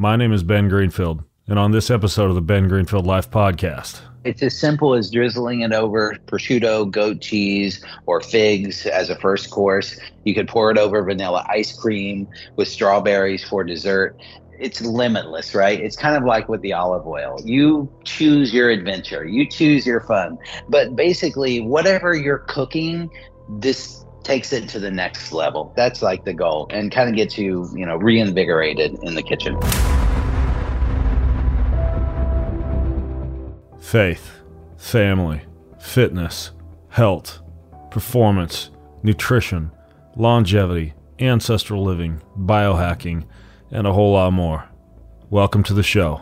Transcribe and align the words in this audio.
My 0.00 0.14
name 0.14 0.32
is 0.32 0.44
Ben 0.44 0.68
Greenfield, 0.68 1.24
and 1.48 1.58
on 1.58 1.72
this 1.72 1.90
episode 1.90 2.28
of 2.28 2.36
the 2.36 2.40
Ben 2.40 2.68
Greenfield 2.68 3.04
Life 3.04 3.32
Podcast, 3.32 4.00
it's 4.22 4.44
as 4.44 4.56
simple 4.56 4.94
as 4.94 5.10
drizzling 5.10 5.62
it 5.62 5.72
over 5.72 6.16
prosciutto, 6.26 6.88
goat 6.88 7.20
cheese, 7.20 7.84
or 8.06 8.20
figs 8.20 8.86
as 8.86 9.10
a 9.10 9.18
first 9.18 9.50
course. 9.50 9.98
You 10.22 10.36
could 10.36 10.46
pour 10.46 10.70
it 10.70 10.78
over 10.78 11.02
vanilla 11.02 11.44
ice 11.48 11.76
cream 11.76 12.28
with 12.54 12.68
strawberries 12.68 13.42
for 13.42 13.64
dessert. 13.64 14.16
It's 14.60 14.80
limitless, 14.80 15.52
right? 15.52 15.80
It's 15.80 15.96
kind 15.96 16.16
of 16.16 16.22
like 16.22 16.48
with 16.48 16.60
the 16.60 16.74
olive 16.74 17.04
oil. 17.04 17.40
You 17.44 17.92
choose 18.04 18.54
your 18.54 18.70
adventure, 18.70 19.24
you 19.24 19.48
choose 19.48 19.84
your 19.84 20.02
fun. 20.02 20.38
But 20.68 20.94
basically, 20.94 21.60
whatever 21.60 22.14
you're 22.14 22.44
cooking, 22.46 23.10
this 23.48 24.04
takes 24.28 24.52
it 24.52 24.68
to 24.68 24.78
the 24.78 24.90
next 24.90 25.32
level. 25.32 25.72
That's 25.74 26.02
like 26.02 26.26
the 26.26 26.34
goal 26.34 26.66
and 26.68 26.92
kind 26.92 27.08
of 27.08 27.16
gets 27.16 27.38
you, 27.38 27.66
you 27.74 27.86
know, 27.86 27.96
reinvigorated 27.96 28.98
in 29.02 29.14
the 29.14 29.22
kitchen. 29.22 29.58
Faith, 33.80 34.30
family, 34.76 35.40
fitness, 35.80 36.50
health, 36.90 37.40
performance, 37.90 38.68
nutrition, 39.02 39.70
longevity, 40.14 40.92
ancestral 41.18 41.82
living, 41.82 42.20
biohacking, 42.38 43.26
and 43.70 43.86
a 43.86 43.94
whole 43.94 44.12
lot 44.12 44.34
more. 44.34 44.68
Welcome 45.30 45.62
to 45.62 45.72
the 45.72 45.82
show. 45.82 46.20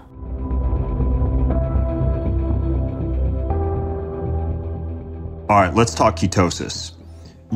All 5.49 5.61
right, 5.61 5.75
let's 5.75 5.93
talk 5.93 6.15
ketosis 6.17 6.96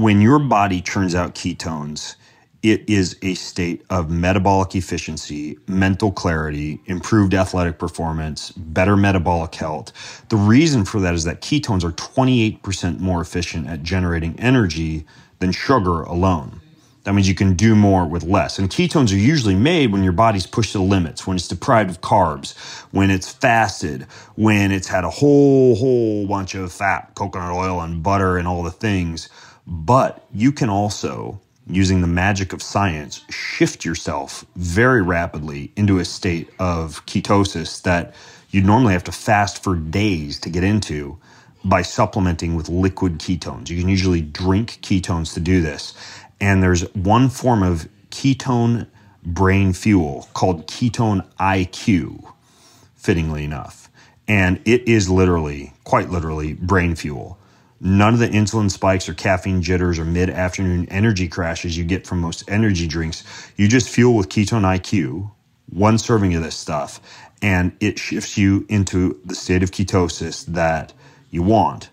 when 0.01 0.23
your 0.23 0.39
body 0.41 0.81
churns 0.81 1.15
out 1.15 1.35
ketones, 1.35 2.17
it 2.63 2.89
is 2.89 3.19
a 3.23 3.35
state 3.35 3.85
of 3.91 4.11
metabolic 4.11 4.75
efficiency, 4.77 5.59
mental 5.69 6.13
clarity, 6.13 6.81
improved 6.87 7.35
athletic 7.35 7.79
performance, 7.79 8.53
better 8.53 8.97
metabolic 8.97 9.55
health. 9.55 9.93
The 10.31 10.37
reason 10.37 10.85
for 10.87 11.01
that 11.01 11.15
is 11.15 11.25
that 11.25 11.43
ketones 11.43 11.85
are 11.85 11.93
28% 11.93 13.01
more 13.01 13.21
efficient 13.21 13.69
at 13.69 13.83
generating 13.85 14.39
energy 14.41 15.07
than 15.41 15.53
sugar 15.53 16.03
alone. 16.03 16.61
That 17.05 17.15
means 17.15 17.29
you 17.29 17.37
can 17.37 17.55
do 17.55 17.77
more 17.77 18.07
with 18.07 18.25
less. 18.25 18.59
And 18.59 18.71
ketones 18.71 19.13
are 19.13 19.17
usually 19.19 19.57
made 19.57 19.93
when 19.93 20.05
your 20.05 20.13
body's 20.13 20.47
pushed 20.47 20.73
to 20.73 20.79
the 20.79 20.85
limits, 20.85 21.27
when 21.27 21.37
it's 21.37 21.49
deprived 21.49 21.91
of 21.91 22.01
carbs, 22.03 22.57
when 22.93 23.11
it's 23.11 23.31
fasted, 23.33 24.05
when 24.37 24.73
it's 24.73 24.89
had 24.89 25.05
a 25.05 25.11
whole, 25.11 25.77
whole 25.77 26.27
bunch 26.27 26.55
of 26.57 26.73
fat, 26.73 27.13
coconut 27.15 27.53
oil 27.53 27.81
and 27.83 28.03
butter 28.03 28.39
and 28.39 28.49
all 28.49 28.63
the 28.63 28.71
things 28.73 29.29
but 29.71 30.27
you 30.35 30.53
can 30.53 30.71
also, 30.71 31.41
using 31.69 32.03
the 32.03 32.09
magic 32.09 32.53
of 32.53 32.63
science, 32.63 33.25
shift 33.31 33.85
yourself 33.85 34.45
very 34.57 35.03
rapidly 35.03 35.73
into 35.77 36.01
a 36.01 36.05
state 36.05 36.51
of 36.59 37.07
ketosis 37.07 37.83
that 37.83 38.15
you'd 38.51 38.67
normally 38.67 38.95
have 38.95 39.05
to 39.05 39.13
fast 39.13 39.63
for 39.63 39.77
days 39.77 40.41
to 40.41 40.51
get 40.51 40.65
into 40.65 41.19
by 41.65 41.83
supplementing 41.83 42.57
with 42.57 42.69
liquid 42.69 43.21
ketones. 43.21 43.71
You 43.71 43.79
can 43.81 43.89
usually 43.89 44.23
drink 44.23 44.81
ketones 44.83 45.35
to 45.35 45.41
do 45.41 45.63
this. 45.63 45.95
And 46.41 46.63
there's 46.63 46.83
one 46.95 47.29
form 47.31 47.63
of 47.63 47.89
ketone 48.11 48.89
brain 49.25 49.73
fuel 49.73 50.29
called 50.35 50.69
ketone 50.69 51.27
IQ, 51.39 52.33
fittingly 52.97 53.45
enough. 53.45 53.91
And 54.29 54.61
it 54.67 54.89
is 54.89 55.11
literally, 55.11 55.75
quite 55.85 56.11
literally, 56.11 56.55
brain 56.55 56.97
fuel. 56.97 57.39
None 57.81 58.15
of 58.15 58.21
the 58.21 58.29
insulin 58.29 58.71
spikes 58.71 59.09
or 59.09 59.15
caffeine 59.15 59.63
jitters 59.63 59.99
or 59.99 60.05
mid 60.05 60.31
afternoon 60.31 60.87
energy 60.91 61.29
crashes 61.29 61.79
you 61.79 61.85
get 61.85 62.07
from 62.07 62.21
most 62.21 62.45
energy 62.51 62.87
drinks. 62.89 63.25
You 63.57 63.69
just 63.69 63.89
fuel 63.89 64.17
with 64.17 64.29
ketone 64.29 64.63
IQ, 64.65 65.33
one 65.71 65.99
serving 65.99 66.35
of 66.35 66.43
this 66.43 66.57
stuff, 66.57 67.01
and 67.43 67.73
it 67.81 67.99
shifts 67.99 68.39
you 68.39 68.67
into 68.69 69.21
the 69.25 69.35
state 69.35 69.63
of 69.63 69.71
ketosis 69.73 70.47
that 70.47 70.93
you 71.31 71.43
want. 71.43 71.91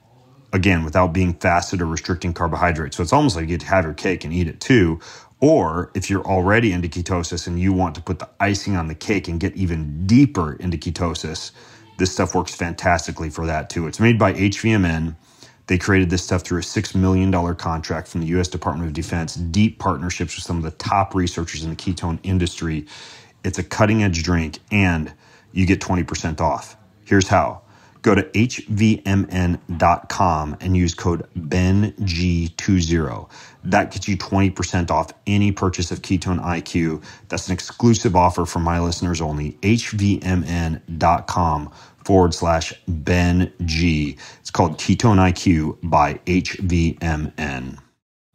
Again, 0.53 0.85
without 0.85 1.13
being 1.13 1.33
fasted 1.35 1.81
or 1.81 1.87
restricting 1.87 2.33
carbohydrates. 2.33 2.97
So 2.97 3.03
it's 3.03 3.13
almost 3.13 3.35
like 3.37 3.43
you 3.43 3.49
get 3.49 3.61
to 3.61 3.67
have 3.67 3.85
your 3.85 3.93
cake 3.93 4.25
and 4.25 4.33
eat 4.33 4.47
it 4.49 4.59
too. 4.61 4.99
Or 5.41 5.91
if 5.95 6.09
you're 6.09 6.25
already 6.25 6.73
into 6.73 6.89
ketosis 6.89 7.47
and 7.47 7.59
you 7.59 7.73
want 7.73 7.95
to 7.95 8.01
put 8.01 8.19
the 8.19 8.29
icing 8.39 8.75
on 8.75 8.87
the 8.87 8.95
cake 8.95 9.27
and 9.29 9.39
get 9.39 9.55
even 9.55 10.07
deeper 10.07 10.53
into 10.55 10.77
ketosis, 10.77 11.51
this 11.97 12.11
stuff 12.13 12.35
works 12.35 12.55
fantastically 12.55 13.29
for 13.29 13.45
that 13.47 13.69
too. 13.69 13.87
It's 13.87 13.99
made 14.01 14.19
by 14.19 14.33
HVMN. 14.33 15.15
They 15.67 15.77
created 15.77 16.09
this 16.09 16.23
stuff 16.23 16.41
through 16.43 16.59
a 16.59 16.63
$6 16.63 16.95
million 16.95 17.55
contract 17.55 18.07
from 18.07 18.21
the 18.21 18.27
US 18.39 18.47
Department 18.47 18.87
of 18.87 18.93
Defense, 18.93 19.35
deep 19.35 19.79
partnerships 19.79 20.35
with 20.35 20.43
some 20.45 20.57
of 20.57 20.63
the 20.63 20.71
top 20.71 21.13
researchers 21.13 21.63
in 21.63 21.69
the 21.69 21.75
ketone 21.75 22.19
industry. 22.23 22.85
It's 23.43 23.59
a 23.59 23.63
cutting 23.63 24.01
edge 24.03 24.23
drink, 24.23 24.59
and 24.71 25.13
you 25.51 25.65
get 25.65 25.81
20% 25.81 26.41
off. 26.41 26.77
Here's 27.05 27.27
how 27.27 27.61
go 28.03 28.15
to 28.15 28.23
hvmn.com 28.23 28.57
and 30.61 30.77
use 30.77 30.93
code 30.93 31.27
BENG20. 31.37 33.29
That 33.65 33.91
gets 33.91 34.07
you 34.07 34.17
20% 34.17 34.91
off 34.91 35.11
any 35.25 35.51
purchase 35.51 35.91
of 35.91 36.01
Ketone 36.01 36.41
IQ. 36.41 37.03
That's 37.27 37.47
an 37.49 37.53
exclusive 37.53 38.15
offer 38.15 38.45
for 38.45 38.59
my 38.59 38.79
listeners 38.79 39.19
only. 39.19 39.57
hvmn.com 39.61 40.81
forward 42.07 42.33
slash 42.33 42.73
Ben 42.87 43.51
G. 43.65 44.15
It's 44.39 44.49
called 44.49 44.77
Ketone 44.77 45.17
IQ 45.17 45.77
by 45.83 46.13
HVMN. 46.25 47.77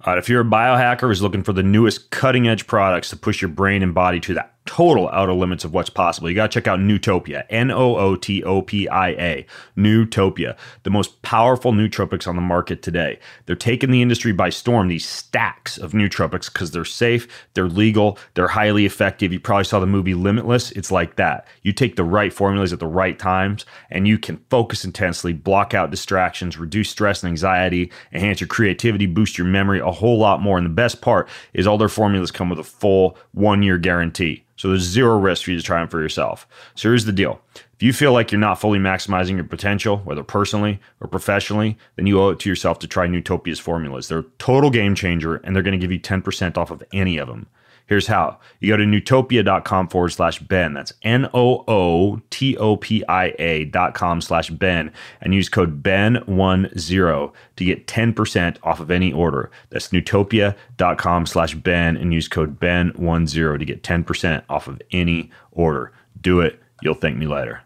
All 0.04 0.12
right, 0.12 0.18
if 0.18 0.28
you're 0.28 0.42
a 0.42 0.44
biohacker 0.44 1.08
who's 1.08 1.22
looking 1.22 1.42
for 1.42 1.54
the 1.54 1.62
newest 1.62 2.10
cutting 2.10 2.46
edge 2.46 2.66
products 2.66 3.08
to 3.10 3.16
push 3.16 3.40
your 3.40 3.48
brain 3.48 3.82
and 3.82 3.94
body 3.94 4.20
to 4.20 4.34
that 4.34 4.51
total 4.64 5.08
outer 5.08 5.32
limits 5.32 5.64
of 5.64 5.74
what's 5.74 5.90
possible. 5.90 6.28
You 6.28 6.36
got 6.36 6.50
to 6.50 6.60
check 6.60 6.68
out 6.68 6.78
Nootopia, 6.78 7.44
N 7.50 7.70
O 7.70 7.96
O 7.96 8.16
T 8.16 8.42
O 8.44 8.62
P 8.62 8.88
I 8.88 9.08
A, 9.10 9.46
Nootopia, 9.76 10.56
the 10.84 10.90
most 10.90 11.20
powerful 11.22 11.72
nootropics 11.72 12.28
on 12.28 12.36
the 12.36 12.42
market 12.42 12.82
today. 12.82 13.18
They're 13.46 13.56
taking 13.56 13.90
the 13.90 14.02
industry 14.02 14.32
by 14.32 14.50
storm, 14.50 14.88
these 14.88 15.08
stacks 15.08 15.78
of 15.78 15.92
nootropics, 15.92 16.52
because 16.52 16.70
they're 16.70 16.84
safe, 16.84 17.26
they're 17.54 17.68
legal, 17.68 18.18
they're 18.34 18.48
highly 18.48 18.86
effective. 18.86 19.32
You 19.32 19.40
probably 19.40 19.64
saw 19.64 19.80
the 19.80 19.86
movie 19.86 20.14
Limitless. 20.14 20.70
It's 20.72 20.92
like 20.92 21.16
that. 21.16 21.46
You 21.62 21.72
take 21.72 21.96
the 21.96 22.04
right 22.04 22.32
formulas 22.32 22.72
at 22.72 22.80
the 22.80 22.86
right 22.86 23.18
times, 23.18 23.66
and 23.90 24.06
you 24.06 24.18
can 24.18 24.44
focus 24.48 24.84
intensely, 24.84 25.32
block 25.32 25.74
out 25.74 25.90
distractions, 25.90 26.58
reduce 26.58 26.90
stress 26.90 27.22
and 27.22 27.30
anxiety, 27.30 27.90
enhance 28.12 28.40
your 28.40 28.48
creativity, 28.48 29.06
boost 29.06 29.36
your 29.36 29.46
memory, 29.46 29.80
a 29.80 29.90
whole 29.90 30.18
lot 30.18 30.40
more. 30.40 30.56
And 30.56 30.64
the 30.64 30.70
best 30.70 31.00
part 31.00 31.28
is 31.52 31.66
all 31.66 31.78
their 31.78 31.88
formulas 31.88 32.30
come 32.30 32.48
with 32.48 32.58
a 32.58 32.64
full 32.64 33.16
one 33.32 33.62
year 33.62 33.78
guarantee. 33.78 34.44
So 34.62 34.68
there's 34.68 34.82
zero 34.82 35.18
risk 35.18 35.42
for 35.42 35.50
you 35.50 35.56
to 35.56 35.62
try 35.64 35.80
them 35.80 35.88
for 35.88 36.00
yourself. 36.00 36.46
So 36.76 36.88
here's 36.88 37.04
the 37.04 37.10
deal. 37.10 37.40
If 37.74 37.82
you 37.82 37.92
feel 37.92 38.12
like 38.12 38.30
you're 38.30 38.38
not 38.38 38.60
fully 38.60 38.78
maximizing 38.78 39.34
your 39.34 39.42
potential, 39.42 39.96
whether 40.04 40.22
personally 40.22 40.78
or 41.00 41.08
professionally, 41.08 41.76
then 41.96 42.06
you 42.06 42.20
owe 42.20 42.28
it 42.28 42.38
to 42.38 42.48
yourself 42.48 42.78
to 42.78 42.86
try 42.86 43.08
Nootopia's 43.08 43.58
formulas. 43.58 44.06
They're 44.06 44.20
a 44.20 44.30
total 44.38 44.70
game 44.70 44.94
changer 44.94 45.38
and 45.38 45.56
they're 45.56 45.64
going 45.64 45.72
to 45.72 45.84
give 45.84 45.90
you 45.90 45.98
10% 45.98 46.56
off 46.56 46.70
of 46.70 46.80
any 46.92 47.18
of 47.18 47.26
them. 47.26 47.48
Here's 47.86 48.06
how. 48.06 48.38
You 48.60 48.72
go 48.72 48.76
to 48.76 48.84
nootopia.com 48.84 49.88
forward 49.88 50.10
slash 50.10 50.38
Ben. 50.38 50.74
That's 50.74 50.92
N 51.02 51.28
O 51.34 51.64
O 51.68 52.20
T 52.30 52.56
O 52.56 52.76
P 52.76 53.04
I 53.08 53.34
A 53.38 53.64
dot 53.66 53.94
com 53.94 54.20
slash 54.20 54.50
Ben 54.50 54.92
and 55.20 55.34
use 55.34 55.48
code 55.48 55.82
Ben10 55.82 57.32
to 57.56 57.64
get 57.64 57.86
10% 57.86 58.56
off 58.62 58.80
of 58.80 58.90
any 58.90 59.12
order. 59.12 59.50
That's 59.70 59.88
nootopia.com 59.88 61.26
slash 61.26 61.54
Ben 61.54 61.96
and 61.96 62.14
use 62.14 62.28
code 62.28 62.58
Ben10 62.60 63.58
to 63.58 63.64
get 63.64 63.82
10% 63.82 64.42
off 64.48 64.68
of 64.68 64.80
any 64.90 65.30
order. 65.50 65.92
Do 66.20 66.40
it. 66.40 66.60
You'll 66.82 66.94
thank 66.94 67.16
me 67.16 67.26
later. 67.26 67.62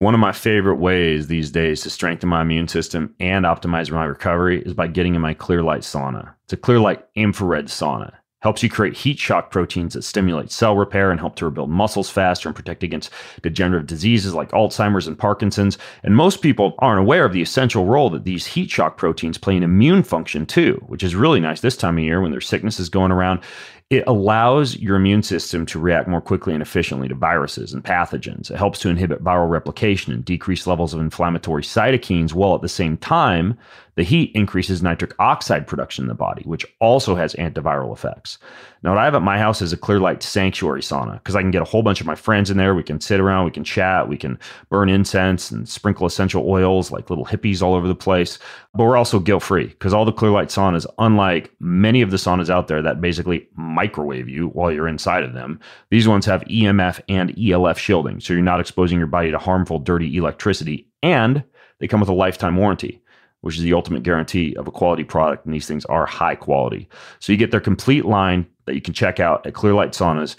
One 0.00 0.14
of 0.14 0.20
my 0.20 0.32
favorite 0.32 0.76
ways 0.76 1.28
these 1.28 1.50
days 1.50 1.80
to 1.82 1.90
strengthen 1.90 2.28
my 2.28 2.42
immune 2.42 2.68
system 2.68 3.14
and 3.20 3.44
optimize 3.44 3.90
my 3.90 4.04
recovery 4.04 4.60
is 4.62 4.74
by 4.74 4.86
getting 4.86 5.14
in 5.14 5.20
my 5.20 5.34
Clearlight 5.34 5.80
sauna. 5.80 6.34
It's 6.44 6.52
a 6.52 6.56
Clearlight 6.56 7.02
infrared 7.14 7.66
sauna 7.66 8.12
helps 8.44 8.62
you 8.62 8.68
create 8.68 8.94
heat 8.94 9.18
shock 9.18 9.50
proteins 9.50 9.94
that 9.94 10.02
stimulate 10.02 10.52
cell 10.52 10.76
repair 10.76 11.10
and 11.10 11.18
help 11.18 11.34
to 11.34 11.46
rebuild 11.46 11.70
muscles 11.70 12.10
faster 12.10 12.46
and 12.46 12.54
protect 12.54 12.82
against 12.82 13.10
degenerative 13.42 13.86
diseases 13.86 14.34
like 14.34 14.50
Alzheimer's 14.50 15.06
and 15.06 15.18
Parkinson's. 15.18 15.78
And 16.02 16.14
most 16.14 16.42
people 16.42 16.74
aren't 16.80 17.00
aware 17.00 17.24
of 17.24 17.32
the 17.32 17.40
essential 17.40 17.86
role 17.86 18.10
that 18.10 18.24
these 18.24 18.44
heat 18.44 18.70
shock 18.70 18.98
proteins 18.98 19.38
play 19.38 19.56
in 19.56 19.62
immune 19.62 20.02
function 20.02 20.44
too, 20.44 20.74
which 20.88 21.02
is 21.02 21.16
really 21.16 21.40
nice 21.40 21.62
this 21.62 21.76
time 21.76 21.96
of 21.96 22.04
year 22.04 22.20
when 22.20 22.32
there's 22.32 22.46
sicknesses 22.46 22.90
going 22.90 23.10
around. 23.10 23.40
It 23.88 24.04
allows 24.06 24.76
your 24.76 24.96
immune 24.96 25.22
system 25.22 25.64
to 25.66 25.78
react 25.78 26.08
more 26.08 26.20
quickly 26.20 26.52
and 26.52 26.62
efficiently 26.62 27.08
to 27.08 27.14
viruses 27.14 27.72
and 27.72 27.82
pathogens. 27.82 28.50
It 28.50 28.56
helps 28.56 28.78
to 28.80 28.88
inhibit 28.90 29.24
viral 29.24 29.48
replication 29.48 30.12
and 30.12 30.24
decrease 30.24 30.66
levels 30.66 30.92
of 30.92 31.00
inflammatory 31.00 31.62
cytokines 31.62 32.34
while 32.34 32.54
at 32.54 32.62
the 32.62 32.68
same 32.68 32.96
time 32.98 33.56
The 33.96 34.02
heat 34.02 34.32
increases 34.34 34.82
nitric 34.82 35.14
oxide 35.18 35.66
production 35.66 36.04
in 36.04 36.08
the 36.08 36.14
body, 36.14 36.42
which 36.44 36.66
also 36.80 37.14
has 37.14 37.34
antiviral 37.34 37.92
effects. 37.92 38.38
Now, 38.82 38.90
what 38.90 38.98
I 38.98 39.04
have 39.04 39.14
at 39.14 39.22
my 39.22 39.38
house 39.38 39.62
is 39.62 39.72
a 39.72 39.78
Clearlight 39.78 40.22
Sanctuary 40.22 40.80
sauna 40.80 41.14
because 41.14 41.36
I 41.36 41.40
can 41.40 41.52
get 41.52 41.62
a 41.62 41.66
whole 41.66 41.82
bunch 41.82 42.00
of 42.00 42.06
my 42.06 42.16
friends 42.16 42.50
in 42.50 42.56
there. 42.56 42.74
We 42.74 42.82
can 42.82 43.00
sit 43.00 43.20
around, 43.20 43.44
we 43.44 43.50
can 43.50 43.64
chat, 43.64 44.08
we 44.08 44.16
can 44.16 44.38
burn 44.68 44.88
incense 44.88 45.50
and 45.50 45.68
sprinkle 45.68 46.06
essential 46.06 46.48
oils 46.48 46.90
like 46.90 47.08
little 47.08 47.24
hippies 47.24 47.62
all 47.62 47.74
over 47.74 47.86
the 47.86 47.94
place. 47.94 48.38
But 48.74 48.84
we're 48.84 48.96
also 48.96 49.20
guilt 49.20 49.44
free 49.44 49.68
because 49.68 49.94
all 49.94 50.04
the 50.04 50.12
Clearlight 50.12 50.48
saunas, 50.48 50.86
unlike 50.98 51.52
many 51.60 52.02
of 52.02 52.10
the 52.10 52.16
saunas 52.16 52.50
out 52.50 52.66
there 52.66 52.82
that 52.82 53.00
basically 53.00 53.48
microwave 53.54 54.28
you 54.28 54.48
while 54.48 54.72
you're 54.72 54.88
inside 54.88 55.22
of 55.22 55.34
them, 55.34 55.60
these 55.90 56.08
ones 56.08 56.26
have 56.26 56.42
EMF 56.44 57.00
and 57.08 57.32
ELF 57.38 57.78
shielding. 57.78 58.20
So 58.20 58.32
you're 58.32 58.42
not 58.42 58.60
exposing 58.60 58.98
your 58.98 59.06
body 59.06 59.30
to 59.30 59.38
harmful, 59.38 59.78
dirty 59.78 60.16
electricity. 60.16 60.88
And 61.02 61.44
they 61.78 61.86
come 61.86 62.00
with 62.00 62.08
a 62.08 62.14
lifetime 62.14 62.56
warranty 62.56 63.00
which 63.44 63.58
is 63.58 63.62
the 63.62 63.74
ultimate 63.74 64.02
guarantee 64.02 64.56
of 64.56 64.66
a 64.66 64.70
quality 64.70 65.04
product. 65.04 65.44
And 65.44 65.52
these 65.52 65.66
things 65.66 65.84
are 65.84 66.06
high 66.06 66.34
quality. 66.34 66.88
So 67.18 67.30
you 67.30 67.36
get 67.36 67.50
their 67.50 67.60
complete 67.60 68.06
line 68.06 68.46
that 68.64 68.74
you 68.74 68.80
can 68.80 68.94
check 68.94 69.20
out 69.20 69.46
at 69.46 69.52
Clearlight 69.52 69.90
Saunas 69.90 70.34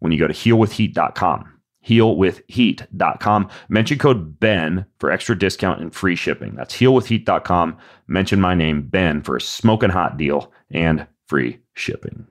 when 0.00 0.12
you 0.12 0.18
go 0.18 0.26
to 0.26 0.34
healwithheat.com. 0.34 1.50
Healwithheat.com. 1.88 3.48
Mention 3.70 3.98
code 3.98 4.38
BEN 4.38 4.84
for 4.98 5.10
extra 5.10 5.38
discount 5.38 5.80
and 5.80 5.94
free 5.94 6.14
shipping. 6.14 6.54
That's 6.54 6.76
healwithheat.com. 6.76 7.78
Mention 8.06 8.42
my 8.42 8.54
name, 8.54 8.82
Ben, 8.82 9.22
for 9.22 9.36
a 9.36 9.40
smoking 9.40 9.88
hot 9.88 10.18
deal 10.18 10.52
and 10.70 11.06
free 11.28 11.60
shipping. 11.72 12.26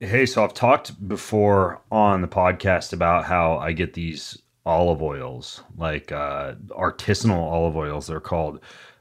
Hey, 0.00 0.26
so 0.26 0.42
I've 0.42 0.54
talked 0.54 1.06
before 1.06 1.80
on 1.92 2.22
the 2.22 2.28
podcast 2.28 2.92
about 2.92 3.24
how 3.24 3.58
I 3.58 3.70
get 3.70 3.94
these 3.94 4.36
olive 4.66 5.00
oils, 5.00 5.62
like 5.76 6.10
uh, 6.10 6.54
artisanal 6.70 7.38
olive 7.38 7.76
oils, 7.76 8.08
they're 8.08 8.18
called 8.18 8.60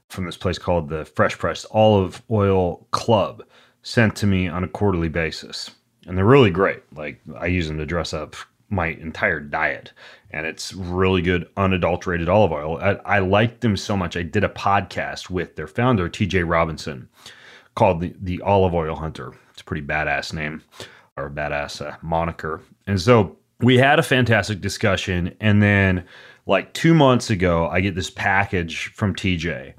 from 0.10 0.26
this 0.26 0.38
place 0.38 0.58
called 0.58 0.90
the 0.90 1.06
Fresh 1.06 1.38
Pressed 1.38 1.66
Olive 1.72 2.22
Oil 2.30 2.88
Club 2.92 3.44
sent 3.84 4.16
to 4.18 4.28
me 4.28 4.48
on 4.48 4.64
a 4.64 4.68
quarterly 4.68 5.10
basis. 5.10 5.72
And 6.08 6.18
they're 6.18 6.26
really 6.26 6.52
great. 6.52 6.82
Like 6.96 7.22
I 7.38 7.46
use 7.46 7.68
them 7.68 7.78
to 7.78 7.86
dress 7.86 8.14
up 8.14 8.36
my 8.70 8.88
entire 8.88 9.40
diet. 9.40 9.94
And 10.32 10.46
it's 10.46 10.74
really 10.74 11.22
good, 11.22 11.48
unadulterated 11.58 12.30
olive 12.30 12.52
oil. 12.52 12.78
I, 12.78 13.18
I 13.18 13.20
like 13.20 13.62
them 13.62 13.78
so 13.78 13.98
much. 13.98 14.16
I 14.16 14.24
did 14.24 14.44
a 14.44 14.50
podcast 14.50 15.30
with 15.30 15.56
their 15.56 15.68
founder, 15.68 16.10
TJ 16.10 16.48
Robinson, 16.48 17.10
called 17.76 18.02
the, 18.02 18.14
the 18.22 18.42
Olive 18.42 18.76
Oil 18.76 18.96
Hunter. 18.96 19.34
It's 19.52 19.62
a 19.62 19.66
pretty 19.66 19.86
badass 19.86 20.34
name 20.34 20.62
or 21.18 21.30
badass 21.30 21.86
uh, 21.86 21.98
moniker. 22.02 22.62
And 22.86 23.02
so 23.02 23.38
we 23.60 23.78
had 23.78 23.98
a 23.98 24.04
fantastic 24.04 24.62
discussion. 24.62 25.36
And 25.40 25.64
then, 25.64 26.06
like 26.46 26.74
two 26.74 26.94
months 26.94 27.30
ago, 27.30 27.68
I 27.68 27.82
get 27.82 27.96
this 27.96 28.10
package 28.10 28.88
from 28.94 29.16
TJ 29.16 29.74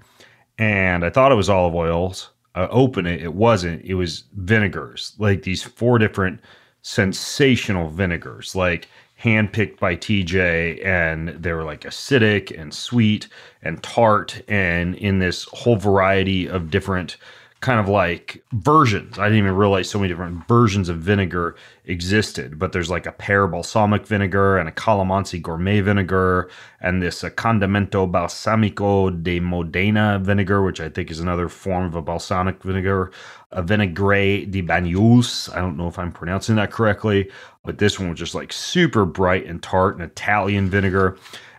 and 0.60 1.06
I 1.06 1.10
thought 1.10 1.32
it 1.32 1.36
was 1.36 1.48
olive 1.48 1.74
oils. 1.74 2.30
I 2.54 2.66
opened 2.66 3.08
it, 3.08 3.22
it 3.22 3.32
wasn't. 3.34 3.82
It 3.82 3.94
was 3.94 4.24
vinegars, 4.36 5.14
like 5.18 5.42
these 5.42 5.62
four 5.62 5.98
different 5.98 6.40
sensational 6.82 7.88
vinegars, 7.88 8.54
like 8.54 8.86
handpicked 9.22 9.78
by 9.78 9.96
TJ, 9.96 10.84
and 10.84 11.28
they 11.28 11.52
were 11.52 11.64
like 11.64 11.82
acidic 11.82 12.56
and 12.60 12.74
sweet 12.74 13.26
and 13.62 13.82
tart, 13.82 14.42
and 14.48 14.94
in 14.96 15.18
this 15.18 15.44
whole 15.44 15.76
variety 15.76 16.46
of 16.46 16.70
different 16.70 17.16
kind 17.60 17.78
of 17.78 17.88
like 17.88 18.42
versions. 18.52 19.18
I 19.18 19.24
didn't 19.24 19.40
even 19.40 19.54
realize 19.54 19.88
so 19.90 19.98
many 19.98 20.08
different 20.08 20.48
versions 20.48 20.88
of 20.88 20.98
vinegar 20.98 21.56
existed, 21.84 22.58
but 22.58 22.72
there's 22.72 22.88
like 22.88 23.04
a 23.04 23.12
pear 23.12 23.46
balsamic 23.46 24.06
vinegar 24.06 24.56
and 24.56 24.66
a 24.66 24.72
calamansi 24.72 25.42
gourmet 25.42 25.82
vinegar 25.82 26.48
and 26.80 27.02
this 27.02 27.22
a 27.22 27.30
condimento 27.30 28.10
balsamico 28.10 29.22
de 29.22 29.40
Modena 29.40 30.18
vinegar, 30.22 30.62
which 30.62 30.80
I 30.80 30.88
think 30.88 31.10
is 31.10 31.20
another 31.20 31.50
form 31.50 31.84
of 31.84 31.94
a 31.94 32.00
balsamic 32.02 32.62
vinegar, 32.62 33.12
a 33.52 33.62
vinaigrette 33.62 34.50
de 34.50 34.62
Banyuls. 34.62 35.54
I 35.54 35.60
don't 35.60 35.76
know 35.76 35.88
if 35.88 35.98
I'm 35.98 36.12
pronouncing 36.12 36.56
that 36.56 36.70
correctly, 36.70 37.30
but 37.62 37.76
this 37.76 37.98
one 37.98 38.08
was 38.08 38.18
just 38.18 38.34
like 38.34 38.54
super 38.54 39.04
bright 39.04 39.44
and 39.44 39.62
tart, 39.62 39.96
an 39.96 40.02
Italian 40.02 40.70
vinegar. 40.70 41.18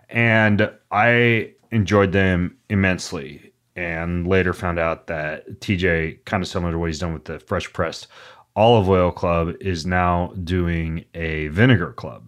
And 0.10 0.72
I 0.90 1.54
enjoyed 1.70 2.12
them 2.12 2.58
immensely 2.70 3.51
and 3.76 4.28
later 4.28 4.54
found 4.54 4.80
out 4.80 5.08
that 5.08 5.60
TJ, 5.60 6.26
kind 6.26 6.44
of 6.44 6.50
similar 6.50 6.72
to 6.72 6.78
what 6.78 6.88
he's 6.88 7.00
done 7.00 7.14
with 7.14 7.26
the 7.26 7.40
Fresh 7.40 7.72
Pressed 7.74 8.08
Olive 8.56 8.90
Oil 8.90 9.12
Club, 9.12 9.56
is 9.62 9.86
now 9.86 10.34
doing 10.44 11.06
a 11.14 11.48
vinegar 11.48 11.94
club. 11.94 12.26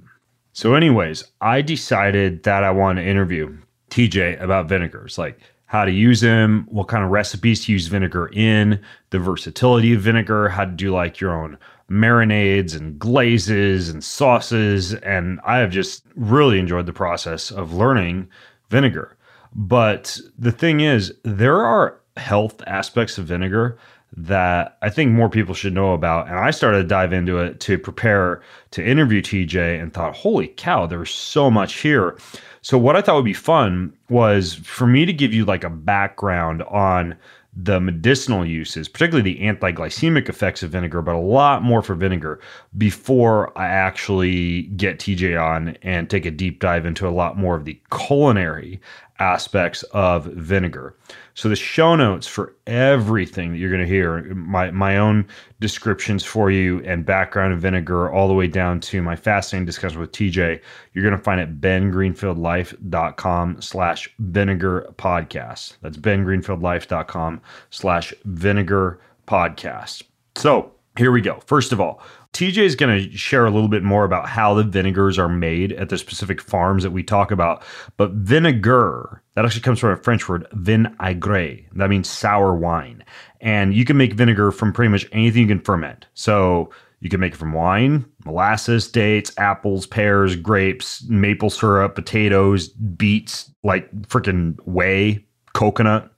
So, 0.54 0.76
anyways, 0.76 1.24
I 1.42 1.62
decided 1.62 2.44
that 2.44 2.64
I 2.64 2.72
want 2.72 2.98
to 2.98 3.06
interview 3.06 3.58
TJ 3.90 4.42
about 4.42 4.70
vinegars, 4.70 5.18
like 5.18 5.40
how 5.66 5.84
to 5.86 5.92
use 5.92 6.22
them, 6.22 6.68
what 6.70 6.88
kind 6.88 7.04
of 7.04 7.10
recipes 7.10 7.66
to 7.66 7.72
use 7.72 7.88
vinegar 7.88 8.30
in, 8.32 8.80
the 9.10 9.18
versatility 9.18 9.94
of 9.94 10.02
vinegar, 10.02 10.48
how 10.48 10.66
to 10.66 10.72
do 10.72 10.92
like 10.92 11.20
your 11.20 11.34
own 11.34 11.58
marinades 11.90 12.76
and 12.76 13.00
glazes 13.00 13.90
and 13.90 14.04
sauces. 14.04 14.94
And 14.94 15.40
I 15.44 15.58
have 15.58 15.72
just 15.72 16.06
really 16.16 16.60
enjoyed 16.60 16.86
the 16.86 16.94
process 16.94 17.50
of 17.50 17.74
learning 17.74 18.30
vinegar. 18.70 19.13
But 19.56 20.20
the 20.38 20.52
thing 20.52 20.80
is, 20.80 21.14
there 21.24 21.64
are 21.64 22.00
health 22.18 22.62
aspects 22.68 23.18
of 23.18 23.26
vinegar 23.26 23.78
that 24.16 24.78
I 24.82 24.90
think 24.90 25.12
more 25.12 25.30
people 25.30 25.56
should 25.56 25.74
know 25.74 25.94
about. 25.94 26.28
And 26.28 26.38
I 26.38 26.52
started 26.52 26.84
to 26.84 26.88
dive 26.88 27.14
into 27.14 27.40
it 27.40 27.60
to 27.62 27.78
prepare 27.78 28.42
to 28.72 28.86
interview 28.86 29.22
TJ 29.22 29.82
and 29.82 29.94
thought, 29.94 30.16
holy 30.16 30.48
cow, 30.48 30.86
there's 30.86 31.12
so 31.12 31.50
much 31.50 31.80
here. 31.80 32.18
So, 32.62 32.78
what 32.78 32.96
I 32.96 33.02
thought 33.02 33.16
would 33.16 33.26
be 33.26 33.34
fun 33.34 33.94
was 34.10 34.54
for 34.54 34.88
me 34.88 35.06
to 35.06 35.14
give 35.14 35.34
you 35.34 35.46
like 35.46 35.64
a 35.64 35.70
background 35.70 36.64
on 36.64 37.16
the 37.56 37.80
medicinal 37.80 38.46
uses, 38.46 38.88
particularly 38.88 39.34
the 39.34 39.42
anti-glycemic 39.42 40.28
effects 40.28 40.64
of 40.64 40.72
vinegar, 40.72 41.02
but 41.02 41.16
a 41.16 41.20
lot 41.20 41.62
more 41.62 41.84
for 41.84 41.94
vinegar 41.94 42.40
before 42.78 43.56
I 43.58 43.68
actually 43.68 44.64
get 44.64 44.98
TJ 44.98 45.40
on 45.40 45.78
and 45.84 46.10
take 46.10 46.26
a 46.26 46.32
deep 46.32 46.60
dive 46.60 46.86
into 46.86 47.08
a 47.08 47.12
lot 47.12 47.38
more 47.38 47.56
of 47.56 47.66
the 47.66 47.80
culinary 47.92 48.82
aspects 49.20 49.84
of 49.92 50.26
vinegar. 50.26 50.96
So 51.36 51.50
the 51.50 51.56
show 51.56 51.96
notes 51.96 52.28
for 52.28 52.56
everything 52.68 53.52
that 53.52 53.58
you're 53.58 53.72
going 53.72 53.82
to 53.82 53.88
hear, 53.88 54.22
my 54.34 54.72
my 54.72 54.98
own 54.98 55.28
descriptions 55.60 56.24
for 56.24 56.52
you 56.52 56.82
and 56.84 57.06
background 57.06 57.54
of 57.54 57.60
vinegar, 57.60 58.12
all 58.12 58.28
the 58.28 58.34
way 58.34 58.48
down 58.48 58.80
to 58.82 59.02
my 59.02 59.16
fascinating 59.16 59.66
discussion 59.66 60.00
with 60.00 60.12
TJ, 60.12 60.62
you're 60.94 61.04
going 61.04 61.18
to 61.18 61.24
find 61.24 61.40
at 61.40 61.56
bengreenfieldlife.com 61.56 63.62
slash 63.62 64.10
vinegar 64.20 64.94
podcast. 64.98 65.78
That's 65.82 65.98
bengreenfieldlife.com 65.98 67.42
slash 67.70 68.14
vinegar 68.26 69.00
podcast. 69.28 70.04
So 70.36 70.72
here 70.98 71.12
we 71.12 71.22
go. 71.22 71.40
First 71.46 71.72
of 71.72 71.82
all, 71.82 72.02
TJ 72.34 72.58
is 72.58 72.76
going 72.76 73.10
to 73.10 73.16
share 73.16 73.46
a 73.46 73.52
little 73.52 73.68
bit 73.68 73.84
more 73.84 74.06
about 74.06 74.28
how 74.28 74.56
the 74.56 74.64
vinegars 74.64 75.20
are 75.20 75.30
made 75.30 75.72
at 75.74 75.90
the 75.90 76.00
specific 76.00 76.42
farms 76.42 76.82
that 76.82 76.90
we 76.90 77.04
talk 77.04 77.30
about. 77.30 77.64
But 77.96 78.12
vinegar, 78.12 79.22
that 79.36 79.46
actually 79.46 79.62
comes 79.62 79.80
from 79.80 79.92
a 79.92 79.98
French 79.98 80.28
word, 80.28 80.48
vinaigre. 80.54 81.64
That 81.76 81.90
means 81.92 82.10
sour 82.10 82.56
wine. 82.56 83.04
And 83.40 83.76
you 83.76 83.86
can 83.86 83.98
make 83.98 84.14
vinegar 84.14 84.52
from 84.52 84.74
pretty 84.74 84.90
much 84.90 85.08
anything 85.12 85.44
you 85.44 85.48
can 85.48 85.60
ferment. 85.60 86.08
So 86.16 86.72
you 87.02 87.10
can 87.10 87.20
make 87.20 87.34
it 87.34 87.38
from 87.38 87.54
wine, 87.54 88.04
molasses, 88.26 88.90
dates, 88.90 89.32
apples, 89.38 89.86
pears, 89.86 90.36
grapes, 90.36 91.04
maple 91.04 91.52
syrup, 91.52 91.94
potatoes, 91.94 92.70
beets, 92.70 93.52
like 93.64 93.92
freaking 94.08 94.56
whey, 94.66 95.24
coconut 95.54 96.10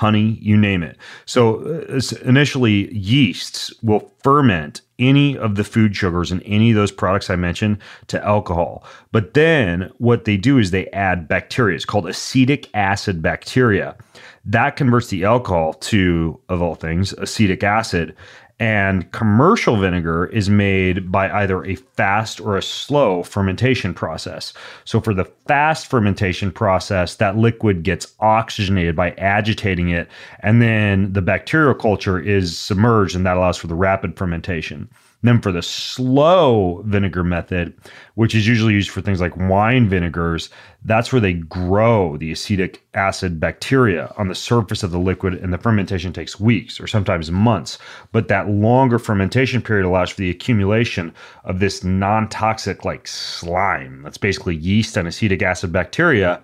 honey, 0.00 0.38
you 0.40 0.56
name 0.56 0.82
it. 0.82 0.96
So 1.26 1.60
uh, 1.90 2.00
initially, 2.24 2.92
yeasts 2.94 3.70
will 3.82 4.10
ferment 4.22 4.80
any 5.00 5.36
of 5.36 5.56
the 5.56 5.64
food 5.64 5.96
sugars 5.96 6.30
in 6.30 6.40
any 6.42 6.70
of 6.70 6.76
those 6.76 6.92
products 6.92 7.30
I 7.30 7.36
mentioned 7.36 7.78
to 8.08 8.24
alcohol. 8.24 8.84
But 9.10 9.34
then 9.34 9.90
what 9.98 10.24
they 10.24 10.36
do 10.36 10.58
is 10.58 10.70
they 10.70 10.86
add 10.88 11.26
bacteria. 11.26 11.74
It's 11.74 11.84
called 11.84 12.06
acetic 12.06 12.68
acid 12.74 13.20
bacteria. 13.22 13.96
That 14.44 14.76
converts 14.76 15.08
the 15.08 15.24
alcohol 15.24 15.74
to, 15.74 16.38
of 16.48 16.62
all 16.62 16.74
things, 16.74 17.12
acetic 17.14 17.64
acid. 17.64 18.14
And 18.60 19.10
commercial 19.12 19.78
vinegar 19.78 20.26
is 20.26 20.50
made 20.50 21.10
by 21.10 21.30
either 21.30 21.64
a 21.64 21.76
fast 21.76 22.42
or 22.42 22.58
a 22.58 22.62
slow 22.62 23.22
fermentation 23.22 23.94
process. 23.94 24.52
So, 24.84 25.00
for 25.00 25.14
the 25.14 25.24
fast 25.48 25.86
fermentation 25.86 26.52
process, 26.52 27.14
that 27.16 27.38
liquid 27.38 27.82
gets 27.82 28.14
oxygenated 28.20 28.94
by 28.94 29.12
agitating 29.12 29.88
it, 29.88 30.08
and 30.40 30.60
then 30.60 31.10
the 31.14 31.22
bacterial 31.22 31.74
culture 31.74 32.18
is 32.20 32.56
submerged, 32.56 33.16
and 33.16 33.24
that 33.24 33.38
allows 33.38 33.56
for 33.56 33.66
the 33.66 33.74
rapid 33.74 34.18
fermentation. 34.18 34.90
Then, 35.22 35.40
for 35.40 35.52
the 35.52 35.62
slow 35.62 36.82
vinegar 36.86 37.22
method, 37.22 37.74
which 38.14 38.34
is 38.34 38.48
usually 38.48 38.72
used 38.72 38.88
for 38.88 39.02
things 39.02 39.20
like 39.20 39.36
wine 39.36 39.86
vinegars, 39.86 40.48
that's 40.84 41.12
where 41.12 41.20
they 41.20 41.34
grow 41.34 42.16
the 42.16 42.32
acetic 42.32 42.82
acid 42.94 43.38
bacteria 43.38 44.14
on 44.16 44.28
the 44.28 44.34
surface 44.34 44.82
of 44.82 44.92
the 44.92 44.98
liquid, 44.98 45.34
and 45.34 45.52
the 45.52 45.58
fermentation 45.58 46.14
takes 46.14 46.40
weeks 46.40 46.80
or 46.80 46.86
sometimes 46.86 47.30
months. 47.30 47.76
But 48.12 48.28
that 48.28 48.48
longer 48.48 48.98
fermentation 48.98 49.60
period 49.60 49.84
allows 49.84 50.10
for 50.10 50.22
the 50.22 50.30
accumulation 50.30 51.12
of 51.44 51.60
this 51.60 51.84
non 51.84 52.26
toxic, 52.28 52.86
like 52.86 53.06
slime 53.06 54.02
that's 54.02 54.18
basically 54.18 54.56
yeast 54.56 54.96
and 54.96 55.06
acetic 55.06 55.42
acid 55.42 55.70
bacteria. 55.70 56.42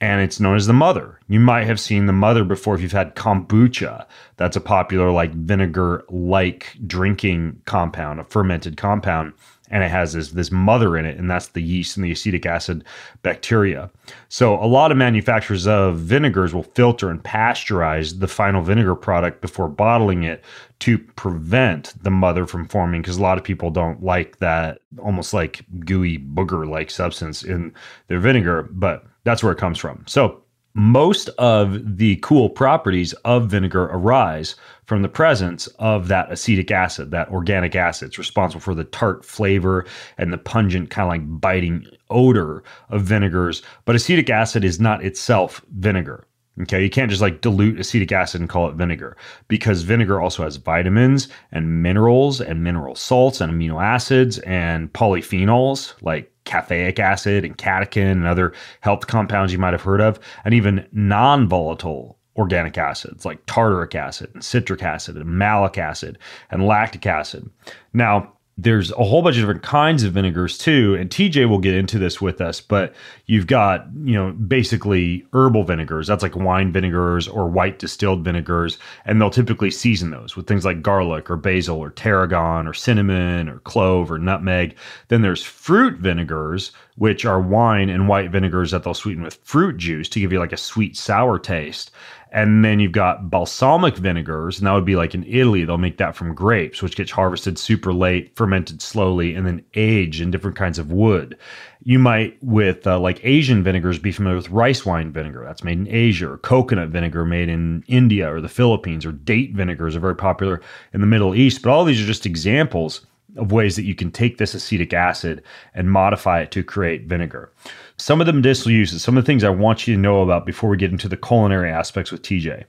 And 0.00 0.20
it's 0.20 0.40
known 0.40 0.56
as 0.56 0.66
the 0.66 0.72
mother. 0.72 1.20
You 1.28 1.40
might 1.40 1.66
have 1.66 1.78
seen 1.80 2.06
the 2.06 2.12
mother 2.12 2.44
before 2.44 2.74
if 2.74 2.80
you've 2.80 2.92
had 2.92 3.14
kombucha. 3.14 4.06
That's 4.36 4.56
a 4.56 4.60
popular 4.60 5.10
like 5.10 5.32
vinegar 5.32 6.04
like 6.08 6.76
drinking 6.86 7.60
compound, 7.66 8.20
a 8.20 8.24
fermented 8.24 8.76
compound 8.76 9.34
and 9.70 9.84
it 9.84 9.90
has 9.90 10.12
this 10.12 10.30
this 10.30 10.50
mother 10.50 10.96
in 10.96 11.06
it 11.06 11.16
and 11.16 11.30
that's 11.30 11.48
the 11.48 11.62
yeast 11.62 11.96
and 11.96 12.04
the 12.04 12.10
acetic 12.12 12.44
acid 12.44 12.84
bacteria 13.22 13.90
so 14.28 14.54
a 14.62 14.66
lot 14.66 14.90
of 14.90 14.98
manufacturers 14.98 15.66
of 15.66 15.96
vinegars 15.98 16.52
will 16.52 16.64
filter 16.64 17.08
and 17.08 17.22
pasteurize 17.22 18.18
the 18.18 18.28
final 18.28 18.62
vinegar 18.62 18.94
product 18.94 19.40
before 19.40 19.68
bottling 19.68 20.24
it 20.24 20.44
to 20.80 20.98
prevent 20.98 21.94
the 22.02 22.10
mother 22.10 22.46
from 22.46 22.66
forming 22.66 23.00
because 23.00 23.16
a 23.16 23.22
lot 23.22 23.38
of 23.38 23.44
people 23.44 23.70
don't 23.70 24.02
like 24.02 24.38
that 24.38 24.80
almost 24.98 25.32
like 25.32 25.64
gooey 25.84 26.18
booger 26.18 26.68
like 26.68 26.90
substance 26.90 27.42
in 27.42 27.72
their 28.08 28.20
vinegar 28.20 28.68
but 28.72 29.06
that's 29.24 29.42
where 29.42 29.52
it 29.52 29.58
comes 29.58 29.78
from 29.78 30.04
so 30.06 30.42
most 30.74 31.28
of 31.30 31.98
the 31.98 32.16
cool 32.16 32.48
properties 32.48 33.12
of 33.24 33.50
vinegar 33.50 33.84
arise 33.86 34.54
from 34.84 35.02
the 35.02 35.08
presence 35.08 35.66
of 35.78 36.08
that 36.08 36.30
acetic 36.30 36.70
acid, 36.70 37.10
that 37.10 37.28
organic 37.30 37.74
acid. 37.74 38.08
It's 38.08 38.18
responsible 38.18 38.60
for 38.60 38.74
the 38.74 38.84
tart 38.84 39.24
flavor 39.24 39.84
and 40.16 40.32
the 40.32 40.38
pungent, 40.38 40.90
kind 40.90 41.06
of 41.06 41.10
like 41.10 41.40
biting 41.40 41.86
odor 42.08 42.62
of 42.88 43.02
vinegars. 43.02 43.62
But 43.84 43.96
acetic 43.96 44.30
acid 44.30 44.64
is 44.64 44.78
not 44.78 45.04
itself 45.04 45.64
vinegar. 45.76 46.26
Okay, 46.62 46.82
you 46.82 46.90
can't 46.90 47.10
just 47.10 47.22
like 47.22 47.40
dilute 47.40 47.80
acetic 47.80 48.12
acid 48.12 48.40
and 48.40 48.50
call 48.50 48.68
it 48.68 48.74
vinegar 48.74 49.16
because 49.48 49.82
vinegar 49.82 50.20
also 50.20 50.42
has 50.42 50.56
vitamins 50.56 51.28
and 51.52 51.82
minerals 51.82 52.40
and 52.40 52.62
mineral 52.62 52.94
salts 52.94 53.40
and 53.40 53.52
amino 53.52 53.82
acids 53.82 54.38
and 54.40 54.92
polyphenols 54.92 55.94
like 56.02 56.30
caffeic 56.50 56.98
acid 56.98 57.44
and 57.44 57.56
catechin 57.56 58.10
and 58.10 58.26
other 58.26 58.52
health 58.80 59.06
compounds 59.06 59.52
you 59.52 59.58
might 59.58 59.72
have 59.72 59.82
heard 59.82 60.00
of, 60.00 60.18
and 60.44 60.52
even 60.52 60.86
non 60.92 61.48
volatile 61.48 62.18
organic 62.36 62.78
acids 62.78 63.24
like 63.24 63.44
tartaric 63.46 63.94
acid 63.94 64.30
and 64.34 64.44
citric 64.44 64.82
acid 64.82 65.16
and 65.16 65.26
malic 65.26 65.78
acid 65.78 66.18
and 66.50 66.66
lactic 66.66 67.06
acid. 67.06 67.48
Now, 67.92 68.32
there's 68.62 68.90
a 68.92 69.04
whole 69.04 69.22
bunch 69.22 69.36
of 69.36 69.42
different 69.42 69.62
kinds 69.62 70.02
of 70.02 70.12
vinegars 70.12 70.58
too 70.58 70.96
and 70.98 71.10
tj 71.10 71.48
will 71.48 71.58
get 71.58 71.74
into 71.74 71.98
this 71.98 72.20
with 72.20 72.40
us 72.40 72.60
but 72.60 72.94
you've 73.26 73.46
got 73.46 73.86
you 74.02 74.14
know 74.14 74.32
basically 74.32 75.24
herbal 75.32 75.64
vinegars. 75.64 76.08
That's 76.08 76.22
like 76.22 76.34
wine 76.34 76.72
vinegars 76.72 77.28
or 77.28 77.48
white 77.48 77.78
distilled 77.78 78.24
vinegars 78.24 78.78
and 79.04 79.20
they'll 79.20 79.30
typically 79.30 79.70
season 79.70 80.10
those 80.10 80.36
with 80.36 80.48
things 80.48 80.64
like 80.64 80.82
garlic 80.82 81.30
or 81.30 81.36
basil 81.36 81.78
or 81.78 81.90
tarragon 81.90 82.66
or 82.66 82.74
cinnamon 82.74 83.48
or 83.48 83.60
clove 83.60 84.10
or 84.10 84.18
nutmeg. 84.18 84.76
Then 85.08 85.22
there's 85.22 85.44
fruit 85.44 85.98
vinegars 85.98 86.72
which 86.96 87.24
are 87.24 87.40
wine 87.40 87.88
and 87.88 88.08
white 88.08 88.30
vinegars 88.30 88.72
that 88.72 88.82
they'll 88.82 88.94
sweeten 88.94 89.22
with 89.22 89.38
fruit 89.44 89.76
juice 89.76 90.08
to 90.10 90.20
give 90.20 90.32
you 90.32 90.38
like 90.38 90.52
a 90.52 90.56
sweet 90.56 90.96
sour 90.96 91.38
taste 91.38 91.92
and 92.32 92.64
then 92.64 92.78
you've 92.78 92.92
got 92.92 93.28
balsamic 93.28 93.96
vinegars, 93.96 94.58
and 94.58 94.66
that 94.66 94.72
would 94.72 94.84
be 94.84 94.96
like 94.96 95.14
in 95.14 95.24
Italy, 95.24 95.64
they'll 95.64 95.78
make 95.78 95.98
that 95.98 96.14
from 96.14 96.34
grapes, 96.34 96.82
which 96.82 96.96
gets 96.96 97.10
harvested 97.10 97.58
super 97.58 97.92
late, 97.92 98.36
fermented 98.36 98.80
slowly, 98.80 99.34
and 99.34 99.46
then 99.46 99.64
aged 99.74 100.20
in 100.20 100.30
different 100.30 100.56
kinds 100.56 100.78
of 100.78 100.92
wood. 100.92 101.36
You 101.82 101.98
might, 101.98 102.36
with 102.42 102.86
uh, 102.86 103.00
like 103.00 103.24
Asian 103.24 103.64
vinegars, 103.64 103.98
be 103.98 104.12
familiar 104.12 104.36
with 104.36 104.50
rice 104.50 104.86
wine 104.86 105.12
vinegar. 105.12 105.42
That's 105.44 105.64
made 105.64 105.78
in 105.78 105.88
Asia, 105.88 106.30
or 106.30 106.38
coconut 106.38 106.90
vinegar 106.90 107.24
made 107.24 107.48
in 107.48 107.82
India 107.88 108.32
or 108.32 108.40
the 108.40 108.48
Philippines, 108.48 109.04
or 109.04 109.12
date 109.12 109.54
vinegars 109.54 109.96
are 109.96 110.00
very 110.00 110.16
popular 110.16 110.60
in 110.92 111.00
the 111.00 111.06
Middle 111.06 111.34
East. 111.34 111.62
But 111.62 111.70
all 111.70 111.84
these 111.84 112.00
are 112.00 112.06
just 112.06 112.26
examples 112.26 113.06
of 113.36 113.52
ways 113.52 113.76
that 113.76 113.84
you 113.84 113.94
can 113.94 114.10
take 114.10 114.38
this 114.38 114.54
acetic 114.54 114.92
acid 114.92 115.42
and 115.74 115.90
modify 115.90 116.40
it 116.40 116.50
to 116.50 116.62
create 116.62 117.04
vinegar 117.04 117.52
some 118.00 118.20
of 118.20 118.26
the 118.26 118.32
medicinal 118.32 118.74
uses, 118.74 119.02
some 119.02 119.16
of 119.16 119.22
the 119.22 119.26
things 119.26 119.44
I 119.44 119.50
want 119.50 119.86
you 119.86 119.94
to 119.94 120.00
know 120.00 120.22
about 120.22 120.46
before 120.46 120.70
we 120.70 120.78
get 120.78 120.90
into 120.90 121.08
the 121.08 121.16
culinary 121.16 121.70
aspects 121.70 122.10
with 122.10 122.22
TJ. 122.22 122.64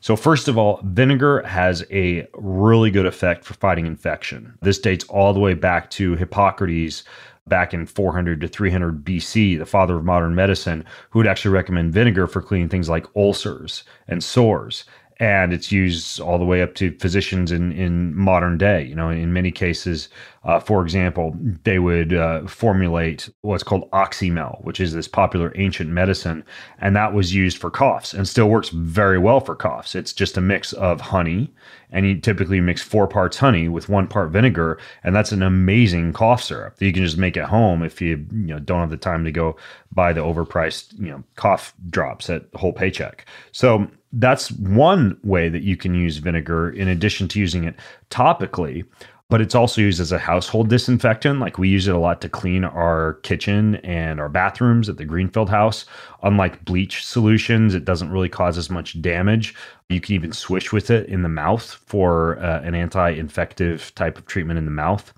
So, 0.00 0.14
first 0.14 0.46
of 0.46 0.58
all, 0.58 0.80
vinegar 0.84 1.42
has 1.42 1.84
a 1.90 2.28
really 2.34 2.90
good 2.90 3.06
effect 3.06 3.44
for 3.44 3.54
fighting 3.54 3.86
infection. 3.86 4.56
This 4.60 4.78
dates 4.78 5.04
all 5.06 5.32
the 5.32 5.40
way 5.40 5.54
back 5.54 5.90
to 5.92 6.16
Hippocrates 6.16 7.02
back 7.46 7.72
in 7.74 7.86
400 7.86 8.40
to 8.42 8.48
300 8.48 9.04
BC, 9.04 9.58
the 9.58 9.66
father 9.66 9.96
of 9.96 10.04
modern 10.04 10.34
medicine, 10.34 10.84
who 11.10 11.18
would 11.18 11.26
actually 11.26 11.52
recommend 11.52 11.92
vinegar 11.92 12.26
for 12.26 12.42
cleaning 12.42 12.68
things 12.68 12.88
like 12.88 13.06
ulcers 13.16 13.84
and 14.06 14.22
sores 14.22 14.84
and 15.18 15.52
it's 15.52 15.70
used 15.70 16.20
all 16.20 16.38
the 16.38 16.44
way 16.44 16.60
up 16.60 16.74
to 16.74 16.96
physicians 16.98 17.52
in, 17.52 17.72
in 17.72 18.16
modern 18.16 18.58
day. 18.58 18.82
You 18.84 18.96
know, 18.96 19.10
in 19.10 19.32
many 19.32 19.52
cases, 19.52 20.08
uh, 20.42 20.58
for 20.58 20.82
example, 20.82 21.36
they 21.62 21.78
would 21.78 22.12
uh, 22.12 22.46
formulate 22.46 23.30
what's 23.42 23.62
called 23.62 23.88
oxymel, 23.92 24.62
which 24.64 24.80
is 24.80 24.92
this 24.92 25.06
popular 25.06 25.52
ancient 25.54 25.90
medicine, 25.90 26.44
and 26.80 26.96
that 26.96 27.14
was 27.14 27.34
used 27.34 27.58
for 27.58 27.70
coughs 27.70 28.12
and 28.12 28.28
still 28.28 28.48
works 28.48 28.70
very 28.70 29.18
well 29.18 29.40
for 29.40 29.54
coughs. 29.54 29.94
It's 29.94 30.12
just 30.12 30.36
a 30.36 30.40
mix 30.40 30.72
of 30.72 31.00
honey, 31.00 31.52
and 31.90 32.06
you 32.06 32.20
typically 32.20 32.60
mix 32.60 32.82
four 32.82 33.06
parts 33.06 33.36
honey 33.36 33.68
with 33.68 33.88
one 33.88 34.08
part 34.08 34.30
vinegar, 34.30 34.78
and 35.04 35.14
that's 35.14 35.32
an 35.32 35.42
amazing 35.42 36.12
cough 36.12 36.42
syrup 36.42 36.76
that 36.76 36.86
you 36.86 36.92
can 36.92 37.04
just 37.04 37.18
make 37.18 37.36
at 37.36 37.48
home 37.48 37.82
if 37.82 38.00
you 38.00 38.26
you 38.32 38.46
know 38.46 38.58
don't 38.58 38.80
have 38.80 38.90
the 38.90 38.96
time 38.96 39.24
to 39.24 39.32
go 39.32 39.56
buy 39.92 40.12
the 40.12 40.20
overpriced 40.20 40.98
you 40.98 41.10
know 41.10 41.22
cough 41.36 41.72
drops 41.88 42.28
at 42.28 42.50
the 42.50 42.58
whole 42.58 42.72
paycheck. 42.72 43.26
So 43.52 43.88
that's 44.14 44.50
one 44.52 45.18
way 45.22 45.48
that 45.48 45.62
you 45.62 45.76
can 45.76 45.94
use 45.94 46.18
vinegar 46.18 46.70
in 46.70 46.88
addition 46.88 47.28
to 47.28 47.38
using 47.38 47.64
it 47.64 47.74
topically 48.10 48.84
but 49.30 49.40
it's 49.40 49.54
also 49.54 49.80
used 49.80 50.00
as 50.00 50.12
a 50.12 50.18
household 50.18 50.68
disinfectant. 50.68 51.40
Like 51.40 51.58
we 51.58 51.68
use 51.68 51.88
it 51.88 51.94
a 51.94 51.98
lot 51.98 52.20
to 52.20 52.28
clean 52.28 52.62
our 52.62 53.14
kitchen 53.22 53.76
and 53.76 54.20
our 54.20 54.28
bathrooms 54.28 54.88
at 54.88 54.96
the 54.98 55.04
Greenfield 55.04 55.48
house. 55.48 55.86
Unlike 56.22 56.64
bleach 56.64 57.04
solutions, 57.04 57.74
it 57.74 57.84
doesn't 57.84 58.10
really 58.10 58.28
cause 58.28 58.58
as 58.58 58.70
much 58.70 59.00
damage. 59.00 59.54
You 59.88 60.00
can 60.00 60.14
even 60.14 60.32
swish 60.32 60.72
with 60.72 60.90
it 60.90 61.08
in 61.08 61.22
the 61.22 61.28
mouth 61.28 61.64
for 61.86 62.38
uh, 62.38 62.60
an 62.62 62.74
anti 62.74 63.10
infective 63.10 63.94
type 63.94 64.18
of 64.18 64.26
treatment 64.26 64.58
in 64.58 64.66
the 64.66 64.70
mouth. 64.70 65.12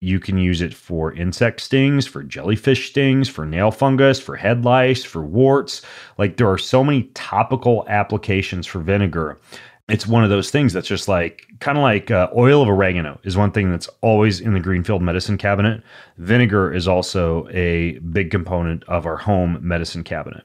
You 0.00 0.20
can 0.20 0.36
use 0.36 0.60
it 0.60 0.74
for 0.74 1.12
insect 1.14 1.60
stings, 1.60 2.06
for 2.06 2.22
jellyfish 2.22 2.90
stings, 2.90 3.28
for 3.28 3.46
nail 3.46 3.70
fungus, 3.70 4.20
for 4.20 4.36
head 4.36 4.64
lice, 4.64 5.02
for 5.02 5.22
warts. 5.22 5.80
Like 6.18 6.36
there 6.36 6.50
are 6.50 6.58
so 6.58 6.84
many 6.84 7.04
topical 7.14 7.84
applications 7.88 8.66
for 8.66 8.80
vinegar. 8.80 9.38
It's 9.88 10.06
one 10.06 10.24
of 10.24 10.30
those 10.30 10.50
things 10.50 10.72
that's 10.72 10.88
just 10.88 11.08
like 11.08 11.46
kind 11.60 11.78
of 11.78 11.82
like 11.82 12.10
uh, 12.10 12.28
oil 12.36 12.60
of 12.60 12.68
oregano 12.68 13.18
is 13.22 13.36
one 13.36 13.52
thing 13.52 13.70
that's 13.70 13.88
always 14.02 14.40
in 14.40 14.52
the 14.52 14.60
Greenfield 14.60 15.00
medicine 15.00 15.38
cabinet. 15.38 15.82
Vinegar 16.18 16.74
is 16.74 16.86
also 16.86 17.48
a 17.50 17.98
big 18.00 18.30
component 18.30 18.84
of 18.84 19.06
our 19.06 19.16
home 19.16 19.58
medicine 19.62 20.04
cabinet. 20.04 20.44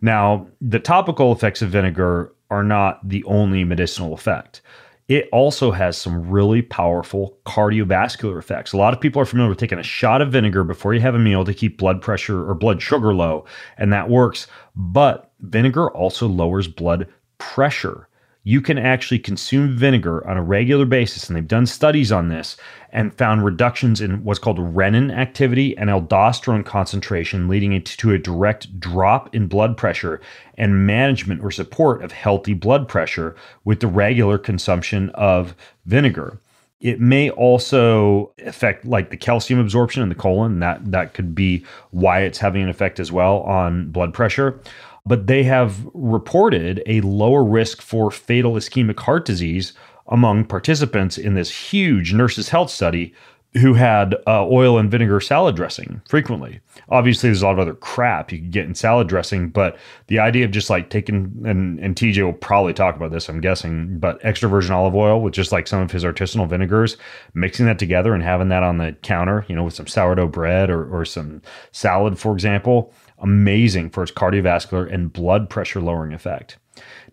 Now, 0.00 0.48
the 0.60 0.80
topical 0.80 1.32
effects 1.32 1.62
of 1.62 1.68
vinegar 1.68 2.32
are 2.50 2.64
not 2.64 3.06
the 3.08 3.22
only 3.24 3.62
medicinal 3.62 4.12
effect 4.12 4.60
it 5.08 5.28
also 5.32 5.70
has 5.70 5.98
some 5.98 6.28
really 6.30 6.62
powerful 6.62 7.38
cardiovascular 7.44 8.38
effects. 8.38 8.72
A 8.72 8.76
lot 8.76 8.94
of 8.94 9.00
people 9.00 9.20
are 9.20 9.26
familiar 9.26 9.50
with 9.50 9.58
taking 9.58 9.78
a 9.78 9.82
shot 9.82 10.22
of 10.22 10.32
vinegar 10.32 10.64
before 10.64 10.94
you 10.94 11.00
have 11.00 11.14
a 11.14 11.18
meal 11.18 11.44
to 11.44 11.54
keep 11.54 11.78
blood 11.78 12.00
pressure 12.00 12.48
or 12.48 12.54
blood 12.54 12.80
sugar 12.80 13.12
low, 13.12 13.44
and 13.76 13.92
that 13.92 14.08
works. 14.08 14.46
But 14.76 15.32
vinegar 15.40 15.90
also 15.90 16.26
lowers 16.28 16.68
blood 16.68 17.08
pressure 17.38 18.08
you 18.44 18.60
can 18.60 18.76
actually 18.76 19.20
consume 19.20 19.76
vinegar 19.76 20.26
on 20.26 20.36
a 20.36 20.42
regular 20.42 20.84
basis, 20.84 21.28
and 21.28 21.36
they've 21.36 21.46
done 21.46 21.66
studies 21.66 22.10
on 22.10 22.28
this 22.28 22.56
and 22.90 23.14
found 23.14 23.44
reductions 23.44 24.00
in 24.00 24.24
what's 24.24 24.40
called 24.40 24.58
renin 24.58 25.16
activity 25.16 25.76
and 25.78 25.88
aldosterone 25.88 26.64
concentration, 26.64 27.48
leading 27.48 27.80
to 27.82 28.12
a 28.12 28.18
direct 28.18 28.80
drop 28.80 29.32
in 29.34 29.46
blood 29.46 29.76
pressure 29.76 30.20
and 30.58 30.86
management 30.86 31.42
or 31.42 31.50
support 31.50 32.02
of 32.02 32.10
healthy 32.10 32.54
blood 32.54 32.88
pressure 32.88 33.36
with 33.64 33.80
the 33.80 33.86
regular 33.86 34.38
consumption 34.38 35.10
of 35.10 35.54
vinegar. 35.86 36.38
It 36.80 37.00
may 37.00 37.30
also 37.30 38.34
affect 38.44 38.84
like 38.84 39.10
the 39.10 39.16
calcium 39.16 39.60
absorption 39.60 40.02
in 40.02 40.08
the 40.08 40.16
colon. 40.16 40.58
That 40.58 40.90
that 40.90 41.14
could 41.14 41.32
be 41.32 41.64
why 41.92 42.22
it's 42.22 42.38
having 42.38 42.64
an 42.64 42.68
effect 42.68 42.98
as 42.98 43.12
well 43.12 43.42
on 43.42 43.92
blood 43.92 44.12
pressure 44.12 44.60
but 45.04 45.26
they 45.26 45.42
have 45.42 45.86
reported 45.94 46.82
a 46.86 47.00
lower 47.00 47.44
risk 47.44 47.82
for 47.82 48.10
fatal 48.10 48.54
ischemic 48.54 49.00
heart 49.00 49.24
disease 49.24 49.72
among 50.08 50.44
participants 50.44 51.18
in 51.18 51.34
this 51.34 51.50
huge 51.50 52.12
nurses' 52.12 52.48
health 52.50 52.70
study 52.70 53.14
who 53.54 53.74
had 53.74 54.14
uh, 54.26 54.46
oil 54.46 54.78
and 54.78 54.90
vinegar 54.90 55.20
salad 55.20 55.54
dressing 55.54 56.00
frequently. 56.08 56.60
Obviously, 56.88 57.28
there's 57.28 57.42
a 57.42 57.46
lot 57.46 57.52
of 57.52 57.58
other 57.58 57.74
crap 57.74 58.32
you 58.32 58.38
can 58.38 58.50
get 58.50 58.64
in 58.64 58.74
salad 58.74 59.08
dressing, 59.08 59.50
but 59.50 59.76
the 60.06 60.18
idea 60.18 60.46
of 60.46 60.50
just 60.50 60.70
like 60.70 60.88
taking 60.88 61.42
and, 61.44 61.78
and 61.78 61.94
TJ 61.94 62.24
will 62.24 62.32
probably 62.32 62.72
talk 62.72 62.96
about 62.96 63.10
this, 63.10 63.28
I'm 63.28 63.42
guessing, 63.42 63.98
but 63.98 64.18
extra 64.24 64.48
virgin 64.48 64.72
olive 64.72 64.94
oil 64.94 65.20
with 65.20 65.34
just 65.34 65.52
like 65.52 65.66
some 65.66 65.82
of 65.82 65.90
his 65.90 66.02
artisanal 66.02 66.48
vinegars, 66.48 66.96
mixing 67.34 67.66
that 67.66 67.78
together 67.78 68.14
and 68.14 68.22
having 68.22 68.48
that 68.48 68.62
on 68.62 68.78
the 68.78 68.92
counter, 69.02 69.44
you 69.48 69.54
know, 69.54 69.64
with 69.64 69.74
some 69.74 69.86
sourdough 69.86 70.28
bread 70.28 70.70
or, 70.70 70.88
or 70.94 71.04
some 71.04 71.42
salad, 71.72 72.18
for 72.18 72.32
example, 72.32 72.94
amazing 73.18 73.90
for 73.90 74.02
its 74.02 74.12
cardiovascular 74.12 74.90
and 74.92 75.12
blood 75.12 75.50
pressure 75.50 75.80
lowering 75.80 76.14
effect. 76.14 76.56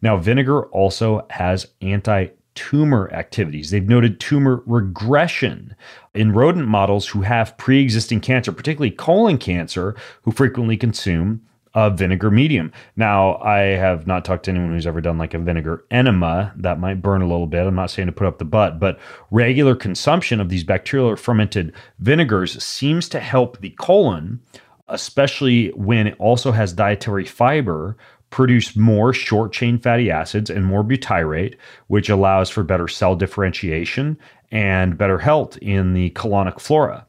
Now, 0.02 0.16
vinegar 0.16 0.68
also 0.68 1.26
has 1.30 1.68
anti 1.82 2.28
tumor 2.60 3.10
activities. 3.14 3.72
They've 3.72 3.88
noted 3.88 4.20
tumor 4.20 4.62
regression 4.66 5.74
in 6.14 6.34
rodent 6.34 6.68
models 6.68 7.08
who 7.08 7.22
have 7.22 7.58
pre 7.58 7.82
existing 7.82 8.20
cancer, 8.20 8.52
particularly 8.52 8.92
colon 8.92 9.38
cancer, 9.38 9.96
who 10.24 10.32
frequently 10.32 10.76
consume 10.76 11.42
a 11.74 11.90
vinegar 11.90 12.30
medium. 12.30 12.74
Now, 12.98 13.38
I 13.38 13.60
have 13.60 14.06
not 14.06 14.26
talked 14.26 14.44
to 14.44 14.52
anyone 14.52 14.74
who's 14.74 14.86
ever 14.86 15.00
done 15.00 15.18
like 15.18 15.34
a 15.34 15.40
vinegar 15.40 15.86
enema. 15.90 16.52
That 16.58 16.82
might 16.82 17.02
burn 17.02 17.22
a 17.22 17.28
little 17.28 17.48
bit. 17.48 17.66
I'm 17.66 17.76
not 17.76 17.92
saying 17.92 18.08
to 18.08 18.12
put 18.12 18.28
up 18.28 18.40
the 18.40 18.46
butt, 18.46 18.78
but 18.78 19.00
regular 19.32 19.74
consumption 19.74 20.42
of 20.42 20.50
these 20.50 20.66
bacterial 20.66 21.16
fermented 21.16 21.74
vinegars 22.00 22.62
seems 22.62 23.08
to 23.10 23.22
help 23.22 23.62
the 23.62 23.70
colon, 23.80 24.42
especially 24.90 25.70
when 25.70 26.08
it 26.08 26.16
also 26.20 26.52
has 26.52 26.74
dietary 26.74 27.24
fiber, 27.24 27.96
produce 28.30 28.76
more 28.76 29.14
short 29.14 29.52
chain 29.52 29.78
fatty 29.78 30.12
acids 30.12 30.50
and 30.50 30.66
more 30.66 30.84
butyrate, 30.84 31.56
which 31.88 32.10
allows 32.10 32.50
for 32.50 32.64
better 32.64 32.88
cell 32.88 33.16
differentiation 33.16 34.18
and 34.52 34.98
better 34.98 35.18
health 35.18 35.58
in 35.58 35.94
the 35.94 36.10
colonic 36.12 36.60
flora. 36.60 37.06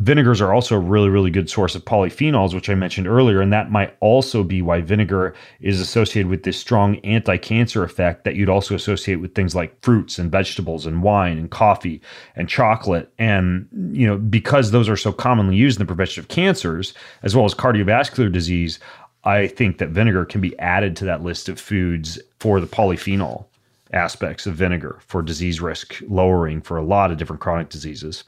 Vinegars 0.00 0.40
are 0.40 0.54
also 0.54 0.76
a 0.76 0.80
really, 0.80 1.10
really 1.10 1.30
good 1.30 1.50
source 1.50 1.74
of 1.74 1.84
polyphenols, 1.84 2.54
which 2.54 2.70
I 2.70 2.74
mentioned 2.74 3.06
earlier, 3.06 3.42
and 3.42 3.52
that 3.52 3.70
might 3.70 3.94
also 4.00 4.42
be 4.42 4.62
why 4.62 4.80
vinegar 4.80 5.34
is 5.60 5.78
associated 5.78 6.30
with 6.30 6.42
this 6.42 6.56
strong 6.56 6.96
anti 7.00 7.36
cancer 7.36 7.84
effect 7.84 8.24
that 8.24 8.34
you'd 8.34 8.48
also 8.48 8.74
associate 8.74 9.16
with 9.16 9.34
things 9.34 9.54
like 9.54 9.78
fruits 9.84 10.18
and 10.18 10.32
vegetables 10.32 10.86
and 10.86 11.02
wine 11.02 11.36
and 11.36 11.50
coffee 11.50 12.00
and 12.34 12.48
chocolate. 12.48 13.12
And, 13.18 13.68
you 13.92 14.06
know, 14.06 14.16
because 14.16 14.70
those 14.70 14.88
are 14.88 14.96
so 14.96 15.12
commonly 15.12 15.56
used 15.56 15.78
in 15.78 15.84
the 15.84 15.86
prevention 15.86 16.22
of 16.22 16.28
cancers 16.28 16.94
as 17.22 17.36
well 17.36 17.44
as 17.44 17.54
cardiovascular 17.54 18.32
disease, 18.32 18.78
I 19.24 19.46
think 19.48 19.78
that 19.78 19.90
vinegar 19.90 20.24
can 20.24 20.40
be 20.40 20.58
added 20.58 20.96
to 20.96 21.04
that 21.06 21.22
list 21.22 21.48
of 21.48 21.60
foods 21.60 22.18
for 22.38 22.60
the 22.60 22.66
polyphenol 22.66 23.44
aspects 23.92 24.46
of 24.46 24.54
vinegar 24.54 24.98
for 25.06 25.20
disease 25.20 25.60
risk 25.60 26.00
lowering 26.08 26.60
for 26.60 26.76
a 26.76 26.84
lot 26.84 27.10
of 27.10 27.18
different 27.18 27.40
chronic 27.40 27.68
diseases. 27.68 28.24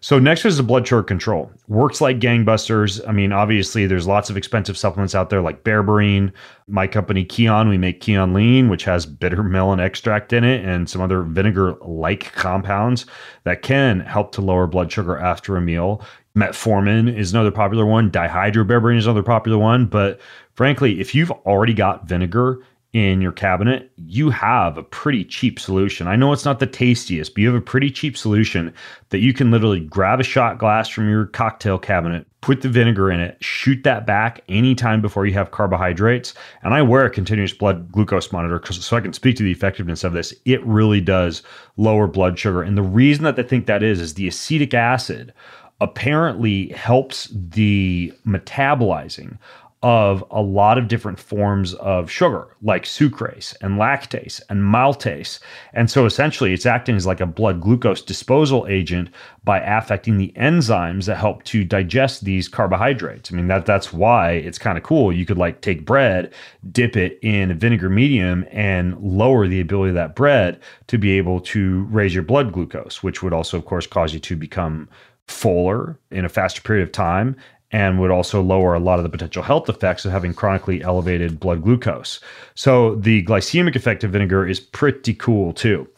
So 0.00 0.18
next 0.18 0.44
is 0.44 0.58
the 0.58 0.62
blood 0.62 0.86
sugar 0.86 1.02
control. 1.02 1.50
Works 1.68 2.00
like 2.00 2.18
gangbusters. 2.20 3.00
I 3.08 3.12
mean, 3.12 3.32
obviously, 3.32 3.86
there's 3.86 4.06
lots 4.06 4.28
of 4.28 4.36
expensive 4.36 4.76
supplements 4.76 5.14
out 5.14 5.30
there 5.30 5.40
like 5.40 5.64
berberine. 5.64 6.32
My 6.68 6.86
company 6.86 7.24
Kion, 7.24 7.68
we 7.68 7.78
make 7.78 8.00
Kion 8.00 8.34
Lean, 8.34 8.68
which 8.68 8.84
has 8.84 9.06
bitter 9.06 9.42
melon 9.42 9.80
extract 9.80 10.32
in 10.32 10.44
it 10.44 10.64
and 10.64 10.88
some 10.88 11.00
other 11.00 11.22
vinegar-like 11.22 12.32
compounds 12.32 13.06
that 13.44 13.62
can 13.62 14.00
help 14.00 14.32
to 14.32 14.42
lower 14.42 14.66
blood 14.66 14.92
sugar 14.92 15.16
after 15.16 15.56
a 15.56 15.62
meal. 15.62 16.02
Metformin 16.36 17.14
is 17.14 17.32
another 17.32 17.50
popular 17.50 17.86
one. 17.86 18.10
Dihydroberberine 18.10 18.98
is 18.98 19.06
another 19.06 19.22
popular 19.22 19.58
one. 19.58 19.86
But 19.86 20.20
frankly, 20.54 21.00
if 21.00 21.14
you've 21.14 21.30
already 21.30 21.72
got 21.72 22.06
vinegar 22.06 22.62
in 22.92 23.20
your 23.20 23.32
cabinet, 23.32 23.90
you 23.96 24.30
have 24.30 24.78
a 24.78 24.82
pretty 24.82 25.24
cheap 25.24 25.58
solution. 25.58 26.06
I 26.06 26.16
know 26.16 26.32
it's 26.32 26.44
not 26.44 26.60
the 26.60 26.66
tastiest, 26.66 27.34
but 27.34 27.42
you 27.42 27.48
have 27.48 27.56
a 27.56 27.64
pretty 27.64 27.90
cheap 27.90 28.16
solution 28.16 28.72
that 29.10 29.18
you 29.18 29.34
can 29.34 29.50
literally 29.50 29.80
grab 29.80 30.20
a 30.20 30.24
shot 30.24 30.58
glass 30.58 30.88
from 30.88 31.08
your 31.10 31.26
cocktail 31.26 31.78
cabinet, 31.78 32.26
put 32.40 32.62
the 32.62 32.68
vinegar 32.68 33.10
in 33.10 33.20
it, 33.20 33.36
shoot 33.42 33.82
that 33.84 34.06
back 34.06 34.42
anytime 34.48 35.02
before 35.02 35.26
you 35.26 35.34
have 35.34 35.50
carbohydrates. 35.50 36.32
And 36.62 36.72
I 36.72 36.80
wear 36.80 37.04
a 37.04 37.10
continuous 37.10 37.52
blood 37.52 37.92
glucose 37.92 38.32
monitor 38.32 38.62
so 38.72 38.96
I 38.96 39.00
can 39.00 39.12
speak 39.12 39.36
to 39.36 39.42
the 39.42 39.52
effectiveness 39.52 40.04
of 40.04 40.14
this. 40.14 40.32
It 40.44 40.64
really 40.64 41.00
does 41.00 41.42
lower 41.76 42.06
blood 42.06 42.38
sugar. 42.38 42.62
And 42.62 42.78
the 42.78 42.82
reason 42.82 43.24
that 43.24 43.36
they 43.36 43.42
think 43.42 43.66
that 43.66 43.82
is, 43.82 44.00
is 44.00 44.14
the 44.14 44.28
acetic 44.28 44.72
acid 44.72 45.34
apparently 45.80 46.68
helps 46.68 47.28
the 47.32 48.12
metabolizing 48.26 49.38
of 49.82 50.24
a 50.30 50.40
lot 50.40 50.78
of 50.78 50.88
different 50.88 51.20
forms 51.20 51.74
of 51.74 52.10
sugar, 52.10 52.48
like 52.62 52.84
sucrase 52.84 53.54
and 53.60 53.78
lactase 53.78 54.40
and 54.48 54.62
maltase. 54.62 55.38
And 55.74 55.90
so 55.90 56.06
essentially, 56.06 56.52
it's 56.54 56.66
acting 56.66 56.96
as 56.96 57.06
like 57.06 57.20
a 57.20 57.26
blood 57.26 57.60
glucose 57.60 58.00
disposal 58.02 58.66
agent 58.68 59.10
by 59.44 59.60
affecting 59.60 60.16
the 60.16 60.32
enzymes 60.34 61.04
that 61.04 61.18
help 61.18 61.44
to 61.44 61.62
digest 61.62 62.24
these 62.24 62.48
carbohydrates. 62.48 63.30
I 63.30 63.36
mean, 63.36 63.48
that 63.48 63.66
that's 63.66 63.92
why 63.92 64.32
it's 64.32 64.58
kind 64.58 64.78
of 64.78 64.82
cool. 64.82 65.12
You 65.12 65.26
could 65.26 65.38
like 65.38 65.60
take 65.60 65.84
bread, 65.84 66.32
dip 66.72 66.96
it 66.96 67.18
in 67.22 67.50
a 67.50 67.54
vinegar 67.54 67.90
medium, 67.90 68.46
and 68.50 68.98
lower 68.98 69.46
the 69.46 69.60
ability 69.60 69.90
of 69.90 69.94
that 69.94 70.16
bread 70.16 70.58
to 70.88 70.98
be 70.98 71.12
able 71.12 71.38
to 71.42 71.84
raise 71.90 72.14
your 72.14 72.24
blood 72.24 72.50
glucose, 72.50 73.02
which 73.02 73.22
would 73.22 73.34
also, 73.34 73.58
of 73.58 73.66
course, 73.66 73.86
cause 73.86 74.14
you 74.14 74.20
to 74.20 74.36
become 74.36 74.88
fuller 75.28 75.98
in 76.10 76.24
a 76.24 76.28
faster 76.28 76.60
period 76.60 76.82
of 76.82 76.92
time 76.92 77.36
and 77.72 78.00
would 78.00 78.10
also 78.10 78.40
lower 78.40 78.74
a 78.74 78.80
lot 78.80 78.98
of 78.98 79.02
the 79.02 79.08
potential 79.08 79.42
health 79.42 79.68
effects 79.68 80.04
of 80.04 80.12
having 80.12 80.32
chronically 80.32 80.82
elevated 80.82 81.40
blood 81.40 81.62
glucose. 81.62 82.20
So 82.54 82.94
the 82.94 83.24
glycemic 83.24 83.74
effect 83.74 84.04
of 84.04 84.12
vinegar 84.12 84.46
is 84.46 84.60
pretty 84.60 85.14
cool 85.14 85.52
too. 85.52 85.88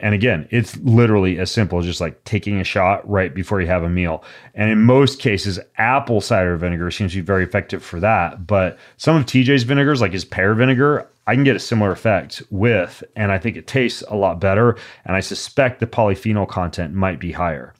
And 0.00 0.14
again, 0.14 0.46
it's 0.50 0.76
literally 0.78 1.40
as 1.40 1.50
simple 1.50 1.78
as 1.80 1.84
just 1.84 2.00
like 2.00 2.22
taking 2.22 2.60
a 2.60 2.64
shot 2.64 3.08
right 3.08 3.34
before 3.34 3.60
you 3.60 3.66
have 3.66 3.82
a 3.82 3.88
meal. 3.88 4.22
And 4.54 4.70
in 4.70 4.84
most 4.84 5.18
cases, 5.18 5.58
apple 5.76 6.20
cider 6.20 6.56
vinegar 6.56 6.90
seems 6.92 7.12
to 7.12 7.18
be 7.18 7.22
very 7.22 7.42
effective 7.42 7.82
for 7.82 7.98
that. 7.98 8.46
But 8.46 8.78
some 8.96 9.16
of 9.16 9.26
TJ's 9.26 9.64
vinegars, 9.64 10.00
like 10.00 10.12
his 10.12 10.24
pear 10.24 10.54
vinegar, 10.54 11.08
I 11.26 11.34
can 11.34 11.42
get 11.42 11.56
a 11.56 11.60
similar 11.60 11.90
effect 11.90 12.42
with, 12.50 13.02
and 13.16 13.32
I 13.32 13.38
think 13.38 13.56
it 13.56 13.66
tastes 13.66 14.02
a 14.08 14.14
lot 14.14 14.40
better. 14.40 14.78
And 15.04 15.16
I 15.16 15.20
suspect 15.20 15.80
the 15.80 15.86
polyphenol 15.86 16.48
content 16.48 16.94
might 16.94 17.18
be 17.18 17.32
higher. 17.32 17.74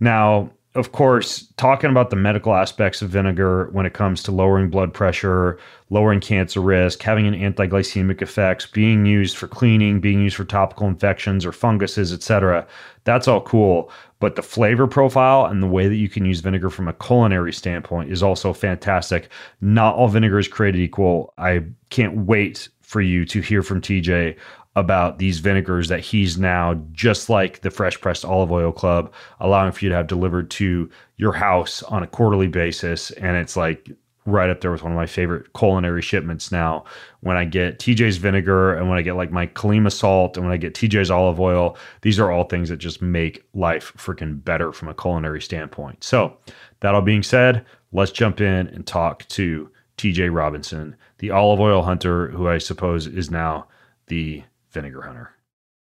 Now, 0.00 0.50
of 0.74 0.92
course, 0.92 1.46
talking 1.58 1.90
about 1.90 2.08
the 2.08 2.16
medical 2.16 2.54
aspects 2.54 3.02
of 3.02 3.10
vinegar 3.10 3.68
when 3.72 3.84
it 3.84 3.92
comes 3.92 4.22
to 4.22 4.32
lowering 4.32 4.70
blood 4.70 4.94
pressure, 4.94 5.58
lowering 5.90 6.20
cancer 6.20 6.62
risk, 6.62 7.02
having 7.02 7.26
an 7.26 7.34
anti-glycemic 7.34 8.22
effects, 8.22 8.64
being 8.64 9.04
used 9.04 9.36
for 9.36 9.46
cleaning, 9.46 10.00
being 10.00 10.22
used 10.22 10.36
for 10.36 10.46
topical 10.46 10.86
infections 10.86 11.44
or 11.44 11.52
funguses, 11.52 12.10
etc. 12.10 12.66
That's 13.04 13.28
all 13.28 13.42
cool, 13.42 13.90
but 14.18 14.36
the 14.36 14.42
flavor 14.42 14.86
profile 14.86 15.44
and 15.44 15.62
the 15.62 15.66
way 15.66 15.88
that 15.88 15.96
you 15.96 16.08
can 16.08 16.24
use 16.24 16.40
vinegar 16.40 16.70
from 16.70 16.88
a 16.88 16.94
culinary 16.94 17.52
standpoint 17.52 18.10
is 18.10 18.22
also 18.22 18.54
fantastic. 18.54 19.28
Not 19.60 19.94
all 19.94 20.08
vinegar 20.08 20.38
is 20.38 20.48
created 20.48 20.80
equal. 20.80 21.34
I 21.36 21.64
can't 21.90 22.16
wait 22.24 22.70
for 22.80 23.02
you 23.02 23.26
to 23.26 23.40
hear 23.42 23.62
from 23.62 23.82
TJ 23.82 24.36
about 24.74 25.18
these 25.18 25.38
vinegars 25.38 25.88
that 25.88 26.00
he's 26.00 26.38
now 26.38 26.74
just 26.92 27.28
like 27.28 27.60
the 27.60 27.70
fresh 27.70 28.00
pressed 28.00 28.24
olive 28.24 28.50
oil 28.50 28.72
club 28.72 29.12
allowing 29.40 29.70
for 29.72 29.84
you 29.84 29.90
to 29.90 29.94
have 29.94 30.06
delivered 30.06 30.50
to 30.50 30.88
your 31.16 31.32
house 31.32 31.82
on 31.84 32.02
a 32.02 32.06
quarterly 32.06 32.48
basis. 32.48 33.10
And 33.12 33.36
it's 33.36 33.56
like 33.56 33.90
right 34.24 34.48
up 34.48 34.60
there 34.60 34.70
with 34.70 34.82
one 34.82 34.92
of 34.92 34.96
my 34.96 35.06
favorite 35.06 35.52
culinary 35.52 36.00
shipments 36.00 36.52
now. 36.52 36.84
When 37.20 37.36
i 37.36 37.44
get 37.44 37.78
tj's 37.78 38.16
vinegar 38.16 38.74
and 38.74 38.88
when 38.88 38.98
i 38.98 39.02
get 39.02 39.16
like 39.16 39.30
my 39.30 39.48
Kalima 39.48 39.92
salt 39.92 40.36
and 40.36 40.46
when 40.46 40.54
i 40.54 40.56
get 40.56 40.74
tj's 40.74 41.10
olive 41.10 41.40
oil 41.40 41.76
these 42.02 42.18
are 42.18 42.30
all 42.30 42.44
things 42.44 42.68
that 42.68 42.78
just 42.78 43.02
make 43.02 43.44
life 43.52 43.92
freaking 43.96 44.42
better 44.42 44.72
from 44.72 44.88
a 44.88 44.94
culinary 44.94 45.42
standpoint. 45.42 46.02
So 46.04 46.36
that 46.80 46.94
all 46.94 47.02
being 47.02 47.22
said 47.22 47.66
let's 47.92 48.12
jump 48.12 48.40
in 48.40 48.68
and 48.68 48.86
talk 48.86 49.26
to 49.28 49.70
tj 49.98 50.34
robinson 50.34 50.96
the 51.18 51.30
olive 51.30 51.60
oil 51.60 51.82
hunter 51.82 52.28
who 52.28 52.48
i 52.48 52.58
suppose 52.58 53.06
is 53.06 53.30
now 53.30 53.66
the 54.06 54.42
Vinegar 54.72 55.02
Hunter. 55.02 55.30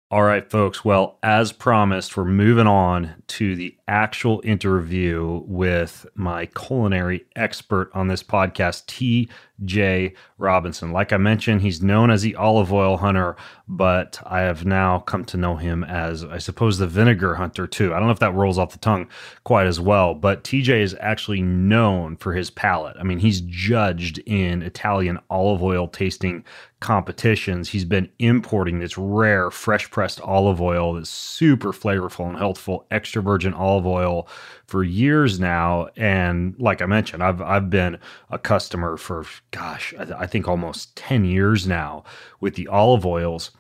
All 0.10 0.24
right, 0.24 0.50
folks. 0.50 0.86
Well, 0.86 1.20
as 1.22 1.52
promised, 1.52 2.16
we're 2.16 2.24
moving 2.24 2.66
on 2.68 3.24
to 3.28 3.56
the 3.58 3.76
actual 3.90 4.40
interview 4.46 5.44
with 5.46 6.06
my 6.16 6.46
culinary 6.46 7.26
expert 7.36 7.92
on 7.94 8.08
this 8.08 8.24
podcast, 8.24 8.86
T.J. 9.60 10.14
Robinson. 10.38 10.92
Like 10.92 11.12
I 11.12 11.18
mentioned, 11.18 11.62
he's 11.62 11.82
known 11.82 12.12
as 12.12 12.22
the 12.22 12.36
olive 12.36 12.72
oil 12.72 12.98
hunter, 12.98 13.36
but 13.68 14.22
I 14.26 14.42
have 14.42 14.66
now 14.66 15.00
come 15.00 15.26
to 15.26 15.38
know 15.38 15.56
him 15.56 15.84
as, 15.84 16.24
I 16.24 16.38
suppose, 16.38 16.78
the 16.78 16.88
vinegar 16.88 17.36
hunter 17.36 17.66
too. 17.66 17.94
I 17.94 17.98
don't 17.98 18.08
know 18.08 18.14
if 18.14 18.20
that 18.20 18.34
rolls 18.34 18.58
off 18.58 18.72
the 18.72 18.78
tongue 18.78 19.10
quite 19.44 19.68
as 19.68 19.80
well, 19.80 20.14
but 20.14 20.44
TJ 20.44 20.82
is 20.82 20.96
actually 21.00 21.42
known 21.42 22.18
for 22.18 22.34
his 22.34 22.50
palate. 22.50 22.98
I 23.00 23.04
mean, 23.04 23.20
he's 23.20 23.42
judged 23.42 24.20
in 24.20 24.62
Italian 24.62 25.20
olive 25.30 25.64
oil 25.64 25.88
tasting 25.88 26.44
competitions. 26.80 27.70
He's 27.70 27.86
been 27.86 28.10
importing 28.20 28.80
this 28.80 28.98
rare, 28.98 29.50
fresh 29.50 29.90
pressed 29.90 30.22
olive 30.22 30.62
oil 30.62 30.94
that's 30.94 31.10
super 31.10 31.72
flavorful 31.72 32.28
and 32.30 32.38
healthful, 32.38 32.86
extra 32.92 33.22
virgin 33.22 33.54
olive 33.54 33.88
oil 33.88 34.28
for 34.68 34.84
years 34.84 35.40
now. 35.40 35.90
And 35.96 36.56
like 36.60 36.82
I 36.82 36.86
mentioned, 36.86 37.24
I've 37.24 37.42
I've 37.42 37.70
been 37.70 38.00
a 38.30 38.38
customer 38.38 38.98
for 38.98 39.26
gosh, 39.52 39.94
I, 39.98 40.24
I 40.24 40.28
think 40.28 40.48
almost 40.48 40.96
ten 40.96 41.26
years 41.26 41.68
now 41.68 42.04
with 42.40 42.56
the 42.56 42.68
olive 42.68 43.06
oils. 43.06 43.52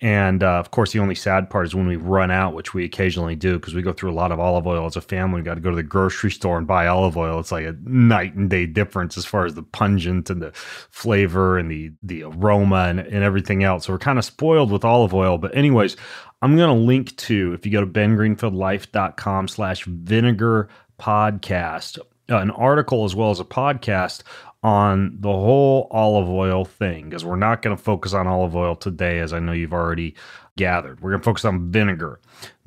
And 0.00 0.42
uh, 0.42 0.58
of 0.58 0.70
course, 0.70 0.92
the 0.92 0.98
only 0.98 1.14
sad 1.14 1.48
part 1.48 1.66
is 1.66 1.74
when 1.74 1.86
we 1.86 1.96
run 1.96 2.30
out, 2.30 2.54
which 2.54 2.74
we 2.74 2.84
occasionally 2.84 3.34
do 3.34 3.58
because 3.58 3.74
we 3.74 3.82
go 3.82 3.92
through 3.92 4.10
a 4.10 4.14
lot 4.14 4.32
of 4.32 4.38
olive 4.38 4.66
oil 4.66 4.86
as 4.86 4.96
a 4.96 5.00
family. 5.00 5.40
We 5.40 5.44
got 5.44 5.54
to 5.54 5.60
go 5.60 5.70
to 5.70 5.76
the 5.76 5.82
grocery 5.82 6.30
store 6.30 6.58
and 6.58 6.66
buy 6.66 6.86
olive 6.86 7.16
oil. 7.16 7.40
It's 7.40 7.52
like 7.52 7.64
a 7.64 7.76
night 7.84 8.34
and 8.34 8.50
day 8.50 8.66
difference 8.66 9.16
as 9.16 9.24
far 9.24 9.46
as 9.46 9.54
the 9.54 9.62
pungent 9.62 10.28
and 10.28 10.42
the 10.42 10.52
flavor 10.54 11.58
and 11.58 11.70
the 11.70 11.92
the 12.02 12.24
aroma 12.24 12.88
and, 12.88 13.00
and 13.00 13.24
everything 13.24 13.64
else. 13.64 13.86
So 13.86 13.92
we're 13.92 13.98
kind 13.98 14.18
of 14.18 14.24
spoiled 14.24 14.70
with 14.70 14.84
olive 14.84 15.14
oil. 15.14 15.38
But 15.38 15.56
anyways, 15.56 15.96
I'm 16.42 16.56
going 16.56 16.68
to 16.68 16.84
link 16.84 17.16
to, 17.16 17.54
if 17.54 17.64
you 17.64 17.72
go 17.72 17.80
to 17.80 17.86
bengreenfieldlife.com 17.86 19.48
slash 19.48 19.84
vinegar 19.84 20.68
podcast, 20.98 21.98
uh, 22.30 22.38
an 22.38 22.50
article 22.50 23.04
as 23.04 23.14
well 23.14 23.30
as 23.30 23.40
a 23.40 23.44
podcast 23.44 24.22
on 24.62 25.16
the 25.20 25.30
whole 25.30 25.88
olive 25.90 26.28
oil 26.28 26.64
thing 26.64 27.08
because 27.08 27.24
we're 27.24 27.36
not 27.36 27.62
going 27.62 27.76
to 27.76 27.82
focus 27.82 28.12
on 28.12 28.26
olive 28.26 28.56
oil 28.56 28.74
today, 28.74 29.20
as 29.20 29.32
I 29.32 29.38
know 29.38 29.52
you've 29.52 29.72
already 29.72 30.14
gathered. 30.56 31.00
We're 31.00 31.10
going 31.10 31.20
to 31.20 31.24
focus 31.24 31.44
on 31.44 31.70
vinegar 31.70 32.18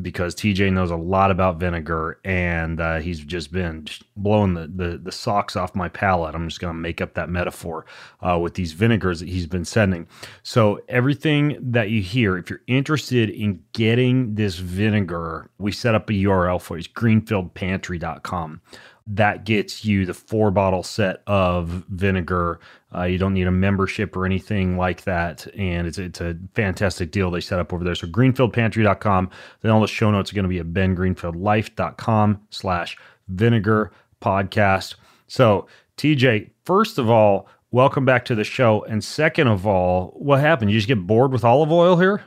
because 0.01 0.35
TJ 0.35 0.71
knows 0.71 0.91
a 0.91 0.95
lot 0.95 1.31
about 1.31 1.59
vinegar 1.59 2.19
and 2.23 2.79
uh, 2.79 2.99
he's 2.99 3.19
just 3.19 3.51
been 3.51 3.87
blowing 4.15 4.53
the, 4.53 4.67
the, 4.67 4.97
the, 4.97 5.11
socks 5.11 5.55
off 5.55 5.75
my 5.75 5.89
palate. 5.89 6.35
I'm 6.35 6.47
just 6.47 6.61
going 6.61 6.73
to 6.73 6.79
make 6.79 7.01
up 7.01 7.15
that 7.15 7.29
metaphor 7.29 7.85
uh, 8.21 8.39
with 8.39 8.53
these 8.53 8.73
vinegars 8.73 9.19
that 9.19 9.29
he's 9.29 9.47
been 9.47 9.65
sending. 9.65 10.07
So, 10.43 10.79
everything 10.87 11.57
that 11.59 11.89
you 11.89 12.01
hear, 12.01 12.37
if 12.37 12.49
you're 12.49 12.61
interested 12.67 13.29
in 13.29 13.61
getting 13.73 14.35
this 14.35 14.57
vinegar, 14.57 15.49
we 15.57 15.71
set 15.71 15.95
up 15.95 16.09
a 16.09 16.13
URL 16.13 16.61
for 16.61 16.75
you. 16.75 16.79
It's 16.79 16.87
greenfieldpantry.com 16.87 18.61
that 19.09 19.43
gets 19.43 19.83
you 19.83 20.05
the 20.05 20.13
four 20.13 20.51
bottle 20.51 20.83
set 20.83 21.23
of 21.25 21.83
vinegar. 21.89 22.59
Uh, 22.95 23.03
you 23.03 23.17
don't 23.17 23.33
need 23.33 23.47
a 23.47 23.51
membership 23.51 24.15
or 24.15 24.25
anything 24.25 24.77
like 24.77 25.03
that. 25.03 25.47
And 25.57 25.87
it's, 25.87 25.97
it's 25.97 26.21
a 26.21 26.37
fantastic 26.53 27.11
deal 27.11 27.31
they 27.31 27.41
set 27.41 27.59
up 27.59 27.73
over 27.73 27.83
there. 27.83 27.95
So 27.95 28.07
greenfieldpantry.com. 28.07 29.31
Then 29.61 29.71
all 29.71 29.81
the 29.81 29.87
show 29.87 30.11
notes 30.11 30.31
are 30.31 30.35
going 30.35 30.43
to 30.43 30.49
be 30.49 30.59
at 30.59 30.67
bengreenfieldlife.com 30.67 32.41
slash 32.51 32.97
vinegar 33.27 33.91
podcast. 34.21 34.95
So 35.27 35.67
TJ, 35.97 36.51
first 36.63 36.99
of 36.99 37.09
all, 37.09 37.47
welcome 37.71 38.05
back 38.05 38.25
to 38.25 38.35
the 38.35 38.43
show. 38.43 38.83
And 38.83 39.03
second 39.03 39.47
of 39.47 39.65
all, 39.65 40.13
what 40.17 40.39
happened? 40.39 40.69
You 40.69 40.77
just 40.77 40.87
get 40.87 41.07
bored 41.07 41.31
with 41.31 41.43
olive 41.43 41.71
oil 41.71 41.97
here? 41.97 42.23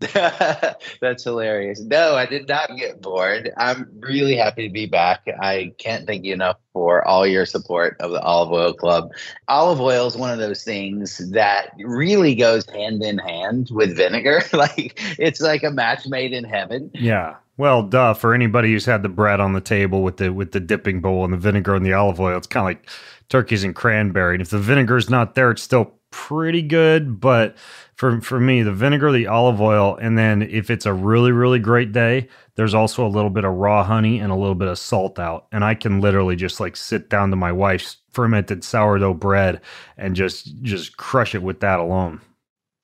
That's 1.00 1.24
hilarious. 1.24 1.80
No, 1.80 2.16
I 2.16 2.26
did 2.26 2.48
not 2.48 2.70
get 2.76 3.00
bored. 3.00 3.52
I'm 3.56 3.88
really 4.00 4.36
happy 4.36 4.66
to 4.66 4.72
be 4.72 4.86
back. 4.86 5.26
I 5.40 5.72
can't 5.78 6.06
thank 6.06 6.24
you 6.24 6.32
enough 6.32 6.56
for 6.72 7.06
all 7.06 7.26
your 7.26 7.46
support 7.46 7.96
of 8.00 8.10
the 8.10 8.20
Olive 8.20 8.52
Oil 8.52 8.74
Club. 8.74 9.10
Olive 9.46 9.80
oil 9.80 10.06
is 10.06 10.16
one 10.16 10.32
of 10.32 10.38
those 10.38 10.64
things 10.64 11.30
that 11.30 11.70
really 11.78 12.34
goes 12.34 12.68
hand 12.68 13.02
in 13.02 13.18
hand 13.18 13.68
with 13.70 13.96
vinegar. 13.96 14.42
like 14.52 15.00
it's 15.18 15.40
like 15.40 15.62
a 15.62 15.70
match 15.70 16.06
made 16.06 16.32
in 16.32 16.44
heaven. 16.44 16.90
Yeah. 16.94 17.36
Well, 17.56 17.84
duh. 17.84 18.14
For 18.14 18.34
anybody 18.34 18.72
who's 18.72 18.86
had 18.86 19.04
the 19.04 19.08
bread 19.08 19.38
on 19.38 19.52
the 19.52 19.60
table 19.60 20.02
with 20.02 20.16
the 20.16 20.32
with 20.32 20.50
the 20.50 20.60
dipping 20.60 21.00
bowl 21.00 21.24
and 21.24 21.32
the 21.32 21.38
vinegar 21.38 21.74
and 21.76 21.86
the 21.86 21.92
olive 21.92 22.20
oil, 22.20 22.36
it's 22.36 22.48
kind 22.48 22.62
of 22.62 22.66
like 22.66 22.90
turkeys 23.28 23.62
and 23.62 23.74
cranberry. 23.74 24.34
And 24.34 24.42
if 24.42 24.50
the 24.50 24.58
vinegar's 24.58 25.08
not 25.08 25.36
there, 25.36 25.52
it's 25.52 25.62
still 25.62 25.92
pretty 26.10 26.62
good, 26.62 27.20
but 27.20 27.56
for 27.96 28.20
for 28.20 28.40
me, 28.40 28.62
the 28.62 28.72
vinegar, 28.72 29.12
the 29.12 29.26
olive 29.26 29.60
oil, 29.60 29.96
and 29.96 30.18
then 30.18 30.42
if 30.42 30.70
it's 30.70 30.86
a 30.86 30.92
really 30.92 31.32
really 31.32 31.58
great 31.58 31.92
day, 31.92 32.28
there's 32.56 32.74
also 32.74 33.06
a 33.06 33.08
little 33.08 33.30
bit 33.30 33.44
of 33.44 33.52
raw 33.52 33.84
honey 33.84 34.18
and 34.18 34.32
a 34.32 34.36
little 34.36 34.54
bit 34.54 34.68
of 34.68 34.78
salt 34.78 35.18
out, 35.18 35.46
and 35.52 35.64
I 35.64 35.74
can 35.74 36.00
literally 36.00 36.36
just 36.36 36.60
like 36.60 36.76
sit 36.76 37.08
down 37.08 37.30
to 37.30 37.36
my 37.36 37.52
wife's 37.52 37.98
fermented 38.10 38.64
sourdough 38.64 39.14
bread 39.14 39.60
and 39.96 40.16
just 40.16 40.60
just 40.62 40.96
crush 40.96 41.34
it 41.34 41.42
with 41.42 41.60
that 41.60 41.80
alone. 41.80 42.20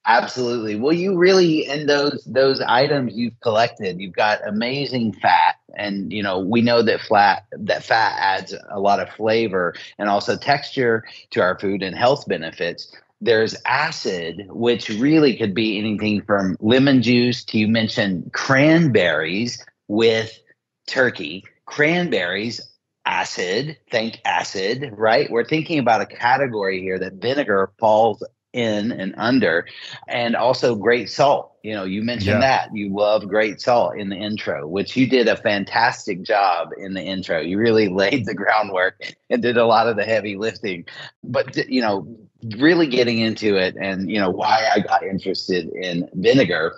Absolutely. 0.06 0.76
Well, 0.76 0.94
you 0.94 1.16
really 1.16 1.68
in 1.68 1.86
those 1.86 2.24
those 2.24 2.60
items 2.62 3.14
you've 3.14 3.38
collected, 3.40 4.00
you've 4.00 4.14
got 4.14 4.46
amazing 4.46 5.12
fat, 5.12 5.56
and 5.76 6.12
you 6.12 6.22
know 6.22 6.38
we 6.38 6.62
know 6.62 6.82
that 6.82 7.00
flat 7.00 7.44
that 7.52 7.84
fat 7.84 8.16
adds 8.18 8.54
a 8.70 8.80
lot 8.80 9.00
of 9.00 9.10
flavor 9.10 9.74
and 9.98 10.08
also 10.08 10.36
texture 10.36 11.04
to 11.30 11.40
our 11.40 11.58
food 11.58 11.82
and 11.82 11.96
health 11.96 12.26
benefits 12.26 12.92
there's 13.20 13.54
acid, 13.66 14.46
which 14.48 14.88
really 14.88 15.36
could 15.36 15.54
be 15.54 15.78
anything 15.78 16.22
from 16.22 16.56
lemon 16.60 17.02
juice 17.02 17.44
to 17.44 17.58
you 17.58 17.68
mentioned 17.68 18.32
cranberries 18.32 19.64
with 19.88 20.38
turkey. 20.86 21.44
Cranberries, 21.66 22.60
acid, 23.04 23.76
think 23.90 24.20
acid, 24.24 24.92
right? 24.96 25.30
We're 25.30 25.44
thinking 25.44 25.78
about 25.78 26.00
a 26.00 26.06
category 26.06 26.80
here 26.80 26.98
that 26.98 27.14
vinegar 27.14 27.72
falls 27.78 28.22
in 28.52 28.90
and 28.90 29.14
under, 29.16 29.66
and 30.08 30.34
also 30.34 30.74
great 30.74 31.08
salt. 31.08 31.52
You 31.62 31.74
know, 31.74 31.84
you 31.84 32.02
mentioned 32.02 32.40
yeah. 32.40 32.66
that 32.66 32.70
you 32.74 32.92
love 32.94 33.28
great 33.28 33.60
salt 33.60 33.96
in 33.96 34.08
the 34.08 34.16
intro, 34.16 34.66
which 34.66 34.96
you 34.96 35.08
did 35.08 35.28
a 35.28 35.36
fantastic 35.36 36.22
job 36.22 36.70
in 36.76 36.94
the 36.94 37.02
intro. 37.02 37.40
You 37.40 37.58
really 37.58 37.88
laid 37.92 38.26
the 38.26 38.34
groundwork 38.34 39.00
and 39.28 39.42
did 39.42 39.56
a 39.56 39.66
lot 39.66 39.86
of 39.86 39.96
the 39.96 40.04
heavy 40.04 40.36
lifting. 40.36 40.86
But, 41.22 41.68
you 41.68 41.80
know, 41.80 42.08
really 42.56 42.86
getting 42.86 43.18
into 43.18 43.56
it 43.56 43.76
and, 43.76 44.10
you 44.10 44.18
know, 44.18 44.30
why 44.30 44.68
I 44.74 44.80
got 44.80 45.02
interested 45.02 45.68
in 45.70 46.08
vinegar 46.14 46.74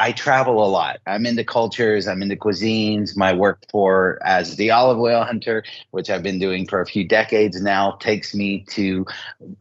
I 0.00 0.12
travel 0.12 0.64
a 0.64 0.68
lot. 0.68 0.98
I'm 1.06 1.26
into 1.26 1.44
cultures, 1.44 2.08
I'm 2.08 2.22
into 2.22 2.34
cuisines. 2.34 3.18
My 3.18 3.34
work 3.34 3.62
for 3.70 4.18
as 4.24 4.56
the 4.56 4.70
olive 4.70 4.98
oil 4.98 5.24
hunter, 5.24 5.62
which 5.90 6.08
I've 6.08 6.22
been 6.22 6.38
doing 6.38 6.66
for 6.66 6.80
a 6.80 6.86
few 6.86 7.06
decades 7.06 7.60
now, 7.60 7.92
takes 8.00 8.34
me 8.34 8.64
to 8.70 9.04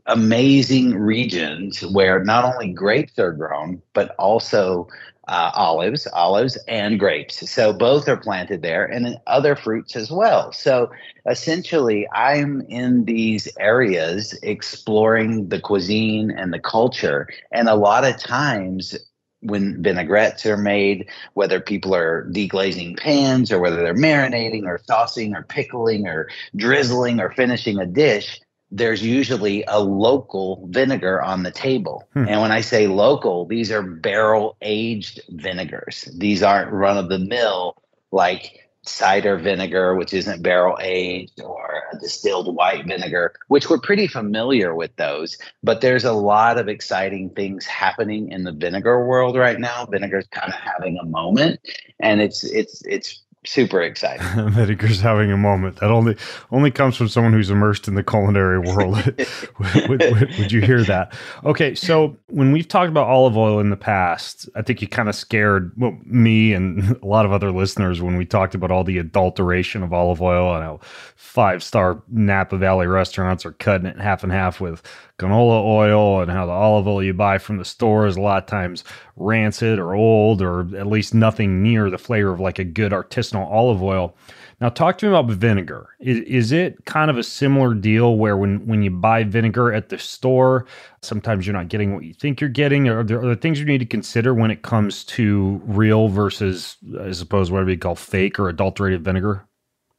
amazing 0.05 0.95
regions 0.95 1.85
where 1.85 2.23
not 2.23 2.45
only 2.45 2.71
grapes 2.71 3.19
are 3.19 3.33
grown, 3.33 3.81
but 3.93 4.15
also 4.17 4.87
uh, 5.29 5.51
olives, 5.53 6.07
olives 6.11 6.57
and 6.67 6.99
grapes. 6.99 7.49
So 7.49 7.71
both 7.71 8.09
are 8.09 8.17
planted 8.17 8.63
there, 8.63 8.85
and 8.85 9.05
then 9.05 9.17
other 9.27 9.55
fruits 9.55 9.95
as 9.95 10.11
well. 10.11 10.51
So 10.51 10.91
essentially, 11.29 12.07
I'm 12.13 12.61
in 12.61 13.05
these 13.05 13.47
areas 13.59 14.37
exploring 14.41 15.49
the 15.49 15.61
cuisine 15.61 16.31
and 16.31 16.51
the 16.51 16.59
culture, 16.59 17.27
and 17.51 17.69
a 17.69 17.75
lot 17.75 18.05
of 18.05 18.17
times 18.17 18.97
when 19.41 19.81
vinaigrettes 19.81 20.45
are 20.45 20.57
made, 20.57 21.07
whether 21.33 21.61
people 21.61 21.95
are 21.95 22.27
deglazing 22.31 22.97
pans 22.97 23.51
or 23.51 23.59
whether 23.59 23.77
they're 23.77 23.93
marinating 23.93 24.65
or 24.65 24.79
saucing 24.79 25.33
or 25.33 25.43
pickling 25.43 26.07
or 26.07 26.27
drizzling 26.57 27.21
or 27.21 27.31
finishing 27.31 27.79
a 27.79 27.85
dish, 27.85 28.41
there's 28.71 29.03
usually 29.03 29.63
a 29.67 29.79
local 29.79 30.67
vinegar 30.69 31.21
on 31.21 31.43
the 31.43 31.51
table. 31.51 32.07
Hmm. 32.13 32.27
And 32.27 32.41
when 32.41 32.51
I 32.51 32.61
say 32.61 32.87
local, 32.87 33.45
these 33.45 33.71
are 33.71 33.81
barrel 33.81 34.57
aged 34.61 35.21
vinegars. 35.29 36.07
These 36.15 36.43
aren't 36.43 36.71
run 36.71 36.97
of 36.97 37.09
the 37.09 37.19
mill 37.19 37.81
like 38.11 38.69
cider 38.83 39.37
vinegar, 39.37 39.95
which 39.95 40.13
isn't 40.13 40.41
barrel 40.41 40.77
aged, 40.81 41.41
or 41.41 41.83
a 41.91 41.97
distilled 41.99 42.55
white 42.55 42.85
vinegar, 42.85 43.33
which 43.47 43.69
we're 43.69 43.79
pretty 43.79 44.07
familiar 44.07 44.73
with 44.73 44.95
those. 44.95 45.37
But 45.63 45.81
there's 45.81 46.05
a 46.05 46.13
lot 46.13 46.57
of 46.57 46.67
exciting 46.67 47.29
things 47.31 47.65
happening 47.65 48.31
in 48.31 48.43
the 48.43 48.51
vinegar 48.51 49.05
world 49.05 49.37
right 49.37 49.59
now. 49.59 49.85
Vinegar's 49.85 50.27
kind 50.27 50.51
of 50.51 50.59
having 50.59 50.97
a 50.97 51.05
moment, 51.05 51.59
and 51.99 52.21
it's 52.21 52.43
it's 52.43 52.83
it's 52.85 53.21
super 53.49 53.81
excited. 53.81 54.21
Vinegar's 54.53 55.01
having 55.01 55.31
a 55.31 55.37
moment. 55.37 55.77
That 55.77 55.89
only 55.89 56.15
only 56.51 56.69
comes 56.69 56.95
from 56.95 57.07
someone 57.07 57.33
who's 57.33 57.49
immersed 57.49 57.87
in 57.87 57.95
the 57.95 58.03
culinary 58.03 58.59
world. 58.59 58.95
would, 59.89 59.89
would, 59.89 60.29
would, 60.37 60.51
you 60.51 60.61
hear 60.61 60.83
that? 60.83 61.13
Okay, 61.43 61.73
so 61.73 62.15
when 62.27 62.51
we've 62.51 62.67
talked 62.67 62.89
about 62.89 63.07
olive 63.07 63.35
oil 63.35 63.59
in 63.59 63.71
the 63.71 63.77
past, 63.77 64.47
I 64.55 64.61
think 64.61 64.81
you 64.81 64.87
kind 64.87 65.09
of 65.09 65.15
scared 65.15 65.71
well, 65.77 65.97
me 66.05 66.53
and 66.53 66.97
a 67.01 67.05
lot 67.05 67.25
of 67.25 67.31
other 67.31 67.51
listeners 67.51 68.01
when 68.01 68.17
we 68.17 68.25
talked 68.25 68.53
about 68.53 68.71
all 68.71 68.83
the 68.83 68.99
adulteration 68.99 69.81
of 69.81 69.93
olive 69.93 70.21
oil 70.21 70.53
and 70.53 70.63
how 70.63 70.79
five 71.15 71.63
star 71.63 72.03
Napa 72.09 72.57
Valley 72.57 72.87
restaurants 72.87 73.45
are 73.45 73.53
cutting 73.53 73.87
it 73.87 73.99
half 73.99 74.23
and 74.23 74.31
half 74.31 74.61
with 74.61 74.83
canola 75.19 75.63
oil 75.63 76.21
and 76.21 76.31
how 76.31 76.45
the 76.45 76.51
olive 76.51 76.87
oil 76.87 77.03
you 77.03 77.13
buy 77.13 77.37
from 77.37 77.57
the 77.57 77.65
store 77.65 78.07
is 78.07 78.15
a 78.15 78.21
lot 78.21 78.43
of 78.43 78.47
times 78.47 78.83
rancid 79.15 79.77
or 79.77 79.93
old 79.93 80.41
or 80.41 80.61
at 80.75 80.87
least 80.87 81.13
nothing 81.13 81.61
near 81.61 81.89
the 81.89 81.97
flavor 81.97 82.31
of 82.31 82.39
like 82.39 82.57
a 82.57 82.63
good 82.63 82.91
artisanal 82.91 83.45
olive 83.51 83.83
oil. 83.83 84.15
Now, 84.61 84.67
talk 84.67 84.97
to 84.97 85.05
me 85.05 85.15
about 85.15 85.31
vinegar. 85.31 85.89
Is, 85.99 86.19
is 86.21 86.51
it 86.51 86.83
kind 86.85 87.09
of 87.09 87.17
a 87.17 87.23
similar 87.23 87.73
deal 87.73 88.17
where 88.17 88.35
when, 88.35 88.65
when 88.67 88.81
you 88.81 88.91
buy 88.91 89.23
vinegar 89.23 89.71
at 89.71 89.87
the 89.87 89.97
store, 89.97 90.65
sometimes 91.01 91.47
you're 91.47 91.55
not 91.55 91.69
getting 91.69 91.93
what 91.93 92.03
you 92.03 92.13
think 92.13 92.41
you're 92.41 92.49
getting? 92.49 92.89
Are 92.89 93.03
there, 93.03 93.19
are 93.19 93.25
there 93.25 93.35
things 93.35 93.59
you 93.59 93.65
need 93.65 93.77
to 93.77 93.85
consider 93.85 94.33
when 94.33 94.51
it 94.51 94.63
comes 94.63 95.05
to 95.05 95.61
real 95.63 96.09
versus, 96.09 96.75
I 96.99 97.11
suppose, 97.11 97.51
whatever 97.51 97.69
you 97.69 97.77
call 97.77 97.95
fake 97.95 98.37
or 98.37 98.49
adulterated 98.49 99.03
vinegar? 99.03 99.45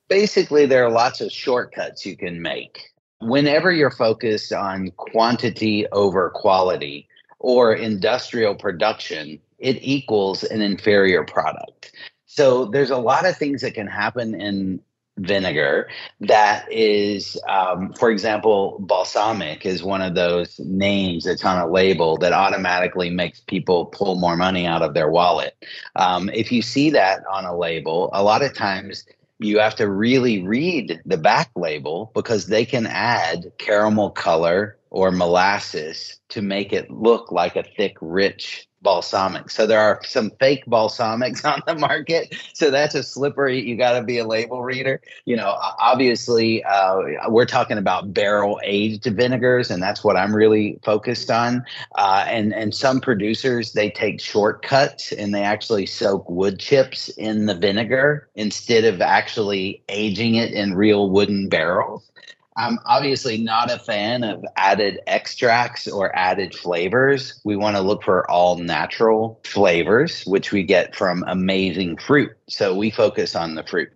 Basically, 0.09 0.67
there 0.67 0.85
are 0.85 0.91
lots 0.91 1.23
of 1.23 1.33
shortcuts 1.33 2.05
you 2.05 2.17
can 2.17 2.43
make 2.43 2.91
whenever 3.21 3.71
you're 3.71 3.91
focused 3.91 4.53
on 4.53 4.91
quantity 4.97 5.87
over 5.93 6.31
quality 6.31 7.09
or 7.39 7.75
industrial 7.75 8.55
production, 8.55 9.39
it 9.59 9.79
equals 9.83 10.43
an 10.45 10.63
inferior 10.63 11.25
product. 11.25 11.93
So 12.27 12.67
there's 12.67 12.91
a 12.91 12.97
lot 12.97 13.27
of 13.27 13.37
things 13.37 13.63
that 13.63 13.75
can 13.75 13.87
happen 13.87 14.41
in 14.41 14.81
vinegar 15.19 15.89
that 16.21 16.71
is 16.73 17.39
um, 17.47 17.93
for 17.93 18.11
example 18.11 18.79
balsamic 18.81 19.67
is 19.67 19.83
one 19.83 20.01
of 20.01 20.15
those 20.15 20.59
names 20.61 21.25
that's 21.25 21.45
on 21.45 21.59
a 21.59 21.71
label 21.71 22.17
that 22.17 22.33
automatically 22.33 23.11
makes 23.11 23.41
people 23.41 23.87
pull 23.87 24.15
more 24.15 24.37
money 24.37 24.67
out 24.67 24.81
of 24.81 24.95
their 24.95 25.11
wallet 25.11 25.55
um, 25.97 26.31
if 26.31 26.51
you 26.51 26.63
see 26.63 26.89
that 26.89 27.23
on 27.31 27.45
a 27.45 27.55
label 27.55 28.09
a 28.15 28.23
lot 28.23 28.41
of 28.41 28.55
times 28.55 29.05
you 29.41 29.59
have 29.59 29.77
to 29.77 29.89
really 29.89 30.43
read 30.43 31.01
the 31.07 31.17
back 31.17 31.51
label 31.57 32.13
because 32.15 32.47
they 32.47 32.65
can 32.65 32.87
add 32.87 33.53
caramel 33.59 34.11
color 34.11 34.77
or 34.91 35.11
molasses 35.13 36.19
to 36.31 36.43
make 36.43 36.73
it 36.73 36.91
look 36.91 37.31
like 37.31 37.57
a 37.57 37.63
thick, 37.63 37.97
rich 38.01 38.69
balsamic. 38.83 39.51
So 39.51 39.67
there 39.67 39.81
are 39.81 40.01
some 40.05 40.31
fake 40.41 40.65
balsamics 40.67 41.45
on 41.53 41.63
the 41.67 41.75
market. 41.75 42.35
So 42.55 42.71
that's 42.71 42.95
a 42.95 43.03
slippery. 43.03 43.61
You 43.61 43.77
got 43.77 43.99
to 43.99 44.03
be 44.03 44.19
a 44.19 44.27
label 44.27 44.63
reader. 44.63 45.01
You 45.25 45.37
know, 45.37 45.57
obviously, 45.79 46.65
uh, 46.65 47.29
we're 47.29 47.47
talking 47.47 47.79
about 47.79 48.13
barrel 48.13 48.61
aged 48.65 49.05
vinegars, 49.05 49.71
and 49.71 49.83
that's 49.83 50.03
what 50.03 50.17
I'm 50.17 50.35
really 50.35 50.79
focused 50.83 51.31
on. 51.31 51.65
Uh, 51.95 52.25
and 52.27 52.53
and 52.53 52.75
some 52.75 53.01
producers 53.01 53.73
they 53.73 53.91
take 53.91 54.21
shortcuts 54.21 55.13
and 55.13 55.35
they 55.35 55.43
actually 55.43 55.87
soak 55.87 56.29
wood 56.29 56.59
chips 56.59 57.09
in 57.11 57.47
the 57.47 57.55
vinegar 57.55 58.29
instead 58.35 58.85
of 58.85 59.01
actually 59.01 59.83
aging 59.89 60.37
it 60.37 60.53
in 60.53 60.75
real 60.75 61.11
wooden 61.11 61.49
barrels. 61.49 62.11
I'm 62.57 62.79
obviously 62.85 63.39
not 63.39 63.71
a 63.71 63.79
fan 63.79 64.25
of 64.25 64.45
added 64.57 65.01
extracts 65.07 65.87
or 65.87 66.15
added 66.17 66.55
flavors. 66.55 67.41
We 67.45 67.57
want 67.57 67.77
to 67.77 67.83
look 67.83 68.03
for 68.03 68.29
all 68.31 68.57
natural 68.57 69.41
flavors, 69.45 70.25
which 70.25 70.51
we 70.53 70.65
get 70.65 70.95
from 70.95 71.25
amazing 71.27 71.99
fruit. 71.99 72.33
So 72.49 72.75
we 72.75 72.91
focus 72.91 73.37
on 73.37 73.55
the 73.55 73.63
fruit. 73.63 73.91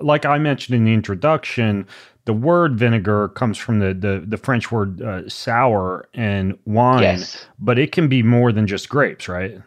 Like 0.00 0.24
I 0.24 0.38
mentioned 0.38 0.76
in 0.76 0.84
the 0.84 0.94
introduction, 0.94 1.86
the 2.24 2.32
word 2.32 2.78
vinegar 2.78 3.28
comes 3.28 3.58
from 3.58 3.80
the 3.80 3.94
the, 3.94 4.22
the 4.26 4.36
French 4.36 4.70
word 4.70 5.02
uh, 5.02 5.28
sour 5.28 6.08
and 6.14 6.58
wine, 6.66 7.02
yes. 7.02 7.46
but 7.58 7.78
it 7.78 7.92
can 7.92 8.08
be 8.08 8.22
more 8.22 8.52
than 8.52 8.66
just 8.66 8.88
grapes, 8.88 9.28
right? 9.28 9.60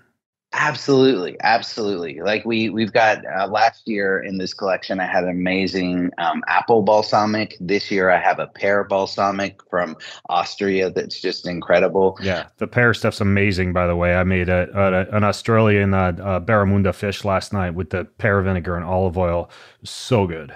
Absolutely, 0.63 1.37
absolutely. 1.41 2.21
Like 2.21 2.45
we 2.45 2.69
we've 2.69 2.93
got 2.93 3.25
uh, 3.25 3.47
last 3.47 3.87
year 3.87 4.21
in 4.21 4.37
this 4.37 4.53
collection, 4.53 4.99
I 4.99 5.07
had 5.07 5.23
an 5.23 5.31
amazing 5.31 6.11
um, 6.19 6.43
apple 6.47 6.83
balsamic. 6.83 7.57
This 7.59 7.89
year, 7.89 8.11
I 8.11 8.19
have 8.19 8.37
a 8.37 8.45
pear 8.45 8.83
balsamic 8.83 9.59
from 9.71 9.97
Austria 10.29 10.91
that's 10.91 11.19
just 11.19 11.47
incredible. 11.47 12.15
Yeah, 12.21 12.45
the 12.57 12.67
pear 12.67 12.93
stuff's 12.93 13.21
amazing. 13.21 13.73
By 13.73 13.87
the 13.87 13.95
way, 13.95 14.13
I 14.13 14.23
made 14.23 14.49
a, 14.49 14.69
a 14.71 15.17
an 15.17 15.23
Australian 15.23 15.95
uh, 15.95 16.15
uh, 16.21 16.39
barramundi 16.39 16.93
fish 16.93 17.25
last 17.25 17.53
night 17.53 17.71
with 17.71 17.89
the 17.89 18.05
pear 18.05 18.39
vinegar 18.43 18.75
and 18.75 18.85
olive 18.85 19.17
oil. 19.17 19.49
So 19.83 20.27
good. 20.27 20.53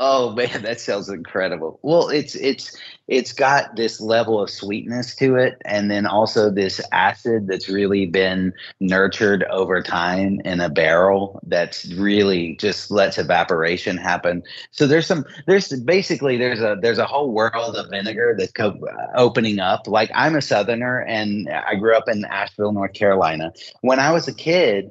Oh 0.00 0.32
man, 0.32 0.62
that 0.62 0.80
sounds 0.80 1.08
incredible. 1.08 1.78
Well, 1.82 2.08
it's 2.08 2.34
it's 2.34 2.76
it's 3.08 3.32
got 3.32 3.76
this 3.76 4.00
level 4.00 4.42
of 4.42 4.50
sweetness 4.50 5.14
to 5.16 5.36
it, 5.36 5.60
and 5.64 5.90
then 5.90 6.06
also 6.06 6.50
this 6.50 6.80
acid 6.92 7.46
that's 7.46 7.68
really 7.68 8.06
been 8.06 8.52
nurtured 8.80 9.44
over 9.44 9.80
time 9.82 10.40
in 10.44 10.60
a 10.60 10.68
barrel 10.68 11.40
that's 11.46 11.86
really 11.94 12.56
just 12.56 12.90
lets 12.90 13.18
evaporation 13.18 13.96
happen. 13.96 14.42
So 14.72 14.86
there's 14.86 15.06
some 15.06 15.24
there's 15.46 15.68
basically 15.80 16.36
there's 16.36 16.60
a 16.60 16.76
there's 16.80 16.98
a 16.98 17.06
whole 17.06 17.30
world 17.30 17.76
of 17.76 17.90
vinegar 17.90 18.34
that's 18.36 18.52
co- 18.52 18.70
uh, 18.70 19.06
opening 19.14 19.60
up. 19.60 19.86
Like 19.86 20.10
I'm 20.14 20.34
a 20.34 20.42
southerner, 20.42 21.00
and 21.02 21.48
I 21.48 21.76
grew 21.76 21.96
up 21.96 22.08
in 22.08 22.24
Asheville, 22.24 22.72
North 22.72 22.92
Carolina. 22.94 23.52
When 23.82 24.00
I 24.00 24.10
was 24.10 24.26
a 24.26 24.34
kid, 24.34 24.90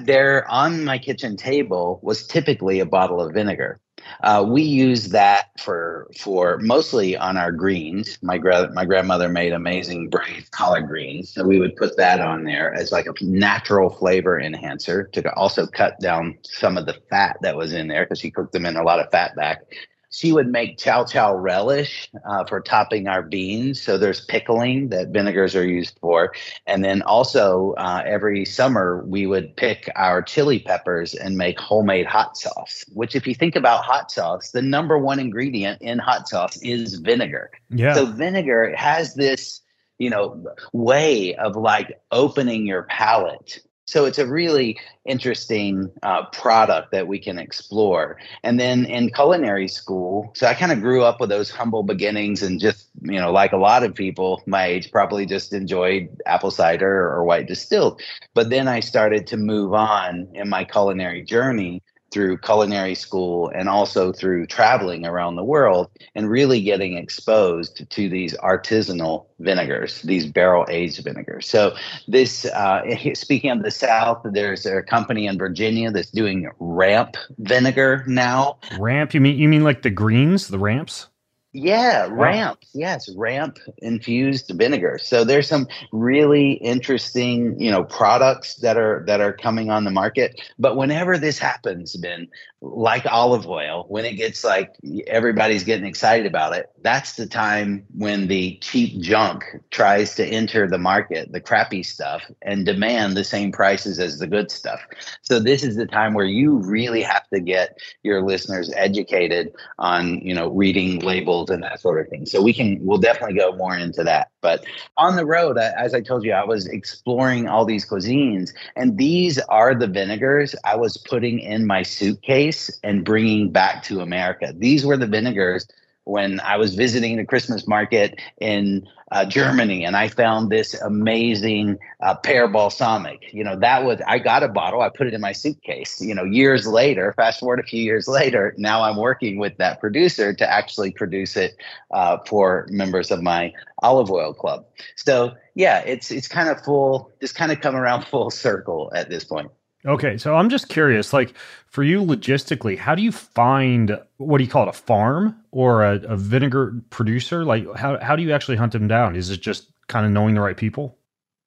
there 0.00 0.48
on 0.50 0.84
my 0.84 0.98
kitchen 0.98 1.36
table 1.36 1.98
was 2.02 2.26
typically 2.26 2.80
a 2.80 2.86
bottle 2.86 3.20
of 3.20 3.32
vinegar 3.32 3.80
uh, 4.22 4.44
we 4.46 4.62
use 4.62 5.08
that 5.08 5.50
for 5.58 6.08
for 6.16 6.58
mostly 6.58 7.16
on 7.16 7.36
our 7.36 7.52
greens. 7.52 8.18
My 8.22 8.38
gra- 8.38 8.72
my 8.72 8.84
grandmother 8.84 9.28
made 9.28 9.52
amazing 9.52 10.08
braised 10.08 10.50
collard 10.50 10.86
greens, 10.88 11.32
so 11.32 11.44
we 11.44 11.58
would 11.58 11.76
put 11.76 11.96
that 11.96 12.20
on 12.20 12.44
there 12.44 12.74
as 12.74 12.92
like 12.92 13.06
a 13.06 13.24
natural 13.24 13.90
flavor 13.90 14.40
enhancer 14.40 15.04
to 15.04 15.34
also 15.34 15.66
cut 15.66 15.98
down 16.00 16.38
some 16.42 16.76
of 16.76 16.86
the 16.86 16.96
fat 17.10 17.36
that 17.42 17.56
was 17.56 17.72
in 17.72 17.88
there 17.88 18.04
because 18.04 18.18
she 18.18 18.30
cooked 18.30 18.52
them 18.52 18.66
in 18.66 18.76
a 18.76 18.82
lot 18.82 19.00
of 19.00 19.10
fat 19.10 19.34
back 19.36 19.62
she 20.10 20.32
would 20.32 20.48
make 20.48 20.78
chow 20.78 21.04
chow 21.04 21.34
relish 21.34 22.10
uh, 22.28 22.44
for 22.44 22.60
topping 22.60 23.08
our 23.08 23.22
beans. 23.22 23.80
So 23.80 23.98
there's 23.98 24.24
pickling 24.24 24.88
that 24.88 25.08
vinegars 25.08 25.54
are 25.54 25.66
used 25.66 25.98
for. 26.00 26.32
And 26.66 26.84
then 26.84 27.02
also 27.02 27.74
uh, 27.76 28.02
every 28.06 28.44
summer 28.44 29.04
we 29.06 29.26
would 29.26 29.56
pick 29.56 29.90
our 29.96 30.22
chili 30.22 30.60
peppers 30.60 31.14
and 31.14 31.36
make 31.36 31.60
homemade 31.60 32.06
hot 32.06 32.36
sauce, 32.36 32.84
which, 32.92 33.14
if 33.14 33.26
you 33.26 33.34
think 33.34 33.56
about 33.56 33.84
hot 33.84 34.10
sauce, 34.10 34.50
the 34.50 34.62
number 34.62 34.98
one 34.98 35.18
ingredient 35.18 35.82
in 35.82 35.98
hot 35.98 36.28
sauce 36.28 36.56
is 36.62 36.94
vinegar. 36.94 37.50
Yeah. 37.70 37.94
So 37.94 38.06
vinegar 38.06 38.74
has 38.76 39.14
this 39.14 39.60
you 39.98 40.10
know 40.10 40.44
way 40.72 41.34
of 41.34 41.56
like 41.56 42.00
opening 42.12 42.66
your 42.66 42.84
palate 42.84 43.60
so 43.88 44.04
it's 44.04 44.18
a 44.18 44.26
really 44.26 44.78
interesting 45.06 45.90
uh, 46.02 46.26
product 46.26 46.92
that 46.92 47.08
we 47.08 47.18
can 47.18 47.38
explore. 47.38 48.18
And 48.42 48.60
then 48.60 48.84
in 48.84 49.08
culinary 49.08 49.66
school, 49.66 50.30
so 50.34 50.46
I 50.46 50.52
kind 50.52 50.72
of 50.72 50.82
grew 50.82 51.02
up 51.02 51.20
with 51.20 51.30
those 51.30 51.50
humble 51.50 51.82
beginnings 51.82 52.42
and 52.42 52.60
just, 52.60 52.90
you 53.00 53.18
know, 53.18 53.32
like 53.32 53.52
a 53.52 53.56
lot 53.56 53.84
of 53.84 53.94
people 53.94 54.42
my 54.44 54.66
age, 54.66 54.92
probably 54.92 55.24
just 55.24 55.54
enjoyed 55.54 56.10
apple 56.26 56.50
cider 56.50 57.08
or 57.08 57.24
white 57.24 57.48
distilled. 57.48 57.98
But 58.34 58.50
then 58.50 58.68
I 58.68 58.80
started 58.80 59.26
to 59.28 59.38
move 59.38 59.72
on 59.72 60.28
in 60.34 60.50
my 60.50 60.64
culinary 60.64 61.22
journey 61.22 61.82
through 62.10 62.38
culinary 62.38 62.94
school 62.94 63.50
and 63.54 63.68
also 63.68 64.12
through 64.12 64.46
traveling 64.46 65.06
around 65.06 65.36
the 65.36 65.44
world 65.44 65.90
and 66.14 66.30
really 66.30 66.60
getting 66.62 66.96
exposed 66.96 67.88
to 67.90 68.08
these 68.08 68.34
artisanal 68.38 69.26
vinegars, 69.40 70.02
these 70.02 70.26
barrel 70.26 70.66
aged 70.68 71.04
vinegars. 71.04 71.48
So, 71.48 71.74
this, 72.06 72.44
uh, 72.46 72.82
speaking 73.14 73.50
of 73.50 73.62
the 73.62 73.70
South, 73.70 74.20
there's 74.24 74.66
a 74.66 74.82
company 74.82 75.26
in 75.26 75.38
Virginia 75.38 75.90
that's 75.90 76.10
doing 76.10 76.50
ramp 76.58 77.16
vinegar 77.38 78.04
now. 78.06 78.58
Ramp? 78.78 79.14
You 79.14 79.20
mean 79.20 79.38
you 79.38 79.48
mean 79.48 79.64
like 79.64 79.82
the 79.82 79.90
greens, 79.90 80.48
the 80.48 80.58
ramps? 80.58 81.08
Yeah, 81.52 82.08
wow. 82.08 82.14
ramp. 82.14 82.58
Yes, 82.74 83.08
ramp 83.16 83.58
infused 83.78 84.52
vinegar. 84.54 84.98
So 85.02 85.24
there's 85.24 85.48
some 85.48 85.66
really 85.92 86.52
interesting, 86.52 87.58
you 87.58 87.70
know, 87.70 87.84
products 87.84 88.56
that 88.56 88.76
are 88.76 89.02
that 89.06 89.20
are 89.20 89.32
coming 89.32 89.70
on 89.70 89.84
the 89.84 89.90
market. 89.90 90.40
But 90.58 90.76
whenever 90.76 91.16
this 91.16 91.38
happens, 91.38 91.96
Ben, 91.96 92.28
like 92.60 93.06
olive 93.06 93.46
oil, 93.46 93.84
when 93.88 94.04
it 94.04 94.14
gets 94.14 94.42
like 94.42 94.74
everybody's 95.06 95.62
getting 95.62 95.86
excited 95.86 96.26
about 96.26 96.56
it, 96.56 96.68
that's 96.82 97.14
the 97.14 97.26
time 97.26 97.86
when 97.94 98.26
the 98.26 98.58
cheap 98.60 99.00
junk 99.00 99.44
tries 99.70 100.16
to 100.16 100.26
enter 100.26 100.66
the 100.66 100.78
market, 100.78 101.30
the 101.30 101.40
crappy 101.40 101.84
stuff, 101.84 102.22
and 102.42 102.66
demand 102.66 103.16
the 103.16 103.22
same 103.22 103.52
prices 103.52 104.00
as 104.00 104.18
the 104.18 104.26
good 104.26 104.50
stuff. 104.50 104.80
So 105.22 105.38
this 105.38 105.62
is 105.62 105.76
the 105.76 105.86
time 105.86 106.14
where 106.14 106.26
you 106.26 106.56
really 106.58 107.02
have 107.02 107.28
to 107.28 107.38
get 107.38 107.78
your 108.02 108.22
listeners 108.22 108.72
educated 108.74 109.52
on, 109.78 110.18
you 110.18 110.34
know, 110.34 110.48
reading 110.48 110.98
labels 110.98 111.50
and 111.50 111.62
that 111.62 111.80
sort 111.80 112.00
of 112.00 112.08
thing. 112.08 112.26
So 112.26 112.42
we 112.42 112.52
can 112.52 112.84
we'll 112.84 112.98
definitely 112.98 113.36
go 113.36 113.54
more 113.54 113.76
into 113.76 114.02
that. 114.02 114.30
But 114.40 114.64
on 114.96 115.16
the 115.16 115.26
road, 115.26 115.58
as 115.58 115.94
I 115.94 116.00
told 116.00 116.24
you, 116.24 116.32
I 116.32 116.44
was 116.44 116.66
exploring 116.66 117.48
all 117.48 117.64
these 117.64 117.88
cuisines, 117.88 118.50
and 118.74 118.98
these 118.98 119.38
are 119.48 119.74
the 119.74 119.86
vinegars 119.86 120.56
I 120.64 120.76
was 120.76 120.96
putting 120.96 121.38
in 121.38 121.66
my 121.66 121.82
suitcase 121.82 122.47
and 122.82 123.04
bringing 123.04 123.50
back 123.50 123.82
to 123.84 124.00
America. 124.00 124.52
These 124.56 124.84
were 124.84 124.96
the 124.96 125.06
vinegars 125.06 125.66
when 126.08 126.40
I 126.40 126.56
was 126.56 126.74
visiting 126.74 127.16
the 127.16 127.24
Christmas 127.24 127.68
market 127.68 128.18
in 128.40 128.88
uh, 129.12 129.26
Germany, 129.26 129.84
and 129.84 129.94
I 129.94 130.08
found 130.08 130.50
this 130.50 130.72
amazing 130.80 131.78
uh, 132.00 132.14
pear 132.14 132.48
balsamic. 132.48 133.32
You 133.32 133.44
know, 133.44 133.56
that 133.56 133.84
was 133.84 134.00
I 134.06 134.18
got 134.18 134.42
a 134.42 134.48
bottle, 134.48 134.80
I 134.80 134.88
put 134.88 135.06
it 135.06 135.12
in 135.12 135.20
my 135.20 135.32
suitcase. 135.32 136.00
You 136.00 136.14
know, 136.14 136.24
years 136.24 136.66
later, 136.66 137.12
fast 137.14 137.40
forward 137.40 137.60
a 137.60 137.62
few 137.62 137.82
years 137.82 138.08
later, 138.08 138.54
now 138.56 138.82
I'm 138.82 138.96
working 138.96 139.38
with 139.38 139.58
that 139.58 139.80
producer 139.80 140.32
to 140.32 140.50
actually 140.50 140.92
produce 140.92 141.36
it 141.36 141.56
uh, 141.90 142.18
for 142.26 142.66
members 142.70 143.10
of 143.10 143.22
my 143.22 143.52
olive 143.82 144.10
oil 144.10 144.32
club. 144.32 144.64
So 144.96 145.34
yeah, 145.54 145.80
it's 145.80 146.10
it's 146.10 146.28
kind 146.28 146.48
of 146.48 146.62
full, 146.64 147.12
just 147.20 147.34
kind 147.34 147.52
of 147.52 147.60
come 147.60 147.76
around 147.76 148.06
full 148.06 148.30
circle 148.30 148.90
at 148.94 149.10
this 149.10 149.24
point. 149.24 149.50
Okay, 149.88 150.18
so 150.18 150.36
I'm 150.36 150.50
just 150.50 150.68
curious, 150.68 151.14
like 151.14 151.34
for 151.66 151.82
you 151.82 152.02
logistically, 152.02 152.76
how 152.76 152.94
do 152.94 153.00
you 153.00 153.10
find 153.10 153.98
what 154.18 154.36
do 154.36 154.44
you 154.44 154.50
call 154.50 154.64
it, 154.64 154.68
a 154.68 154.72
farm 154.72 155.34
or 155.50 155.82
a, 155.82 155.94
a 156.02 156.16
vinegar 156.16 156.74
producer? 156.90 157.42
Like 157.42 157.66
how 157.74 157.98
how 158.00 158.14
do 158.14 158.22
you 158.22 158.32
actually 158.32 158.58
hunt 158.58 158.72
them 158.72 158.86
down? 158.86 159.16
Is 159.16 159.30
it 159.30 159.40
just 159.40 159.70
kind 159.86 160.04
of 160.04 160.12
knowing 160.12 160.34
the 160.34 160.42
right 160.42 160.58
people? 160.58 160.98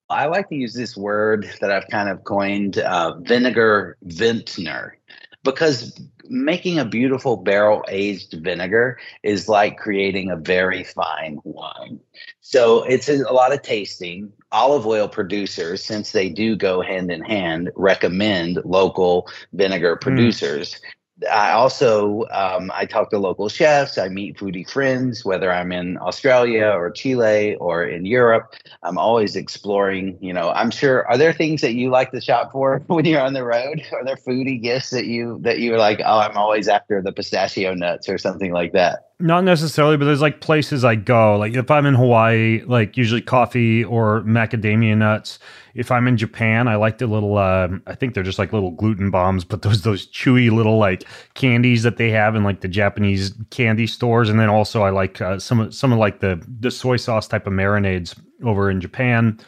I 0.10 0.26
like 0.26 0.50
to 0.50 0.56
use 0.56 0.74
this 0.74 0.98
word 0.98 1.50
that 1.62 1.72
I've 1.72 1.88
kind 1.90 2.10
of 2.10 2.24
coined, 2.24 2.80
uh, 2.80 3.16
vinegar 3.20 3.98
vintner, 4.02 4.98
because 5.44 6.00
making 6.30 6.80
a 6.80 6.86
beautiful 6.86 7.38
barrel 7.38 7.84
aged 7.90 8.34
vinegar 8.44 8.98
is 9.24 9.50
like 9.50 9.78
creating 9.78 10.32
a 10.32 10.36
very 10.36 10.84
fine 10.84 11.40
wine. 11.44 12.00
So 12.42 12.84
it's 12.84 13.10
a 13.10 13.18
lot 13.34 13.54
of 13.54 13.62
tasting. 13.62 14.32
Olive 14.52 14.86
oil 14.86 15.08
producers, 15.08 15.84
since 15.84 16.12
they 16.12 16.30
do 16.30 16.56
go 16.56 16.82
hand 16.82 17.12
in 17.12 17.24
hand, 17.24 17.72
recommend 17.76 18.60
local 18.66 19.28
vinegar 19.54 19.96
hmm. 19.96 20.02
producers. 20.02 20.76
Mm. 20.76 20.80
I 21.30 21.52
also 21.52 22.26
um, 22.32 22.72
I 22.74 22.86
talk 22.86 23.10
to 23.12 23.20
local 23.20 23.50
chefs. 23.50 23.98
I 23.98 24.10
meet 24.10 24.38
foodie 24.38 24.70
friends, 24.70 25.24
whether 25.24 25.52
I'm 25.52 25.72
in 25.72 25.98
Australia 25.98 26.68
or 26.68 26.90
Chile 26.92 27.56
or 27.56 27.84
in 27.84 28.06
Europe. 28.06 28.56
I'm 28.84 28.98
always 28.98 29.36
exploring. 29.36 30.18
You 30.22 30.34
know, 30.34 30.50
I'm 30.50 30.72
sure. 30.72 31.08
Are 31.08 31.18
there 31.18 31.34
things 31.34 31.62
that 31.62 31.74
you 31.74 31.90
like 31.90 32.12
to 32.12 32.22
shop 32.22 32.52
for 32.52 32.80
when 32.88 33.06
you're 33.06 33.22
on 33.22 33.34
the 33.34 33.44
road? 33.44 33.84
Are 33.92 34.04
there 34.06 34.16
foodie 34.16 34.62
gifts 34.62 34.90
that 34.92 35.06
you 35.06 35.40
that 35.42 35.60
you're 35.60 35.78
like? 35.78 36.02
Oh, 36.04 36.20
I'm 36.20 36.38
always 36.38 36.68
after 36.68 37.02
the 37.02 37.12
pistachio 37.12 37.74
nuts 37.74 38.10
or 38.10 38.18
something 38.18 38.52
like 38.52 38.74
that. 38.74 39.11
Not 39.22 39.44
necessarily, 39.44 39.98
but 39.98 40.06
there's 40.06 40.22
like 40.22 40.42
places 40.42 40.84
I 40.84 40.96
go. 40.96 41.38
Like 41.38 41.54
if 41.54 41.70
I'm 41.70 41.86
in 41.86 41.94
Hawaii, 41.94 42.64
like 42.66 42.98
usually 42.98 43.22
coffee 43.22 43.84
or 43.84 44.22
macadamia 44.22 44.98
nuts. 44.98 45.38
If 45.74 45.92
I'm 45.92 46.08
in 46.08 46.18
Japan, 46.18 46.68
I 46.68 46.76
like 46.76 46.98
the 46.98 47.08
little. 47.08 47.38
Uh, 47.38 47.70
I 47.88 47.96
think 47.96 48.14
they're 48.14 48.24
just 48.24 48.40
like 48.40 48.52
little 48.52 48.72
gluten 48.72 49.12
bombs, 49.12 49.46
but 49.46 49.62
those 49.62 49.84
those 49.84 50.08
chewy 50.08 50.52
little 50.52 50.78
like 50.78 51.04
candies 51.36 51.84
that 51.84 51.98
they 51.98 52.10
have 52.10 52.36
in 52.36 52.44
like 52.44 52.62
the 52.62 52.68
Japanese 52.68 53.34
candy 53.52 53.88
stores. 53.88 54.30
And 54.30 54.40
then 54.40 54.50
also 54.50 54.82
I 54.82 54.90
like 54.90 55.22
uh, 55.22 55.40
some 55.40 55.72
some 55.72 55.94
of 55.94 56.00
like 56.00 56.20
the 56.20 56.44
the 56.60 56.72
soy 56.72 56.98
sauce 56.98 57.28
type 57.28 57.48
of 57.48 57.54
marinades 57.54 58.20
over 58.44 58.70
in 58.70 58.82
Japan. 58.82 59.40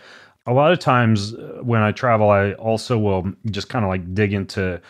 A 0.46 0.54
lot 0.54 0.72
of 0.72 0.80
times 0.80 1.34
uh, 1.34 1.60
when 1.62 1.82
I 1.82 1.92
travel, 1.92 2.30
I 2.30 2.54
also 2.54 2.98
will 2.98 3.32
just 3.48 3.70
kind 3.70 3.84
of 3.84 3.90
like 3.90 4.14
dig 4.14 4.34
into 4.34 4.82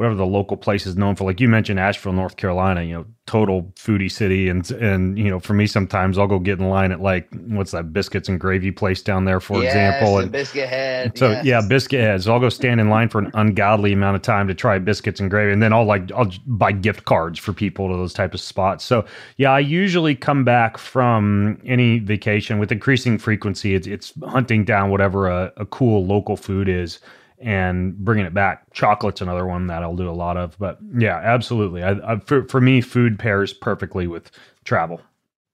whatever 0.00 0.14
the 0.14 0.24
local 0.24 0.56
place 0.56 0.86
is 0.86 0.96
known 0.96 1.14
for. 1.14 1.24
Like 1.24 1.40
you 1.40 1.46
mentioned, 1.46 1.78
Asheville, 1.78 2.14
North 2.14 2.38
Carolina, 2.38 2.82
you 2.82 2.94
know, 2.94 3.04
total 3.26 3.64
foodie 3.76 4.10
city. 4.10 4.48
And, 4.48 4.68
and, 4.70 5.18
you 5.18 5.28
know, 5.28 5.38
for 5.38 5.52
me, 5.52 5.66
sometimes 5.66 6.16
I'll 6.16 6.26
go 6.26 6.38
get 6.38 6.58
in 6.58 6.70
line 6.70 6.90
at 6.90 7.02
like, 7.02 7.28
what's 7.48 7.72
that 7.72 7.92
biscuits 7.92 8.26
and 8.26 8.40
gravy 8.40 8.70
place 8.70 9.02
down 9.02 9.26
there, 9.26 9.40
for 9.40 9.62
yes, 9.62 9.74
example. 9.74 10.18
And 10.20 10.32
biscuit 10.32 10.70
head. 10.70 11.18
So 11.18 11.28
yes. 11.28 11.44
yeah, 11.44 11.60
biscuit 11.68 12.00
head. 12.00 12.22
So 12.22 12.32
I'll 12.32 12.40
go 12.40 12.48
stand 12.48 12.80
in 12.80 12.88
line 12.88 13.10
for 13.10 13.18
an 13.18 13.30
ungodly 13.34 13.92
amount 13.92 14.16
of 14.16 14.22
time 14.22 14.48
to 14.48 14.54
try 14.54 14.78
biscuits 14.78 15.20
and 15.20 15.28
gravy. 15.30 15.52
And 15.52 15.62
then 15.62 15.74
I'll 15.74 15.84
like, 15.84 16.10
I'll 16.12 16.32
buy 16.46 16.72
gift 16.72 17.04
cards 17.04 17.38
for 17.38 17.52
people 17.52 17.90
to 17.90 17.94
those 17.94 18.14
type 18.14 18.32
of 18.32 18.40
spots. 18.40 18.86
So 18.86 19.04
yeah, 19.36 19.50
I 19.50 19.58
usually 19.58 20.14
come 20.14 20.44
back 20.44 20.78
from 20.78 21.60
any 21.66 21.98
vacation 21.98 22.58
with 22.58 22.72
increasing 22.72 23.18
frequency. 23.18 23.74
It's, 23.74 23.86
it's 23.86 24.14
hunting 24.24 24.64
down 24.64 24.90
whatever 24.90 25.28
a, 25.28 25.52
a 25.58 25.66
cool 25.66 26.06
local 26.06 26.38
food 26.38 26.70
is 26.70 27.00
and 27.40 27.96
bringing 27.96 28.26
it 28.26 28.34
back. 28.34 28.72
Chocolate's 28.72 29.20
another 29.20 29.46
one 29.46 29.66
that 29.68 29.82
I'll 29.82 29.96
do 29.96 30.08
a 30.08 30.12
lot 30.12 30.36
of, 30.36 30.58
but 30.58 30.78
yeah, 30.96 31.16
absolutely. 31.16 31.82
I, 31.82 32.12
I, 32.12 32.18
for 32.20 32.44
for 32.44 32.60
me, 32.60 32.80
food 32.80 33.18
pairs 33.18 33.52
perfectly 33.52 34.06
with 34.06 34.30
travel 34.64 35.00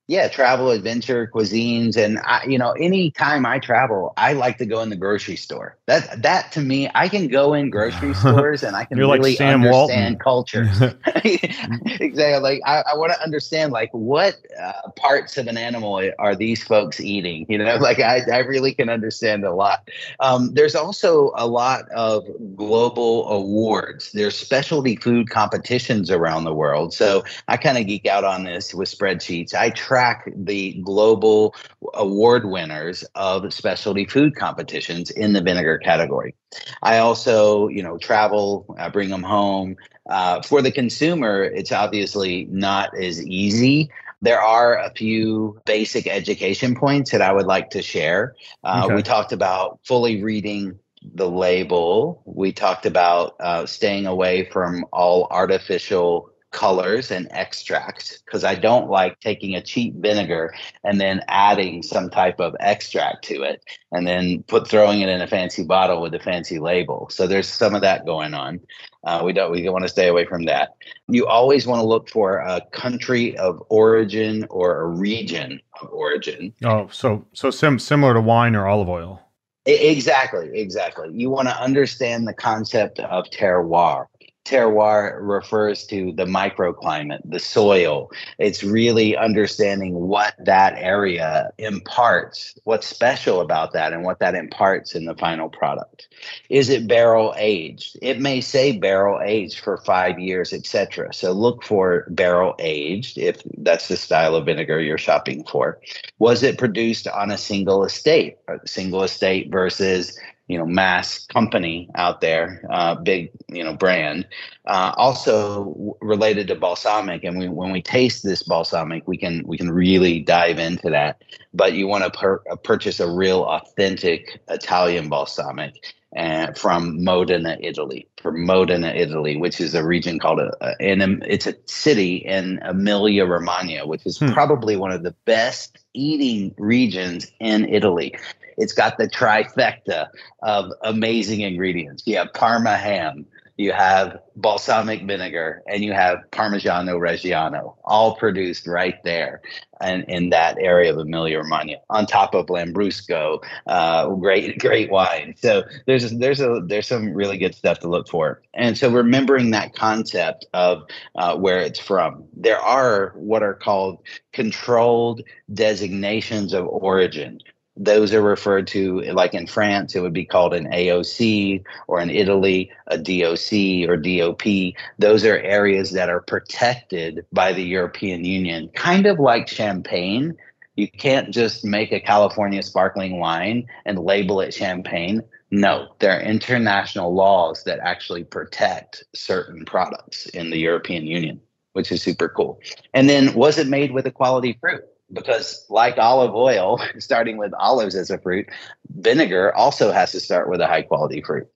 yeah 0.08 0.28
travel 0.28 0.70
adventure 0.70 1.30
cuisines 1.34 1.96
and 1.96 2.18
I, 2.20 2.44
you 2.46 2.58
know 2.58 2.70
any 2.72 3.10
time 3.10 3.44
i 3.44 3.58
travel 3.58 4.12
i 4.16 4.32
like 4.34 4.58
to 4.58 4.66
go 4.66 4.80
in 4.80 4.90
the 4.90 4.96
grocery 4.96 5.36
store. 5.36 5.76
That 5.86 6.22
that 6.22 6.52
to 6.52 6.60
me 6.60 6.88
i 6.94 7.08
can 7.08 7.26
go 7.28 7.54
in 7.54 7.70
grocery 7.70 8.14
stores 8.22 8.62
and 8.62 8.76
i 8.76 8.84
can 8.84 8.98
You're 8.98 9.08
really 9.08 9.30
like 9.30 9.38
Sam 9.38 9.62
understand 9.62 9.72
Walton. 9.72 10.18
culture. 10.18 10.64
Exactly 11.98 12.40
like 12.40 12.60
i, 12.64 12.82
I 12.92 12.96
want 12.96 13.12
to 13.12 13.22
understand 13.22 13.72
like 13.72 13.90
what 13.92 14.36
uh, 14.60 14.90
parts 14.96 15.36
of 15.38 15.46
an 15.48 15.56
animal 15.56 16.00
are 16.18 16.34
these 16.36 16.62
folks 16.62 17.00
eating? 17.00 17.46
You 17.48 17.58
know 17.58 17.76
like 17.76 17.98
i, 17.98 18.20
I 18.32 18.38
really 18.38 18.74
can 18.74 18.88
understand 18.88 19.44
a 19.44 19.54
lot. 19.54 19.88
Um, 20.20 20.54
there's 20.54 20.74
also 20.76 21.32
a 21.36 21.46
lot 21.46 21.88
of 21.90 22.24
global 22.54 23.28
awards. 23.28 24.12
There's 24.12 24.36
specialty 24.36 24.96
food 24.96 25.30
competitions 25.30 26.10
around 26.10 26.44
the 26.44 26.54
world. 26.54 26.92
So 26.94 27.24
i 27.48 27.56
kind 27.56 27.76
of 27.78 27.86
geek 27.86 28.06
out 28.06 28.24
on 28.24 28.44
this 28.44 28.72
with 28.72 28.88
spreadsheets. 28.88 29.52
I 29.54 29.70
try 29.70 29.95
track 29.96 30.30
the 30.36 30.74
global 30.84 31.54
award 31.94 32.44
winners 32.44 33.02
of 33.14 33.50
specialty 33.54 34.04
food 34.04 34.36
competitions 34.36 35.10
in 35.10 35.32
the 35.32 35.40
vinegar 35.40 35.78
category. 35.78 36.34
I 36.82 36.98
also, 36.98 37.68
you 37.68 37.82
know, 37.82 37.96
travel, 37.96 38.76
I 38.78 38.90
bring 38.90 39.08
them 39.08 39.22
home. 39.22 39.76
Uh, 40.10 40.42
for 40.42 40.60
the 40.60 40.70
consumer, 40.70 41.44
it's 41.44 41.72
obviously 41.72 42.46
not 42.50 42.94
as 42.94 43.26
easy. 43.26 43.88
There 44.20 44.40
are 44.40 44.78
a 44.78 44.92
few 44.94 45.58
basic 45.64 46.06
education 46.06 46.74
points 46.74 47.10
that 47.12 47.22
I 47.22 47.32
would 47.32 47.46
like 47.46 47.70
to 47.70 47.80
share. 47.80 48.34
Uh, 48.64 48.82
Okay. 48.84 48.96
We 48.96 49.02
talked 49.02 49.32
about 49.32 49.80
fully 49.84 50.22
reading 50.22 50.78
the 51.14 51.28
label. 51.28 52.22
We 52.26 52.52
talked 52.52 52.84
about 52.84 53.36
uh, 53.40 53.64
staying 53.64 54.06
away 54.06 54.44
from 54.52 54.84
all 54.92 55.26
artificial 55.30 56.30
colors 56.56 57.10
and 57.10 57.28
extracts 57.32 58.22
because 58.24 58.42
I 58.42 58.54
don't 58.54 58.88
like 58.88 59.20
taking 59.20 59.54
a 59.54 59.62
cheap 59.62 59.94
vinegar 59.96 60.54
and 60.84 60.98
then 60.98 61.22
adding 61.28 61.82
some 61.82 62.08
type 62.08 62.40
of 62.40 62.56
extract 62.60 63.24
to 63.24 63.42
it 63.42 63.62
and 63.92 64.06
then 64.06 64.42
put 64.44 64.66
throwing 64.66 65.02
it 65.02 65.10
in 65.10 65.20
a 65.20 65.26
fancy 65.26 65.64
bottle 65.64 66.00
with 66.00 66.14
a 66.14 66.18
fancy 66.18 66.58
label. 66.58 67.08
So 67.10 67.26
there's 67.26 67.46
some 67.46 67.74
of 67.74 67.82
that 67.82 68.06
going 68.06 68.32
on. 68.32 68.60
Uh, 69.04 69.20
we 69.22 69.34
don't 69.34 69.52
we 69.52 69.68
want 69.68 69.84
to 69.84 69.88
stay 69.90 70.08
away 70.08 70.24
from 70.24 70.46
that. 70.46 70.76
You 71.08 71.26
always 71.26 71.66
want 71.66 71.80
to 71.80 71.86
look 71.86 72.08
for 72.08 72.38
a 72.38 72.62
country 72.72 73.36
of 73.36 73.62
origin 73.68 74.46
or 74.48 74.80
a 74.80 74.86
region 74.86 75.60
of 75.82 75.90
origin. 75.92 76.54
Oh, 76.64 76.88
so 76.90 77.26
so 77.34 77.50
sim- 77.50 77.78
similar 77.78 78.14
to 78.14 78.20
wine 78.22 78.56
or 78.56 78.66
olive 78.66 78.88
oil. 78.88 79.20
Exactly, 79.66 80.58
exactly. 80.58 81.10
You 81.12 81.28
want 81.28 81.48
to 81.48 81.60
understand 81.60 82.26
the 82.26 82.32
concept 82.32 83.00
of 83.00 83.26
terroir. 83.26 84.06
Terroir 84.46 85.16
refers 85.18 85.84
to 85.88 86.12
the 86.12 86.24
microclimate, 86.24 87.20
the 87.24 87.40
soil. 87.40 88.12
It's 88.38 88.62
really 88.62 89.16
understanding 89.16 89.92
what 89.94 90.36
that 90.38 90.74
area 90.76 91.50
imparts, 91.58 92.56
what's 92.62 92.86
special 92.86 93.40
about 93.40 93.72
that, 93.72 93.92
and 93.92 94.04
what 94.04 94.20
that 94.20 94.36
imparts 94.36 94.94
in 94.94 95.04
the 95.04 95.16
final 95.16 95.48
product. 95.48 96.06
Is 96.48 96.68
it 96.68 96.86
barrel 96.86 97.34
aged? 97.36 97.98
It 98.00 98.20
may 98.20 98.40
say 98.40 98.78
barrel 98.78 99.20
aged 99.20 99.58
for 99.58 99.78
five 99.78 100.20
years, 100.20 100.52
etc. 100.52 101.12
So 101.12 101.32
look 101.32 101.64
for 101.64 102.06
barrel 102.10 102.54
aged 102.60 103.18
if 103.18 103.42
that's 103.58 103.88
the 103.88 103.96
style 103.96 104.36
of 104.36 104.46
vinegar 104.46 104.80
you're 104.80 104.96
shopping 104.96 105.42
for. 105.42 105.80
Was 106.20 106.44
it 106.44 106.56
produced 106.56 107.08
on 107.08 107.32
a 107.32 107.38
single 107.38 107.84
estate? 107.84 108.36
A 108.46 108.60
single 108.64 109.02
estate 109.02 109.50
versus 109.50 110.16
you 110.48 110.58
know 110.58 110.66
mass 110.66 111.26
company 111.26 111.88
out 111.94 112.20
there, 112.20 112.64
uh, 112.70 112.94
big 112.94 113.30
you 113.48 113.64
know 113.64 113.74
brand. 113.74 114.26
Uh, 114.66 114.92
also 114.96 115.96
related 116.00 116.48
to 116.48 116.54
balsamic, 116.54 117.24
and 117.24 117.38
we, 117.38 117.48
when 117.48 117.72
we 117.72 117.82
taste 117.82 118.22
this 118.22 118.42
balsamic, 118.42 119.06
we 119.06 119.16
can 119.16 119.42
we 119.46 119.56
can 119.56 119.70
really 119.70 120.20
dive 120.20 120.58
into 120.58 120.90
that. 120.90 121.22
But 121.54 121.74
you 121.74 121.86
want 121.86 122.04
to 122.04 122.10
pur- 122.10 122.42
uh, 122.50 122.56
purchase 122.56 123.00
a 123.00 123.10
real 123.10 123.44
authentic 123.44 124.40
Italian 124.48 125.08
balsamic. 125.08 125.74
And 126.14 126.56
from 126.56 127.04
Modena, 127.04 127.58
Italy, 127.60 128.08
from 128.22 128.46
Modena, 128.46 128.88
Italy, 128.88 129.36
which 129.36 129.60
is 129.60 129.74
a 129.74 129.84
region 129.84 130.18
called 130.18 130.40
a, 130.40 130.50
a 130.62 130.80
and 130.80 131.22
it's 131.26 131.46
a 131.46 131.54
city 131.66 132.16
in 132.16 132.58
Emilia 132.62 133.26
Romagna, 133.26 133.86
which 133.86 134.06
is 134.06 134.18
Hmm. 134.18 134.32
probably 134.32 134.76
one 134.76 134.92
of 134.92 135.02
the 135.02 135.14
best 135.26 135.76
eating 135.92 136.54
regions 136.56 137.30
in 137.38 137.68
Italy. 137.68 138.14
It's 138.56 138.72
got 138.72 138.98
the 138.98 139.08
trifecta 139.08 140.08
of 140.42 140.72
amazing 140.82 141.40
ingredients. 141.40 142.02
You 142.06 142.16
have 142.16 142.32
Parma 142.34 142.76
ham, 142.76 143.26
you 143.56 143.72
have 143.72 144.18
balsamic 144.36 145.02
vinegar, 145.06 145.62
and 145.66 145.82
you 145.82 145.92
have 145.92 146.18
Parmigiano 146.30 146.98
Reggiano, 146.98 147.76
all 147.84 148.16
produced 148.16 148.66
right 148.66 149.02
there 149.02 149.40
and 149.80 150.04
in 150.08 150.30
that 150.30 150.56
area 150.58 150.92
of 150.92 150.98
Emilia 150.98 151.38
Romagna, 151.38 151.76
on 151.90 152.06
top 152.06 152.34
of 152.34 152.46
Lambrusco, 152.46 153.42
uh, 153.66 154.08
great 154.08 154.58
great 154.60 154.90
wine. 154.90 155.34
So 155.38 155.64
there's 155.86 156.10
there's 156.18 156.40
a 156.40 156.62
there's 156.66 156.86
some 156.86 157.12
really 157.12 157.38
good 157.38 157.54
stuff 157.54 157.80
to 157.80 157.88
look 157.88 158.08
for. 158.08 158.42
And 158.54 158.76
so 158.76 158.90
remembering 158.90 159.50
that 159.50 159.74
concept 159.74 160.46
of 160.54 160.84
uh, 161.16 161.36
where 161.36 161.60
it's 161.60 161.80
from, 161.80 162.24
there 162.36 162.60
are 162.60 163.12
what 163.16 163.42
are 163.42 163.54
called 163.54 163.98
controlled 164.32 165.22
designations 165.52 166.52
of 166.52 166.66
origin 166.66 167.40
those 167.76 168.14
are 168.14 168.22
referred 168.22 168.66
to 168.68 169.02
like 169.12 169.34
in 169.34 169.46
France, 169.46 169.94
it 169.94 170.00
would 170.00 170.12
be 170.12 170.24
called 170.24 170.54
an 170.54 170.66
AOC, 170.66 171.62
or 171.86 172.00
in 172.00 172.10
Italy, 172.10 172.70
a 172.86 172.96
DOC 172.96 173.88
or 173.88 173.96
DOP. 173.96 174.74
Those 174.98 175.24
are 175.24 175.38
areas 175.38 175.92
that 175.92 176.08
are 176.08 176.22
protected 176.22 177.26
by 177.32 177.52
the 177.52 177.62
European 177.62 178.24
Union, 178.24 178.70
kind 178.74 179.06
of 179.06 179.18
like 179.18 179.48
champagne. 179.48 180.36
You 180.76 180.88
can't 180.88 181.32
just 181.32 181.64
make 181.64 181.92
a 181.92 182.00
California 182.00 182.62
sparkling 182.62 183.18
wine 183.18 183.66
and 183.84 183.98
label 183.98 184.40
it 184.40 184.52
champagne. 184.52 185.22
No, 185.50 185.94
there 186.00 186.18
are 186.18 186.20
international 186.20 187.14
laws 187.14 187.64
that 187.64 187.78
actually 187.78 188.24
protect 188.24 189.04
certain 189.14 189.64
products 189.64 190.26
in 190.26 190.50
the 190.50 190.58
European 190.58 191.06
Union, 191.06 191.40
which 191.72 191.92
is 191.92 192.02
super 192.02 192.28
cool. 192.28 192.58
And 192.94 193.08
then, 193.08 193.32
was 193.34 193.58
it 193.58 193.68
made 193.68 193.92
with 193.92 194.06
a 194.06 194.10
quality 194.10 194.58
fruit? 194.60 194.84
Because 195.12 195.64
like 195.68 195.98
olive 195.98 196.34
oil 196.34 196.80
starting 196.98 197.36
with 197.36 197.52
olives 197.58 197.94
as 197.94 198.10
a 198.10 198.18
fruit 198.18 198.46
vinegar 198.90 199.54
also 199.54 199.92
has 199.92 200.12
to 200.12 200.20
start 200.20 200.48
with 200.48 200.60
a 200.60 200.66
high 200.66 200.82
quality 200.82 201.22
fruit 201.22 201.48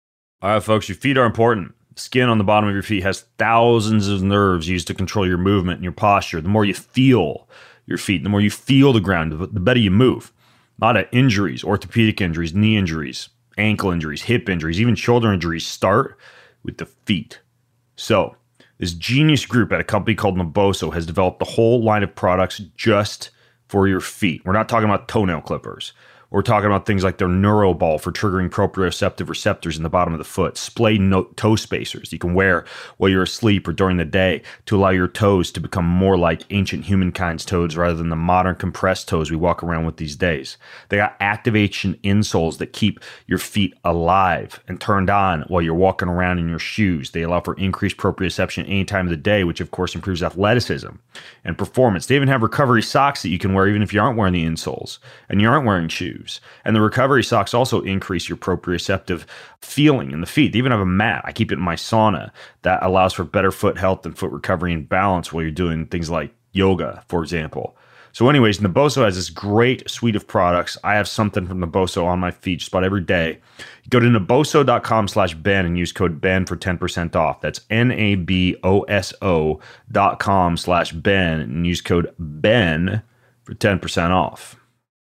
All 0.42 0.50
right, 0.50 0.62
folks, 0.62 0.88
your 0.88 0.96
feet 0.96 1.18
are 1.18 1.26
important. 1.26 1.74
Skin 1.96 2.28
on 2.28 2.38
the 2.38 2.44
bottom 2.44 2.68
of 2.68 2.74
your 2.74 2.82
feet 2.82 3.02
has 3.02 3.22
thousands 3.36 4.08
of 4.08 4.22
nerves 4.22 4.68
used 4.68 4.86
to 4.86 4.94
control 4.94 5.26
your 5.26 5.36
movement 5.36 5.78
and 5.78 5.84
your 5.84 5.92
posture. 5.92 6.40
The 6.40 6.48
more 6.48 6.64
you 6.64 6.72
feel 6.72 7.48
your 7.86 7.98
feet, 7.98 8.22
the 8.22 8.30
more 8.30 8.40
you 8.40 8.50
feel 8.50 8.92
the 8.92 9.00
ground, 9.00 9.32
the 9.32 9.46
the 9.46 9.60
better 9.60 9.80
you 9.80 9.90
move. 9.90 10.32
A 10.80 10.84
lot 10.84 10.96
of 10.96 11.06
injuries, 11.12 11.62
orthopedic 11.62 12.22
injuries, 12.22 12.54
knee 12.54 12.76
injuries, 12.76 13.28
ankle 13.58 13.90
injuries, 13.90 14.22
hip 14.22 14.48
injuries, 14.48 14.80
even 14.80 14.94
shoulder 14.94 15.32
injuries 15.32 15.66
start 15.66 16.16
with 16.62 16.78
the 16.78 16.86
feet. 16.86 17.40
So, 17.96 18.36
this 18.78 18.94
genius 18.94 19.44
group 19.44 19.72
at 19.72 19.80
a 19.80 19.84
company 19.84 20.14
called 20.14 20.38
Naboso 20.38 20.94
has 20.94 21.04
developed 21.04 21.42
a 21.42 21.44
whole 21.44 21.84
line 21.84 22.02
of 22.02 22.14
products 22.14 22.62
just 22.76 23.30
for 23.70 23.86
your 23.86 24.00
feet. 24.00 24.42
We're 24.44 24.52
not 24.52 24.68
talking 24.68 24.88
about 24.88 25.06
toenail 25.06 25.42
clippers. 25.42 25.92
We're 26.30 26.42
talking 26.42 26.66
about 26.66 26.86
things 26.86 27.02
like 27.02 27.18
their 27.18 27.26
NeuroBall 27.26 28.00
for 28.00 28.12
triggering 28.12 28.50
proprioceptive 28.50 29.28
receptors 29.28 29.76
in 29.76 29.82
the 29.82 29.90
bottom 29.90 30.14
of 30.14 30.18
the 30.18 30.24
foot, 30.24 30.56
splay 30.56 30.96
no- 30.96 31.24
toe 31.34 31.56
spacers 31.56 32.12
you 32.12 32.20
can 32.20 32.34
wear 32.34 32.64
while 32.98 33.10
you're 33.10 33.24
asleep 33.24 33.66
or 33.66 33.72
during 33.72 33.96
the 33.96 34.04
day 34.04 34.42
to 34.66 34.76
allow 34.76 34.90
your 34.90 35.08
toes 35.08 35.50
to 35.50 35.60
become 35.60 35.84
more 35.84 36.16
like 36.16 36.42
ancient 36.50 36.84
humankind's 36.84 37.44
toes 37.44 37.76
rather 37.76 37.94
than 37.94 38.10
the 38.10 38.16
modern 38.16 38.54
compressed 38.54 39.08
toes 39.08 39.28
we 39.28 39.36
walk 39.36 39.64
around 39.64 39.86
with 39.86 39.96
these 39.96 40.14
days. 40.14 40.56
They 40.88 40.98
got 40.98 41.16
activation 41.18 41.98
insoles 42.04 42.58
that 42.58 42.72
keep 42.72 43.00
your 43.26 43.38
feet 43.38 43.74
alive 43.84 44.60
and 44.68 44.80
turned 44.80 45.10
on 45.10 45.42
while 45.48 45.62
you're 45.62 45.74
walking 45.74 46.08
around 46.08 46.38
in 46.38 46.48
your 46.48 46.60
shoes. 46.60 47.10
They 47.10 47.22
allow 47.22 47.40
for 47.40 47.54
increased 47.54 47.96
proprioception 47.96 48.66
any 48.66 48.84
time 48.84 49.06
of 49.06 49.10
the 49.10 49.16
day, 49.16 49.42
which 49.42 49.60
of 49.60 49.72
course 49.72 49.96
improves 49.96 50.22
athleticism 50.22 50.90
and 51.44 51.58
performance. 51.58 52.06
They 52.06 52.14
even 52.14 52.28
have 52.28 52.42
recovery 52.42 52.82
socks 52.82 53.22
that 53.22 53.30
you 53.30 53.38
can 53.38 53.52
wear 53.52 53.66
even 53.66 53.82
if 53.82 53.92
you 53.92 54.00
aren't 54.00 54.16
wearing 54.16 54.34
the 54.34 54.46
insoles 54.46 54.98
and 55.28 55.40
you 55.40 55.48
aren't 55.48 55.66
wearing 55.66 55.88
shoes. 55.88 56.19
And 56.64 56.74
the 56.74 56.80
recovery 56.80 57.22
socks 57.24 57.54
also 57.54 57.80
increase 57.82 58.28
your 58.28 58.38
proprioceptive 58.38 59.24
feeling 59.60 60.10
in 60.10 60.20
the 60.20 60.26
feet. 60.26 60.52
They 60.52 60.58
even 60.58 60.72
have 60.72 60.80
a 60.80 60.86
mat. 60.86 61.22
I 61.24 61.32
keep 61.32 61.50
it 61.52 61.58
in 61.58 61.64
my 61.64 61.76
sauna 61.76 62.30
that 62.62 62.82
allows 62.82 63.12
for 63.12 63.24
better 63.24 63.52
foot 63.52 63.78
health 63.78 64.04
and 64.04 64.16
foot 64.16 64.30
recovery 64.30 64.72
and 64.72 64.88
balance 64.88 65.32
while 65.32 65.42
you're 65.42 65.50
doing 65.50 65.86
things 65.86 66.10
like 66.10 66.32
yoga, 66.52 67.04
for 67.08 67.22
example. 67.22 67.76
So, 68.12 68.28
anyways, 68.28 68.58
Naboso 68.58 69.04
has 69.04 69.14
this 69.14 69.30
great 69.30 69.88
suite 69.88 70.16
of 70.16 70.26
products. 70.26 70.76
I 70.82 70.94
have 70.94 71.06
something 71.06 71.46
from 71.46 71.60
Naboso 71.60 72.04
on 72.04 72.18
my 72.18 72.32
feet 72.32 72.58
just 72.58 72.72
about 72.72 72.84
every 72.84 73.02
day. 73.02 73.38
Go 73.88 74.00
to 74.00 74.06
naboso.com 74.06 75.08
slash 75.08 75.34
Ben 75.34 75.64
and 75.64 75.78
use 75.78 75.92
code 75.92 76.20
Ben 76.20 76.44
for 76.44 76.56
10% 76.56 77.14
off. 77.14 77.40
That's 77.40 77.60
N-A-B-O-S-O 77.70 79.60
dot 79.92 80.18
com 80.18 80.56
slash 80.56 80.92
Ben 80.92 81.40
and 81.40 81.66
use 81.66 81.80
code 81.80 82.12
Ben 82.18 83.02
for 83.44 83.54
10% 83.54 84.10
off. 84.10 84.56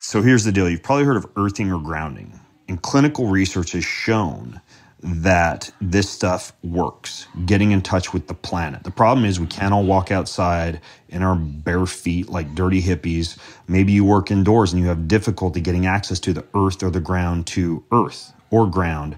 So 0.07 0.21
here's 0.21 0.45
the 0.45 0.53
deal. 0.53 0.69
You've 0.69 0.83
probably 0.83 1.07
heard 1.07 1.17
of 1.17 1.27
earthing 1.35 1.73
or 1.73 1.81
grounding. 1.81 2.39
And 2.69 2.81
clinical 2.83 3.29
research 3.29 3.73
has 3.73 3.87
shown 3.87 4.61
that 5.01 5.71
this 5.81 6.11
stuff 6.11 6.53
works, 6.63 7.27
getting 7.47 7.73
in 7.73 7.81
touch 7.81 8.13
with 8.13 8.27
the 8.29 8.35
planet. 8.35 8.85
The 8.85 8.91
problem 8.91 9.25
is 9.25 9.41
we 9.41 9.47
can't 9.47 9.73
all 9.73 9.83
walk 9.83 10.13
outside 10.13 10.83
in 11.09 11.23
our 11.23 11.35
bare 11.35 11.87
feet 11.87 12.29
like 12.29 12.55
dirty 12.55 12.83
hippies. 12.83 13.39
Maybe 13.67 13.93
you 13.93 14.05
work 14.05 14.31
indoors 14.31 14.75
and 14.75 14.83
you 14.83 14.89
have 14.89 15.09
difficulty 15.09 15.63
getting 15.63 15.87
access 15.87 16.21
to 16.21 16.35
the 16.35 16.45
earth 16.55 16.83
or 16.83 16.91
the 16.91 17.01
ground 17.01 17.47
to 17.49 17.83
earth 17.91 18.35
or 18.51 18.67
ground. 18.69 19.17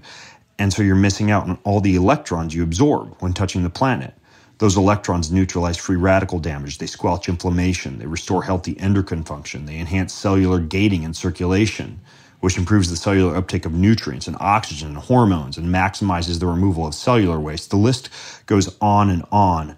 And 0.57 0.71
so 0.71 0.83
you're 0.83 0.95
missing 0.95 1.31
out 1.31 1.49
on 1.49 1.59
all 1.65 1.81
the 1.81 1.97
electrons 1.97 2.55
you 2.55 2.63
absorb 2.63 3.13
when 3.21 3.33
touching 3.33 3.63
the 3.63 3.69
planet. 3.69 4.13
Those 4.59 4.77
electrons 4.77 5.31
neutralize 5.31 5.77
free 5.77 5.97
radical 5.97 6.39
damage. 6.39 6.79
They 6.79 6.87
squelch 6.87 7.29
inflammation. 7.29 7.99
They 7.99 8.07
restore 8.07 8.43
healthy 8.43 8.79
endocrine 8.79 9.23
function. 9.25 9.65
They 9.65 9.79
enhance 9.79 10.13
cellular 10.13 10.59
gating 10.59 11.05
and 11.05 11.15
circulation 11.15 12.01
which 12.41 12.57
improves 12.57 12.89
the 12.89 12.95
cellular 12.95 13.35
uptake 13.35 13.65
of 13.65 13.73
nutrients 13.73 14.27
and 14.27 14.37
oxygen 14.39 14.89
and 14.89 14.97
hormones 14.97 15.57
and 15.57 15.67
maximizes 15.67 16.39
the 16.39 16.47
removal 16.47 16.87
of 16.87 16.95
cellular 16.95 17.39
waste. 17.39 17.69
The 17.71 17.77
list 17.77 18.09
goes 18.47 18.75
on 18.81 19.09
and 19.09 19.23
on. 19.31 19.75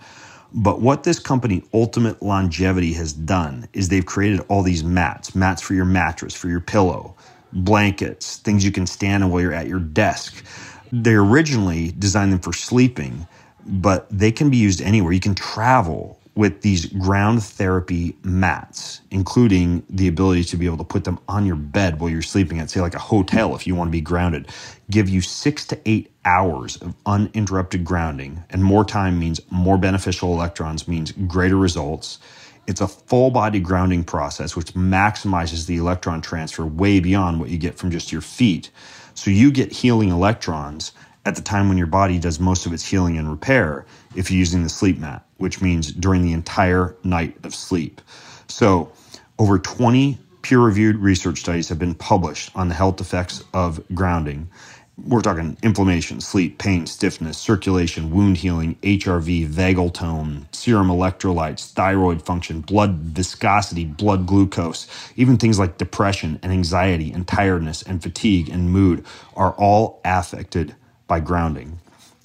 But 0.53 0.81
what 0.81 1.03
this 1.03 1.19
company, 1.19 1.63
Ultimate 1.73 2.21
Longevity, 2.21 2.93
has 2.93 3.13
done 3.13 3.69
is 3.73 3.89
they've 3.89 4.05
created 4.05 4.41
all 4.49 4.63
these 4.63 4.83
mats 4.83 5.35
mats 5.35 5.61
for 5.61 5.75
your 5.75 5.85
mattress, 5.85 6.35
for 6.35 6.49
your 6.49 6.61
pillow, 6.61 7.15
blankets, 7.53 8.37
things 8.37 8.65
you 8.65 8.71
can 8.71 8.87
stand 8.87 9.23
on 9.23 9.31
while 9.31 9.41
you're 9.41 9.53
at 9.53 9.67
your 9.67 9.79
desk. 9.79 10.43
They 10.91 11.13
originally 11.15 11.93
designed 11.97 12.33
them 12.33 12.39
for 12.41 12.53
sleeping, 12.53 13.27
but 13.69 14.07
they 14.09 14.31
can 14.31 14.49
be 14.49 14.57
used 14.57 14.81
anywhere. 14.81 15.13
You 15.13 15.19
can 15.19 15.35
travel 15.35 16.19
with 16.35 16.61
these 16.61 16.85
ground 16.85 17.43
therapy 17.43 18.15
mats, 18.23 19.01
including 19.11 19.83
the 19.89 20.07
ability 20.07 20.43
to 20.43 20.55
be 20.55 20.65
able 20.65 20.77
to 20.77 20.83
put 20.85 21.03
them 21.03 21.19
on 21.27 21.45
your 21.45 21.55
bed 21.55 21.99
while 21.99 22.09
you're 22.09 22.21
sleeping 22.21 22.59
at, 22.59 22.69
say, 22.69 22.79
like 22.79 22.95
a 22.95 22.99
hotel 22.99 23.55
if 23.55 23.67
you 23.67 23.75
want 23.75 23.89
to 23.89 23.91
be 23.91 24.01
grounded, 24.01 24.47
give 24.89 25.09
you 25.09 25.19
six 25.21 25.65
to 25.65 25.77
eight 25.85 26.11
hours 26.23 26.77
of 26.77 26.95
uninterrupted 27.05 27.83
grounding. 27.83 28.41
And 28.51 28.63
more 28.63 28.85
time 28.85 29.19
means 29.19 29.41
more 29.49 29.77
beneficial 29.77 30.33
electrons, 30.33 30.87
means 30.87 31.11
greater 31.11 31.57
results. 31.57 32.19
It's 32.67 32.81
a 32.81 32.87
full 32.87 33.31
body 33.31 33.59
grounding 33.59 34.03
process, 34.03 34.55
which 34.55 34.73
maximizes 34.73 35.65
the 35.65 35.77
electron 35.77 36.21
transfer 36.21 36.65
way 36.65 37.01
beyond 37.01 37.39
what 37.41 37.49
you 37.49 37.57
get 37.57 37.77
from 37.77 37.91
just 37.91 38.11
your 38.11 38.21
feet. 38.21 38.69
So 39.13 39.29
you 39.29 39.51
get 39.51 39.73
healing 39.73 40.09
electrons 40.09 40.93
at 41.25 41.35
the 41.35 41.43
time 41.43 41.69
when 41.69 41.77
your 41.77 41.87
body 41.87 42.19
does 42.19 42.39
most 42.39 42.65
of 42.65 42.73
its 42.73 42.85
healing 42.85 43.17
and 43.17 43.29
repair 43.29 43.85
if 44.15 44.31
you're 44.31 44.39
using 44.39 44.63
the 44.63 44.69
sleep 44.69 44.99
mat, 44.99 45.25
which 45.37 45.61
means 45.61 45.91
during 45.93 46.23
the 46.23 46.33
entire 46.33 46.95
night 47.03 47.37
of 47.45 47.55
sleep. 47.55 48.01
So, 48.47 48.91
over 49.39 49.59
20 49.59 50.19
peer 50.43 50.59
reviewed 50.59 50.97
research 50.97 51.39
studies 51.41 51.69
have 51.69 51.79
been 51.79 51.95
published 51.95 52.51
on 52.55 52.69
the 52.69 52.75
health 52.75 53.01
effects 53.01 53.43
of 53.53 53.81
grounding. 53.95 54.49
We're 54.97 55.21
talking 55.21 55.57
inflammation, 55.63 56.21
sleep, 56.21 56.59
pain, 56.59 56.85
stiffness, 56.87 57.37
circulation, 57.37 58.11
wound 58.11 58.37
healing, 58.37 58.75
HRV, 58.83 59.47
vagal 59.49 59.93
tone, 59.93 60.47
serum 60.53 60.89
electrolytes, 60.89 61.71
thyroid 61.73 62.21
function, 62.23 62.61
blood 62.61 62.95
viscosity, 62.95 63.85
blood 63.85 64.27
glucose, 64.27 64.87
even 65.15 65.37
things 65.37 65.59
like 65.59 65.77
depression 65.79 66.39
and 66.43 66.51
anxiety 66.51 67.11
and 67.11 67.27
tiredness 67.27 67.83
and 67.83 68.03
fatigue 68.03 68.49
and 68.49 68.71
mood 68.71 69.05
are 69.35 69.53
all 69.53 70.01
affected 70.05 70.75
by 71.09 71.21
grounding. 71.21 71.81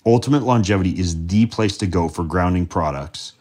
Ultimate 0.06 0.44
Longevity 0.44 1.00
is 1.00 1.28
the 1.28 1.46
place 1.46 1.78
to 1.78 1.88
go 1.88 2.10
for 2.10 2.24
grounding 2.24 2.66
products. 2.66 3.34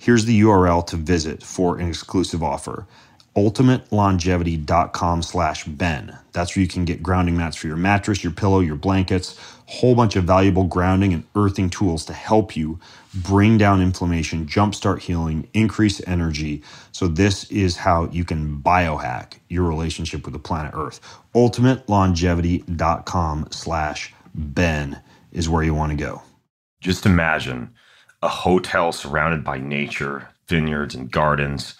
Here's 0.00 0.26
the 0.26 0.40
URL 0.42 0.86
to 0.88 0.96
visit 0.96 1.44
for 1.44 1.78
an 1.78 1.88
exclusive 1.88 2.42
offer 2.42 2.88
ultimatelongevity.com 3.36 5.22
slash 5.22 5.64
ben 5.64 6.16
that's 6.32 6.56
where 6.56 6.62
you 6.62 6.68
can 6.68 6.86
get 6.86 7.02
grounding 7.02 7.36
mats 7.36 7.56
for 7.56 7.66
your 7.68 7.76
mattress 7.76 8.24
your 8.24 8.32
pillow 8.32 8.60
your 8.60 8.76
blankets 8.76 9.38
whole 9.66 9.96
bunch 9.96 10.16
of 10.16 10.24
valuable 10.24 10.64
grounding 10.64 11.12
and 11.14 11.24
earthing 11.36 11.70
tools 11.70 12.06
to 12.06 12.14
help 12.14 12.56
you 12.56 12.80
bring 13.14 13.58
down 13.58 13.82
inflammation 13.82 14.46
jumpstart 14.46 15.00
healing 15.00 15.48
increase 15.54 16.00
energy 16.08 16.62
so 16.92 17.08
this 17.08 17.44
is 17.50 17.76
how 17.78 18.06
you 18.10 18.24
can 18.24 18.58
biohack 18.60 19.34
your 19.50 19.64
relationship 19.64 20.24
with 20.24 20.34
the 20.34 20.40
planet 20.40 20.72
earth 20.74 21.00
ultimatelongevity.com 21.36 23.48
slash 23.52 24.14
Ben 24.36 25.02
is 25.32 25.48
where 25.48 25.62
you 25.62 25.74
want 25.74 25.90
to 25.90 26.04
go. 26.04 26.22
Just 26.80 27.06
imagine 27.06 27.74
a 28.22 28.28
hotel 28.28 28.92
surrounded 28.92 29.42
by 29.42 29.58
nature, 29.58 30.28
vineyards, 30.46 30.94
and 30.94 31.10
gardens. 31.10 31.74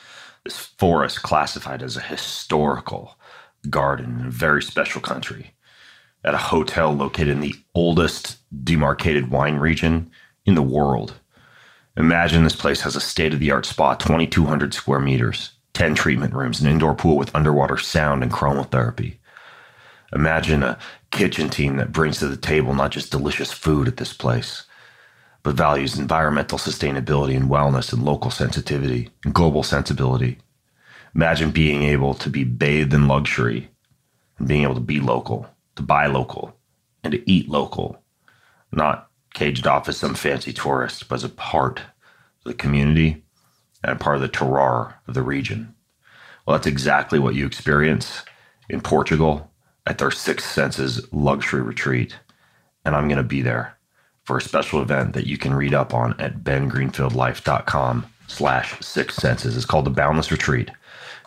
This 0.45 0.59
forest 0.59 1.23
classified 1.23 1.83
as 1.83 1.97
a 1.97 2.01
historical 2.01 3.17
garden 3.69 4.21
in 4.21 4.27
a 4.27 4.31
very 4.31 4.63
special 4.63 5.01
country. 5.01 5.53
At 6.25 6.35
a 6.35 6.39
hotel 6.39 6.93
located 6.93 7.29
in 7.29 7.41
the 7.41 7.55
oldest 7.75 8.39
demarcated 8.65 9.31
wine 9.31 9.57
region 9.57 10.11
in 10.47 10.55
the 10.55 10.63
world. 10.63 11.15
Imagine 11.97 12.43
this 12.43 12.57
place 12.57 12.81
has 12.83 12.97
a 12.97 13.01
state 13.01 13.35
of 13.35 13.41
the 13.41 13.51
art 13.51 13.67
spa, 13.67 13.95
2,200 13.95 14.73
square 14.73 15.01
meters, 15.01 15.53
10 15.75 15.95
treatment 15.95 16.33
rooms, 16.33 16.61
an 16.61 16.69
indoor 16.69 16.95
pool 16.95 17.17
with 17.17 17.35
underwater 17.35 17.77
sound 17.77 18.23
and 18.23 18.33
chromotherapy. 18.33 19.17
Imagine 20.13 20.63
a 20.63 20.79
kitchen 21.11 21.49
team 21.49 21.77
that 21.77 21.93
brings 21.93 22.19
to 22.19 22.29
the 22.29 22.37
table 22.37 22.75
not 22.75 22.93
just 22.93 23.11
delicious 23.11 23.53
food 23.53 23.89
at 23.89 23.97
this 23.97 24.13
place, 24.13 24.65
but 25.43 25.55
values 25.55 25.99
environmental 25.99 26.59
sustainability 26.59 27.37
and 27.37 27.51
wellness 27.51 27.93
and 27.93 28.05
local 28.05 28.31
sensitivity 28.31 29.11
and 29.25 29.35
global 29.35 29.63
sensibility. 29.63 30.39
Imagine 31.15 31.51
being 31.51 31.83
able 31.83 32.15
to 32.15 32.29
be 32.29 32.45
bathed 32.45 32.93
in 32.93 33.09
luxury 33.09 33.71
and 34.39 34.47
being 34.47 34.63
able 34.63 34.75
to 34.75 34.81
be 34.81 35.01
local, 35.01 35.49
to 35.77 35.83
buy 35.83 36.07
local, 36.07 36.57
and 37.03 37.13
to 37.13 37.31
eat 37.31 37.49
local, 37.49 38.03
not 38.73 39.11
caged 39.35 39.67
off 39.67 39.89
as 39.89 39.97
some 39.97 40.15
fancy 40.15 40.53
tourist, 40.53 41.09
but 41.09 41.17
as 41.17 41.25
a 41.25 41.29
part 41.29 41.81
of 41.81 42.45
the 42.45 42.55
community 42.55 43.23
and 43.83 43.93
a 43.93 43.97
part 43.97 44.17
of 44.17 44.23
the 44.23 44.29
terroir 44.29 44.95
of 45.07 45.15
the 45.15 45.23
region. 45.23 45.75
Well, 46.45 46.57
that's 46.57 46.67
exactly 46.67 47.19
what 47.19 47.35
you 47.35 47.47
experience 47.47 48.23
in 48.69 48.81
Portugal 48.81 49.51
at 49.87 49.99
their 49.99 50.11
Six 50.11 50.45
Senses 50.45 51.12
luxury 51.12 51.62
retreat. 51.62 52.16
And 52.84 52.95
I'm 52.95 53.09
going 53.09 53.18
to 53.18 53.24
be 53.24 53.43
there 53.43 53.76
for 54.24 54.37
a 54.37 54.43
special 54.43 54.82
event 54.82 55.12
that 55.14 55.26
you 55.26 55.39
can 55.39 55.55
read 55.55 55.72
up 55.72 55.95
on 55.95 56.18
at 56.20 56.43
bengreenfieldlife.com 56.43 58.07
slash 58.26 58.80
six 58.80 59.16
senses. 59.16 59.57
It's 59.57 59.64
called 59.64 59.87
the 59.87 59.91
Boundless 59.91 60.32
Retreat. 60.32 60.70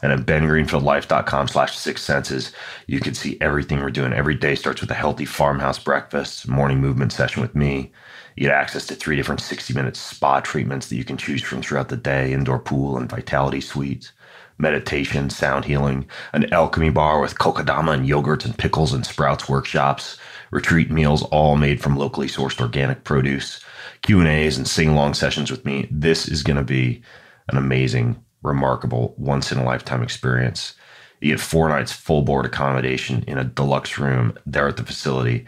And 0.02 0.12
at 0.12 0.26
bengreenfieldlife.com 0.26 1.48
slash 1.48 1.78
six 1.78 2.02
senses, 2.02 2.54
you 2.88 3.00
can 3.00 3.14
see 3.14 3.38
everything 3.42 3.80
we're 3.80 3.90
doing. 3.90 4.14
Every 4.14 4.36
day 4.36 4.56
starts 4.56 4.82
with 4.82 4.92
a 4.92 4.96
healthy 4.96 5.26
farmhouse 5.26 5.80
breakfast, 5.80 6.48
morning 6.48 6.80
movement 6.80 7.12
session 7.12 7.42
with 7.42 7.56
me. 7.56 7.92
You 8.36 8.44
get 8.44 8.52
access 8.52 8.86
to 8.88 8.96
three 8.96 9.18
different 9.18 9.42
60 9.42 9.74
minute 9.74 9.98
spa 9.98 10.40
treatments 10.40 10.88
that 10.88 10.96
you 10.96 11.04
can 11.04 11.18
choose 11.18 11.42
from 11.42 11.62
throughout 11.62 11.90
the 11.90 11.98
day, 11.98 12.32
indoor 12.32 12.60
pool 12.60 12.98
and 12.98 13.10
vitality 13.10 13.60
suites 13.60 14.14
meditation, 14.60 15.30
sound 15.30 15.66
healing, 15.66 16.06
an 16.34 16.52
alchemy 16.54 16.90
bar 16.90 17.20
with 17.22 17.40
kokodama 17.40 17.94
and 17.94 18.08
yogurts 18.08 18.46
and 18.46 18.58
pickles 18.58 18.94
and 18.94 19.06
sprouts 19.06 19.50
workshops, 19.50 20.18
retreat 20.52 20.92
meals 20.92 21.24
all 21.24 21.56
made 21.56 21.82
from 21.82 21.96
locally 21.96 22.28
sourced 22.28 22.60
organic 22.60 23.04
produce, 23.04 23.64
Q&As 24.02 24.58
and 24.58 24.68
sing-along 24.68 25.14
sessions 25.14 25.50
with 25.50 25.66
me. 25.66 25.88
This 25.90 26.28
is 26.28 26.44
going 26.44 26.58
to 26.58 26.64
be 26.64 27.02
an 27.48 27.58
amazing, 27.58 28.24
remarkable, 28.44 29.16
once 29.18 29.52
in 29.52 29.58
a 29.58 29.64
lifetime 29.64 30.04
experience. 30.04 30.76
You 31.22 31.34
get 31.34 31.40
four 31.40 31.70
nights 31.70 31.92
full 31.92 32.22
board 32.22 32.46
accommodation 32.46 33.24
in 33.28 33.38
a 33.38 33.44
deluxe 33.44 33.98
room 33.98 34.38
there 34.46 34.68
at 34.68 34.78
the 34.78 34.86
facility. 34.86 35.46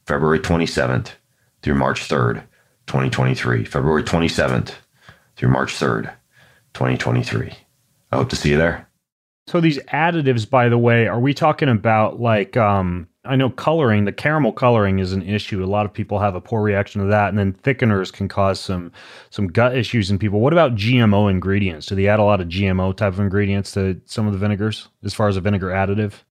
February 0.06 0.39
27th 0.39 1.12
through 1.62 1.76
March 1.76 2.01
3rd, 2.01 2.43
2023. 2.88 3.64
February 3.64 4.04
27th 4.04 4.74
through 5.38 5.49
March 5.49 5.74
3rd, 5.74 6.14
2023. 6.74 7.54
I 8.12 8.18
hope 8.18 8.28
to 8.30 8.36
see 8.36 8.49
you 8.49 8.58
there. 8.58 8.89
So 9.47 9.62
these 9.62 9.80
additives, 9.84 10.49
by 10.49 10.70
the 10.70 10.78
way, 10.78 11.08
are 11.08 11.20
we 11.20 11.34
talking 11.34 11.70
about 11.70 12.20
like 12.20 12.58
um 12.58 13.08
I 13.26 13.38
know 13.38 13.49
coloring, 13.49 14.03
the 14.03 14.11
caramel 14.11 14.51
coloring 14.51 14.99
is 14.99 15.13
an 15.13 15.21
issue. 15.21 15.63
A 15.63 15.65
lot 15.65 15.86
of 15.86 15.93
people 15.93 16.19
have 16.19 16.36
a 16.36 16.41
poor 16.41 16.61
reaction 16.61 17.01
to 17.01 17.07
that, 17.07 17.30
and 17.30 17.38
then 17.38 17.53
thickeners 17.53 18.11
can 18.11 18.28
cause 18.28 18.59
some 18.59 18.91
some 19.30 19.47
gut 19.47 19.78
issues 19.78 20.11
in 20.11 20.19
people. 20.19 20.41
What 20.41 20.51
about 20.51 20.76
GMO 20.76 21.32
ingredients? 21.32 21.86
Do 21.86 21.95
they 21.95 22.07
add 22.07 22.19
a 22.19 22.24
lot 22.24 22.41
of 22.41 22.49
GMO 22.49 22.95
type 22.95 23.13
of 23.13 23.19
ingredients 23.21 23.71
to 23.74 24.01
some 24.05 24.28
of 24.28 24.34
the 24.34 24.39
vinegars 24.39 24.89
as 25.03 25.13
far 25.13 25.30
as 25.30 25.38
a 25.38 25.41
vinegar 25.41 25.69
additive? 25.69 26.24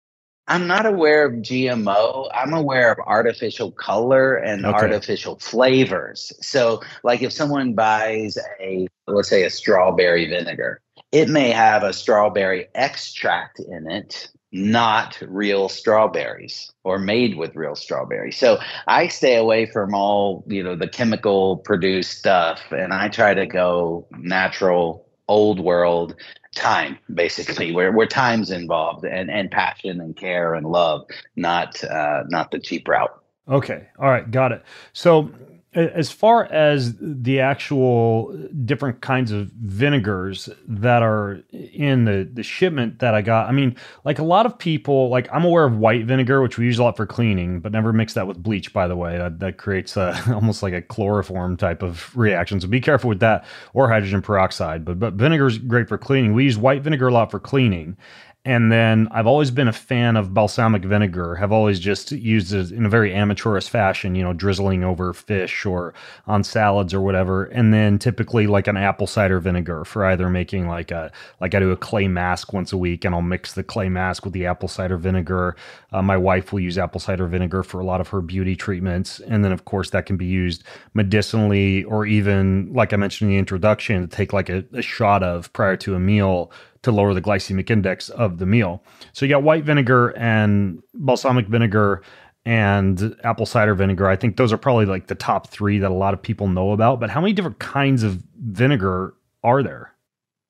I'm 0.49 0.67
not 0.67 0.85
aware 0.85 1.25
of 1.25 1.35
GMO. 1.35 2.29
I'm 2.35 2.53
aware 2.53 2.93
of 2.93 2.99
artificial 3.07 3.71
color 3.71 4.35
and 4.35 4.67
okay. 4.67 4.75
artificial 4.75 5.39
flavors. 5.39 6.33
So, 6.43 6.83
like 7.05 7.23
if 7.23 7.33
someone 7.33 7.73
buys 7.73 8.37
a, 8.61 8.87
let's 9.07 9.31
say, 9.31 9.45
a 9.45 9.51
strawberry 9.51 10.29
vinegar, 10.29 10.83
it 11.11 11.31
may 11.31 11.53
have 11.53 11.85
a 11.85 11.93
strawberry 11.93 12.67
extract 12.75 13.61
in 13.61 13.91
it 13.91 14.29
not 14.53 15.19
real 15.27 15.69
strawberries 15.69 16.71
or 16.85 16.99
made 16.99 17.37
with 17.37 17.57
real 17.57 17.75
strawberries. 17.75 18.37
So 18.37 18.59
I 18.87 19.09
stay 19.09 19.37
away 19.37 19.67
from 19.67 19.95
all, 19.95 20.45
you 20.47 20.63
know, 20.63 20.77
the 20.77 20.89
chemical 20.89 21.57
produced 21.59 22.19
stuff 22.19 22.61
and 22.71 22.93
I 22.93 23.09
try 23.09 23.33
to 23.35 23.47
go 23.47 24.07
natural, 24.19 25.07
old 25.29 25.59
world 25.59 26.15
time 26.55 26.99
basically 27.15 27.73
where 27.73 27.91
where 27.93 28.07
time's 28.07 28.51
involved 28.51 29.07
and 29.07 29.31
and 29.31 29.51
passion 29.51 30.03
and 30.03 30.15
care 30.15 30.55
and 30.55 30.67
love 30.67 31.07
not 31.35 31.83
uh 31.85 32.25
not 32.29 32.51
the 32.51 32.59
cheap 32.59 32.87
route. 32.87 33.11
Okay. 33.49 33.89
All 33.99 34.11
right. 34.11 34.31
Got 34.31 34.53
it. 34.53 34.63
So 34.93 35.31
as 35.75 36.11
far 36.11 36.45
as 36.53 36.95
the 37.01 37.41
actual 37.41 38.37
different 38.65 39.01
kinds 39.01 39.33
of 39.33 39.49
vinegars 39.53 40.51
that 40.69 41.03
are 41.03 41.43
in 41.51 42.05
the, 42.05 42.29
the 42.31 42.43
shipment 42.43 42.99
that 42.99 43.15
I 43.15 43.23
got, 43.23 43.49
I 43.49 43.53
mean, 43.53 43.77
like 44.05 44.19
a 44.19 44.23
lot 44.23 44.45
of 44.45 44.59
people, 44.59 45.09
like 45.09 45.29
I'm 45.33 45.45
aware 45.45 45.65
of 45.65 45.79
white 45.79 46.05
vinegar, 46.05 46.43
which 46.43 46.59
we 46.59 46.67
use 46.67 46.79
a 46.79 46.85
lot 46.85 46.97
for 46.99 47.07
cleaning, 47.07 47.61
but 47.61 47.73
never 47.73 47.91
mix 47.91 48.13
that 48.15 48.27
with 48.27 48.43
bleach, 48.43 48.75
by 48.75 48.87
the 48.87 48.97
way. 48.97 49.17
That, 49.17 49.39
that 49.41 49.57
creates 49.57 49.97
a, 49.97 50.23
almost 50.35 50.63
like 50.63 50.75
a 50.75 50.83
chloroform 50.83 51.57
type 51.57 51.83
of 51.83 52.15
reaction. 52.15 52.61
So 52.61 52.69
be 52.69 52.81
careful 52.81 53.09
with 53.09 53.21
that 53.21 53.47
or 53.73 53.89
hydrogen 53.89 54.21
peroxide. 54.21 54.85
But, 54.85 54.99
but 54.99 55.15
vinegar 55.15 55.47
is 55.47 55.57
great 55.57 55.89
for 55.89 55.97
cleaning. 55.97 56.35
We 56.35 56.45
use 56.45 56.59
white 56.59 56.83
vinegar 56.83 57.09
a 57.09 57.13
lot 57.15 57.31
for 57.31 57.41
cleaning. 57.41 57.97
And 58.45 58.73
then 58.73 59.07
I've 59.13 59.29
always 59.29 59.53
been 59.53 59.69
a 59.69 59.73
fan 59.73 60.17
of 60.17 60.35
balsamic 60.35 60.85
vinegar, 60.85 61.37
have 61.37 61.53
always 61.53 61.79
just 61.79 62.11
used 62.11 62.53
it 62.53 62.73
in 62.73 62.85
a 62.85 62.89
very 62.89 63.15
amateurish 63.15 63.69
fashion, 63.69 64.17
you 64.17 64.25
know, 64.25 64.33
drizzling 64.33 64.83
over 64.83 65.13
fish 65.13 65.65
or 65.65 65.95
on 66.27 66.43
salads 66.43 66.93
or 66.93 67.01
whatever. 67.01 67.45
And 67.45 67.73
then 67.73 68.01
typically 68.01 68.49
like 68.49 68.67
an 68.67 68.77
apple 68.77 69.07
cider 69.07 69.39
vinegar 69.39 69.85
for 69.85 70.05
either 70.05 70.29
making 70.29 70.67
like 70.67 70.91
a, 70.91 71.13
like 71.41 71.55
I 71.55 71.61
do 71.61 71.71
a 71.71 71.77
clay 71.77 72.09
mask 72.09 72.53
once 72.53 72.73
a 72.73 72.77
week 72.77 73.05
and 73.05 73.15
I'll 73.15 73.23
mix 73.23 73.53
the 73.53 73.63
clay 73.63 73.89
mask 73.89 74.25
with 74.25 74.33
the 74.33 74.47
apple 74.47 74.69
cider 74.69 74.97
vinegar. 74.97 75.55
Uh, 75.93 76.03
my 76.03 76.17
wife 76.17 76.53
will 76.53 76.61
use 76.61 76.79
apple 76.79 77.01
cider 77.01 77.29
vinegar 77.29 77.63
for 77.63 77.79
a 77.79 77.85
lot 77.85 78.01
of 78.01 78.09
her 78.09 78.21
beauty 78.21 78.57
treatments. 78.57 79.21
And 79.21 79.45
then, 79.45 79.53
of 79.53 79.67
course, 79.67 79.91
that 79.91 80.07
can 80.07 80.17
be 80.17 80.27
used 80.27 80.65
medicinally 80.95 81.85
or 81.85 82.07
even, 82.07 82.73
like 82.73 82.93
I 82.93 82.97
mentioned 82.97 83.31
in 83.31 83.37
the 83.37 83.39
introduction, 83.39 84.01
to 84.01 84.09
take 84.09 84.33
like 84.33 84.49
a, 84.49 84.65
a 84.73 84.83
shot 84.83 85.23
of 85.23 85.53
prior 85.53 85.77
to 85.77 85.95
a 85.95 86.01
meal 86.01 86.51
to 86.83 86.91
lower 86.91 87.15
the 87.15 87.23
glycemic 87.23 87.71
index 87.71 88.09
of 88.09 88.39
the 88.39 88.47
meal. 88.47 88.83
So 89.13 89.25
you 89.25 89.31
got 89.31 89.43
white 89.43 89.65
vinegar 89.65 90.11
and 90.17 90.83
balsamic 90.95 91.47
vinegar 91.47 92.03
and 92.45 93.17
apple 93.23 93.47
cider 93.47 93.75
vinegar. 93.75 94.09
I 94.09 94.17
think 94.17 94.37
those 94.37 94.53
are 94.53 94.59
probably 94.59 94.87
like 94.87 95.07
the 95.07 95.15
top 95.15 95.49
three 95.49 95.79
that 95.79 95.91
a 95.91 95.95
lot 95.95 96.13
of 96.13 96.21
people 96.21 96.49
know 96.49 96.73
about. 96.73 96.99
But 97.01 97.11
how 97.11 97.21
many 97.21 97.33
different 97.33 97.61
kinds 97.61 98.03
of 98.03 98.23
vinegar 98.37 99.15
are 99.45 99.63
there? 99.63 99.93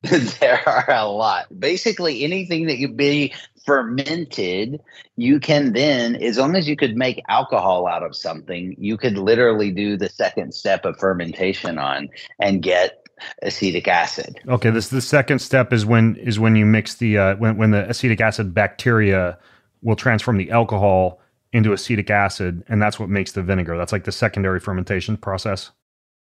there 0.40 0.60
are 0.68 0.90
a 0.90 1.06
lot. 1.06 1.46
Basically, 1.60 2.24
anything 2.24 2.66
that 2.66 2.78
could 2.78 2.96
be 2.96 3.32
fermented, 3.64 4.80
you 5.16 5.38
can 5.38 5.72
then, 5.74 6.16
as 6.16 6.38
long 6.38 6.56
as 6.56 6.68
you 6.68 6.76
could 6.76 6.96
make 6.96 7.22
alcohol 7.28 7.86
out 7.86 8.02
of 8.02 8.16
something, 8.16 8.74
you 8.78 8.96
could 8.96 9.16
literally 9.16 9.70
do 9.70 9.96
the 9.96 10.08
second 10.08 10.54
step 10.54 10.84
of 10.84 10.98
fermentation 10.98 11.78
on 11.78 12.08
and 12.40 12.62
get 12.62 13.01
acetic 13.42 13.88
acid. 13.88 14.40
Okay, 14.48 14.70
this 14.70 14.88
the 14.88 15.00
second 15.00 15.40
step 15.40 15.72
is 15.72 15.84
when 15.84 16.16
is 16.16 16.38
when 16.38 16.56
you 16.56 16.66
mix 16.66 16.94
the 16.96 17.18
uh, 17.18 17.36
when 17.36 17.56
when 17.56 17.70
the 17.70 17.88
acetic 17.88 18.20
acid 18.20 18.54
bacteria 18.54 19.38
will 19.82 19.96
transform 19.96 20.38
the 20.38 20.50
alcohol 20.50 21.20
into 21.52 21.72
acetic 21.72 22.10
acid, 22.10 22.64
and 22.68 22.80
that's 22.80 22.98
what 22.98 23.08
makes 23.08 23.32
the 23.32 23.42
vinegar. 23.42 23.76
That's 23.76 23.92
like 23.92 24.04
the 24.04 24.12
secondary 24.12 24.60
fermentation 24.60 25.16
process. 25.16 25.70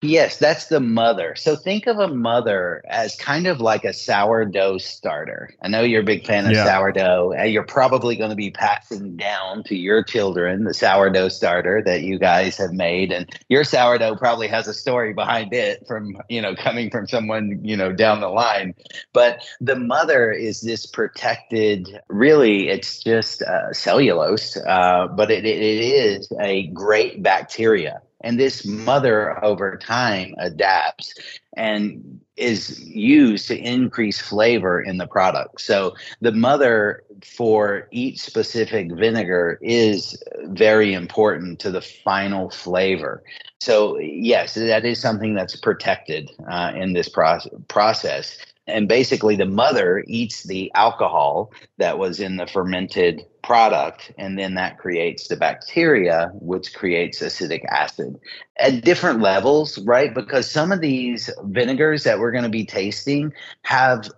Yes, 0.02 0.38
that's 0.38 0.66
the 0.66 0.80
mother. 0.80 1.34
So 1.36 1.56
think 1.56 1.86
of 1.86 1.98
a 1.98 2.08
mother 2.08 2.82
as 2.88 3.16
kind 3.16 3.46
of 3.46 3.60
like 3.60 3.84
a 3.84 3.92
sourdough 3.92 4.78
starter. 4.78 5.50
I 5.60 5.68
know 5.68 5.82
you're 5.82 6.00
a 6.00 6.04
big 6.04 6.26
fan 6.26 6.46
of 6.46 6.52
yeah. 6.52 6.64
sourdough. 6.64 7.32
And 7.32 7.52
you're 7.52 7.64
probably 7.64 8.16
going 8.16 8.30
to 8.30 8.36
be 8.36 8.50
passing 8.50 9.16
down 9.16 9.62
to 9.64 9.76
your 9.76 10.02
children 10.02 10.64
the 10.64 10.72
sourdough 10.72 11.28
starter 11.28 11.82
that 11.84 12.00
you 12.00 12.18
guys 12.18 12.56
have 12.56 12.72
made. 12.72 13.12
And 13.12 13.28
your 13.50 13.62
sourdough 13.62 14.16
probably 14.16 14.48
has 14.48 14.66
a 14.68 14.74
story 14.74 15.12
behind 15.12 15.52
it 15.52 15.86
from, 15.86 16.16
you 16.30 16.40
know, 16.40 16.54
coming 16.54 16.88
from 16.90 17.06
someone, 17.06 17.60
you 17.62 17.76
know, 17.76 17.92
down 17.92 18.20
the 18.20 18.28
line. 18.28 18.74
But 19.12 19.44
the 19.60 19.76
mother 19.76 20.32
is 20.32 20.62
this 20.62 20.86
protected, 20.86 22.00
really, 22.08 22.70
it's 22.70 23.02
just 23.02 23.42
uh, 23.42 23.74
cellulose, 23.74 24.56
uh, 24.56 25.08
but 25.08 25.30
it, 25.30 25.44
it 25.44 25.58
is 25.58 26.32
a 26.40 26.68
great 26.68 27.22
bacteria 27.22 28.00
and 28.22 28.38
this 28.38 28.64
mother 28.64 29.42
over 29.44 29.76
time 29.76 30.34
adapts 30.38 31.14
and 31.56 32.20
is 32.36 32.80
used 32.86 33.48
to 33.48 33.58
increase 33.58 34.20
flavor 34.20 34.80
in 34.80 34.96
the 34.98 35.06
product. 35.06 35.60
So 35.60 35.94
the 36.20 36.32
mother 36.32 37.04
for 37.24 37.88
each 37.90 38.20
specific 38.20 38.92
vinegar 38.92 39.58
is 39.60 40.22
very 40.44 40.94
important 40.94 41.58
to 41.60 41.70
the 41.70 41.82
final 41.82 42.50
flavor. 42.50 43.22
So 43.60 43.98
yes, 43.98 44.54
that 44.54 44.84
is 44.84 45.00
something 45.00 45.34
that's 45.34 45.56
protected 45.56 46.30
uh, 46.50 46.72
in 46.74 46.94
this 46.94 47.08
pro- 47.08 47.40
process 47.68 48.38
and 48.70 48.88
basically 48.88 49.36
the 49.36 49.46
mother 49.46 50.04
eats 50.06 50.44
the 50.44 50.70
alcohol 50.74 51.52
that 51.78 51.98
was 51.98 52.20
in 52.20 52.36
the 52.36 52.46
fermented 52.46 53.24
product 53.42 54.12
and 54.18 54.38
then 54.38 54.54
that 54.54 54.78
creates 54.78 55.28
the 55.28 55.36
bacteria 55.36 56.30
which 56.34 56.74
creates 56.74 57.22
acetic 57.22 57.64
acid 57.66 58.18
at 58.58 58.84
different 58.84 59.20
levels 59.20 59.78
right? 59.78 60.14
Because 60.14 60.50
some 60.50 60.72
of 60.72 60.80
these 60.80 61.30
vinegars 61.44 62.04
that 62.04 62.18
we're 62.18 62.32
going 62.32 62.44
to 62.44 62.50
be 62.50 62.64
tasting 62.64 63.32
have 63.62 64.10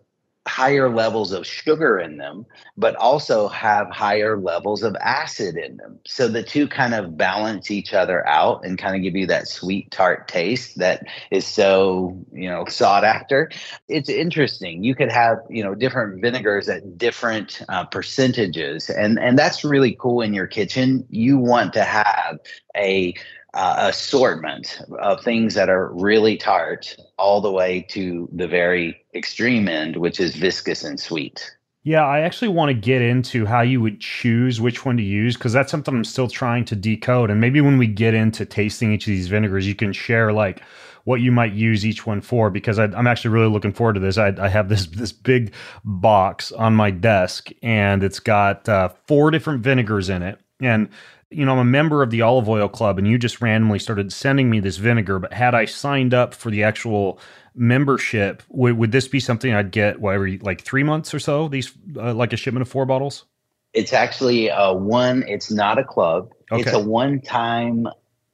higher 0.47 0.89
levels 0.89 1.33
of 1.33 1.47
sugar 1.47 1.99
in 1.99 2.17
them, 2.17 2.45
but 2.77 2.97
also 2.97 3.47
have 3.49 3.89
higher 3.91 4.37
levels 4.37 4.83
of 4.83 4.97
acid 4.97 5.57
in 5.57 5.77
them. 5.77 6.01
So 6.05 6.27
the 6.27 6.43
two 6.43 6.67
kind 6.67 6.95
of 6.95 7.17
balance 7.17 7.71
each 7.71 7.95
other 7.95 8.27
out 8.27 8.65
and 8.65 8.77
kind 8.77 8.97
of 8.97 9.03
give 9.03 9.15
you 9.15 9.27
that 9.29 9.47
sweet 9.47 9.91
tart 9.93 10.27
taste 10.27 10.79
that 10.79 11.05
is 11.31 11.47
so, 11.47 12.17
you 12.33 12.49
know, 12.49 12.65
sought 12.67 13.05
after. 13.05 13.51
It's 13.89 14.09
interesting. 14.09 14.83
You 14.83 14.97
could 14.97 15.13
have, 15.13 15.39
you 15.49 15.63
know, 15.63 15.77
different 15.77 16.21
vinegars 16.21 16.69
at 16.69 16.99
different 16.99 17.63
uh, 17.69 17.85
percentages 17.85 18.91
and 18.91 19.19
and 19.19 19.39
that's 19.39 19.65
really 19.65 19.97
cool 19.99 20.23
in 20.23 20.35
your 20.35 20.49
kitchen. 20.49 21.07
You 21.09 21.39
want 21.39 21.73
to 21.75 21.85
have 21.85 22.39
a 22.77 23.15
uh, 23.55 23.75
assortment 23.79 24.81
of 25.01 25.23
things 25.23 25.55
that 25.55 25.69
are 25.69 25.93
really 25.93 26.37
tart 26.37 26.97
all 27.19 27.41
the 27.41 27.51
way 27.51 27.83
to 27.91 28.29
the 28.33 28.49
very 28.49 28.97
extreme 29.15 29.69
end, 29.69 29.97
which 29.97 30.19
is 30.19 30.35
viscous 30.35 30.85
and 30.85 30.99
sweet. 30.99 31.55
Yeah, 31.85 32.07
I 32.07 32.21
actually 32.21 32.49
want 32.49 32.69
to 32.69 32.75
get 32.75 33.03
into 33.03 33.45
how 33.45 33.61
you 33.63 33.81
would 33.81 34.01
choose 34.01 34.61
which 34.61 34.87
one 34.87 34.97
to 34.97 35.03
use 35.03 35.37
because 35.37 35.53
that's 35.53 35.71
something 35.71 35.93
I'm 35.93 36.05
still 36.05 36.29
trying 36.29 36.65
to 36.67 36.77
decode. 36.77 37.29
And 37.29 37.41
maybe 37.41 37.61
when 37.61 37.77
we 37.77 37.89
get 37.89 38.15
into 38.15 38.47
tasting 38.47 38.93
each 38.93 39.07
of 39.07 39.11
these 39.11 39.27
vinegars, 39.27 39.67
you 39.67 39.75
can 39.75 39.93
share 39.93 40.33
like 40.33 40.63
what 41.05 41.21
you 41.21 41.33
might 41.33 41.53
use 41.53 41.85
each 41.85 42.07
one 42.07 42.21
for 42.21 42.51
because 42.51 42.79
I, 42.79 42.85
am 42.85 43.09
actually 43.09 43.33
really 43.33 43.51
looking 43.51 43.73
forward 43.73 43.95
to 43.95 44.01
this. 44.01 44.17
I, 44.17 44.33
I, 44.39 44.49
have 44.49 44.69
this 44.69 44.87
this 44.87 45.13
big 45.13 45.53
box 45.85 46.53
on 46.53 46.75
my 46.75 46.93
desk 46.93 47.51
and 47.63 48.05
it's 48.05 48.21
got 48.21 48.69
uh, 48.69 48.91
four 49.09 49.33
different 49.33 49.63
vinegars 49.63 50.09
in 50.09 50.23
it, 50.23 50.39
and 50.61 50.89
you 51.33 51.45
know, 51.45 51.53
I'm 51.53 51.59
a 51.59 51.65
member 51.65 52.03
of 52.03 52.11
the 52.11 52.23
olive 52.23 52.49
oil 52.49 52.69
club 52.69 52.99
and 52.99 53.07
you 53.07 53.19
just 53.19 53.41
randomly 53.41 53.79
started 53.79 54.13
sending 54.13 54.51
me 54.51 54.61
this 54.61 54.77
vinegar, 54.77 55.19
but 55.19 55.33
had 55.33 55.55
I 55.55 55.65
signed 55.65 56.15
up 56.15 56.35
for 56.35 56.51
the 56.51 56.63
actual 56.63 57.19
membership, 57.55 58.43
would, 58.49 58.77
would 58.77 58.93
this 58.93 59.09
be 59.09 59.21
something 59.21 59.53
I'd 59.53 59.71
get 59.71 60.01
whatever, 60.01 60.31
like 60.41 60.63
three 60.63 60.83
months 60.83 61.15
or 61.15 61.19
so? 61.19 61.49
These, 61.49 61.73
uh, 61.97 62.15
like 62.15 62.33
a 62.33 62.37
shipment 62.37 62.63
of 62.63 62.69
four 62.69 62.87
bottles? 62.87 63.25
It's 63.73 63.93
actually 63.93 64.49
a 64.49 64.73
one, 64.73 65.25
it's 65.27 65.51
not 65.51 65.79
a 65.79 65.85
club. 65.85 66.31
Okay. 66.51 66.63
It's 66.63 66.73
a 66.73 66.79
one 66.79 67.21
time 67.21 67.87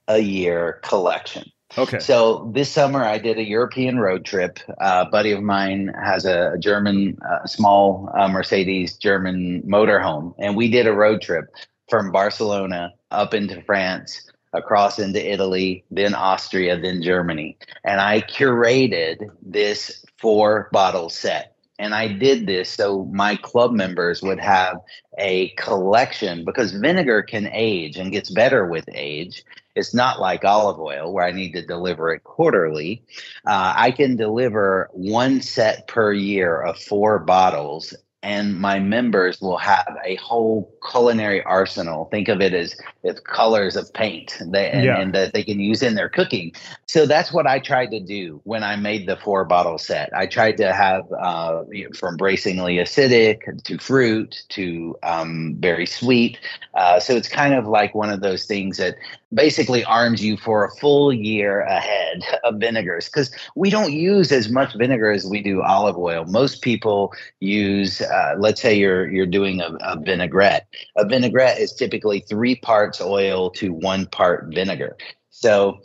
a 0.08 0.18
year 0.18 0.80
collection. 0.82 1.50
Okay. 1.76 1.98
So 1.98 2.50
this 2.54 2.70
summer 2.70 3.04
I 3.04 3.18
did 3.18 3.38
a 3.38 3.44
European 3.44 3.98
road 3.98 4.24
trip. 4.24 4.58
Uh, 4.80 5.04
a 5.06 5.10
buddy 5.10 5.32
of 5.32 5.42
mine 5.42 5.92
has 6.02 6.24
a, 6.24 6.56
German, 6.58 7.18
uh, 7.28 7.46
small 7.46 8.10
uh, 8.16 8.26
Mercedes 8.26 8.96
German 8.96 9.62
motorhome, 9.62 10.34
and 10.38 10.56
we 10.56 10.70
did 10.70 10.86
a 10.86 10.92
road 10.92 11.20
trip 11.20 11.54
from 11.88 12.12
Barcelona 12.12 12.92
up 13.10 13.34
into 13.34 13.62
France, 13.62 14.30
across 14.52 14.98
into 14.98 15.24
Italy, 15.24 15.84
then 15.90 16.14
Austria, 16.14 16.78
then 16.80 17.02
Germany. 17.02 17.56
And 17.84 18.00
I 18.00 18.20
curated 18.22 19.30
this 19.42 20.04
four 20.18 20.68
bottle 20.72 21.08
set. 21.08 21.54
And 21.80 21.94
I 21.94 22.08
did 22.08 22.46
this 22.46 22.70
so 22.70 23.04
my 23.12 23.36
club 23.36 23.70
members 23.72 24.20
would 24.20 24.40
have 24.40 24.78
a 25.16 25.50
collection 25.50 26.44
because 26.44 26.72
vinegar 26.72 27.22
can 27.22 27.48
age 27.52 27.96
and 27.96 28.10
gets 28.10 28.30
better 28.30 28.66
with 28.66 28.84
age. 28.92 29.44
It's 29.76 29.94
not 29.94 30.18
like 30.18 30.44
olive 30.44 30.80
oil 30.80 31.12
where 31.12 31.24
I 31.24 31.30
need 31.30 31.52
to 31.52 31.64
deliver 31.64 32.12
it 32.12 32.24
quarterly. 32.24 33.04
Uh, 33.46 33.74
I 33.76 33.92
can 33.92 34.16
deliver 34.16 34.90
one 34.92 35.40
set 35.40 35.86
per 35.86 36.12
year 36.12 36.60
of 36.60 36.76
four 36.78 37.20
bottles 37.20 37.94
and 38.22 38.58
my 38.58 38.80
members 38.80 39.40
will 39.40 39.58
have 39.58 39.96
a 40.04 40.16
whole 40.16 40.74
culinary 40.90 41.42
arsenal. 41.44 42.06
Think 42.06 42.28
of 42.28 42.40
it 42.40 42.52
as, 42.52 42.76
as 43.04 43.20
colors 43.20 43.76
of 43.76 43.92
paint 43.92 44.36
they, 44.44 44.70
and, 44.70 44.84
yeah. 44.84 45.00
and, 45.00 45.14
that 45.14 45.32
they 45.32 45.44
can 45.44 45.60
use 45.60 45.82
in 45.82 45.94
their 45.94 46.08
cooking. 46.08 46.52
So 46.86 47.06
that's 47.06 47.32
what 47.32 47.46
I 47.46 47.60
tried 47.60 47.92
to 47.92 48.00
do 48.00 48.40
when 48.42 48.64
I 48.64 48.74
made 48.74 49.06
the 49.06 49.16
four 49.16 49.44
bottle 49.44 49.78
set. 49.78 50.10
I 50.14 50.26
tried 50.26 50.56
to 50.56 50.72
have 50.72 51.10
uh, 51.12 51.64
from 51.94 52.16
bracingly 52.16 52.76
acidic 52.76 53.62
to 53.62 53.78
fruit 53.78 54.42
to 54.50 54.96
um, 55.04 55.56
very 55.60 55.86
sweet. 55.86 56.38
Uh, 56.74 56.98
so 56.98 57.14
it's 57.14 57.28
kind 57.28 57.54
of 57.54 57.66
like 57.66 57.94
one 57.94 58.10
of 58.10 58.20
those 58.20 58.46
things 58.46 58.78
that 58.78 58.96
basically 59.32 59.84
arms 59.84 60.24
you 60.24 60.36
for 60.36 60.64
a 60.64 60.70
full 60.76 61.12
year 61.12 61.60
ahead 61.62 62.22
of 62.44 62.56
vinegars 62.56 63.06
because 63.06 63.30
we 63.56 63.70
don't 63.70 63.92
use 63.92 64.32
as 64.32 64.48
much 64.48 64.74
vinegar 64.74 65.10
as 65.10 65.26
we 65.26 65.42
do 65.42 65.62
olive 65.62 65.98
oil. 65.98 66.24
Most 66.24 66.62
people 66.62 67.12
use, 67.40 68.00
uh, 68.00 68.34
let's 68.38 68.60
say 68.60 68.74
you're 68.74 69.10
you're 69.10 69.26
doing 69.26 69.60
a, 69.60 69.76
a 69.80 69.98
vinaigrette. 70.00 70.66
A 70.96 71.06
vinaigrette 71.06 71.58
is 71.58 71.74
typically 71.74 72.20
three 72.20 72.56
parts 72.56 73.00
oil 73.00 73.50
to 73.50 73.72
one 73.72 74.06
part 74.06 74.52
vinegar. 74.54 74.96
So 75.30 75.80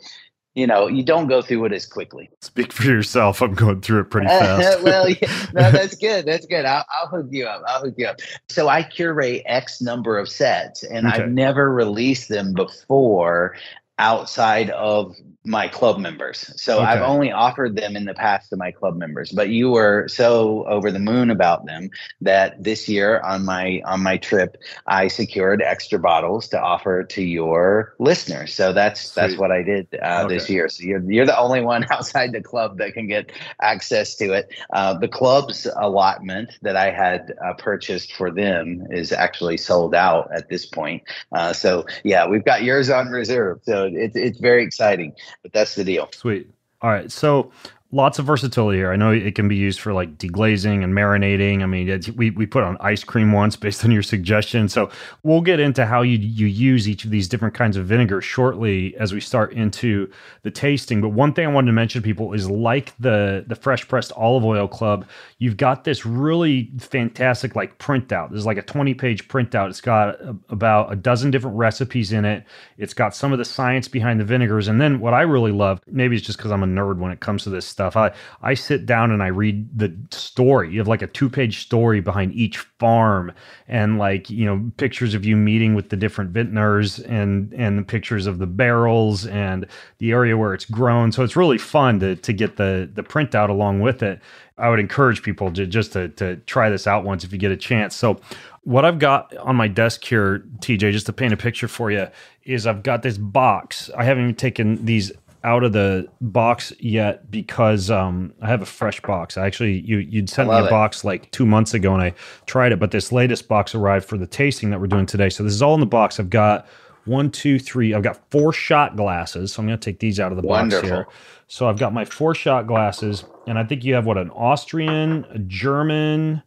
you 0.54 0.66
know, 0.66 0.86
you 0.86 1.02
don't 1.02 1.26
go 1.26 1.42
through 1.42 1.64
it 1.66 1.72
as 1.72 1.84
quickly. 1.84 2.30
Speak 2.40 2.72
for 2.72 2.84
yourself. 2.84 3.42
I'm 3.42 3.54
going 3.54 3.80
through 3.80 4.00
it 4.00 4.04
pretty 4.04 4.28
fast. 4.28 4.82
well, 4.82 5.08
yeah, 5.08 5.46
no, 5.52 5.70
that's 5.72 5.96
good. 5.96 6.26
That's 6.26 6.46
good. 6.46 6.64
I'll, 6.64 6.84
I'll, 6.90 7.08
hook 7.08 7.26
you 7.30 7.46
up. 7.46 7.62
I'll 7.66 7.80
hook 7.80 7.94
you 7.96 8.06
up. 8.06 8.20
So 8.48 8.68
I 8.68 8.84
curate 8.84 9.42
X 9.46 9.82
number 9.82 10.16
of 10.16 10.28
sets, 10.28 10.84
and 10.84 11.06
okay. 11.06 11.22
I've 11.22 11.30
never 11.30 11.72
released 11.72 12.28
them 12.28 12.52
before 12.52 13.56
outside 13.98 14.70
of 14.70 15.16
my 15.44 15.68
club 15.68 15.98
members. 15.98 16.50
So 16.56 16.78
okay. 16.78 16.86
I've 16.86 17.02
only 17.02 17.30
offered 17.30 17.76
them 17.76 17.96
in 17.96 18.06
the 18.06 18.14
past 18.14 18.48
to 18.50 18.56
my 18.56 18.70
club 18.70 18.96
members, 18.96 19.30
but 19.30 19.50
you 19.50 19.70
were 19.70 20.08
so 20.08 20.64
over 20.66 20.90
the 20.90 20.98
moon 20.98 21.30
about 21.30 21.66
them 21.66 21.90
that 22.22 22.62
this 22.62 22.88
year 22.88 23.20
on 23.20 23.44
my 23.44 23.82
on 23.84 24.02
my 24.02 24.16
trip 24.16 24.56
I 24.86 25.08
secured 25.08 25.60
extra 25.60 25.98
bottles 25.98 26.48
to 26.48 26.60
offer 26.60 27.04
to 27.04 27.22
your 27.22 27.94
listeners. 27.98 28.54
So 28.54 28.72
that's 28.72 29.02
Sweet. 29.02 29.14
that's 29.14 29.36
what 29.36 29.50
I 29.50 29.62
did 29.62 29.86
uh, 30.02 30.22
okay. 30.24 30.34
this 30.34 30.48
year. 30.48 30.68
So 30.70 30.82
you're 30.82 31.02
you're 31.10 31.26
the 31.26 31.38
only 31.38 31.60
one 31.60 31.84
outside 31.90 32.32
the 32.32 32.42
club 32.42 32.78
that 32.78 32.94
can 32.94 33.06
get 33.06 33.30
access 33.60 34.14
to 34.16 34.32
it. 34.32 34.50
Uh, 34.72 34.94
the 34.94 35.08
club's 35.08 35.66
allotment 35.76 36.58
that 36.62 36.76
I 36.76 36.90
had 36.90 37.34
uh, 37.44 37.52
purchased 37.54 38.14
for 38.14 38.30
them 38.30 38.86
is 38.90 39.12
actually 39.12 39.58
sold 39.58 39.94
out 39.94 40.30
at 40.34 40.48
this 40.48 40.64
point. 40.64 41.02
Uh, 41.32 41.52
so 41.52 41.84
yeah, 42.02 42.26
we've 42.26 42.44
got 42.44 42.62
yours 42.62 42.88
on 42.88 43.08
reserve. 43.08 43.60
So 43.64 43.90
it's 43.92 44.16
it's 44.16 44.38
very 44.38 44.64
exciting 44.64 45.14
but 45.42 45.52
that's 45.52 45.74
the 45.74 45.84
deal. 45.84 46.08
Sweet. 46.12 46.48
All 46.82 46.90
right. 46.90 47.10
So 47.10 47.50
lots 47.94 48.18
of 48.18 48.26
versatility 48.26 48.78
here. 48.78 48.90
I 48.90 48.96
know 48.96 49.12
it 49.12 49.36
can 49.36 49.46
be 49.46 49.54
used 49.54 49.78
for 49.78 49.92
like 49.92 50.18
deglazing 50.18 50.82
and 50.82 50.92
marinating. 50.92 51.62
I 51.62 51.66
mean, 51.66 52.00
we, 52.16 52.30
we 52.30 52.44
put 52.44 52.64
on 52.64 52.76
ice 52.80 53.04
cream 53.04 53.30
once 53.30 53.54
based 53.54 53.84
on 53.84 53.92
your 53.92 54.02
suggestion. 54.02 54.68
So 54.68 54.90
we'll 55.22 55.40
get 55.40 55.60
into 55.60 55.86
how 55.86 56.02
you, 56.02 56.18
you 56.18 56.46
use 56.46 56.88
each 56.88 57.04
of 57.04 57.12
these 57.12 57.28
different 57.28 57.54
kinds 57.54 57.76
of 57.76 57.86
vinegar 57.86 58.20
shortly 58.20 58.96
as 58.96 59.14
we 59.14 59.20
start 59.20 59.52
into 59.52 60.10
the 60.42 60.50
tasting. 60.50 61.00
But 61.00 61.10
one 61.10 61.32
thing 61.32 61.46
I 61.46 61.52
wanted 61.52 61.68
to 61.68 61.72
mention 61.72 62.02
to 62.02 62.04
people 62.04 62.32
is 62.32 62.50
like 62.50 62.92
the, 62.98 63.44
the 63.46 63.54
Fresh 63.54 63.86
Pressed 63.86 64.10
Olive 64.16 64.44
Oil 64.44 64.66
Club, 64.66 65.06
you've 65.38 65.56
got 65.56 65.84
this 65.84 66.04
really 66.04 66.72
fantastic 66.80 67.54
like 67.54 67.78
printout. 67.78 68.30
There's 68.30 68.46
like 68.46 68.58
a 68.58 68.62
20 68.62 68.94
page 68.94 69.28
printout. 69.28 69.68
It's 69.68 69.80
got 69.80 70.20
a, 70.20 70.36
about 70.48 70.92
a 70.92 70.96
dozen 70.96 71.30
different 71.30 71.56
recipes 71.56 72.10
in 72.12 72.24
it. 72.24 72.44
It's 72.76 72.94
got 72.94 73.14
some 73.14 73.30
of 73.32 73.38
the 73.38 73.44
science 73.44 73.86
behind 73.86 74.18
the 74.18 74.24
vinegars. 74.24 74.66
And 74.66 74.80
then 74.80 74.98
what 74.98 75.14
I 75.14 75.22
really 75.22 75.52
love, 75.52 75.80
maybe 75.86 76.16
it's 76.16 76.26
just 76.26 76.38
because 76.38 76.50
I'm 76.50 76.64
a 76.64 76.66
nerd 76.66 76.98
when 76.98 77.12
it 77.12 77.20
comes 77.20 77.44
to 77.44 77.50
this 77.50 77.64
stuff 77.64 77.83
stuff. 77.90 77.96
I 77.96 78.48
I 78.48 78.54
sit 78.54 78.86
down 78.86 79.10
and 79.10 79.22
I 79.22 79.28
read 79.28 79.78
the 79.78 79.94
story. 80.10 80.72
You 80.72 80.78
have 80.78 80.88
like 80.88 81.02
a 81.02 81.06
two 81.06 81.28
page 81.28 81.60
story 81.60 82.00
behind 82.00 82.32
each 82.32 82.58
farm, 82.58 83.32
and 83.68 83.98
like 83.98 84.30
you 84.30 84.46
know 84.46 84.70
pictures 84.76 85.14
of 85.14 85.24
you 85.24 85.36
meeting 85.36 85.74
with 85.74 85.90
the 85.90 85.96
different 85.96 86.30
vintners, 86.30 86.98
and 87.00 87.52
and 87.52 87.78
the 87.78 87.82
pictures 87.82 88.26
of 88.26 88.38
the 88.38 88.46
barrels 88.46 89.26
and 89.26 89.66
the 89.98 90.12
area 90.12 90.36
where 90.36 90.54
it's 90.54 90.64
grown. 90.64 91.12
So 91.12 91.22
it's 91.22 91.36
really 91.36 91.58
fun 91.58 92.00
to 92.00 92.16
to 92.16 92.32
get 92.32 92.56
the 92.56 92.90
the 92.92 93.02
printout 93.02 93.48
along 93.48 93.80
with 93.80 94.02
it. 94.02 94.20
I 94.56 94.68
would 94.68 94.78
encourage 94.78 95.22
people 95.22 95.52
to 95.52 95.66
just 95.66 95.92
to 95.92 96.08
to 96.10 96.36
try 96.46 96.70
this 96.70 96.86
out 96.86 97.04
once 97.04 97.24
if 97.24 97.32
you 97.32 97.38
get 97.38 97.52
a 97.52 97.56
chance. 97.56 97.94
So 97.94 98.20
what 98.62 98.84
I've 98.84 98.98
got 98.98 99.36
on 99.36 99.56
my 99.56 99.68
desk 99.68 100.04
here, 100.04 100.42
TJ, 100.60 100.92
just 100.92 101.06
to 101.06 101.12
paint 101.12 101.34
a 101.34 101.36
picture 101.36 101.68
for 101.68 101.90
you, 101.90 102.08
is 102.44 102.66
I've 102.66 102.82
got 102.82 103.02
this 103.02 103.18
box. 103.18 103.90
I 103.96 104.04
haven't 104.04 104.24
even 104.24 104.34
taken 104.34 104.84
these 104.86 105.12
out 105.44 105.62
of 105.62 105.72
the 105.72 106.08
box 106.20 106.72
yet 106.80 107.30
because 107.30 107.90
um, 107.90 108.32
I 108.42 108.48
have 108.48 108.62
a 108.62 108.66
fresh 108.66 109.00
box. 109.00 109.36
I 109.36 109.46
actually 109.46 109.80
you 109.80 109.98
you'd 109.98 110.30
sent 110.30 110.48
me 110.48 110.56
a 110.56 110.64
it. 110.64 110.70
box 110.70 111.04
like 111.04 111.30
two 111.30 111.46
months 111.46 111.74
ago 111.74 111.92
and 111.94 112.02
I 112.02 112.14
tried 112.46 112.72
it, 112.72 112.80
but 112.80 112.90
this 112.90 113.12
latest 113.12 113.46
box 113.46 113.74
arrived 113.74 114.06
for 114.06 114.18
the 114.18 114.26
tasting 114.26 114.70
that 114.70 114.80
we're 114.80 114.86
doing 114.86 115.06
today. 115.06 115.28
So 115.28 115.44
this 115.44 115.52
is 115.52 115.62
all 115.62 115.74
in 115.74 115.80
the 115.80 115.86
box. 115.86 116.18
I've 116.18 116.30
got 116.30 116.66
one, 117.04 117.30
two, 117.30 117.58
three. 117.58 117.94
I've 117.94 118.02
got 118.02 118.18
four 118.30 118.52
shot 118.52 118.96
glasses. 118.96 119.52
So 119.52 119.62
I'm 119.62 119.66
going 119.66 119.78
to 119.78 119.84
take 119.84 120.00
these 120.00 120.18
out 120.18 120.32
of 120.32 120.40
the 120.40 120.46
Wonderful. 120.46 120.88
box 120.88 120.90
here. 120.90 121.06
So 121.46 121.68
I've 121.68 121.78
got 121.78 121.92
my 121.92 122.04
four 122.04 122.34
shot 122.34 122.66
glasses, 122.66 123.24
and 123.46 123.58
I 123.58 123.64
think 123.64 123.84
you 123.84 123.94
have 123.94 124.06
what 124.06 124.16
an 124.16 124.30
Austrian, 124.30 125.26
a 125.30 125.38
German, 125.38 126.42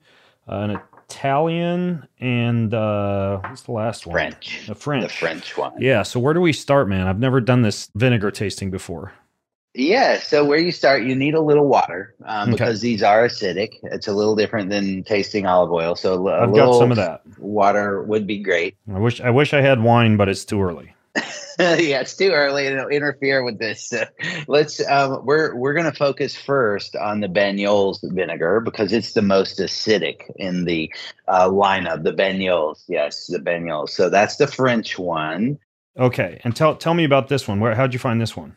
uh, 0.50 0.56
an 0.56 0.80
Italian, 1.10 2.08
and 2.20 2.74
uh, 2.74 3.39
what's 3.39 3.62
the 3.62 3.72
last 3.72 4.05
one? 4.05 4.14
French. 4.14 4.66
The 4.68 4.76
French. 4.76 5.03
The 5.03 5.10
French 5.10 5.58
one. 5.58 5.74
Yeah. 5.80 6.03
So 6.03 6.20
where 6.20 6.34
do 6.34 6.41
we 6.41 6.53
start, 6.53 6.89
man? 6.89 7.08
I've 7.08 7.20
never 7.20 7.39
done 7.39 7.62
this 7.62 7.89
vinegar 7.95 8.32
tasting 8.32 8.72
before. 8.72 9.14
Yeah, 9.74 10.20
so 10.20 10.43
where 10.43 10.58
you 10.58 10.72
start, 10.72 11.03
you 11.03 11.16
need 11.16 11.36
a 11.36 11.39
little 11.39 11.68
water 11.68 12.16
um, 12.26 12.49
okay. 12.49 12.51
because 12.53 12.82
these 12.82 13.03
are 13.03 13.28
acidic. 13.28 13.76
It's 13.84 14.08
a 14.08 14.12
little 14.12 14.36
different 14.36 14.72
than 14.72 15.03
tasting 15.03 15.45
olive 15.45 15.72
oil. 15.72 15.95
So 15.95 16.28
a 16.28 16.41
I've 16.41 16.55
got 16.55 16.80
some 16.80 16.89
of 16.89 16.97
that. 16.97 17.22
Water 17.38 18.01
would 18.01 18.26
be 18.26 18.39
great. 18.39 18.76
I 18.91 18.97
wish 18.97 19.22
I 19.22 19.30
wish 19.30 19.53
I 19.53 19.62
had 19.62 19.84
wine, 19.84 20.18
but 20.18 20.30
it's 20.30 20.45
too 20.45 20.60
early. 20.64 20.95
yeah, 21.59 22.01
it's 22.01 22.15
too 22.15 22.32
early 22.32 22.63
to 22.70 22.88
interfere 22.88 23.43
with 23.43 23.57
this. 23.57 23.93
Let's 24.47 24.86
um, 24.88 25.26
we're 25.26 25.55
we're 25.55 25.74
going 25.74 25.86
to 25.86 25.97
focus 25.97 26.36
first 26.36 26.95
on 26.95 27.20
the 27.20 27.28
Banyuls 27.28 27.99
vinegar 28.03 28.59
because 28.59 28.93
it's 28.93 29.13
the 29.13 29.22
most 29.22 29.59
acidic 29.59 30.32
in 30.36 30.65
the 30.65 30.93
uh, 31.28 31.49
lineup. 31.49 32.03
The 32.03 32.13
Banyuls, 32.13 32.84
yes, 32.88 33.28
the 33.28 33.39
Banyuls. 33.39 33.89
So 33.89 34.09
that's 34.09 34.36
the 34.36 34.47
French 34.47 34.99
one. 34.99 35.57
Okay, 35.97 36.39
and 36.43 36.55
tell 36.55 36.76
tell 36.76 36.93
me 36.93 37.03
about 37.03 37.28
this 37.28 37.47
one. 37.47 37.59
Where 37.59 37.74
how'd 37.74 37.93
you 37.93 37.99
find 37.99 38.22
this 38.22 38.38
one? 38.38 38.55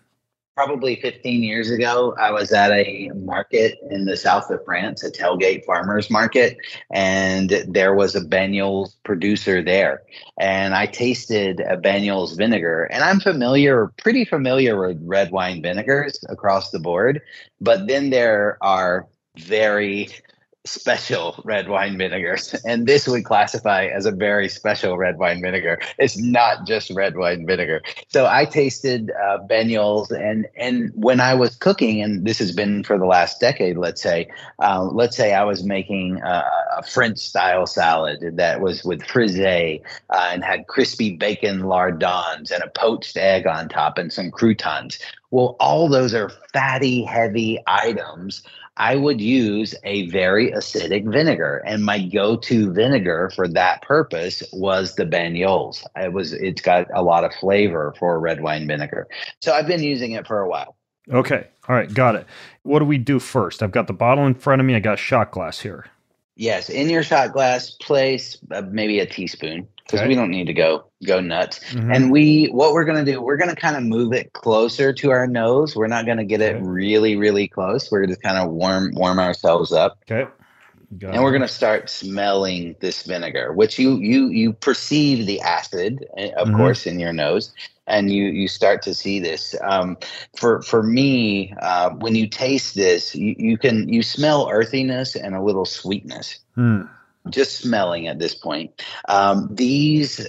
Probably 0.56 0.96
15 0.96 1.42
years 1.42 1.70
ago, 1.70 2.14
I 2.20 2.32
was 2.32 2.52
at 2.52 2.70
a 2.72 3.10
market 3.14 3.78
in 3.90 4.04
the 4.04 4.16
south 4.16 4.50
of 4.50 4.62
France, 4.64 5.02
a 5.02 5.10
tailgate 5.10 5.64
farmers 5.64 6.10
market, 6.10 6.58
and 6.92 7.50
there 7.68 7.94
was 7.94 8.14
a 8.14 8.20
Banyuls 8.20 8.96
producer 9.04 9.62
there. 9.62 10.02
And 10.38 10.74
I 10.74 10.86
tasted 10.86 11.60
a 11.60 11.76
Banyuls 11.76 12.36
vinegar, 12.36 12.84
and 12.84 13.02
I'm 13.02 13.20
familiar, 13.20 13.92
pretty 13.96 14.24
familiar 14.24 14.78
with 14.78 15.00
red 15.02 15.30
wine 15.30 15.62
vinegars 15.62 16.22
across 16.28 16.70
the 16.70 16.80
board. 16.80 17.22
But 17.60 17.86
then 17.86 18.10
there 18.10 18.58
are 18.60 19.08
very 19.36 20.10
special 20.64 21.40
red 21.44 21.68
wine 21.68 21.96
vinegars. 21.96 22.54
And 22.70 22.86
this 22.86 23.08
would 23.08 23.24
classify 23.24 23.86
as 23.86 24.06
a 24.06 24.12
very 24.12 24.48
special 24.48 24.96
red 24.96 25.18
wine 25.18 25.40
vinegar. 25.40 25.80
It's 25.98 26.18
not 26.18 26.66
just 26.66 26.90
red 26.90 27.16
wine 27.16 27.46
vinegar. 27.46 27.82
So 28.08 28.26
I 28.26 28.44
tasted 28.44 29.10
uh, 29.10 29.38
Banyuls, 29.48 30.10
and 30.10 30.46
and 30.56 30.92
when 30.94 31.20
I 31.20 31.34
was 31.34 31.56
cooking, 31.56 32.02
and 32.02 32.24
this 32.24 32.38
has 32.38 32.52
been 32.52 32.84
for 32.84 32.98
the 32.98 33.06
last 33.06 33.40
decade, 33.40 33.76
let's 33.76 34.02
say, 34.02 34.28
uh, 34.60 34.84
let's 34.84 35.16
say 35.16 35.32
I 35.32 35.44
was 35.44 35.64
making 35.64 36.20
a, 36.22 36.28
uh, 36.76 36.82
French 36.82 37.18
style 37.18 37.66
salad 37.66 38.36
that 38.36 38.60
was 38.60 38.84
with 38.84 39.02
frisee 39.02 39.82
uh, 40.10 40.30
and 40.32 40.44
had 40.44 40.66
crispy 40.66 41.16
bacon 41.16 41.64
lardons 41.64 42.50
and 42.50 42.62
a 42.62 42.68
poached 42.68 43.16
egg 43.16 43.46
on 43.46 43.68
top 43.68 43.98
and 43.98 44.12
some 44.12 44.30
croutons. 44.30 44.98
Well, 45.30 45.56
all 45.60 45.88
those 45.88 46.14
are 46.14 46.30
fatty, 46.52 47.02
heavy 47.04 47.62
items. 47.66 48.42
I 48.80 48.96
would 48.96 49.20
use 49.20 49.74
a 49.84 50.08
very 50.08 50.52
acidic 50.52 51.04
vinegar, 51.04 51.62
and 51.66 51.84
my 51.84 52.00
go-to 52.00 52.72
vinegar 52.72 53.30
for 53.36 53.46
that 53.46 53.82
purpose 53.82 54.42
was 54.54 54.94
the 54.94 55.04
Banyuls. 55.04 55.84
It 55.96 56.14
was 56.14 56.32
it's 56.32 56.62
got 56.62 56.86
a 56.94 57.02
lot 57.02 57.22
of 57.22 57.34
flavor 57.34 57.92
for 57.98 58.18
red 58.18 58.40
wine 58.40 58.66
vinegar, 58.66 59.06
so 59.42 59.52
I've 59.52 59.66
been 59.66 59.82
using 59.82 60.12
it 60.12 60.26
for 60.26 60.40
a 60.40 60.48
while. 60.48 60.76
Okay. 61.12 61.46
All 61.68 61.76
right. 61.76 61.92
Got 61.92 62.14
it. 62.14 62.26
What 62.62 62.78
do 62.78 62.86
we 62.86 62.96
do 62.96 63.18
first? 63.18 63.62
I've 63.62 63.70
got 63.70 63.86
the 63.86 63.92
bottle 63.92 64.26
in 64.26 64.34
front 64.34 64.60
of 64.60 64.66
me. 64.66 64.74
I 64.74 64.80
got 64.80 64.98
shot 64.98 65.30
glass 65.30 65.60
here. 65.60 65.84
Yes, 66.36 66.70
in 66.70 66.88
your 66.88 67.02
shot 67.02 67.34
glass, 67.34 67.72
place 67.72 68.38
uh, 68.50 68.62
maybe 68.62 68.98
a 69.00 69.06
teaspoon 69.06 69.68
because 69.90 70.02
okay. 70.02 70.08
we 70.08 70.14
don't 70.14 70.30
need 70.30 70.46
to 70.46 70.52
go 70.52 70.84
go 71.04 71.20
nuts. 71.20 71.58
Mm-hmm. 71.58 71.92
And 71.92 72.12
we, 72.12 72.46
what 72.46 72.72
we're 72.72 72.84
gonna 72.84 73.04
do, 73.04 73.20
we're 73.20 73.36
gonna 73.36 73.56
kind 73.56 73.76
of 73.76 73.82
move 73.82 74.12
it 74.12 74.32
closer 74.32 74.92
to 74.92 75.10
our 75.10 75.26
nose. 75.26 75.74
We're 75.74 75.88
not 75.88 76.06
gonna 76.06 76.24
get 76.24 76.40
okay. 76.40 76.56
it 76.56 76.62
really, 76.62 77.16
really 77.16 77.48
close. 77.48 77.90
We're 77.90 78.06
just 78.06 78.22
kind 78.22 78.38
of 78.38 78.50
warm 78.50 78.92
warm 78.94 79.18
ourselves 79.18 79.72
up. 79.72 79.98
Okay. 80.10 80.30
Got 80.98 81.08
and 81.08 81.18
it. 81.18 81.22
we're 81.22 81.32
gonna 81.32 81.48
start 81.48 81.90
smelling 81.90 82.76
this 82.80 83.02
vinegar, 83.02 83.52
which 83.52 83.78
you 83.78 83.96
you 83.96 84.28
you 84.28 84.52
perceive 84.52 85.26
the 85.26 85.40
acid, 85.40 86.04
eh, 86.16 86.30
of 86.36 86.48
mm-hmm. 86.48 86.56
course, 86.56 86.86
in 86.86 86.98
your 86.98 87.12
nose, 87.12 87.52
and 87.86 88.12
you 88.12 88.24
you 88.24 88.48
start 88.48 88.82
to 88.82 88.94
see 88.94 89.18
this. 89.18 89.54
Um, 89.62 89.96
for 90.36 90.62
for 90.62 90.82
me, 90.82 91.54
uh, 91.60 91.90
when 91.90 92.14
you 92.14 92.28
taste 92.28 92.74
this, 92.74 93.14
you, 93.14 93.34
you 93.38 93.58
can 93.58 93.88
you 93.88 94.02
smell 94.02 94.48
earthiness 94.50 95.14
and 95.14 95.34
a 95.34 95.42
little 95.42 95.64
sweetness. 95.64 96.38
Mm. 96.56 96.88
Just 97.28 97.58
smelling 97.58 98.06
at 98.06 98.18
this 98.18 98.34
point, 98.34 98.82
um, 99.08 99.48
these 99.52 100.26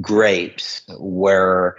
grapes 0.00 0.82
were 0.98 1.76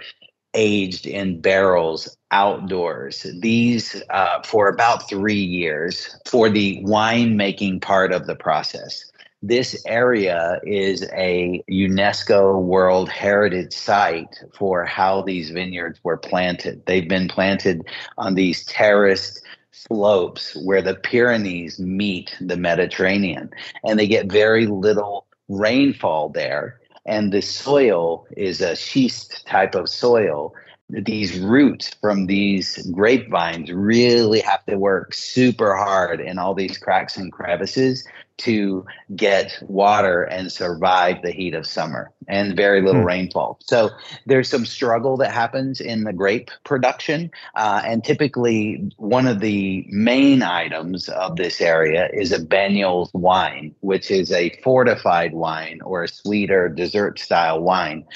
aged 0.52 1.06
in 1.06 1.40
barrels 1.40 2.16
outdoors. 2.30 3.26
These 3.40 4.02
uh, 4.10 4.42
for 4.42 4.68
about 4.68 5.08
three 5.08 5.34
years 5.34 6.16
for 6.26 6.50
the 6.50 6.82
winemaking 6.84 7.80
part 7.80 8.12
of 8.12 8.26
the 8.26 8.34
process 8.34 9.10
this 9.42 9.82
area 9.86 10.60
is 10.64 11.08
a 11.14 11.62
UNESCO 11.70 12.60
World 12.62 13.08
Heritage 13.08 13.72
Site 13.72 14.36
for 14.52 14.84
how 14.84 15.22
these 15.22 15.50
vineyards 15.50 15.98
were 16.02 16.18
planted. 16.18 16.84
They've 16.84 17.08
been 17.08 17.28
planted 17.28 17.82
on 18.18 18.34
these 18.34 18.64
terraced 18.66 19.40
slopes 19.72 20.56
where 20.64 20.82
the 20.82 20.94
Pyrenees 20.94 21.78
meet 21.78 22.34
the 22.40 22.56
Mediterranean, 22.56 23.50
and 23.84 23.98
they 23.98 24.06
get 24.06 24.30
very 24.30 24.66
little 24.66 25.26
rainfall 25.48 26.28
there. 26.28 26.80
And 27.06 27.32
the 27.32 27.40
soil 27.40 28.26
is 28.36 28.60
a 28.60 28.76
schist 28.76 29.46
type 29.46 29.74
of 29.74 29.88
soil 29.88 30.54
these 30.92 31.38
roots 31.38 31.94
from 32.00 32.26
these 32.26 32.86
grapevines 32.92 33.72
really 33.72 34.40
have 34.40 34.64
to 34.66 34.76
work 34.76 35.14
super 35.14 35.76
hard 35.76 36.20
in 36.20 36.38
all 36.38 36.54
these 36.54 36.78
cracks 36.78 37.16
and 37.16 37.32
crevices 37.32 38.06
to 38.40 38.86
get 39.14 39.62
water 39.68 40.22
and 40.22 40.50
survive 40.50 41.20
the 41.22 41.30
heat 41.30 41.54
of 41.54 41.66
summer 41.66 42.10
and 42.26 42.56
very 42.56 42.80
little 42.80 43.02
hmm. 43.02 43.06
rainfall. 43.06 43.58
So 43.60 43.90
there's 44.24 44.48
some 44.48 44.64
struggle 44.64 45.18
that 45.18 45.30
happens 45.30 45.80
in 45.80 46.04
the 46.04 46.12
grape 46.12 46.50
production. 46.64 47.30
Uh, 47.54 47.82
and 47.84 48.02
typically, 48.02 48.90
one 48.96 49.26
of 49.26 49.40
the 49.40 49.84
main 49.88 50.42
items 50.42 51.08
of 51.10 51.36
this 51.36 51.60
area 51.60 52.08
is 52.14 52.32
a 52.32 52.38
Banyuls 52.38 53.12
wine, 53.12 53.74
which 53.80 54.10
is 54.10 54.32
a 54.32 54.50
fortified 54.62 55.34
wine 55.34 55.80
or 55.84 56.04
a 56.04 56.08
sweeter 56.08 56.68
dessert 56.68 57.18
style 57.18 57.60
wine 57.60 58.06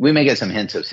we 0.00 0.12
may 0.12 0.24
get 0.24 0.38
some 0.38 0.48
hints 0.48 0.74
of, 0.74 0.86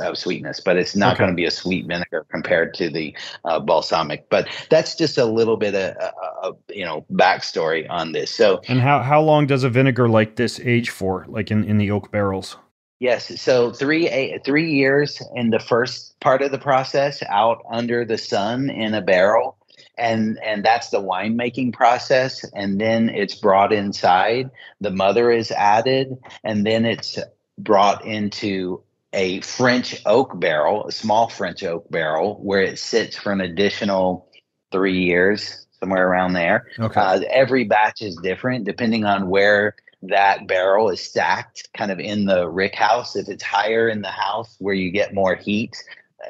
of 0.00 0.18
sweetness, 0.18 0.58
but 0.58 0.76
it's 0.76 0.96
not 0.96 1.12
okay. 1.12 1.20
going 1.20 1.30
to 1.30 1.36
be 1.36 1.44
a 1.44 1.52
sweet 1.52 1.86
vinegar 1.86 2.26
compared 2.30 2.74
to 2.74 2.90
the 2.90 3.16
uh, 3.44 3.60
balsamic. 3.60 4.28
But 4.28 4.48
that's 4.68 4.96
just 4.96 5.16
a 5.18 5.24
little 5.24 5.56
bit 5.56 5.76
of, 5.76 5.96
uh, 5.96 6.10
uh, 6.42 6.52
you 6.68 6.84
know 6.84 7.06
backstory 7.12 7.88
on 7.88 8.10
this. 8.10 8.30
So, 8.30 8.60
and 8.66 8.80
how 8.80 9.00
how 9.00 9.22
long 9.22 9.46
does 9.46 9.62
a 9.62 9.70
vinegar 9.70 10.08
like 10.08 10.34
this 10.34 10.58
age 10.60 10.90
for, 10.90 11.24
like 11.28 11.52
in 11.52 11.62
in 11.62 11.78
the 11.78 11.92
oak 11.92 12.10
barrels? 12.10 12.56
Yes, 12.98 13.40
so 13.40 13.72
three 13.72 14.08
eight, 14.08 14.44
three 14.44 14.72
years 14.72 15.22
in 15.34 15.50
the 15.50 15.60
first 15.60 16.18
part 16.18 16.42
of 16.42 16.50
the 16.50 16.58
process, 16.58 17.22
out 17.28 17.62
under 17.70 18.04
the 18.04 18.18
sun 18.18 18.68
in 18.68 18.94
a 18.94 19.00
barrel, 19.00 19.56
and 19.96 20.40
and 20.44 20.64
that's 20.64 20.90
the 20.90 21.00
winemaking 21.00 21.72
process 21.72 22.44
and 22.54 22.80
then 22.80 23.08
it's 23.08 23.34
brought 23.34 23.72
inside 23.72 24.50
the 24.80 24.90
mother 24.90 25.30
is 25.30 25.50
added 25.52 26.18
and 26.44 26.66
then 26.66 26.84
it's 26.84 27.18
brought 27.62 28.04
into 28.04 28.82
a 29.12 29.40
French 29.40 30.00
oak 30.06 30.38
barrel, 30.38 30.86
a 30.86 30.92
small 30.92 31.28
French 31.28 31.62
oak 31.64 31.90
barrel, 31.90 32.38
where 32.42 32.62
it 32.62 32.78
sits 32.78 33.16
for 33.16 33.32
an 33.32 33.40
additional 33.40 34.28
three 34.70 35.02
years, 35.02 35.66
somewhere 35.80 36.06
around 36.06 36.34
there. 36.34 36.66
Okay. 36.78 37.00
Uh, 37.00 37.20
every 37.30 37.64
batch 37.64 38.02
is 38.02 38.16
different 38.16 38.64
depending 38.64 39.04
on 39.04 39.28
where 39.28 39.74
that 40.02 40.46
barrel 40.46 40.90
is 40.90 41.00
stacked, 41.00 41.68
kind 41.74 41.90
of 41.90 41.98
in 41.98 42.24
the 42.24 42.48
rick 42.48 42.74
house. 42.74 43.16
If 43.16 43.28
it's 43.28 43.42
higher 43.42 43.88
in 43.88 44.00
the 44.00 44.08
house 44.08 44.56
where 44.58 44.74
you 44.74 44.90
get 44.90 45.12
more 45.12 45.34
heat, 45.34 45.76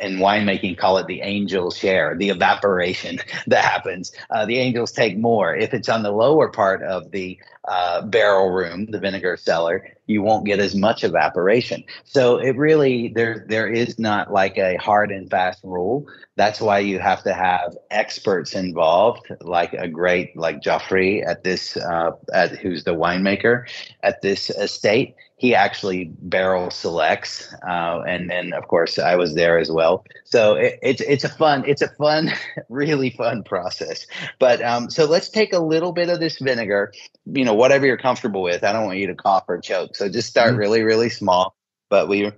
in 0.01 0.19
winemaking 0.19 0.79
call 0.79 0.99
it 0.99 1.07
the 1.07 1.21
angel 1.23 1.71
share, 1.71 2.17
the 2.17 2.29
evaporation 2.29 3.19
that 3.47 3.65
happens. 3.65 4.13
Uh, 4.31 4.47
the 4.47 4.59
angels 4.59 4.93
take 4.93 5.19
more. 5.19 5.55
If 5.55 5.75
it's 5.75 5.89
on 5.89 6.03
the 6.03 6.13
lower 6.13 6.49
part 6.49 6.83
of 6.83 7.11
the 7.11 7.39
uh, 7.67 8.03
barrel 8.03 8.51
room, 8.51 8.87
the 8.91 8.99
vinegar 8.99 9.37
cellar, 9.37 9.87
you 10.07 10.23
won't 10.23 10.47
get 10.47 10.59
as 10.59 10.75
much 10.75 11.05
evaporation. 11.05 11.85
So 12.05 12.39
it 12.39 12.57
really 12.57 13.09
there 13.15 13.45
there 13.49 13.69
is 13.69 13.99
not 13.99 14.33
like 14.33 14.59
a 14.59 14.77
hard 14.77 15.11
and 15.11 15.31
fast 15.31 15.63
rule. 15.63 16.07
That's 16.37 16.61
why 16.61 16.79
you 16.81 16.99
have 16.99 17.23
to 17.25 17.35
have 17.35 17.77
experts 17.91 18.55
involved, 18.55 19.31
like 19.41 19.73
a 19.75 19.89
great 19.89 20.37
like 20.37 20.63
Geoffrey 20.63 21.23
at 21.23 21.45
this 21.45 21.77
uh, 21.77 22.13
at 22.33 22.53
who's 22.53 22.85
the 22.85 22.95
winemaker 22.95 23.69
at 24.03 24.23
this 24.23 24.51
estate 24.51 25.15
he 25.41 25.55
actually 25.55 26.13
barrel 26.21 26.71
selects, 26.71 27.51
uh, 27.67 28.03
and 28.07 28.29
then 28.29 28.53
of 28.53 28.69
course 28.69 28.99
I 28.99 29.17
was 29.17 29.35
there 29.35 29.59
as 29.59 29.73
well. 29.73 30.05
So 30.25 30.57
it, 30.57 30.79
it's 30.83 31.01
it's 31.01 31.25
a 31.25 31.31
fun, 31.31 31.65
it's 31.67 31.81
a 31.81 31.89
fun, 31.89 32.31
really 32.69 33.09
fun 33.09 33.43
process. 33.43 34.07
But 34.39 34.61
um, 34.61 34.91
so 34.91 35.07
let's 35.07 35.31
take 35.31 35.55
a 35.55 35.59
little 35.59 35.93
bit 35.93 36.11
of 36.11 36.21
this 36.21 36.39
vinegar, 36.39 36.93
you 37.25 37.47
know, 37.47 37.55
whatever 37.55 37.87
you're 37.87 37.97
comfortable 37.97 38.43
with. 38.43 38.63
I 38.63 38.75
don't 38.75 38.85
want 38.85 38.99
you 38.99 39.07
to 39.07 39.15
cough 39.15 39.45
or 39.49 39.59
choke, 39.59 39.97
so 39.97 40.11
just 40.11 40.29
start 40.29 40.51
mm-hmm. 40.51 40.59
really 40.59 40.83
really 40.83 41.09
small. 41.09 41.57
But 41.89 42.07
we 42.07 42.31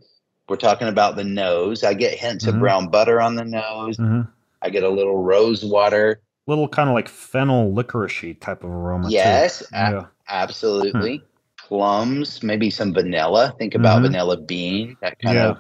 we're 0.49 0.55
talking 0.55 0.87
about 0.87 1.17
the 1.17 1.25
nose. 1.25 1.83
I 1.83 1.95
get 1.95 2.17
hints 2.17 2.45
mm-hmm. 2.45 2.55
of 2.55 2.61
brown 2.61 2.89
butter 2.89 3.21
on 3.21 3.35
the 3.35 3.45
nose. 3.45 3.97
Mm-hmm. 3.97 4.31
I 4.63 4.71
get 4.71 4.85
a 4.85 4.89
little 4.89 5.21
rose 5.21 5.65
water. 5.65 6.21
Little 6.47 6.69
kind 6.69 6.89
of 6.89 6.95
like 6.95 7.09
fennel 7.09 7.73
licoricey 7.73 8.39
type 8.39 8.63
of 8.63 8.71
aroma. 8.71 9.11
Yes, 9.11 9.63
a- 9.73 9.75
yeah. 9.75 10.07
absolutely. 10.29 11.25
Plums, 11.73 12.43
maybe 12.43 12.69
some 12.69 12.93
vanilla. 12.93 13.55
Think 13.59 13.75
about 13.75 14.03
mm-hmm. 14.03 14.13
vanilla 14.13 14.37
bean. 14.37 14.95
That 15.01 15.19
kind 15.19 15.37
yeah. 15.37 15.47
of 15.47 15.59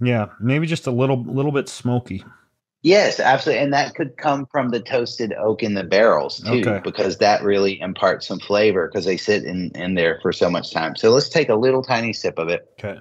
yeah, 0.00 0.26
maybe 0.40 0.66
just 0.66 0.86
a 0.86 0.90
little 0.90 1.22
little 1.22 1.52
bit 1.52 1.68
smoky. 1.68 2.24
Yes, 2.80 3.20
absolutely, 3.20 3.62
and 3.62 3.74
that 3.74 3.94
could 3.94 4.16
come 4.16 4.46
from 4.46 4.70
the 4.70 4.80
toasted 4.80 5.34
oak 5.34 5.62
in 5.62 5.74
the 5.74 5.84
barrels 5.84 6.40
too, 6.40 6.60
okay. 6.60 6.80
because 6.82 7.18
that 7.18 7.42
really 7.42 7.78
imparts 7.78 8.26
some 8.26 8.40
flavor 8.40 8.88
because 8.88 9.04
they 9.04 9.18
sit 9.18 9.44
in 9.44 9.70
in 9.74 9.96
there 9.96 10.18
for 10.22 10.32
so 10.32 10.48
much 10.48 10.72
time. 10.72 10.96
So 10.96 11.10
let's 11.10 11.28
take 11.28 11.50
a 11.50 11.54
little 11.54 11.82
tiny 11.82 12.14
sip 12.14 12.38
of 12.38 12.48
it. 12.48 12.66
Okay. 12.78 12.98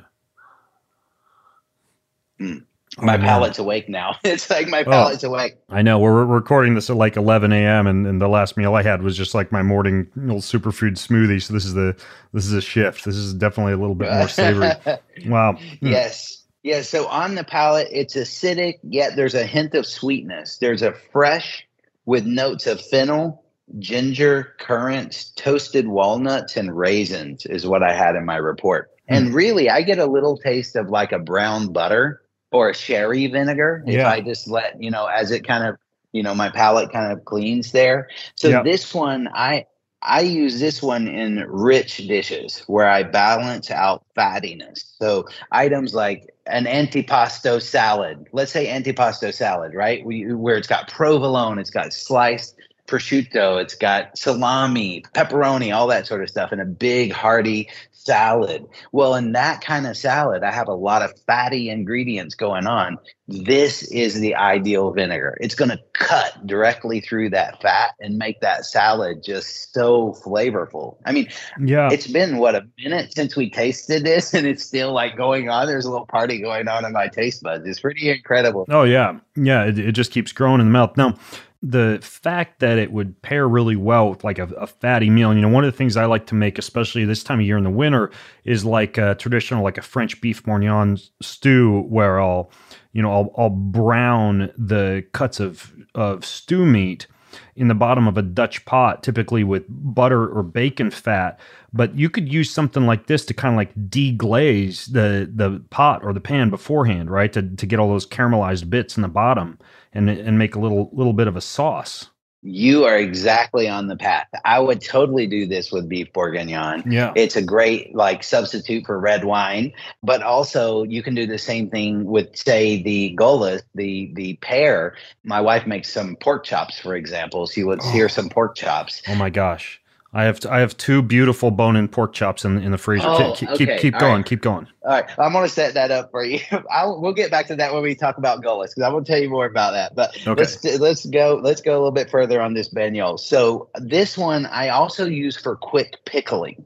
Mm 2.42 2.66
my 2.98 3.16
oh, 3.16 3.20
palate's 3.20 3.60
awake 3.60 3.88
now. 3.88 4.16
It's 4.24 4.50
like 4.50 4.68
my 4.68 4.84
palate's 4.84 5.24
oh, 5.24 5.30
awake. 5.30 5.58
I 5.70 5.82
know. 5.82 6.00
We're 6.00 6.26
recording 6.26 6.74
this 6.74 6.90
at 6.90 6.96
like 6.96 7.18
11 7.18 7.52
a.m. 7.52 7.88
And, 7.88 8.08
and, 8.08 8.20
the 8.20 8.28
last 8.28 8.58
meal 8.58 8.76
I 8.76 8.84
had 8.84 9.04
was 9.04 9.16
just 9.16 9.36
like 9.36 9.52
my 9.52 9.62
morning 9.62 10.08
little 10.16 10.42
superfood 10.42 10.94
smoothie. 10.94 11.42
So 11.42 11.54
this 11.54 11.66
is 11.66 11.74
the 11.74 11.96
this 12.34 12.46
is 12.46 12.54
a 12.54 12.62
shift. 12.62 13.06
This 13.06 13.16
is 13.16 13.34
definitely 13.34 13.74
a 13.74 13.78
little 13.78 13.96
bit 13.96 14.12
more 14.12 14.28
savory. 14.28 14.72
wow. 15.28 15.54
Mm. 15.54 15.78
Yes. 15.82 16.44
Yes. 16.64 16.90
So 16.90 17.08
on 17.08 17.36
the 17.36 17.44
palate, 17.44 17.88
it's 17.92 18.16
acidic, 18.16 18.80
yet 18.84 19.16
there's 19.16 19.36
a 19.36 19.46
hint 19.46 19.76
of 19.76 19.86
sweetness. 19.86 20.58
There's 20.58 20.82
a 20.82 20.94
fresh 21.12 21.66
with 22.06 22.26
notes 22.26 22.66
of 22.66 22.82
fennel, 22.82 23.44
ginger, 23.78 24.56
currants, 24.58 25.30
toasted 25.36 25.88
walnuts, 25.88 26.58
and 26.58 26.76
raisins 26.76 27.46
is 27.46 27.68
what 27.68 27.84
I 27.84 27.94
had 27.94 28.16
in 28.16 28.26
my 28.26 28.38
report. 28.38 28.90
Mm. 29.10 29.18
And 29.18 29.34
really, 29.34 29.70
I 29.70 29.84
get 29.84 30.00
a 30.00 30.08
little 30.08 30.38
taste 30.38 30.76
of 30.76 30.90
like 30.90 31.12
a 31.12 31.20
brown 31.20 31.72
butter 31.72 32.22
or 32.52 32.74
sherry 32.74 33.28
vinegar 33.28 33.84
if 33.86 34.06
I 34.06 34.22
just 34.22 34.48
let, 34.48 34.82
you 34.82 34.92
know, 34.92 35.06
as 35.06 35.32
it 35.32 35.46
kind 35.46 35.66
of, 35.66 35.78
you 36.12 36.24
know, 36.24 36.34
my 36.34 36.50
palate 36.50 36.92
kind 36.92 37.12
of 37.12 37.26
cleans 37.26 37.72
there. 37.72 38.10
So 38.36 38.50
yep. 38.50 38.64
this 38.64 38.94
one, 38.94 39.30
I, 39.34 39.66
I 40.02 40.22
use 40.22 40.60
this 40.60 40.82
one 40.82 41.08
in 41.08 41.46
rich 41.48 41.98
dishes 41.98 42.64
where 42.68 42.88
I 42.88 43.04
balance 43.04 43.70
out 43.70 44.06
fattiness. 44.18 44.96
So 44.98 45.28
items 45.52 45.94
like 45.94 46.34
an 46.48 46.66
antipasto 46.66 47.62
salad, 47.62 48.28
let's 48.32 48.52
say 48.52 48.68
antipasto 48.68 49.34
salad, 49.34 49.74
right? 49.74 50.04
We, 50.06 50.34
where 50.34 50.58
it's 50.58 50.68
got 50.68 50.90
provolone, 50.90 51.60
it's 51.60 51.70
got 51.70 51.94
sliced 51.94 52.56
prosciutto, 52.90 53.62
it's 53.62 53.76
got 53.76 54.18
salami, 54.18 55.04
pepperoni, 55.14 55.74
all 55.74 55.88
that 55.88 56.08
sort 56.08 56.24
of 56.24 56.30
stuff, 56.30 56.52
and 56.52 56.60
a 56.60 56.66
big 56.66 57.12
hearty 57.12 57.70
salad. 58.10 58.66
Well, 58.92 59.14
in 59.14 59.34
that 59.34 59.62
kind 59.62 59.86
of 59.86 59.96
salad, 59.96 60.42
I 60.42 60.52
have 60.52 60.68
a 60.68 60.74
lot 60.74 61.04
of 61.04 61.14
fatty 61.28 61.70
ingredients 61.70 62.34
going 62.34 62.66
on. 62.66 62.98
This 63.28 63.84
is 63.84 64.20
the 64.20 64.34
ideal 64.34 64.92
vinegar. 64.92 65.38
It's 65.40 65.54
going 65.54 65.70
to 65.70 65.80
cut 65.94 66.48
directly 66.48 67.02
through 67.02 67.30
that 67.30 67.62
fat 67.62 67.92
and 68.00 68.18
make 68.18 68.42
that 68.42 68.66
salad 68.66 69.22
just 69.24 69.72
so 69.72 70.18
flavorful. 70.26 70.98
I 71.06 71.12
mean, 71.12 71.28
yeah, 71.64 71.90
it's 71.92 72.08
been 72.08 72.38
what 72.38 72.56
a 72.56 72.68
minute 72.80 73.14
since 73.14 73.36
we 73.36 73.52
tasted 73.52 74.04
this, 74.04 74.34
and 74.34 74.48
it's 74.48 74.66
still 74.66 74.92
like 74.92 75.16
going 75.16 75.48
on. 75.48 75.68
There's 75.68 75.86
a 75.86 75.92
little 75.92 76.08
party 76.08 76.42
going 76.42 76.68
on 76.68 76.86
in 76.86 76.92
my 76.92 77.10
taste 77.10 77.44
buds. 77.44 77.68
It's 77.68 77.80
pretty 77.80 78.10
incredible. 78.10 78.66
Oh 78.70 78.86
yeah, 78.86 79.20
yeah. 79.36 79.66
It, 79.66 79.78
it 79.78 79.92
just 79.92 80.12
keeps 80.12 80.32
growing 80.32 80.62
in 80.62 80.66
the 80.66 80.72
mouth. 80.72 80.98
Now, 80.98 81.16
the 81.62 82.00
fact 82.02 82.60
that 82.60 82.78
it 82.78 82.92
would 82.92 83.22
pair 83.22 83.48
really 83.48 83.76
well 83.76 84.10
with 84.10 84.24
like 84.24 84.40
a, 84.40 84.46
a, 84.58 84.68
fatty 84.68 85.10
meal. 85.10 85.34
You 85.34 85.42
know, 85.42 85.50
one 85.50 85.66
of 85.66 85.72
the 85.72 85.78
things 85.78 85.98
I 85.98 86.06
like 86.06 86.26
to 86.28 86.36
make, 86.36 86.58
especially 86.58 87.04
this 87.04 87.24
time 87.24 87.40
of 87.40 87.46
year 87.46 87.58
in 87.58 87.66
the 87.66 87.70
winter, 87.70 88.12
is 88.46 88.64
like 88.64 88.98
a 88.98 89.16
traditional, 89.16 89.64
like 89.64 89.78
a 89.78 89.82
French 89.82 90.22
beef 90.22 90.42
bourguignon 90.44 90.98
stew, 91.22 91.82
where 91.90 92.22
I'll, 92.22 92.50
you 92.94 93.02
know, 93.02 93.12
I'll, 93.12 93.34
I'll 93.38 93.50
brown 93.50 94.52
the 94.58 95.06
cuts 95.12 95.40
of 95.40 95.74
of 95.96 96.26
stew 96.26 96.66
meat 96.66 97.08
in 97.56 97.68
the 97.68 97.76
bottom 97.76 98.08
of 98.08 98.18
a 98.18 98.22
Dutch 98.22 98.66
pot, 98.66 99.04
typically 99.04 99.44
with 99.44 99.66
butter 99.70 100.28
or 100.28 100.44
bacon 100.44 100.92
fat. 100.92 101.40
But 101.74 101.96
you 101.98 102.10
could 102.10 102.32
use 102.32 102.52
something 102.52 102.86
like 102.86 103.08
this 103.08 103.26
to 103.26 103.34
kind 103.34 103.54
of 103.54 103.58
like 103.58 103.74
deglaze 103.90 104.92
the 104.92 105.30
the 105.34 105.64
pot 105.70 106.04
or 106.04 106.14
the 106.14 106.22
pan 106.22 106.50
beforehand, 106.50 107.12
right? 107.12 107.32
To 107.34 107.42
to 107.42 107.66
get 107.66 107.80
all 107.80 107.90
those 107.90 108.08
caramelized 108.08 108.70
bits 108.70 108.98
in 108.98 109.02
the 109.02 109.08
bottom 109.08 109.60
and 109.94 110.10
and 110.10 110.38
make 110.38 110.56
a 110.56 110.60
little 110.60 110.90
little 110.94 111.14
bit 111.14 111.28
of 111.28 111.36
a 111.36 111.42
sauce. 111.42 112.10
You 112.42 112.86
are 112.86 112.98
exactly 112.98 113.68
on 113.68 113.88
the 113.88 113.98
path. 113.98 114.28
I 114.46 114.60
would 114.60 114.82
totally 114.82 115.28
do 115.28 115.46
this 115.46 115.72
with 115.72 115.90
beef 115.90 116.14
bourguignon. 116.14 116.90
Yeah. 116.90 117.12
It's 117.16 117.36
a 117.36 117.42
great 117.42 117.94
like 117.94 118.24
substitute 118.24 118.86
for 118.86 118.98
red 118.98 119.26
wine, 119.26 119.74
but 120.02 120.24
also 120.24 120.84
you 120.84 121.04
can 121.04 121.16
do 121.16 121.28
the 121.28 121.38
same 121.38 121.70
thing 121.70 122.06
with 122.06 122.36
say 122.38 122.82
the 122.82 123.16
Gölles, 123.18 123.64
the 123.76 124.12
the 124.14 124.36
pear. 124.36 124.96
My 125.24 125.42
wife 125.42 125.68
makes 125.68 125.92
some 125.92 126.16
pork 126.16 126.46
chops, 126.46 126.80
for 126.80 126.96
example. 126.96 127.46
So 127.46 127.60
you 127.60 127.68
would 127.68 127.82
oh. 127.82 127.92
sear 127.92 128.08
some 128.08 128.30
pork 128.30 128.56
chops. 128.56 129.02
Oh 129.08 129.16
my 129.16 129.30
gosh. 129.30 129.82
I 130.12 130.24
have 130.24 130.44
I 130.48 130.60
have 130.60 130.76
two 130.76 131.04
beautiful 131.04 131.52
bone-in 131.52 131.88
pork 131.88 132.14
chops 132.14 132.44
in 132.44 132.58
in 132.58 132.72
the 132.72 132.80
freezer. 132.80 133.08
Oh, 133.08 133.34
keep 133.36 133.50
okay. 133.50 133.66
keep, 133.66 133.80
keep 133.80 134.00
going, 134.00 134.18
right. 134.18 134.26
keep 134.26 134.42
going. 134.42 134.68
All 134.84 134.92
right, 134.92 135.06
I'm 135.20 135.34
going 135.34 135.48
to 135.48 135.54
set 135.54 135.76
that 135.76 135.92
up 135.92 136.10
for 136.10 136.24
you. 136.24 136.40
I'll, 136.72 137.00
we'll 137.00 137.14
get 137.14 137.30
back 137.30 137.46
to 137.48 137.56
that 137.58 137.74
when 137.74 137.84
we 137.84 137.94
talk 137.94 138.18
about 138.18 138.42
Gölles 138.42 138.70
because 138.70 138.84
I 138.84 138.90
will 138.90 139.04
tell 139.04 139.20
you 139.20 139.30
more 139.30 139.46
about 139.46 139.72
that. 139.74 139.94
But 139.96 140.16
okay. 140.28 140.42
let's 140.42 140.64
let's 140.80 141.06
go 141.06 141.40
let's 141.44 141.62
go 141.62 141.74
a 141.74 141.78
little 141.78 141.92
bit 141.92 142.10
further 142.10 142.42
on 142.42 142.56
this 142.56 142.74
bagnole. 142.74 143.20
So 143.20 143.70
this 143.76 144.18
one 144.18 144.48
I 144.48 144.70
also 144.70 145.06
use 145.06 145.38
for 145.38 145.56
quick 145.56 145.94
pickling. 146.06 146.66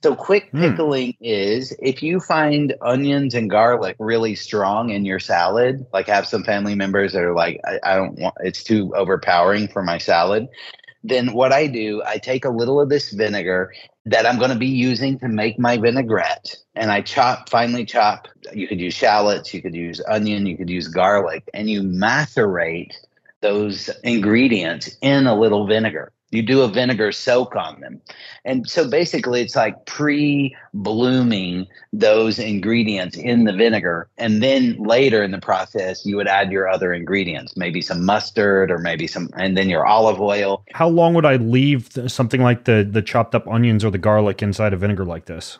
So 0.00 0.14
quick 0.14 0.50
hmm. 0.50 0.60
pickling 0.60 1.12
mm. 1.14 1.16
is 1.22 1.74
if 1.80 2.00
you 2.00 2.20
find 2.20 2.74
onions 2.82 3.34
and 3.34 3.50
garlic 3.50 3.96
really 3.98 4.36
strong 4.36 4.90
in 4.90 5.04
your 5.04 5.18
salad, 5.18 5.84
like 5.92 6.06
have 6.06 6.28
some 6.28 6.44
family 6.44 6.76
members 6.76 7.14
that 7.14 7.24
are 7.24 7.34
like, 7.34 7.60
I, 7.64 7.80
I 7.82 7.96
don't 7.96 8.16
want 8.16 8.36
it's 8.44 8.62
too 8.62 8.94
overpowering 8.94 9.66
for 9.66 9.82
my 9.82 9.98
salad 9.98 10.46
then 11.08 11.32
what 11.32 11.52
I 11.52 11.66
do, 11.66 12.02
I 12.04 12.18
take 12.18 12.44
a 12.44 12.50
little 12.50 12.80
of 12.80 12.88
this 12.88 13.12
vinegar 13.12 13.72
that 14.06 14.26
I'm 14.26 14.38
going 14.38 14.50
to 14.50 14.58
be 14.58 14.66
using 14.66 15.18
to 15.20 15.28
make 15.28 15.58
my 15.58 15.76
vinaigrette 15.76 16.56
and 16.74 16.90
I 16.90 17.00
chop, 17.00 17.48
finely 17.48 17.84
chop. 17.84 18.28
You 18.52 18.68
could 18.68 18.80
use 18.80 18.94
shallots, 18.94 19.52
you 19.52 19.62
could 19.62 19.74
use 19.74 20.00
onion, 20.08 20.46
you 20.46 20.56
could 20.56 20.70
use 20.70 20.88
garlic, 20.88 21.48
and 21.54 21.68
you 21.68 21.82
macerate 21.82 22.94
those 23.40 23.90
ingredients 24.02 24.96
in 25.00 25.26
a 25.26 25.38
little 25.38 25.66
vinegar 25.66 26.12
you 26.30 26.42
do 26.42 26.62
a 26.62 26.68
vinegar 26.68 27.12
soak 27.12 27.54
on 27.54 27.80
them. 27.80 28.00
And 28.44 28.68
so 28.68 28.88
basically 28.88 29.40
it's 29.40 29.56
like 29.56 29.86
pre-blooming 29.86 31.66
those 31.92 32.38
ingredients 32.38 33.16
in 33.16 33.44
the 33.44 33.52
vinegar. 33.52 34.08
And 34.18 34.42
then 34.42 34.76
later 34.78 35.22
in 35.22 35.30
the 35.30 35.40
process 35.40 36.04
you 36.04 36.16
would 36.16 36.28
add 36.28 36.50
your 36.50 36.68
other 36.68 36.92
ingredients 36.92 37.56
maybe 37.56 37.80
some 37.80 38.04
mustard 38.04 38.70
or 38.70 38.78
maybe 38.78 39.06
some 39.06 39.30
and 39.36 39.56
then 39.56 39.68
your 39.68 39.86
olive 39.86 40.20
oil. 40.20 40.64
How 40.72 40.88
long 40.88 41.14
would 41.14 41.24
i 41.24 41.36
leave 41.36 41.90
something 42.06 42.42
like 42.42 42.64
the 42.64 42.86
the 42.88 43.02
chopped 43.02 43.34
up 43.34 43.46
onions 43.46 43.84
or 43.84 43.90
the 43.90 43.98
garlic 43.98 44.42
inside 44.42 44.72
a 44.72 44.76
vinegar 44.76 45.04
like 45.04 45.26
this 45.26 45.58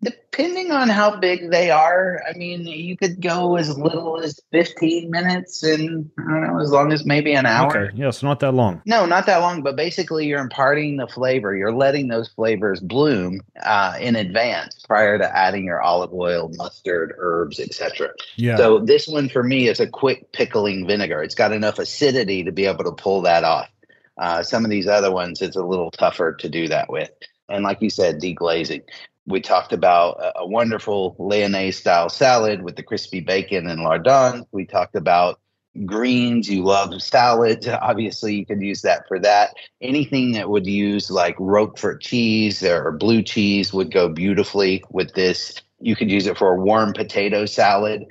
Depending 0.00 0.70
on 0.70 0.88
how 0.88 1.16
big 1.16 1.50
they 1.50 1.72
are, 1.72 2.22
I 2.28 2.36
mean, 2.38 2.64
you 2.64 2.96
could 2.96 3.20
go 3.20 3.56
as 3.56 3.76
little 3.76 4.20
as 4.20 4.38
15 4.52 5.10
minutes 5.10 5.64
and 5.64 6.08
I 6.16 6.22
don't 6.22 6.46
know, 6.46 6.60
as 6.60 6.70
long 6.70 6.92
as 6.92 7.04
maybe 7.04 7.34
an 7.34 7.46
hour. 7.46 7.86
Okay. 7.86 7.96
Yeah, 7.96 8.10
so 8.10 8.28
not 8.28 8.38
that 8.40 8.52
long. 8.52 8.80
No, 8.86 9.06
not 9.06 9.26
that 9.26 9.38
long, 9.38 9.62
but 9.62 9.74
basically 9.74 10.26
you're 10.26 10.40
imparting 10.40 10.98
the 10.98 11.08
flavor. 11.08 11.56
You're 11.56 11.72
letting 11.72 12.06
those 12.06 12.28
flavors 12.28 12.78
bloom 12.78 13.40
uh, 13.60 13.96
in 13.98 14.14
advance 14.14 14.84
prior 14.86 15.18
to 15.18 15.36
adding 15.36 15.64
your 15.64 15.82
olive 15.82 16.14
oil, 16.14 16.52
mustard, 16.54 17.14
herbs, 17.18 17.58
etc. 17.58 18.10
Yeah. 18.36 18.56
So 18.56 18.78
this 18.78 19.08
one 19.08 19.28
for 19.28 19.42
me 19.42 19.66
is 19.66 19.80
a 19.80 19.88
quick 19.88 20.30
pickling 20.30 20.86
vinegar. 20.86 21.24
It's 21.24 21.34
got 21.34 21.50
enough 21.50 21.80
acidity 21.80 22.44
to 22.44 22.52
be 22.52 22.66
able 22.66 22.84
to 22.84 22.92
pull 22.92 23.22
that 23.22 23.42
off. 23.42 23.68
Uh, 24.16 24.44
some 24.44 24.64
of 24.64 24.70
these 24.70 24.86
other 24.86 25.10
ones, 25.10 25.42
it's 25.42 25.56
a 25.56 25.64
little 25.64 25.90
tougher 25.90 26.34
to 26.34 26.48
do 26.48 26.68
that 26.68 26.88
with. 26.88 27.10
And 27.48 27.64
like 27.64 27.80
you 27.80 27.90
said, 27.90 28.20
deglazing 28.20 28.82
we 29.28 29.40
talked 29.40 29.72
about 29.72 30.18
a, 30.20 30.40
a 30.40 30.46
wonderful 30.46 31.14
Lyonnaise 31.18 31.78
style 31.78 32.08
salad 32.08 32.62
with 32.62 32.76
the 32.76 32.82
crispy 32.82 33.20
bacon 33.20 33.68
and 33.68 33.82
lardons. 33.82 34.46
We 34.52 34.64
talked 34.64 34.96
about 34.96 35.38
greens. 35.84 36.48
You 36.48 36.64
love 36.64 37.00
salads. 37.02 37.68
Obviously, 37.82 38.34
you 38.34 38.46
could 38.46 38.62
use 38.62 38.82
that 38.82 39.06
for 39.06 39.18
that. 39.20 39.54
Anything 39.80 40.32
that 40.32 40.48
would 40.48 40.66
use 40.66 41.10
like 41.10 41.36
Roquefort 41.38 42.00
cheese 42.00 42.62
or 42.62 42.92
blue 42.92 43.22
cheese 43.22 43.72
would 43.72 43.92
go 43.92 44.08
beautifully 44.08 44.82
with 44.90 45.14
this. 45.14 45.60
You 45.80 45.94
could 45.94 46.10
use 46.10 46.26
it 46.26 46.38
for 46.38 46.54
a 46.54 46.60
warm 46.60 46.92
potato 46.92 47.44
salad. 47.46 48.06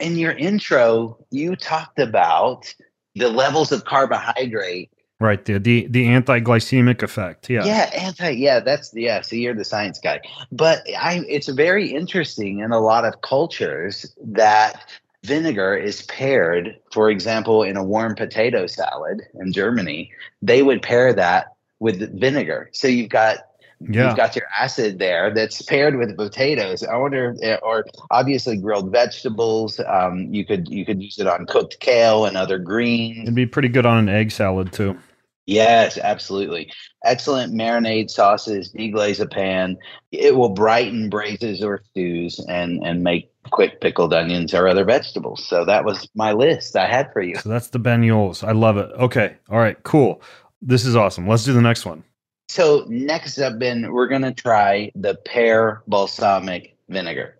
In 0.00 0.16
your 0.16 0.32
intro, 0.32 1.16
you 1.30 1.56
talked 1.56 1.98
about 1.98 2.74
the 3.14 3.30
levels 3.30 3.72
of 3.72 3.84
carbohydrate 3.84 4.90
Right, 5.18 5.42
the 5.42 5.58
the 5.58 5.86
the 5.88 6.08
anti-glycemic 6.08 7.02
effect. 7.02 7.48
Yeah. 7.48 7.64
Yeah, 7.64 7.90
anti 7.94 8.30
yeah, 8.30 8.60
that's 8.60 8.92
yeah, 8.94 9.22
so 9.22 9.34
you're 9.34 9.54
the 9.54 9.64
science 9.64 9.98
guy. 9.98 10.20
But 10.52 10.86
I 10.98 11.24
it's 11.26 11.48
very 11.48 11.88
interesting 11.88 12.58
in 12.58 12.70
a 12.70 12.80
lot 12.80 13.06
of 13.06 13.22
cultures 13.22 14.14
that 14.22 14.86
vinegar 15.24 15.74
is 15.74 16.02
paired, 16.02 16.76
for 16.92 17.10
example, 17.10 17.62
in 17.62 17.76
a 17.76 17.82
warm 17.82 18.14
potato 18.14 18.66
salad 18.66 19.22
in 19.40 19.52
Germany, 19.52 20.12
they 20.42 20.62
would 20.62 20.82
pair 20.82 21.14
that 21.14 21.54
with 21.78 22.20
vinegar. 22.20 22.68
So 22.72 22.86
you've 22.86 23.10
got 23.10 23.38
yeah. 23.80 24.08
you've 24.08 24.16
got 24.16 24.36
your 24.36 24.46
acid 24.58 24.98
there 24.98 25.32
that's 25.32 25.62
paired 25.62 25.96
with 25.96 26.16
potatoes. 26.16 26.82
I 26.82 26.96
wonder, 26.96 27.36
eh, 27.42 27.56
or 27.62 27.84
obviously 28.10 28.56
grilled 28.56 28.90
vegetables. 28.90 29.80
Um, 29.80 30.32
you 30.32 30.44
could 30.44 30.68
you 30.68 30.84
could 30.84 31.02
use 31.02 31.18
it 31.18 31.26
on 31.26 31.46
cooked 31.46 31.80
kale 31.80 32.24
and 32.24 32.36
other 32.36 32.58
greens. 32.58 33.22
It'd 33.22 33.34
be 33.34 33.46
pretty 33.46 33.68
good 33.68 33.86
on 33.86 33.98
an 33.98 34.08
egg 34.08 34.30
salad 34.30 34.72
too. 34.72 34.98
Yes, 35.46 35.96
absolutely. 35.96 36.72
Excellent 37.04 37.54
marinade 37.54 38.10
sauces, 38.10 38.72
deglaze 38.72 39.20
a 39.20 39.28
pan. 39.28 39.76
It 40.10 40.34
will 40.34 40.48
brighten 40.48 41.08
braises 41.08 41.62
or 41.62 41.82
stews 41.90 42.44
and 42.48 42.82
and 42.84 43.02
make 43.02 43.30
quick 43.50 43.80
pickled 43.80 44.12
onions 44.12 44.54
or 44.54 44.66
other 44.66 44.84
vegetables. 44.84 45.46
So 45.46 45.64
that 45.64 45.84
was 45.84 46.08
my 46.14 46.32
list 46.32 46.76
I 46.76 46.88
had 46.88 47.12
for 47.12 47.22
you. 47.22 47.36
So 47.36 47.48
that's 47.48 47.68
the 47.68 47.78
Banyuls. 47.78 48.42
I 48.42 48.52
love 48.52 48.76
it. 48.76 48.90
Okay. 48.92 49.36
All 49.48 49.58
right, 49.58 49.80
cool. 49.84 50.20
This 50.60 50.84
is 50.84 50.96
awesome. 50.96 51.28
Let's 51.28 51.44
do 51.44 51.52
the 51.52 51.62
next 51.62 51.86
one. 51.86 52.02
So 52.48 52.84
next 52.88 53.38
up, 53.38 53.58
Ben, 53.58 53.92
we're 53.92 54.08
gonna 54.08 54.34
try 54.34 54.90
the 54.94 55.14
pear 55.14 55.82
balsamic 55.86 56.76
vinegar. 56.88 57.36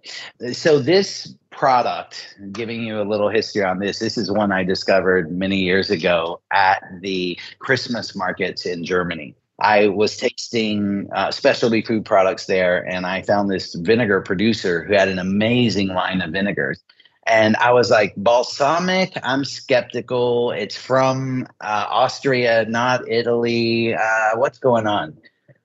So 0.52 0.78
this 0.78 1.34
product, 1.50 2.36
giving 2.52 2.82
you 2.82 3.00
a 3.00 3.04
little 3.04 3.28
history 3.28 3.64
on 3.64 3.78
this, 3.78 3.98
this 3.98 4.18
is 4.18 4.30
one 4.30 4.52
I 4.52 4.64
discovered 4.64 5.30
many 5.32 5.58
years 5.58 5.90
ago 5.90 6.40
at 6.52 6.82
the 7.00 7.38
Christmas 7.60 8.14
markets 8.14 8.66
in 8.66 8.84
Germany. 8.84 9.34
I 9.58 9.88
was 9.88 10.16
tasting 10.16 11.08
uh, 11.14 11.30
specialty 11.30 11.80
food 11.80 12.04
products 12.04 12.44
there, 12.44 12.86
and 12.86 13.06
I 13.06 13.22
found 13.22 13.50
this 13.50 13.74
vinegar 13.74 14.20
producer 14.20 14.84
who 14.84 14.92
had 14.92 15.08
an 15.08 15.18
amazing 15.18 15.88
line 15.88 16.20
of 16.20 16.32
vinegars. 16.32 16.82
And 17.26 17.56
I 17.56 17.72
was 17.72 17.90
like, 17.90 18.14
balsamic, 18.16 19.12
I'm 19.22 19.44
skeptical. 19.44 20.52
It's 20.52 20.76
from 20.76 21.48
uh, 21.60 21.86
Austria, 21.90 22.66
not 22.66 23.08
Italy. 23.08 23.94
Uh, 23.94 24.36
what's 24.36 24.58
going 24.58 24.86
on? 24.86 25.16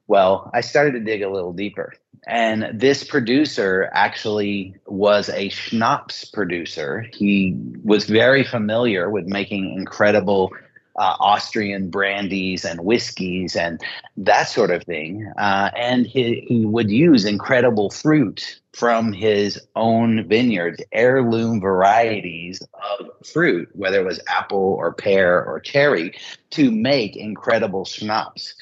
Well, 0.08 0.50
I 0.54 0.62
started 0.62 0.94
to 0.94 1.00
dig 1.00 1.22
a 1.22 1.30
little 1.30 1.54
deeper. 1.54 1.94
And 2.28 2.68
this 2.74 3.04
producer 3.04 3.90
actually 3.94 4.76
was 4.86 5.30
a 5.30 5.50
schnapps 5.50 6.26
producer. 6.26 7.08
He 7.14 7.56
was 7.84 8.06
very 8.06 8.44
familiar 8.44 9.10
with 9.10 9.26
making 9.26 9.74
incredible 9.78 10.52
uh, 10.98 11.16
Austrian 11.20 11.90
brandies 11.90 12.66
and 12.66 12.82
whiskeys 12.82 13.56
and 13.56 13.82
that 14.18 14.50
sort 14.50 14.72
of 14.72 14.84
thing. 14.84 15.32
Uh, 15.38 15.72
and 15.76 16.06
he, 16.06 16.46
he 16.48 16.66
would 16.66 16.92
use 16.92 17.26
incredible 17.26 17.90
fruit 17.90 18.60
from 18.74 19.12
his 19.14 19.60
own 19.76 20.28
vineyards, 20.28 20.82
heirloom 20.92 21.60
varieties 21.60 22.62
of 23.00 23.08
fruit, 23.26 23.70
whether 23.74 24.00
it 24.00 24.06
was 24.06 24.20
apple 24.28 24.76
or 24.78 24.94
pear 24.94 25.44
or 25.44 25.60
cherry, 25.60 26.14
to 26.52 26.72
make 26.72 27.16
incredible 27.16 27.86
schnapps. 27.86 28.56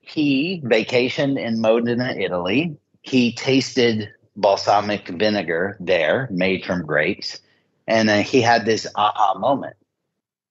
He 0.00 0.60
vacationed 0.64 1.38
in 1.38 1.60
Modena, 1.60 2.14
Italy. 2.18 2.76
He 3.02 3.32
tasted 3.32 4.10
balsamic 4.36 5.08
vinegar 5.08 5.76
there, 5.80 6.28
made 6.30 6.64
from 6.64 6.84
grapes. 6.84 7.40
And 7.86 8.08
uh, 8.08 8.18
he 8.18 8.40
had 8.40 8.64
this 8.64 8.86
aha 8.94 9.38
moment 9.38 9.76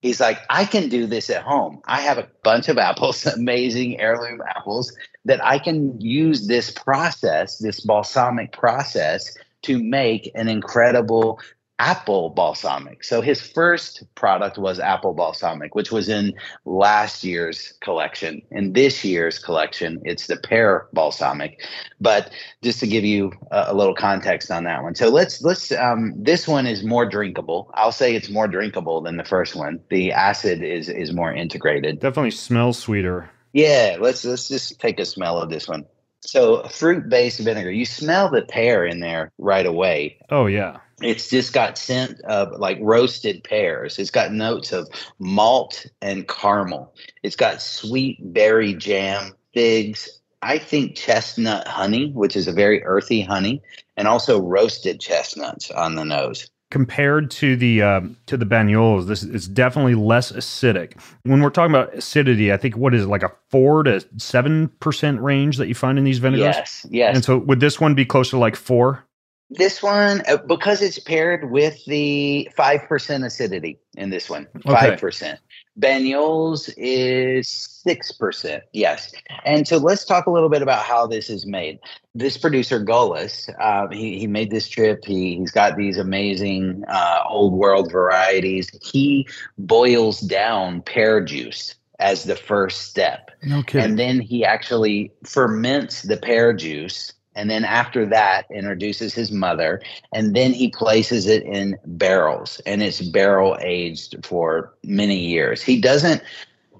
he's 0.01 0.19
like, 0.19 0.39
I 0.49 0.65
can 0.65 0.89
do 0.89 1.05
this 1.05 1.29
at 1.29 1.43
home. 1.43 1.81
I 1.85 2.01
have 2.01 2.17
a 2.17 2.27
bunch 2.43 2.69
of 2.69 2.77
apples, 2.89 3.25
amazing 3.25 3.99
heirloom 3.99 4.41
apples, 4.55 4.95
that 5.25 5.43
I 5.43 5.59
can 5.59 5.99
use 5.99 6.47
this 6.47 6.71
process, 6.71 7.57
this 7.57 7.81
balsamic 7.81 8.51
process, 8.51 9.37
to 9.63 9.81
make 9.81 10.31
an 10.35 10.47
incredible 10.47 11.39
apple 11.79 12.29
balsamic. 12.31 13.03
So 13.05 13.21
his 13.21 13.41
first 13.41 14.03
product 14.15 14.57
was 14.57 14.79
apple 14.79 15.13
balsamic, 15.13 15.73
which 15.75 15.91
was 15.91 16.09
in 16.09 16.33
last 16.65 17.23
year's 17.23 17.73
collection. 17.81 18.41
In 18.51 18.73
this 18.73 19.03
year's 19.05 19.39
collection, 19.39 20.01
it's 20.03 20.27
the 20.27 20.35
pear 20.35 20.87
balsamic. 20.91 21.61
But 21.99 22.31
just 22.61 22.81
to 22.81 22.87
give 22.87 23.05
you 23.05 23.31
a, 23.49 23.67
a 23.69 23.73
little 23.73 23.95
context 23.95 24.51
on 24.51 24.65
that 24.65 24.83
one, 24.83 24.93
so 24.93 25.09
let's 25.09 25.41
let's 25.41 25.71
um, 25.71 26.13
this 26.17 26.47
one 26.47 26.67
is 26.67 26.83
more 26.83 27.05
drinkable. 27.05 27.71
I'll 27.73 27.93
say 27.93 28.13
it's 28.13 28.29
more 28.29 28.47
drinkable 28.47 29.01
than 29.01 29.15
the 29.15 29.23
first 29.23 29.55
one. 29.55 29.79
The 29.89 30.11
acid 30.11 30.61
is 30.61 30.89
is 30.89 31.13
more 31.13 31.33
integrated. 31.33 32.01
Definitely 32.01 32.31
smells 32.31 32.77
sweeter. 32.77 33.29
Yeah, 33.53 33.97
let's 33.99 34.25
let's 34.25 34.49
just 34.49 34.79
take 34.79 34.99
a 34.99 35.05
smell 35.05 35.39
of 35.39 35.49
this 35.49 35.67
one. 35.67 35.85
So 36.21 36.67
fruit 36.67 37.07
based 37.07 37.39
vinegar, 37.39 37.71
you 37.71 37.85
smell 37.85 38.29
the 38.29 38.41
pear 38.41 38.85
in 38.85 38.99
there 38.99 39.31
right 39.37 39.65
away. 39.65 40.17
Oh 40.29 40.47
yeah 40.47 40.79
it's 41.01 41.29
just 41.29 41.53
got 41.53 41.77
scent 41.77 42.19
of 42.21 42.59
like 42.59 42.77
roasted 42.81 43.43
pears. 43.43 43.99
It's 43.99 44.11
got 44.11 44.31
notes 44.31 44.71
of 44.71 44.89
malt 45.19 45.85
and 46.01 46.27
caramel. 46.27 46.93
It's 47.23 47.35
got 47.35 47.61
sweet 47.61 48.17
berry 48.33 48.73
jam, 48.73 49.33
figs. 49.53 50.09
I 50.41 50.57
think 50.57 50.95
chestnut 50.95 51.67
honey, 51.67 52.11
which 52.11 52.35
is 52.35 52.47
a 52.47 52.53
very 52.53 52.83
earthy 52.83 53.21
honey, 53.21 53.61
and 53.97 54.07
also 54.07 54.41
roasted 54.41 54.99
chestnuts 54.99 55.69
on 55.69 55.95
the 55.95 56.05
nose. 56.05 56.49
Compared 56.71 57.31
to 57.31 57.55
the 57.55 57.81
um, 57.81 58.15
to 58.27 58.37
the 58.37 58.45
Banyuls, 58.45 59.07
this 59.07 59.23
is 59.23 59.47
definitely 59.47 59.95
less 59.95 60.31
acidic. 60.31 61.01
When 61.23 61.41
we're 61.41 61.49
talking 61.49 61.73
about 61.73 61.95
acidity, 61.95 62.53
I 62.53 62.57
think 62.57 62.77
what 62.77 62.93
is 62.93 63.03
it, 63.03 63.07
like 63.07 63.23
a 63.23 63.31
four 63.49 63.83
to 63.83 64.05
seven 64.17 64.69
percent 64.79 65.19
range 65.19 65.57
that 65.57 65.67
you 65.67 65.73
find 65.73 65.97
in 65.97 66.03
these 66.03 66.19
vinegars. 66.19 66.55
Yes, 66.55 66.85
yes. 66.89 67.15
And 67.15 67.25
so 67.25 67.39
would 67.39 67.59
this 67.59 67.81
one 67.81 67.95
be 67.95 68.05
closer 68.05 68.31
to 68.31 68.37
like 68.37 68.55
four? 68.55 69.03
This 69.51 69.81
one, 69.81 70.21
uh, 70.27 70.37
because 70.37 70.81
it's 70.81 70.99
paired 70.99 71.49
with 71.49 71.83
the 71.85 72.47
5% 72.55 73.25
acidity 73.25 73.79
in 73.97 74.11
this 74.11 74.29
one, 74.29 74.47
5%. 74.57 75.03
Okay. 75.03 75.37
Banyuls 75.79 76.71
is 76.77 77.83
6%. 77.87 78.61
Yes. 78.73 79.11
And 79.45 79.67
so 79.67 79.77
let's 79.77 80.05
talk 80.05 80.27
a 80.27 80.31
little 80.31 80.49
bit 80.49 80.61
about 80.61 80.83
how 80.83 81.07
this 81.07 81.31
is 81.31 81.47
made. 81.47 81.79
This 82.13 82.37
producer, 82.37 82.83
Gölles, 82.83 83.49
uh, 83.59 83.87
he, 83.91 84.19
he 84.19 84.27
made 84.27 84.51
this 84.51 84.69
trip. 84.69 85.03
He, 85.03 85.37
he's 85.37 85.51
got 85.51 85.77
these 85.77 85.97
amazing 85.97 86.83
uh, 86.87 87.23
old 87.27 87.53
world 87.53 87.91
varieties. 87.91 88.69
He 88.83 89.27
boils 89.57 90.19
down 90.19 90.83
pear 90.83 91.21
juice 91.21 91.73
as 91.97 92.23
the 92.23 92.35
first 92.35 92.83
step. 92.83 93.31
Kidding. 93.41 93.81
And 93.81 93.99
then 93.99 94.19
he 94.19 94.45
actually 94.45 95.11
ferments 95.25 96.03
the 96.03 96.17
pear 96.17 96.53
juice 96.53 97.13
and 97.39 97.49
then 97.49 97.63
after 97.63 98.05
that 98.05 98.45
introduces 98.51 99.13
his 99.13 99.31
mother 99.31 99.81
and 100.11 100.35
then 100.35 100.51
he 100.51 100.69
places 100.69 101.25
it 101.25 101.41
in 101.43 101.77
barrels 101.85 102.59
and 102.65 102.83
it's 102.83 103.01
barrel 103.01 103.57
aged 103.61 104.25
for 104.25 104.73
many 104.83 105.17
years 105.17 105.61
he 105.61 105.79
doesn't 105.79 106.21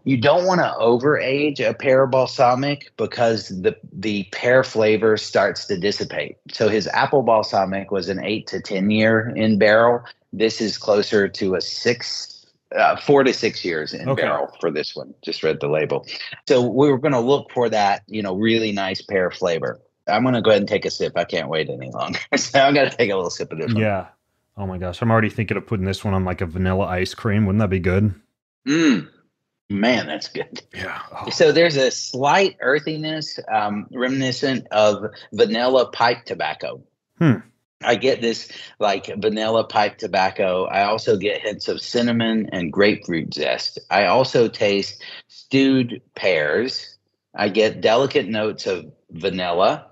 you 0.04 0.18
don't 0.18 0.46
want 0.46 0.60
to 0.60 0.76
over 0.76 1.18
age 1.18 1.62
a 1.62 1.74
pear 1.74 2.06
balsamic 2.06 2.92
because 2.98 3.48
the 3.62 3.76
the 3.94 4.24
pear 4.34 4.64
flavor 4.64 5.16
starts 5.16 5.66
to 5.66 5.78
dissipate 5.78 6.38
so 6.52 6.68
his 6.68 6.88
apple 6.88 7.24
balsamic 7.24 7.90
was 7.90 8.10
an 8.10 8.20
8 8.22 8.46
to 8.48 8.62
10 8.62 8.92
year 8.92 9.32
in 9.38 9.58
barrel 9.58 10.04
this 10.34 10.60
is 10.60 10.78
closer 10.78 11.30
to 11.30 11.56
a 11.56 11.62
6 11.62 12.36
uh, 12.76 12.96
four 12.98 13.24
to 13.24 13.34
six 13.34 13.66
years 13.66 13.96
in 13.96 14.08
okay. 14.08 14.22
barrel 14.22 14.56
for 14.60 14.70
this 14.70 14.96
one. 14.96 15.12
Just 15.24 15.42
read 15.42 15.60
the 15.60 15.68
label. 15.68 16.06
So 16.48 16.62
we 16.62 16.92
were 16.92 17.00
going 17.00 17.14
to 17.14 17.20
look 17.20 17.52
for 17.52 17.68
that, 17.68 18.04
you 18.06 18.22
know, 18.22 18.36
really 18.36 18.72
nice 18.72 19.02
pear 19.02 19.32
flavor. 19.32 19.80
I'm 20.10 20.24
gonna 20.24 20.42
go 20.42 20.50
ahead 20.52 20.62
and 20.62 20.70
take 20.70 20.86
a 20.86 20.92
sip. 20.92 21.14
I 21.16 21.24
can't 21.24 21.50
wait 21.50 21.70
any 21.70 21.90
longer. 21.90 22.20
so 22.36 22.60
I'm 22.60 22.74
gonna 22.74 22.90
take 22.90 23.10
a 23.10 23.16
little 23.16 23.30
sip 23.30 23.52
of 23.52 23.60
this. 23.60 23.74
One. 23.74 23.82
Yeah. 23.82 24.08
Oh 24.58 24.68
my 24.68 24.78
gosh, 24.78 25.02
I'm 25.02 25.12
already 25.12 25.30
thinking 25.30 25.56
of 25.56 25.66
putting 25.66 25.86
this 25.86 26.04
one 26.04 26.14
on 26.14 26.26
like 26.26 26.42
a 26.42 26.46
vanilla 26.46 26.86
ice 26.86 27.14
cream. 27.14 27.46
Wouldn't 27.46 27.60
that 27.60 27.70
be 27.70 27.80
good? 27.80 28.14
Mmm. 28.68 29.08
Man, 29.70 30.08
that's 30.08 30.28
good. 30.28 30.62
Yeah. 30.74 31.00
Oh. 31.12 31.30
So 31.30 31.52
there's 31.52 31.78
a 31.78 31.92
slight 31.92 32.58
earthiness, 32.60 33.40
um, 33.52 33.88
reminiscent 33.92 34.68
of 34.72 35.14
vanilla 35.32 35.92
pipe 35.92 36.26
tobacco. 36.26 36.82
Hmm. 37.20 37.36
I 37.84 37.96
get 37.96 38.20
this 38.20 38.52
like 38.80 39.06
vanilla 39.18 39.64
pipe 39.64 39.98
tobacco. 39.98 40.66
I 40.66 40.84
also 40.84 41.18
get 41.18 41.42
hints 41.42 41.68
of 41.68 41.82
cinnamon 41.82 42.50
and 42.52 42.74
grapefruit 42.74 43.34
zest. 43.34 43.80
I 43.90 44.06
also 44.06 44.48
taste 44.48 45.02
stewed 45.28 46.02
pears. 46.16 46.98
I 47.36 47.50
get 47.50 47.80
delicate 47.80 48.28
notes 48.28 48.66
of 48.66 48.92
vanilla, 49.12 49.89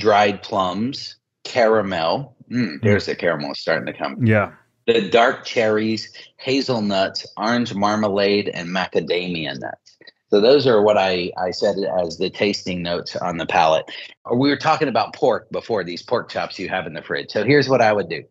dried 0.00 0.42
plums, 0.42 1.16
caramel. 1.44 2.36
Mm, 2.50 2.82
there's 2.82 3.06
the 3.06 3.14
caramel 3.14 3.54
starting 3.54 3.86
to 3.86 3.96
come. 3.96 4.24
Yeah. 4.26 4.52
The 4.86 5.08
dark 5.08 5.44
cherries, 5.44 6.12
hazelnuts, 6.38 7.24
orange 7.36 7.74
marmalade, 7.74 8.48
and 8.48 8.68
macadamia 8.70 9.60
nuts. 9.60 9.98
So 10.30 10.40
those 10.40 10.66
are 10.66 10.80
what 10.80 10.96
I, 10.96 11.32
I 11.36 11.50
said 11.50 11.76
as 12.00 12.18
the 12.18 12.30
tasting 12.30 12.82
notes 12.82 13.16
on 13.16 13.36
the 13.36 13.46
palate. 13.46 13.90
We 14.32 14.48
were 14.48 14.56
talking 14.56 14.88
about 14.88 15.12
pork 15.12 15.50
before, 15.50 15.82
these 15.82 16.02
pork 16.02 16.28
chops 16.28 16.58
you 16.58 16.68
have 16.68 16.86
in 16.86 16.94
the 16.94 17.02
fridge. 17.02 17.30
So 17.30 17.44
here's 17.44 17.68
what 17.68 17.80
I 17.80 17.92
would 17.92 18.08
do. 18.08 18.22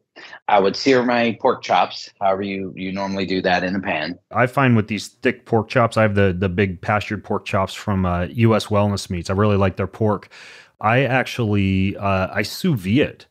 I 0.48 0.60
would 0.60 0.76
sear 0.76 1.04
my 1.04 1.38
pork 1.42 1.62
chops, 1.62 2.10
however 2.20 2.42
you, 2.42 2.74
you 2.76 2.92
normally 2.92 3.26
do 3.26 3.42
that 3.42 3.64
in 3.64 3.76
a 3.76 3.80
pan. 3.80 4.18
I 4.32 4.48
find 4.48 4.76
with 4.76 4.88
these 4.88 5.08
thick 5.08 5.46
pork 5.46 5.70
chops, 5.70 5.98
I 5.98 6.02
have 6.02 6.16
the 6.16 6.36
the 6.38 6.50
big 6.50 6.82
pastured 6.82 7.24
pork 7.24 7.46
chops 7.46 7.74
from 7.74 8.06
uh, 8.06 8.28
U.S. 8.32 8.68
Wellness 8.68 9.10
Meats. 9.10 9.30
I 9.30 9.34
really 9.34 9.58
like 9.58 9.78
their 9.78 9.88
pork. 9.88 10.30
I 10.82 11.04
actually 11.04 11.96
uh, 11.98 12.28
I 12.32 12.44
sous 12.44 12.80
vide 12.80 12.98
it 12.98 13.26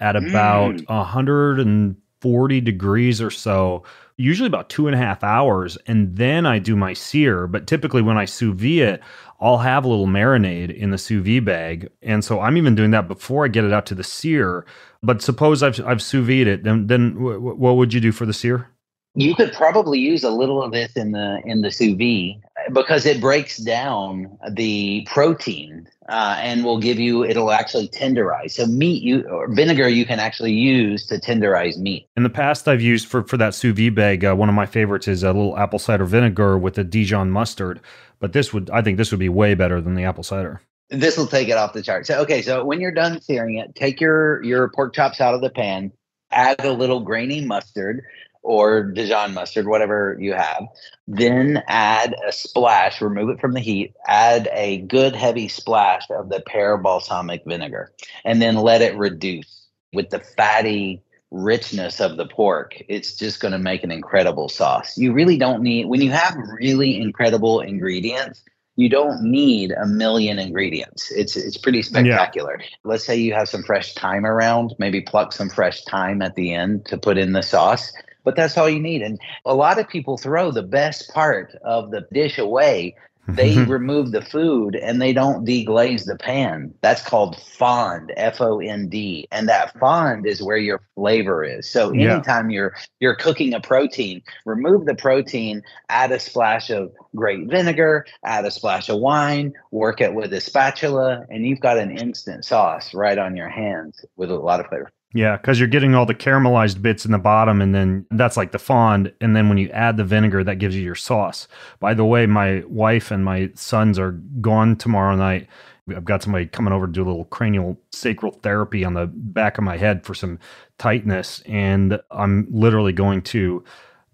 at 0.00 0.16
about 0.16 0.76
mm. 0.76 0.88
140 0.88 2.60
degrees 2.60 3.20
or 3.20 3.30
so, 3.30 3.82
usually 4.16 4.46
about 4.46 4.68
two 4.68 4.86
and 4.86 4.94
a 4.94 4.98
half 4.98 5.22
hours, 5.22 5.76
and 5.86 6.16
then 6.16 6.46
I 6.46 6.58
do 6.58 6.74
my 6.76 6.92
sear. 6.92 7.46
But 7.46 7.66
typically, 7.66 8.02
when 8.02 8.18
I 8.18 8.24
sous 8.24 8.54
vide 8.54 8.78
it, 8.78 9.02
I'll 9.40 9.58
have 9.58 9.84
a 9.84 9.88
little 9.88 10.06
marinade 10.06 10.74
in 10.74 10.90
the 10.90 10.98
sous 10.98 11.24
vide 11.24 11.44
bag, 11.44 11.90
and 12.02 12.24
so 12.24 12.40
I'm 12.40 12.56
even 12.56 12.74
doing 12.74 12.90
that 12.90 13.08
before 13.08 13.44
I 13.44 13.48
get 13.48 13.64
it 13.64 13.72
out 13.72 13.86
to 13.86 13.94
the 13.94 14.04
sear. 14.04 14.66
But 15.02 15.22
suppose 15.22 15.62
I've 15.62 15.80
I've 15.86 16.02
sous 16.02 16.26
vide 16.26 16.46
it, 16.46 16.64
then 16.64 16.86
then 16.86 17.14
w- 17.14 17.40
what 17.40 17.76
would 17.76 17.94
you 17.94 18.00
do 18.00 18.12
for 18.12 18.26
the 18.26 18.34
sear? 18.34 18.68
You 19.14 19.34
could 19.34 19.52
probably 19.52 19.98
use 19.98 20.22
a 20.22 20.30
little 20.30 20.62
of 20.62 20.72
this 20.72 20.92
in 20.92 21.12
the 21.12 21.40
in 21.44 21.62
the 21.62 21.70
sous 21.70 21.96
vide 21.96 22.42
because 22.72 23.06
it 23.06 23.20
breaks 23.20 23.56
down 23.56 24.38
the 24.52 25.06
protein 25.10 25.88
uh, 26.10 26.36
and 26.40 26.64
will 26.64 26.78
give 26.78 26.98
you 26.98 27.24
it'll 27.24 27.52
actually 27.52 27.88
tenderize. 27.88 28.50
So 28.52 28.66
meat 28.66 29.02
you 29.02 29.22
or 29.28 29.52
vinegar 29.54 29.88
you 29.88 30.04
can 30.04 30.18
actually 30.18 30.52
use 30.52 31.06
to 31.06 31.18
tenderize 31.18 31.78
meat. 31.78 32.08
In 32.16 32.24
the 32.24 32.30
past, 32.30 32.68
I've 32.68 32.82
used 32.82 33.06
for 33.06 33.22
for 33.22 33.36
that 33.36 33.54
sous 33.54 33.74
vide 33.74 33.94
bag. 33.94 34.24
Uh, 34.24 34.34
one 34.34 34.48
of 34.48 34.54
my 34.54 34.66
favorites 34.66 35.08
is 35.08 35.22
a 35.22 35.28
little 35.28 35.56
apple 35.56 35.78
cider 35.78 36.04
vinegar 36.04 36.58
with 36.58 36.76
a 36.76 36.84
Dijon 36.84 37.30
mustard. 37.30 37.80
But 38.18 38.32
this 38.32 38.52
would 38.52 38.68
I 38.70 38.82
think 38.82 38.98
this 38.98 39.10
would 39.12 39.20
be 39.20 39.28
way 39.28 39.54
better 39.54 39.80
than 39.80 39.94
the 39.94 40.04
apple 40.04 40.24
cider. 40.24 40.60
This 40.90 41.16
will 41.16 41.28
take 41.28 41.48
it 41.48 41.56
off 41.56 41.72
the 41.72 41.82
chart. 41.82 42.06
So 42.06 42.20
okay, 42.22 42.42
so 42.42 42.64
when 42.64 42.80
you're 42.80 42.90
done 42.90 43.20
searing 43.20 43.56
it, 43.56 43.74
take 43.76 44.00
your 44.00 44.42
your 44.42 44.68
pork 44.70 44.92
chops 44.94 45.20
out 45.20 45.34
of 45.34 45.40
the 45.40 45.50
pan, 45.50 45.92
add 46.32 46.64
a 46.64 46.72
little 46.72 47.00
grainy 47.00 47.44
mustard 47.44 48.02
or 48.42 48.84
Dijon 48.84 49.34
mustard, 49.34 49.66
whatever 49.66 50.16
you 50.18 50.32
have. 50.32 50.66
Then 51.06 51.62
add 51.66 52.14
a 52.26 52.32
splash, 52.32 53.00
remove 53.00 53.30
it 53.30 53.40
from 53.40 53.52
the 53.52 53.60
heat, 53.60 53.94
add 54.06 54.48
a 54.52 54.78
good 54.78 55.14
heavy 55.14 55.48
splash 55.48 56.02
of 56.10 56.28
the 56.28 56.40
pear 56.40 56.76
balsamic 56.78 57.42
vinegar, 57.46 57.92
and 58.24 58.40
then 58.40 58.56
let 58.56 58.82
it 58.82 58.96
reduce 58.96 59.68
with 59.92 60.10
the 60.10 60.20
fatty 60.20 61.02
richness 61.30 62.00
of 62.00 62.16
the 62.16 62.26
pork. 62.26 62.74
It's 62.88 63.16
just 63.16 63.40
going 63.40 63.52
to 63.52 63.58
make 63.58 63.84
an 63.84 63.90
incredible 63.90 64.48
sauce. 64.48 64.96
You 64.96 65.12
really 65.12 65.36
don't 65.36 65.62
need, 65.62 65.86
when 65.86 66.00
you 66.00 66.10
have 66.10 66.36
really 66.36 66.96
incredible 66.96 67.60
ingredients, 67.60 68.42
you 68.76 68.88
don't 68.88 69.22
need 69.22 69.72
a 69.72 69.86
million 69.86 70.38
ingredients. 70.38 71.12
It's 71.12 71.36
it's 71.36 71.58
pretty 71.58 71.82
spectacular. 71.82 72.58
Yeah. 72.60 72.66
Let's 72.84 73.04
say 73.04 73.16
you 73.16 73.34
have 73.34 73.48
some 73.48 73.62
fresh 73.62 73.92
thyme 73.94 74.24
around, 74.24 74.74
maybe 74.78 75.02
pluck 75.02 75.32
some 75.32 75.50
fresh 75.50 75.84
thyme 75.84 76.22
at 76.22 76.34
the 76.34 76.54
end 76.54 76.86
to 76.86 76.96
put 76.96 77.18
in 77.18 77.32
the 77.32 77.42
sauce 77.42 77.92
but 78.30 78.36
that's 78.36 78.56
all 78.56 78.70
you 78.70 78.78
need. 78.78 79.02
And 79.02 79.18
a 79.44 79.56
lot 79.56 79.80
of 79.80 79.88
people 79.88 80.16
throw 80.16 80.52
the 80.52 80.62
best 80.62 81.12
part 81.12 81.52
of 81.64 81.90
the 81.90 82.06
dish 82.12 82.38
away 82.38 82.94
mm-hmm. 83.26 83.34
they 83.34 83.58
remove 83.64 84.12
the 84.12 84.22
food 84.22 84.76
and 84.76 85.02
they 85.02 85.12
don't 85.12 85.44
deglaze 85.44 86.06
the 86.06 86.16
pan. 86.16 86.72
That's 86.80 87.02
called 87.02 87.40
fond, 87.42 88.12
F 88.16 88.40
O 88.40 88.60
N 88.60 88.88
D, 88.88 89.26
and 89.32 89.48
that 89.48 89.76
fond 89.80 90.26
is 90.26 90.40
where 90.40 90.56
your 90.56 90.80
flavor 90.94 91.42
is. 91.42 91.68
So 91.68 91.90
anytime 91.90 92.50
yeah. 92.50 92.54
you're 92.54 92.76
you're 93.00 93.16
cooking 93.16 93.52
a 93.52 93.60
protein, 93.60 94.22
remove 94.46 94.86
the 94.86 94.94
protein, 94.94 95.62
add 95.88 96.12
a 96.12 96.20
splash 96.20 96.70
of 96.70 96.92
great 97.16 97.48
vinegar, 97.48 98.06
add 98.24 98.44
a 98.44 98.50
splash 98.52 98.88
of 98.88 99.00
wine, 99.00 99.52
work 99.72 100.00
it 100.00 100.14
with 100.14 100.32
a 100.32 100.40
spatula, 100.40 101.24
and 101.30 101.44
you've 101.44 101.60
got 101.60 101.78
an 101.78 101.96
instant 101.98 102.44
sauce 102.44 102.94
right 102.94 103.18
on 103.18 103.36
your 103.36 103.48
hands 103.48 104.04
with 104.16 104.30
a 104.30 104.36
lot 104.36 104.60
of 104.60 104.66
flavor. 104.66 104.92
Yeah, 105.12 105.36
because 105.36 105.58
you're 105.58 105.68
getting 105.68 105.96
all 105.96 106.06
the 106.06 106.14
caramelized 106.14 106.82
bits 106.82 107.04
in 107.04 107.10
the 107.10 107.18
bottom, 107.18 107.60
and 107.60 107.74
then 107.74 108.06
that's 108.12 108.36
like 108.36 108.52
the 108.52 108.60
fond. 108.60 109.12
And 109.20 109.34
then 109.34 109.48
when 109.48 109.58
you 109.58 109.68
add 109.70 109.96
the 109.96 110.04
vinegar, 110.04 110.44
that 110.44 110.60
gives 110.60 110.76
you 110.76 110.82
your 110.82 110.94
sauce. 110.94 111.48
By 111.80 111.94
the 111.94 112.04
way, 112.04 112.26
my 112.26 112.62
wife 112.68 113.10
and 113.10 113.24
my 113.24 113.50
sons 113.54 113.98
are 113.98 114.12
gone 114.12 114.76
tomorrow 114.76 115.16
night. 115.16 115.48
I've 115.88 116.04
got 116.04 116.22
somebody 116.22 116.46
coming 116.46 116.72
over 116.72 116.86
to 116.86 116.92
do 116.92 117.02
a 117.02 117.08
little 117.08 117.24
cranial 117.24 117.76
sacral 117.90 118.30
therapy 118.30 118.84
on 118.84 118.94
the 118.94 119.06
back 119.06 119.58
of 119.58 119.64
my 119.64 119.76
head 119.76 120.04
for 120.04 120.14
some 120.14 120.38
tightness. 120.78 121.42
And 121.46 122.00
I'm 122.12 122.46
literally 122.48 122.92
going 122.92 123.22
to 123.22 123.64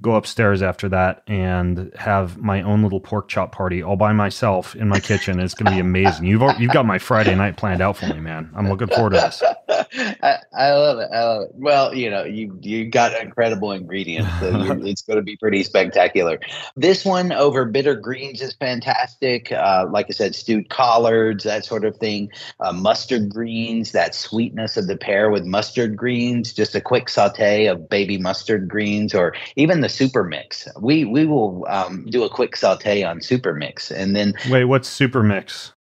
go 0.02 0.14
upstairs 0.14 0.62
after 0.62 0.88
that 0.90 1.22
and 1.26 1.90
have 1.96 2.36
my 2.36 2.60
own 2.62 2.82
little 2.82 3.00
pork 3.00 3.28
chop 3.28 3.52
party 3.52 3.82
all 3.82 3.96
by 3.96 4.12
myself 4.12 4.76
in 4.76 4.88
my 4.88 5.00
kitchen. 5.00 5.40
It's 5.40 5.54
going 5.54 5.66
to 5.66 5.72
be 5.72 5.80
amazing. 5.80 6.26
You've 6.26 6.42
you've 6.58 6.72
got 6.72 6.84
my 6.84 6.98
Friday 6.98 7.34
night 7.34 7.56
planned 7.56 7.80
out 7.80 7.96
for 7.96 8.06
me, 8.06 8.20
man. 8.20 8.50
I'm 8.54 8.68
looking 8.68 8.88
forward 8.88 9.14
to 9.14 9.16
this. 9.16 9.42
I, 10.22 10.38
I, 10.56 10.72
love 10.72 10.98
it. 10.98 11.08
I 11.12 11.24
love 11.24 11.42
it. 11.44 11.50
Well, 11.54 11.94
you 11.94 12.10
know, 12.10 12.24
you 12.24 12.58
you 12.60 12.86
got 12.86 13.18
incredible 13.20 13.72
ingredients, 13.72 14.30
so 14.40 14.72
it's 14.82 15.02
going 15.02 15.16
to 15.16 15.22
be 15.22 15.36
pretty 15.36 15.62
spectacular. 15.62 16.40
This 16.76 17.04
one 17.04 17.32
over 17.32 17.64
bitter 17.64 17.94
greens 17.94 18.42
is 18.42 18.54
fantastic. 18.54 19.50
Uh, 19.50 19.86
like 19.90 20.06
I 20.08 20.12
said, 20.12 20.34
stewed 20.34 20.68
collards, 20.68 21.44
that 21.44 21.64
sort 21.64 21.84
of 21.84 21.96
thing. 21.96 22.30
Uh, 22.60 22.72
mustard 22.72 23.30
greens, 23.30 23.92
that 23.92 24.14
sweetness 24.14 24.76
of 24.76 24.88
the 24.88 24.96
pear 24.96 25.30
with 25.30 25.44
mustard 25.44 25.96
greens. 25.96 26.52
Just 26.52 26.74
a 26.74 26.80
quick 26.80 27.08
saute 27.08 27.66
of 27.66 27.88
baby 27.88 28.18
mustard 28.18 28.68
greens, 28.68 29.14
or 29.14 29.34
even 29.56 29.80
the 29.80 29.85
super 29.88 30.24
mix. 30.24 30.68
We 30.80 31.04
we 31.04 31.26
will 31.26 31.66
um, 31.68 32.06
do 32.08 32.24
a 32.24 32.30
quick 32.30 32.56
saute 32.56 33.02
on 33.02 33.20
super 33.20 33.54
mix, 33.54 33.90
and 33.90 34.14
then 34.14 34.34
wait, 34.50 34.64
what's 34.64 34.88
super 34.88 35.22
mix? 35.22 35.72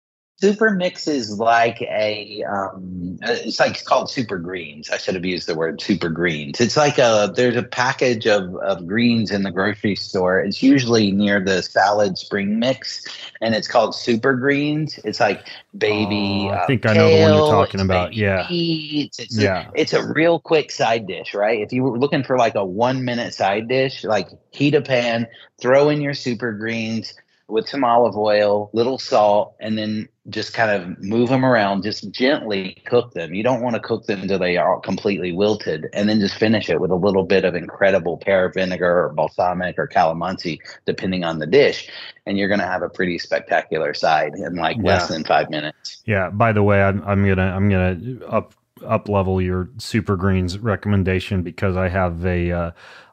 Super 0.44 0.70
mix 0.70 1.08
is 1.08 1.38
like 1.38 1.80
a, 1.80 2.44
um, 2.44 3.18
it's 3.22 3.58
like 3.58 3.72
it's 3.72 3.82
called 3.82 4.10
super 4.10 4.38
greens. 4.38 4.90
I 4.90 4.98
should 4.98 5.14
have 5.14 5.24
used 5.24 5.48
the 5.48 5.54
word 5.54 5.80
super 5.80 6.10
greens. 6.10 6.60
It's 6.60 6.76
like 6.76 6.98
a, 6.98 7.32
there's 7.34 7.56
a 7.56 7.62
package 7.62 8.26
of, 8.26 8.54
of 8.56 8.86
greens 8.86 9.30
in 9.30 9.42
the 9.42 9.50
grocery 9.50 9.96
store. 9.96 10.40
It's 10.40 10.62
usually 10.62 11.12
near 11.12 11.40
the 11.40 11.62
salad 11.62 12.18
spring 12.18 12.58
mix 12.58 13.06
and 13.40 13.54
it's 13.54 13.66
called 13.66 13.94
super 13.94 14.34
greens. 14.34 14.98
It's 15.02 15.18
like 15.18 15.46
baby. 15.78 16.48
Oh, 16.50 16.54
I 16.54 16.66
think 16.66 16.84
uh, 16.84 16.90
I 16.90 16.94
know 16.94 17.08
the 17.08 17.22
one 17.22 17.32
you're 17.32 17.50
talking 17.50 17.80
about. 17.80 18.12
Yeah. 18.12 18.46
It's 18.50 19.34
yeah. 19.34 19.68
A, 19.68 19.80
it's 19.80 19.94
a 19.94 20.12
real 20.12 20.40
quick 20.40 20.70
side 20.70 21.06
dish, 21.06 21.32
right? 21.32 21.60
If 21.60 21.72
you 21.72 21.82
were 21.82 21.98
looking 21.98 22.22
for 22.22 22.36
like 22.36 22.54
a 22.54 22.64
one 22.64 23.02
minute 23.04 23.32
side 23.32 23.66
dish, 23.66 24.04
like 24.04 24.28
heat 24.50 24.74
a 24.74 24.82
pan, 24.82 25.26
throw 25.58 25.88
in 25.88 26.02
your 26.02 26.14
super 26.14 26.52
greens, 26.52 27.14
with 27.48 27.68
some 27.68 27.84
olive 27.84 28.16
oil, 28.16 28.70
little 28.72 28.98
salt, 28.98 29.54
and 29.60 29.76
then 29.76 30.08
just 30.30 30.54
kind 30.54 30.70
of 30.70 31.02
move 31.02 31.28
them 31.28 31.44
around. 31.44 31.82
Just 31.82 32.10
gently 32.10 32.82
cook 32.86 33.12
them. 33.12 33.34
You 33.34 33.42
don't 33.42 33.60
want 33.62 33.74
to 33.74 33.80
cook 33.80 34.06
them 34.06 34.22
until 34.22 34.38
they 34.38 34.56
are 34.56 34.80
completely 34.80 35.32
wilted, 35.32 35.88
and 35.92 36.08
then 36.08 36.20
just 36.20 36.36
finish 36.36 36.70
it 36.70 36.80
with 36.80 36.90
a 36.90 36.96
little 36.96 37.24
bit 37.24 37.44
of 37.44 37.54
incredible 37.54 38.16
pear 38.16 38.50
vinegar 38.50 39.04
or 39.04 39.12
balsamic 39.12 39.78
or 39.78 39.86
calamansi, 39.86 40.58
depending 40.86 41.24
on 41.24 41.38
the 41.38 41.46
dish, 41.46 41.90
and 42.26 42.38
you're 42.38 42.48
going 42.48 42.60
to 42.60 42.66
have 42.66 42.82
a 42.82 42.88
pretty 42.88 43.18
spectacular 43.18 43.92
side 43.92 44.34
in 44.34 44.56
like 44.56 44.76
yeah. 44.76 44.82
less 44.82 45.08
than 45.08 45.24
five 45.24 45.50
minutes. 45.50 46.02
Yeah. 46.06 46.30
By 46.30 46.52
the 46.52 46.62
way, 46.62 46.82
I'm, 46.82 47.02
I'm 47.06 47.26
gonna 47.26 47.54
I'm 47.54 47.68
gonna 47.68 48.24
up 48.26 48.54
up 48.84 49.08
level 49.08 49.40
your 49.40 49.68
super 49.78 50.16
greens 50.16 50.58
recommendation 50.58 51.42
because 51.42 51.76
I 51.76 51.88
have 51.88 52.24
a 52.24 52.50
uh, 52.50 52.70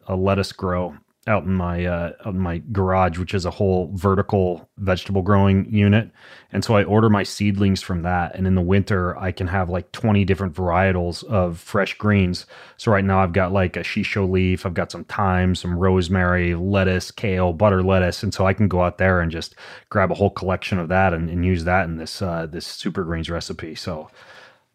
a 0.07 0.15
lettuce 0.15 0.51
grow 0.51 0.95
out 1.27 1.43
in 1.43 1.53
my 1.53 1.85
uh, 1.85 2.13
out 2.25 2.33
in 2.33 2.39
my 2.39 2.63
garage, 2.71 3.19
which 3.19 3.35
is 3.35 3.45
a 3.45 3.51
whole 3.51 3.91
vertical 3.93 4.67
vegetable 4.77 5.21
growing 5.21 5.71
unit. 5.71 6.09
And 6.51 6.63
so 6.63 6.75
I 6.75 6.83
order 6.83 7.09
my 7.09 7.21
seedlings 7.21 7.81
from 7.83 8.01
that. 8.01 8.35
And 8.35 8.47
in 8.47 8.55
the 8.55 8.61
winter, 8.61 9.17
I 9.17 9.31
can 9.31 9.47
have 9.47 9.69
like 9.69 9.91
20 9.91 10.25
different 10.25 10.55
varietals 10.55 11.23
of 11.25 11.59
fresh 11.59 11.93
greens. 11.93 12.47
So 12.77 12.91
right 12.91 13.05
now 13.05 13.21
I've 13.21 13.33
got 13.33 13.51
like 13.51 13.77
a 13.77 13.81
shiso 13.81 14.29
leaf, 14.29 14.65
I've 14.65 14.73
got 14.73 14.91
some 14.91 15.03
thyme, 15.03 15.53
some 15.53 15.77
rosemary, 15.77 16.55
lettuce, 16.55 17.11
kale, 17.11 17.53
butter 17.53 17.83
lettuce. 17.83 18.23
And 18.23 18.33
so 18.33 18.47
I 18.47 18.53
can 18.53 18.67
go 18.67 18.81
out 18.81 18.97
there 18.97 19.21
and 19.21 19.31
just 19.31 19.53
grab 19.89 20.11
a 20.11 20.15
whole 20.15 20.31
collection 20.31 20.79
of 20.79 20.89
that 20.89 21.13
and, 21.13 21.29
and 21.29 21.45
use 21.45 21.65
that 21.65 21.85
in 21.85 21.97
this 21.97 22.21
uh, 22.21 22.47
this 22.47 22.65
super 22.65 23.03
greens 23.03 23.29
recipe. 23.29 23.75
So 23.75 24.09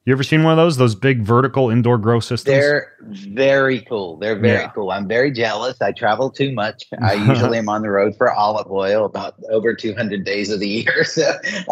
you 0.07 0.13
ever 0.13 0.23
seen 0.23 0.45
one 0.45 0.53
of 0.53 0.57
those? 0.57 0.77
Those 0.77 0.95
big 0.95 1.23
vertical 1.23 1.69
indoor 1.69 1.99
grow 1.99 2.21
systems? 2.21 2.45
They're 2.45 2.93
very 3.01 3.81
cool. 3.81 4.17
They're 4.19 4.39
very 4.39 4.61
yeah. 4.61 4.71
cool. 4.71 4.93
I'm 4.93 5.09
very 5.09 5.33
jealous. 5.33 5.83
I 5.83 5.91
travel 5.91 6.31
too 6.31 6.53
much. 6.53 6.85
I 7.03 7.15
usually 7.29 7.59
am 7.59 7.69
on 7.69 7.83
the 7.83 7.91
road 7.91 8.15
for 8.17 8.33
olive 8.33 8.71
oil 8.71 9.05
about 9.05 9.35
over 9.51 9.75
200 9.75 10.25
days 10.25 10.53
of 10.53 10.61
the 10.61 10.69
year. 10.69 11.05
So 11.17 11.23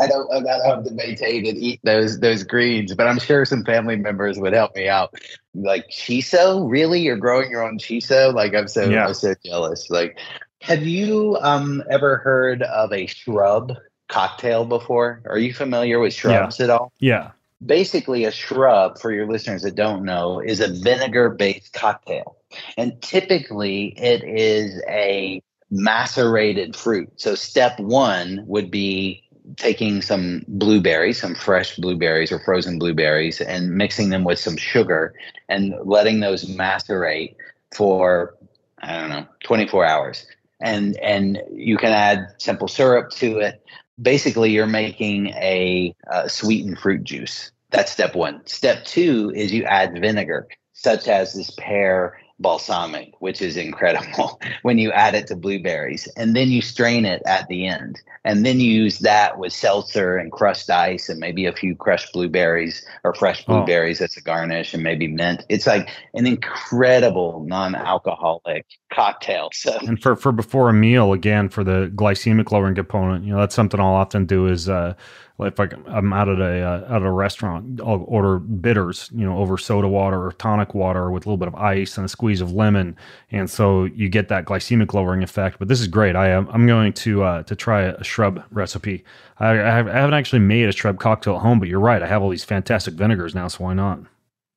I 0.01 0.07
don't, 0.07 0.33
I 0.33 0.41
don't 0.41 0.65
have 0.65 0.85
to 0.85 0.91
maintain 0.93 1.47
and 1.47 1.59
eat 1.59 1.79
those 1.85 2.19
those 2.21 2.43
greens. 2.45 2.95
But 2.95 3.07
I'm 3.07 3.19
sure 3.19 3.45
some 3.45 3.63
family 3.63 3.97
members 3.97 4.39
would 4.39 4.53
help 4.53 4.75
me 4.75 4.89
out. 4.89 5.15
Like 5.55 5.89
shiso, 5.91 6.69
really? 6.69 7.01
You're 7.01 7.17
growing 7.17 7.51
your 7.51 7.63
own 7.63 7.79
shiso? 7.79 8.33
Like 8.33 8.55
I'm 8.55 8.67
so 8.67 8.89
yeah. 8.89 9.07
I'm 9.07 9.15
so 9.15 9.35
jealous. 9.45 9.91
Like, 9.91 10.19
have 10.63 10.83
you 10.83 11.37
um 11.43 11.85
ever 11.91 12.17
heard 12.17 12.63
of 12.63 12.93
a 12.93 13.07
shrub 13.07 13.75
cocktail 14.09 14.65
before? 14.65 15.23
Are 15.27 15.39
you 15.39 15.53
familiar 15.53 16.01
with 16.01 16.15
shrubs 16.15 16.59
yeah. 16.59 16.65
at 16.65 16.71
all? 16.71 16.93
Yeah 16.99 17.31
basically 17.65 18.25
a 18.25 18.31
shrub 18.31 18.99
for 18.99 19.13
your 19.13 19.27
listeners 19.27 19.63
that 19.63 19.75
don't 19.75 20.05
know 20.05 20.41
is 20.41 20.61
a 20.61 20.69
vinegar 20.69 21.31
based 21.31 21.73
cocktail. 21.73 22.37
And 22.77 23.01
typically 23.03 23.95
it 23.99 24.23
is 24.25 24.83
a 24.89 25.43
macerated 25.71 26.77
fruit. 26.77 27.11
So 27.17 27.35
step 27.35 27.79
one 27.81 28.45
would 28.47 28.71
be 28.71 29.25
taking 29.57 30.01
some 30.01 30.43
blueberries 30.49 31.21
some 31.21 31.35
fresh 31.35 31.77
blueberries 31.77 32.33
or 32.33 32.39
frozen 32.39 32.79
blueberries 32.79 33.43
and 33.43 33.75
mixing 33.75 34.09
them 34.09 34.25
with 34.25 34.39
some 34.39 34.57
sugar 34.57 35.15
and 35.51 35.75
letting 35.85 36.21
those 36.21 36.49
macerate 36.57 37.37
for 37.75 38.35
i 38.83 38.99
don't 38.99 39.11
know 39.11 39.27
24 39.45 39.85
hours. 39.85 40.27
And 40.61 40.97
and 40.97 41.41
you 41.53 41.77
can 41.77 41.93
add 41.93 42.35
simple 42.39 42.69
syrup 42.69 43.11
to 43.13 43.39
it 43.39 43.63
basically 44.01 44.51
you're 44.51 44.67
making 44.67 45.29
a, 45.29 45.95
a 46.09 46.29
sweetened 46.29 46.79
fruit 46.79 47.05
juice 47.05 47.51
that's 47.75 47.91
step 47.91 48.15
one. 48.15 48.41
Step 48.47 48.85
two 48.85 49.33
is 49.35 49.53
you 49.53 49.65
add 49.65 49.99
vinegar, 50.01 50.47
such 50.75 51.09
as 51.09 51.35
this 51.35 51.51
pear 51.51 52.21
balsamic, 52.41 53.13
which 53.21 53.41
is 53.41 53.57
incredible 53.57 54.41
when 54.63 54.79
you 54.79 54.91
add 54.93 55.15
it 55.15 55.27
to 55.29 55.37
blueberries. 55.37 56.09
And 56.17 56.35
then 56.35 56.49
you 56.49 56.63
strain 56.63 57.05
it 57.05 57.23
at 57.27 57.47
the 57.49 57.67
end. 57.67 58.01
And 58.25 58.45
then 58.45 58.59
you 58.59 58.71
use 58.71 58.99
that 59.01 59.39
with 59.39 59.53
seltzer 59.53 60.17
and 60.17 60.33
crushed 60.33 60.71
ice 60.71 61.09
and 61.09 61.21
maybe 61.21 61.47
a 61.47 61.53
few 61.53 61.77
crushed 61.77 62.13
blueberries 62.13 62.85
or 63.05 63.15
fresh 63.15 63.45
oh. 63.47 63.55
blueberries 63.55 64.01
oh. 64.01 64.05
as 64.05 64.17
a 64.17 64.23
garnish 64.23 64.75
and 64.75 64.83
maybe 64.83 65.07
mint. 65.07 65.45
It's 65.49 65.67
like 65.67 65.89
an 66.15 66.27
incredible 66.27 67.45
non 67.47 67.75
alcoholic 67.75 68.67
cocktail. 68.93 69.51
So 69.53 69.77
and 69.87 70.01
for, 70.03 70.17
for 70.17 70.33
before 70.33 70.69
a 70.69 70.75
meal, 70.75 71.13
again, 71.13 71.49
for 71.49 71.63
the 71.63 71.93
glycemic 71.95 72.51
lowering 72.51 72.75
component, 72.75 73.25
you 73.25 73.33
know, 73.33 73.41
that's 73.41 73.55
something 73.55 73.79
I'll 73.79 73.95
often 73.95 74.27
do 74.27 74.47
is 74.47 74.69
uh, 74.69 74.95
if 75.41 75.59
I, 75.59 75.69
am 75.89 76.13
out 76.13 76.29
at 76.29 76.39
a 76.39 76.63
uh, 76.63 76.97
at 76.97 77.03
a 77.03 77.11
restaurant, 77.11 77.81
I'll 77.81 78.05
order 78.07 78.39
bitters, 78.39 79.11
you 79.13 79.25
know, 79.25 79.39
over 79.39 79.59
soda 79.59 79.89
water 79.89 80.25
or 80.25 80.33
tonic 80.33 80.75
water 80.75 81.11
with 81.11 81.27
a 81.27 81.29
little 81.29 81.37
bit 81.37 81.49
of 81.49 81.57
ice 81.57 81.97
and 81.97 82.05
a 82.05 82.09
squeeze 82.09 82.41
of 82.41 82.53
lemon, 82.53 82.97
and 83.33 83.51
so 83.51 83.85
you 83.85 84.09
get 84.09 84.29
that 84.29 84.45
glycemic 84.45 84.95
lowering 84.95 85.25
effect. 85.25 85.59
But 85.59 85.67
this 85.67 85.81
is 85.81 85.89
great. 85.89 86.15
I 86.15 86.29
am 86.29 86.49
I'm 86.51 86.69
going 86.69 86.93
to 86.93 87.25
uh, 87.25 87.43
to 87.45 87.57
try 87.57 87.83
a 87.83 88.05
shrub 88.05 88.45
recipe. 88.53 89.05
I, 89.41 89.51
I, 89.51 89.55
have, 89.55 89.89
I 89.89 89.93
haven't 89.95 90.15
actually 90.15 90.39
made 90.39 90.69
a 90.69 90.73
shrub 90.73 91.01
cocktail 91.01 91.35
at 91.35 91.43
home, 91.43 91.59
but 91.59 91.69
you're 91.69 91.81
right. 91.81 92.01
I 92.01 92.07
have 92.07 92.23
all 92.23 92.31
these 92.31 92.45
fantastic 92.45 92.95
vinegars 92.95 93.35
now, 93.35 93.49
so 93.49 93.65
why 93.65 93.75
not? 93.75 94.01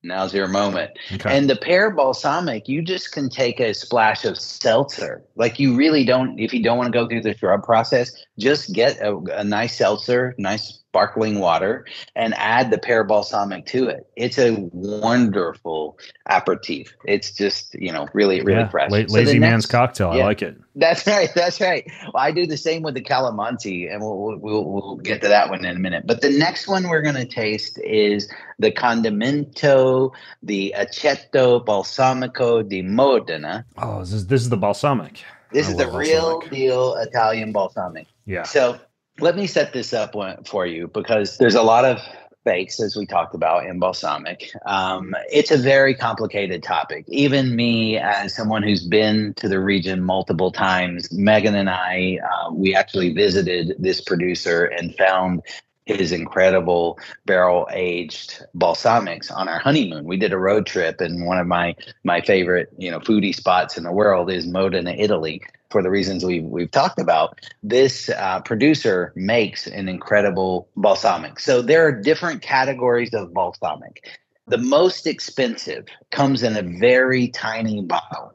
Now's 0.03 0.33
your 0.33 0.47
moment. 0.47 0.91
Okay. 1.11 1.35
And 1.35 1.49
the 1.49 1.55
pear 1.55 1.89
balsamic, 1.91 2.67
you 2.67 2.81
just 2.81 3.11
can 3.11 3.29
take 3.29 3.59
a 3.59 3.73
splash 3.73 4.25
of 4.25 4.37
seltzer. 4.37 5.23
Like 5.35 5.59
you 5.59 5.75
really 5.75 6.05
don't, 6.05 6.39
if 6.39 6.53
you 6.53 6.63
don't 6.63 6.77
want 6.77 6.93
to 6.93 6.97
go 6.97 7.07
through 7.07 7.23
the 7.23 7.35
shrub 7.35 7.63
process, 7.63 8.11
just 8.37 8.73
get 8.73 8.99
a, 8.99 9.17
a 9.35 9.43
nice 9.43 9.75
seltzer, 9.75 10.35
nice 10.37 10.79
sparkling 10.97 11.39
water 11.39 11.85
and 12.15 12.33
add 12.35 12.71
the 12.71 12.77
pear 12.77 13.03
balsamic 13.03 13.65
to 13.67 13.87
it. 13.87 14.07
It's 14.15 14.39
a 14.39 14.55
wonderful 14.71 15.99
aperitif. 16.29 16.93
It's 17.05 17.31
just, 17.31 17.75
you 17.75 17.91
know, 17.91 18.07
really, 18.13 18.41
really 18.41 18.61
yeah, 18.61 18.69
fresh. 18.69 18.89
La- 18.89 19.05
So 19.07 19.13
lazy 19.13 19.37
man's 19.37 19.65
next- 19.65 19.71
cocktail. 19.71 20.11
I 20.11 20.23
like 20.23 20.41
it. 20.41 20.57
That's 20.75 21.05
right. 21.07 21.29
That's 21.35 21.59
right. 21.59 21.89
Well, 22.13 22.23
I 22.23 22.31
do 22.31 22.45
the 22.47 22.55
same 22.57 22.83
with 22.83 22.93
the 22.93 23.01
calamansi, 23.01 23.91
and 23.91 24.01
we'll 24.01 24.37
we'll, 24.39 24.63
we'll, 24.63 24.95
get 24.97 25.21
to 25.23 25.27
that 25.27 25.49
one 25.49 25.65
in 25.65 25.75
a 25.75 25.79
minute. 25.79 26.05
But 26.05 26.21
the 26.21 26.29
next 26.29 26.67
one 26.67 26.87
we're 26.87 27.01
going 27.01 27.15
to 27.15 27.25
taste 27.25 27.79
is 27.83 28.29
the 28.59 28.71
condimento, 28.71 30.11
the 30.43 30.73
aceto 30.77 31.65
balsamico 31.65 32.67
di 32.67 32.81
Modena. 32.83 33.65
Oh, 33.77 33.99
this 33.99 34.13
is 34.13 34.27
this 34.27 34.41
is 34.41 34.49
the 34.49 34.57
balsamic. 34.57 35.23
This 35.51 35.67
I 35.67 35.71
is 35.71 35.77
the 35.77 35.87
real 35.89 36.33
balsamic. 36.39 36.51
deal 36.51 36.95
Italian 36.97 37.51
balsamic. 37.51 38.07
Yeah. 38.25 38.43
So 38.43 38.79
let 39.19 39.35
me 39.35 39.47
set 39.47 39.73
this 39.73 39.93
up 39.93 40.15
for 40.45 40.65
you 40.65 40.87
because 40.87 41.37
there's 41.37 41.55
a 41.55 41.63
lot 41.63 41.85
of 41.85 41.99
fakes, 42.47 42.79
as 42.79 42.95
we 42.95 43.05
talked 43.05 43.35
about 43.35 43.65
in 43.65 43.77
balsamic. 43.77 44.51
Um, 44.65 45.13
it's 45.29 45.51
a 45.51 45.57
very 45.57 45.93
complicated 45.93 46.63
topic. 46.63 47.03
Even 47.09 47.55
me, 47.57 47.97
as 47.97 48.33
someone 48.33 48.63
who's 48.63 48.85
been 48.87 49.33
to 49.35 49.49
the 49.49 49.59
region 49.59 50.01
multiple 50.01 50.49
times, 50.49 51.11
Megan 51.11 51.55
and 51.55 51.69
I, 51.69 52.19
uh, 52.23 52.53
we 52.53 52.73
actually 52.73 53.13
visited 53.13 53.75
this 53.77 53.99
producer 53.99 54.63
and 54.63 54.95
found 54.95 55.41
his 55.87 56.11
incredible 56.11 56.99
barrel 57.25 57.67
aged 57.73 58.45
balsamics 58.55 59.29
on 59.29 59.47
our 59.49 59.59
honeymoon. 59.59 60.05
We 60.05 60.17
did 60.17 60.31
a 60.31 60.37
road 60.37 60.65
trip, 60.65 61.01
and 61.01 61.25
one 61.25 61.39
of 61.39 61.47
my 61.47 61.75
my 62.03 62.21
favorite 62.21 62.69
you 62.77 62.91
know 62.91 62.99
foodie 62.99 63.35
spots 63.35 63.77
in 63.77 63.83
the 63.83 63.91
world 63.91 64.29
is 64.29 64.45
Modena, 64.45 64.91
Italy. 64.91 65.41
For 65.69 65.83
the 65.83 65.89
reasons 65.89 66.23
we've 66.23 66.43
we've 66.43 66.71
talked 66.71 66.99
about, 66.99 67.39
this 67.61 68.09
uh, 68.09 68.41
producer 68.41 69.11
makes 69.15 69.67
an 69.67 69.89
incredible 69.89 70.69
balsamic. 70.75 71.39
So 71.39 71.61
there 71.61 71.85
are 71.87 71.91
different 71.91 72.41
categories 72.41 73.13
of 73.13 73.33
balsamic. 73.33 74.09
The 74.47 74.57
most 74.57 75.07
expensive 75.07 75.87
comes 76.09 76.41
in 76.41 76.55
a 76.55 76.61
very 76.61 77.27
tiny 77.27 77.81
bottle. 77.81 78.33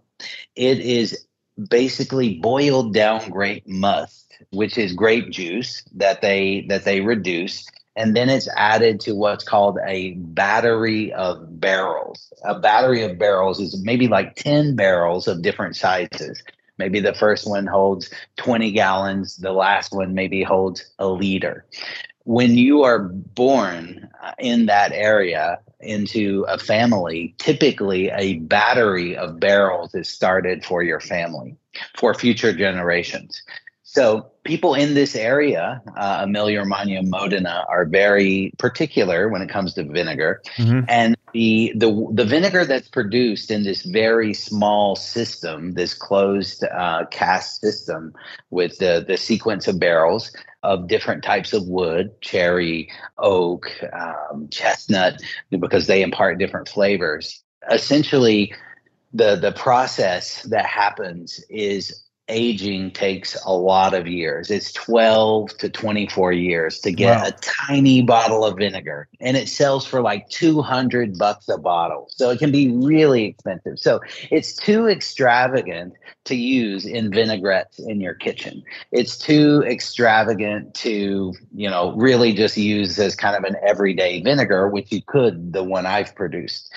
It 0.54 0.80
is 0.80 1.26
basically 1.70 2.38
boiled 2.38 2.94
down 2.94 3.30
grape 3.30 3.66
must, 3.66 4.32
which 4.50 4.76
is 4.76 4.92
grape 4.92 5.30
juice 5.30 5.82
that 5.94 6.20
they 6.20 6.66
that 6.68 6.84
they 6.84 7.00
reduce, 7.00 7.66
and 7.96 8.16
then 8.16 8.28
it's 8.28 8.48
added 8.56 9.00
to 9.00 9.14
what's 9.14 9.44
called 9.44 9.78
a 9.86 10.12
battery 10.14 11.12
of 11.12 11.60
barrels. 11.60 12.32
A 12.44 12.58
battery 12.58 13.02
of 13.02 13.18
barrels 13.18 13.60
is 13.60 13.82
maybe 13.82 14.08
like 14.08 14.34
10 14.36 14.76
barrels 14.76 15.28
of 15.28 15.42
different 15.42 15.76
sizes. 15.76 16.42
Maybe 16.78 17.00
the 17.00 17.14
first 17.14 17.48
one 17.48 17.66
holds 17.66 18.10
20 18.36 18.72
gallons, 18.72 19.36
the 19.36 19.52
last 19.52 19.92
one 19.92 20.14
maybe 20.14 20.42
holds 20.42 20.84
a 20.98 21.06
liter. 21.06 21.66
When 22.24 22.56
you 22.56 22.82
are 22.82 23.00
born 23.00 24.08
uh, 24.22 24.32
in 24.38 24.66
that 24.66 24.92
area 24.92 25.58
into 25.80 26.44
a 26.48 26.58
family, 26.58 27.34
typically 27.38 28.10
a 28.10 28.34
battery 28.38 29.16
of 29.16 29.40
barrels 29.40 29.94
is 29.94 30.08
started 30.08 30.64
for 30.64 30.82
your 30.82 31.00
family 31.00 31.56
for 31.96 32.14
future 32.14 32.52
generations. 32.52 33.42
So 33.92 34.30
people 34.44 34.72
in 34.72 34.94
this 34.94 35.14
area, 35.14 35.82
uh, 35.98 36.20
Emilia 36.22 36.60
Romagna, 36.60 37.02
Modena, 37.02 37.66
are 37.68 37.84
very 37.84 38.50
particular 38.56 39.28
when 39.28 39.42
it 39.42 39.50
comes 39.50 39.74
to 39.74 39.84
vinegar, 39.84 40.40
Mhm. 40.56 40.86
and 40.88 41.14
the 41.34 41.74
the 41.76 42.08
the 42.14 42.24
vinegar 42.24 42.64
that's 42.64 42.88
produced 42.88 43.50
in 43.50 43.64
this 43.64 43.82
very 43.82 44.32
small 44.32 44.96
system, 44.96 45.74
this 45.74 45.92
closed 45.92 46.64
uh, 46.64 47.04
cast 47.10 47.60
system 47.60 48.14
with 48.48 48.78
the 48.78 49.04
the 49.06 49.18
sequence 49.18 49.68
of 49.68 49.78
barrels 49.78 50.32
of 50.62 50.88
different 50.88 51.22
types 51.22 51.52
of 51.52 51.66
wood, 51.68 52.18
cherry, 52.22 52.88
oak, 53.18 53.66
um, 53.92 54.48
chestnut, 54.50 55.20
because 55.50 55.86
they 55.86 56.00
impart 56.00 56.38
different 56.38 56.66
flavors. 56.66 57.42
Essentially, 57.70 58.54
the 59.12 59.36
the 59.36 59.52
process 59.52 60.44
that 60.44 60.64
happens 60.64 61.44
is 61.50 62.02
aging 62.28 62.90
takes 62.92 63.36
a 63.44 63.52
lot 63.52 63.94
of 63.94 64.06
years. 64.06 64.50
It's 64.50 64.72
12 64.72 65.56
to 65.58 65.68
24 65.68 66.32
years 66.32 66.80
to 66.80 66.92
get 66.92 67.20
Wow. 67.20 67.26
a 67.26 67.32
tiny 67.40 68.02
bottle 68.02 68.44
of 68.44 68.56
vinegar 68.56 69.08
and 69.20 69.36
it 69.36 69.48
sells 69.48 69.86
for 69.86 70.00
like 70.00 70.28
200 70.28 71.18
bucks 71.18 71.48
a 71.48 71.58
bottle. 71.58 72.08
So 72.10 72.30
it 72.30 72.38
can 72.38 72.52
be 72.52 72.70
really 72.70 73.24
expensive. 73.24 73.78
So 73.78 74.00
it's 74.30 74.54
too 74.54 74.88
extravagant 74.88 75.94
to 76.24 76.36
use 76.36 76.86
in 76.86 77.10
vinaigrettes 77.10 77.78
in 77.80 78.00
your 78.00 78.14
kitchen. 78.14 78.62
It's 78.92 79.16
too 79.16 79.62
extravagant 79.66 80.74
to, 80.74 81.32
you 81.54 81.70
know, 81.70 81.92
really 81.96 82.32
just 82.32 82.56
use 82.56 82.98
as 82.98 83.16
kind 83.16 83.36
of 83.36 83.44
an 83.44 83.56
everyday 83.66 84.22
vinegar, 84.22 84.68
which 84.68 84.92
you 84.92 85.02
could 85.02 85.52
the 85.52 85.64
one 85.64 85.86
I've 85.86 86.14
produced. 86.14 86.72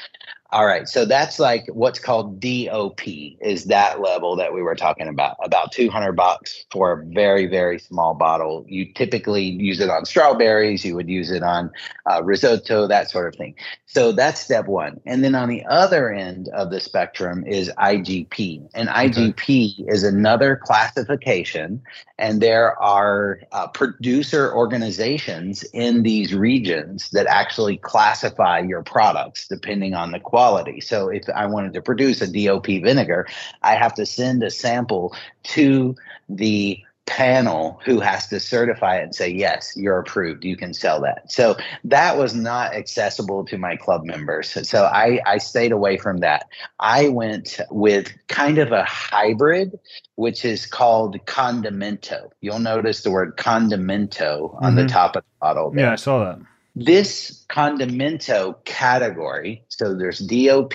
All 0.56 0.66
right, 0.66 0.88
so 0.88 1.04
that's 1.04 1.38
like 1.38 1.68
what's 1.74 2.00
called 2.00 2.40
DOP 2.40 3.06
is 3.42 3.66
that 3.66 4.00
level 4.00 4.38
that 4.38 4.54
we 4.54 4.62
were 4.62 4.74
talking 4.74 5.10
about, 5.10 5.36
about 5.44 5.74
200 5.74 6.14
bucks 6.14 6.64
for 6.72 6.94
a 6.94 7.06
very 7.08 7.46
very 7.46 7.78
small 7.78 8.14
bottle. 8.14 8.64
You 8.66 8.94
typically 8.94 9.44
use 9.44 9.82
it 9.82 9.90
on 9.90 10.06
strawberries, 10.06 10.86
you 10.86 10.96
would 10.96 11.10
use 11.10 11.30
it 11.30 11.44
on 11.44 11.72
uh, 12.10 12.24
risotto, 12.24 12.88
that 12.88 13.12
sort 13.12 13.28
of 13.28 13.36
thing. 13.38 13.56
So 13.86 14.14
that's 14.14 14.40
step 14.40 14.68
1. 14.68 15.02
And 15.06 15.26
then 15.26 15.36
on 15.36 15.50
the 15.50 15.66
other 15.66 16.10
end 16.10 16.48
of 16.54 16.72
the 16.72 16.80
spectrum 16.80 17.46
is 17.46 17.70
IGP. 17.78 18.70
And 18.74 18.88
IGP 18.88 19.92
is 19.92 20.04
another 20.04 20.56
classification 20.56 21.82
and 22.18 22.42
there 22.42 22.82
are 22.82 23.42
uh, 23.52 23.68
producer 23.68 24.54
organizations 24.54 25.64
in 25.74 26.04
these 26.04 26.34
regions 26.34 27.10
that 27.10 27.28
actually 27.28 27.78
classify 27.78 28.60
your 28.60 28.84
products 28.84 29.48
depending 29.48 29.94
on 29.94 30.12
the 30.12 30.20
quality. 30.20 30.45
So 30.82 31.10
if 31.10 31.24
I 31.30 31.46
wanted 31.46 31.74
to 31.74 31.82
produce 31.82 32.22
a 32.22 32.28
DOP 32.28 32.68
vinegar, 32.68 33.28
I 33.62 33.76
have 33.76 33.94
to 33.96 34.06
send 34.06 34.44
a 34.44 34.50
sample 34.52 35.16
to 35.44 35.96
the 36.30 36.80
panel 37.08 37.80
who 37.86 38.00
has 38.00 38.28
to 38.28 38.40
certify 38.40 38.98
it 38.98 39.04
and 39.04 39.14
say 39.14 39.30
yes 39.30 39.74
you're 39.78 40.00
approved 40.00 40.44
you 40.44 40.58
can 40.58 40.74
sell 40.74 41.00
that 41.00 41.32
so 41.32 41.56
that 41.84 42.18
was 42.18 42.34
not 42.34 42.74
accessible 42.74 43.46
to 43.46 43.60
my 43.60 43.76
club 43.76 44.04
members 44.04 44.58
so 44.68 44.86
i 44.86 45.20
i 45.28 45.38
stayed 45.38 45.72
away 45.72 45.98
from 45.98 46.18
that 46.18 46.48
i 46.80 47.08
went 47.10 47.60
with 47.70 48.12
kind 48.28 48.58
of 48.58 48.72
a 48.72 48.84
hybrid 48.86 49.78
which 50.16 50.46
is 50.46 50.66
called 50.66 51.18
condimento. 51.26 52.30
You'll 52.42 52.60
notice 52.60 53.04
the 53.04 53.12
word 53.12 53.38
condimento 53.38 54.58
on 54.62 54.76
the 54.76 54.84
Mhm. 54.84 54.88
top 54.92 55.16
of 55.16 55.24
the 55.24 55.40
bottle. 55.42 55.72
there. 55.72 55.86
Yeah, 55.86 55.92
I 55.92 55.96
saw 55.96 56.24
that. 56.24 56.40
This 56.76 57.46
condimento 57.50 58.64
category, 58.66 59.64
so 59.70 59.96
there's 59.96 60.20
DOP, 60.20 60.74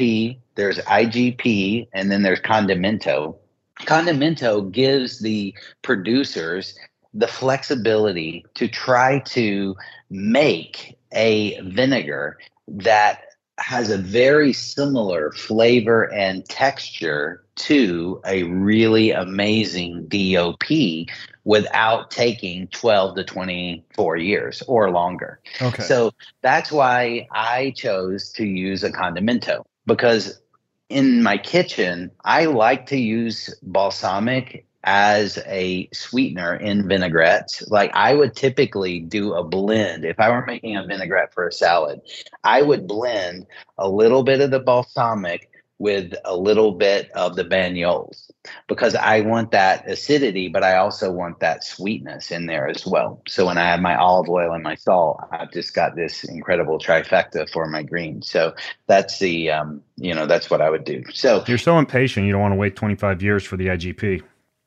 there's 0.54 0.78
IGP, 0.78 1.88
and 1.92 2.10
then 2.10 2.22
there's 2.22 2.40
condimento. 2.40 3.36
Condimento 3.80 4.70
gives 4.70 5.20
the 5.20 5.54
producers 5.82 6.74
the 7.12 7.26
flexibility 7.26 8.46
to 8.54 8.66
try 8.68 9.18
to 9.20 9.76
make 10.08 10.96
a 11.12 11.60
vinegar 11.62 12.38
that 12.68 13.22
has 13.58 13.90
a 13.90 13.98
very 13.98 14.52
similar 14.54 15.32
flavor 15.32 16.10
and 16.12 16.46
texture 16.46 17.44
to 17.60 18.20
a 18.24 18.44
really 18.44 19.10
amazing 19.10 20.06
DOP 20.08 21.06
without 21.44 22.10
taking 22.10 22.68
12 22.68 23.16
to 23.16 23.24
24 23.24 24.16
years 24.16 24.62
or 24.62 24.90
longer. 24.90 25.40
Okay. 25.60 25.82
So 25.82 26.12
that's 26.42 26.70
why 26.70 27.26
I 27.32 27.72
chose 27.76 28.32
to 28.32 28.44
use 28.44 28.84
a 28.84 28.92
condimento 28.92 29.64
because 29.86 30.40
in 30.88 31.22
my 31.22 31.38
kitchen, 31.38 32.10
I 32.24 32.46
like 32.46 32.86
to 32.86 32.98
use 32.98 33.54
balsamic 33.62 34.66
as 34.82 35.38
a 35.46 35.88
sweetener 35.92 36.54
in 36.54 36.88
vinaigrettes. 36.88 37.68
Like 37.68 37.90
I 37.94 38.14
would 38.14 38.34
typically 38.34 39.00
do 39.00 39.34
a 39.34 39.44
blend. 39.44 40.04
If 40.04 40.18
I 40.18 40.30
were 40.30 40.44
making 40.44 40.76
a 40.76 40.86
vinaigrette 40.86 41.34
for 41.34 41.46
a 41.46 41.52
salad, 41.52 42.00
I 42.44 42.62
would 42.62 42.86
blend 42.86 43.46
a 43.78 43.88
little 43.88 44.22
bit 44.22 44.40
of 44.40 44.50
the 44.50 44.60
balsamic 44.60 45.49
with 45.80 46.12
a 46.26 46.36
little 46.36 46.72
bit 46.72 47.10
of 47.12 47.36
the 47.36 47.44
Banyuls 47.44 48.30
because 48.68 48.94
I 48.94 49.22
want 49.22 49.50
that 49.52 49.88
acidity, 49.88 50.48
but 50.48 50.62
I 50.62 50.76
also 50.76 51.10
want 51.10 51.40
that 51.40 51.64
sweetness 51.64 52.30
in 52.30 52.44
there 52.44 52.68
as 52.68 52.86
well. 52.86 53.22
So 53.26 53.46
when 53.46 53.56
I 53.56 53.64
have 53.64 53.80
my 53.80 53.96
olive 53.96 54.28
oil 54.28 54.52
and 54.52 54.62
my 54.62 54.74
salt, 54.74 55.26
I've 55.32 55.50
just 55.50 55.74
got 55.74 55.96
this 55.96 56.22
incredible 56.22 56.78
trifecta 56.78 57.50
for 57.50 57.66
my 57.66 57.82
greens. 57.82 58.28
So 58.28 58.54
that's 58.88 59.18
the, 59.20 59.50
um, 59.50 59.82
you 59.96 60.14
know, 60.14 60.26
that's 60.26 60.50
what 60.50 60.60
I 60.60 60.68
would 60.68 60.84
do. 60.84 61.02
So 61.14 61.44
You're 61.48 61.56
so 61.56 61.78
impatient. 61.78 62.26
You 62.26 62.32
don't 62.32 62.42
want 62.42 62.52
to 62.52 62.58
wait 62.58 62.76
25 62.76 63.22
years 63.22 63.44
for 63.44 63.56
the 63.56 63.68
IGP. 63.68 64.22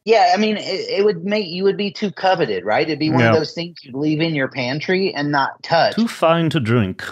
yeah, 0.05 0.31
I 0.33 0.37
mean, 0.37 0.57
it, 0.57 0.89
it 0.89 1.05
would 1.05 1.23
make 1.23 1.47
you 1.47 1.63
would 1.63 1.77
be 1.77 1.91
too 1.91 2.11
coveted, 2.11 2.65
right? 2.65 2.87
It'd 2.87 2.97
be 2.97 3.11
one 3.11 3.23
of 3.23 3.35
those 3.35 3.53
things 3.53 3.83
you'd 3.83 3.93
leave 3.93 4.19
in 4.19 4.33
your 4.33 4.47
pantry 4.47 5.13
and 5.13 5.31
not 5.31 5.61
touch. 5.61 5.95
Too 5.95 6.07
fine 6.07 6.49
to 6.49 6.59
drink. 6.59 7.03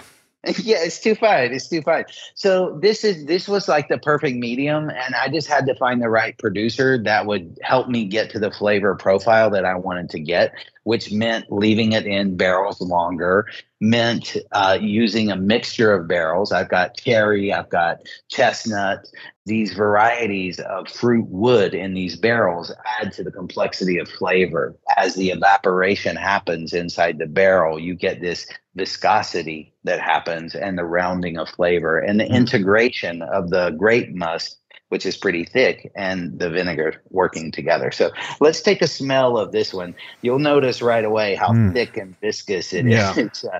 yeah, 0.58 0.78
it's 0.80 0.98
too 0.98 1.14
fine. 1.14 1.52
It's 1.52 1.68
too 1.68 1.82
fine. 1.82 2.04
So 2.34 2.76
this 2.82 3.04
is 3.04 3.26
this 3.26 3.46
was 3.46 3.68
like 3.68 3.88
the 3.88 3.98
perfect 3.98 4.36
medium, 4.36 4.90
and 4.90 5.14
I 5.14 5.28
just 5.28 5.46
had 5.46 5.66
to 5.66 5.74
find 5.76 6.02
the 6.02 6.08
right 6.08 6.36
producer 6.36 7.00
that 7.04 7.26
would 7.26 7.60
help 7.62 7.88
me 7.88 8.06
get 8.06 8.30
to 8.30 8.40
the 8.40 8.50
flavor 8.50 8.96
profile 8.96 9.50
that 9.50 9.64
I 9.64 9.76
wanted 9.76 10.10
to 10.10 10.18
get. 10.18 10.52
Which 10.84 11.12
meant 11.12 11.50
leaving 11.50 11.92
it 11.92 12.06
in 12.06 12.36
barrels 12.36 12.80
longer, 12.80 13.46
meant 13.80 14.36
uh, 14.52 14.78
using 14.80 15.30
a 15.30 15.36
mixture 15.36 15.92
of 15.92 16.08
barrels. 16.08 16.52
I've 16.52 16.68
got 16.68 16.96
cherry, 16.96 17.52
I've 17.52 17.68
got 17.68 17.98
chestnut. 18.28 19.06
These 19.44 19.72
varieties 19.74 20.60
of 20.60 20.88
fruit 20.88 21.26
wood 21.28 21.74
in 21.74 21.94
these 21.94 22.16
barrels 22.16 22.72
add 23.00 23.12
to 23.14 23.24
the 23.24 23.32
complexity 23.32 23.98
of 23.98 24.08
flavor. 24.08 24.76
As 24.96 25.14
the 25.14 25.30
evaporation 25.30 26.14
happens 26.14 26.72
inside 26.72 27.18
the 27.18 27.26
barrel, 27.26 27.78
you 27.78 27.94
get 27.94 28.20
this 28.20 28.46
viscosity 28.74 29.74
that 29.84 30.00
happens 30.00 30.54
and 30.54 30.78
the 30.78 30.84
rounding 30.84 31.36
of 31.36 31.48
flavor 31.48 31.98
and 31.98 32.18
the 32.18 32.24
mm. 32.24 32.34
integration 32.34 33.20
of 33.22 33.50
the 33.50 33.70
grape 33.70 34.14
must 34.14 34.58
which 34.92 35.06
is 35.06 35.16
pretty 35.16 35.42
thick, 35.42 35.90
and 35.96 36.38
the 36.38 36.50
vinegar 36.50 37.00
working 37.08 37.50
together. 37.50 37.90
So 37.90 38.10
let's 38.40 38.60
take 38.60 38.82
a 38.82 38.86
smell 38.86 39.38
of 39.38 39.50
this 39.50 39.72
one. 39.72 39.94
You'll 40.20 40.38
notice 40.38 40.82
right 40.82 41.02
away 41.02 41.34
how 41.34 41.48
mm. 41.48 41.72
thick 41.72 41.96
and 41.96 42.14
viscous 42.20 42.74
it 42.74 42.84
yeah. 42.84 43.14
is. 43.16 43.46
Uh, 43.52 43.58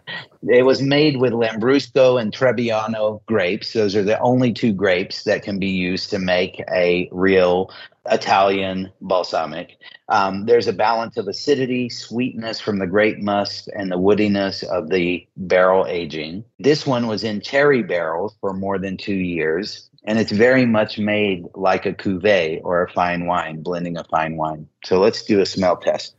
it 0.48 0.64
was 0.64 0.80
made 0.80 1.16
with 1.16 1.32
Lambrusco 1.32 2.20
and 2.20 2.32
Trebbiano 2.32 3.24
grapes. 3.26 3.72
Those 3.72 3.96
are 3.96 4.02
the 4.02 4.18
only 4.20 4.52
two 4.52 4.72
grapes 4.72 5.24
that 5.24 5.42
can 5.42 5.58
be 5.58 5.70
used 5.70 6.10
to 6.10 6.18
make 6.18 6.62
a 6.72 7.08
real 7.12 7.70
Italian 8.10 8.90
balsamic. 9.00 9.76
Um, 10.08 10.46
there's 10.46 10.68
a 10.68 10.72
balance 10.72 11.16
of 11.16 11.28
acidity, 11.28 11.88
sweetness 11.88 12.60
from 12.60 12.78
the 12.78 12.86
grape 12.86 13.18
must, 13.18 13.68
and 13.68 13.90
the 13.90 13.98
woodiness 13.98 14.62
of 14.64 14.90
the 14.90 15.26
barrel 15.36 15.86
aging. 15.86 16.44
This 16.58 16.86
one 16.86 17.06
was 17.06 17.24
in 17.24 17.40
cherry 17.40 17.82
barrels 17.82 18.36
for 18.40 18.52
more 18.52 18.78
than 18.78 18.96
two 18.96 19.14
years 19.14 19.88
and 20.04 20.18
it's 20.18 20.32
very 20.32 20.66
much 20.66 20.98
made 20.98 21.44
like 21.54 21.86
a 21.86 21.92
cuvee 21.92 22.60
or 22.64 22.82
a 22.82 22.90
fine 22.90 23.26
wine, 23.26 23.62
blending 23.62 23.96
a 23.96 24.04
fine 24.04 24.36
wine. 24.36 24.68
So 24.84 25.00
let's 25.00 25.22
do 25.24 25.40
a 25.40 25.46
smell 25.46 25.76
test. 25.76 26.14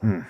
Hmm. 0.00 0.20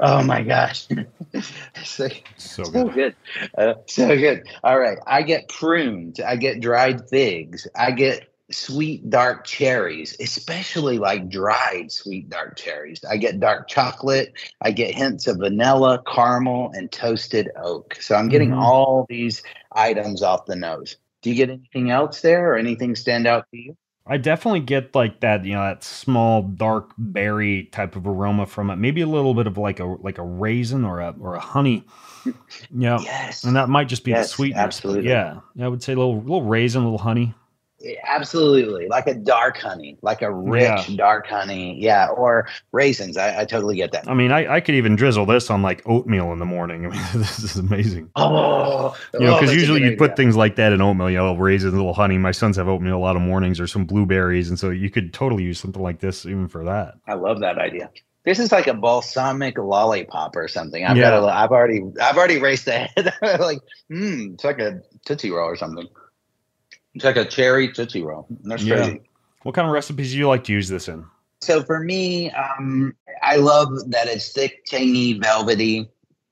Oh 0.00 0.22
my 0.22 0.42
gosh, 0.42 0.86
so, 1.84 2.08
so, 2.08 2.08
so, 2.36 2.64
good, 2.70 2.94
good. 2.94 3.16
Uh, 3.56 3.74
so 3.86 4.16
good. 4.16 4.46
All 4.62 4.78
right, 4.78 4.98
I 5.08 5.22
get 5.22 5.48
prunes, 5.48 6.20
I 6.20 6.36
get 6.36 6.60
dried 6.60 7.08
figs, 7.08 7.66
I 7.74 7.90
get 7.90 8.32
sweet 8.50 9.10
dark 9.10 9.44
cherries, 9.44 10.16
especially 10.20 10.98
like 10.98 11.28
dried 11.28 11.90
sweet 11.90 12.30
dark 12.30 12.56
cherries. 12.56 13.04
I 13.04 13.16
get 13.16 13.40
dark 13.40 13.68
chocolate, 13.68 14.34
I 14.60 14.70
get 14.70 14.94
hints 14.94 15.26
of 15.26 15.38
vanilla, 15.38 16.00
caramel, 16.06 16.70
and 16.74 16.90
toasted 16.92 17.50
oak. 17.56 17.96
So 18.00 18.14
I'm 18.14 18.28
getting 18.28 18.50
mm-hmm. 18.50 18.60
all 18.60 19.04
these 19.08 19.42
items 19.72 20.22
off 20.22 20.46
the 20.46 20.56
nose. 20.56 20.96
Do 21.22 21.30
you 21.30 21.36
get 21.36 21.50
anything 21.50 21.90
else 21.90 22.20
there 22.20 22.52
or 22.52 22.56
anything 22.56 22.94
stand 22.94 23.26
out 23.26 23.46
to 23.50 23.56
you? 23.56 23.76
I 24.06 24.16
definitely 24.16 24.60
get 24.60 24.94
like 24.94 25.20
that, 25.20 25.44
you 25.44 25.52
know, 25.52 25.60
that 25.60 25.84
small 25.84 26.42
dark 26.42 26.92
berry 26.96 27.64
type 27.64 27.94
of 27.94 28.06
aroma 28.06 28.46
from 28.46 28.70
it. 28.70 28.76
Maybe 28.76 29.02
a 29.02 29.06
little 29.06 29.34
bit 29.34 29.46
of 29.46 29.58
like 29.58 29.80
a 29.80 29.84
like 29.84 30.16
a 30.16 30.22
raisin 30.22 30.84
or 30.84 31.00
a 31.00 31.14
or 31.20 31.34
a 31.34 31.40
honey. 31.40 31.84
Yeah. 32.76 32.98
Yes. 33.00 33.44
And 33.44 33.56
that 33.56 33.70
might 33.70 33.88
just 33.88 34.04
be 34.04 34.10
yes, 34.10 34.26
the 34.26 34.28
sweetness. 34.28 34.58
Absolutely. 34.58 35.08
Yeah. 35.08 35.40
I 35.58 35.68
would 35.68 35.82
say 35.82 35.94
a 35.94 35.96
little 35.96 36.20
little 36.20 36.42
raisin, 36.42 36.82
a 36.82 36.84
little 36.84 36.98
honey. 36.98 37.32
Absolutely, 38.02 38.88
like 38.88 39.06
a 39.06 39.14
dark 39.14 39.56
honey, 39.56 39.98
like 40.02 40.20
a 40.20 40.32
rich 40.32 40.88
yeah. 40.88 40.96
dark 40.96 41.28
honey, 41.28 41.80
yeah, 41.80 42.08
or 42.08 42.48
raisins. 42.72 43.16
I, 43.16 43.42
I, 43.42 43.44
totally 43.44 43.76
get 43.76 43.92
that. 43.92 44.08
I 44.08 44.14
mean, 44.14 44.32
I, 44.32 44.54
I 44.54 44.60
could 44.60 44.74
even 44.74 44.96
drizzle 44.96 45.26
this 45.26 45.48
on 45.48 45.62
like 45.62 45.82
oatmeal 45.86 46.32
in 46.32 46.40
the 46.40 46.44
morning. 46.44 46.86
I 46.86 46.88
mean, 46.88 47.02
this 47.14 47.38
is 47.38 47.56
amazing. 47.56 48.10
Oh, 48.16 48.96
you 49.14 49.20
know, 49.20 49.34
because 49.34 49.50
oh, 49.50 49.52
usually 49.52 49.84
you 49.84 49.96
put 49.96 50.16
things 50.16 50.34
like 50.34 50.56
that 50.56 50.72
in 50.72 50.80
oatmeal. 50.80 51.08
You 51.08 51.18
know, 51.18 51.36
raisins, 51.36 51.72
a 51.72 51.76
little 51.76 51.94
honey. 51.94 52.18
My 52.18 52.32
sons 52.32 52.56
have 52.56 52.66
oatmeal 52.66 52.96
a 52.96 52.98
lot 52.98 53.14
of 53.14 53.22
mornings, 53.22 53.60
or 53.60 53.68
some 53.68 53.84
blueberries, 53.84 54.48
and 54.48 54.58
so 54.58 54.70
you 54.70 54.90
could 54.90 55.14
totally 55.14 55.44
use 55.44 55.60
something 55.60 55.82
like 55.82 56.00
this 56.00 56.26
even 56.26 56.48
for 56.48 56.64
that. 56.64 56.94
I 57.06 57.14
love 57.14 57.40
that 57.40 57.58
idea. 57.58 57.90
This 58.24 58.40
is 58.40 58.50
like 58.50 58.66
a 58.66 58.74
balsamic 58.74 59.56
lollipop 59.56 60.34
or 60.34 60.48
something. 60.48 60.84
I've 60.84 60.96
yeah. 60.96 61.10
got. 61.10 61.22
A, 61.22 61.32
I've 61.32 61.52
already. 61.52 61.82
I've 62.00 62.16
already 62.16 62.40
raced 62.40 62.66
ahead. 62.66 63.14
like, 63.22 63.60
hmm, 63.88 64.32
it's 64.34 64.42
like 64.42 64.58
a 64.58 64.82
tootsie 65.06 65.30
roll 65.30 65.48
or 65.48 65.56
something. 65.56 65.86
It's 66.98 67.04
like 67.04 67.16
a 67.16 67.24
cherry 67.24 67.72
tootsie 67.72 68.02
roll. 68.02 68.26
That's 68.42 68.64
yeah. 68.64 68.74
crazy. 68.74 69.00
What 69.44 69.54
kind 69.54 69.68
of 69.68 69.72
recipes 69.72 70.10
do 70.10 70.18
you 70.18 70.26
like 70.26 70.42
to 70.44 70.52
use 70.52 70.68
this 70.68 70.88
in? 70.88 71.04
So 71.42 71.62
for 71.62 71.78
me, 71.78 72.32
um, 72.32 72.92
I 73.22 73.36
love 73.36 73.68
that 73.92 74.08
it's 74.08 74.32
thick, 74.32 74.64
tangy, 74.64 75.16
velvety. 75.16 75.88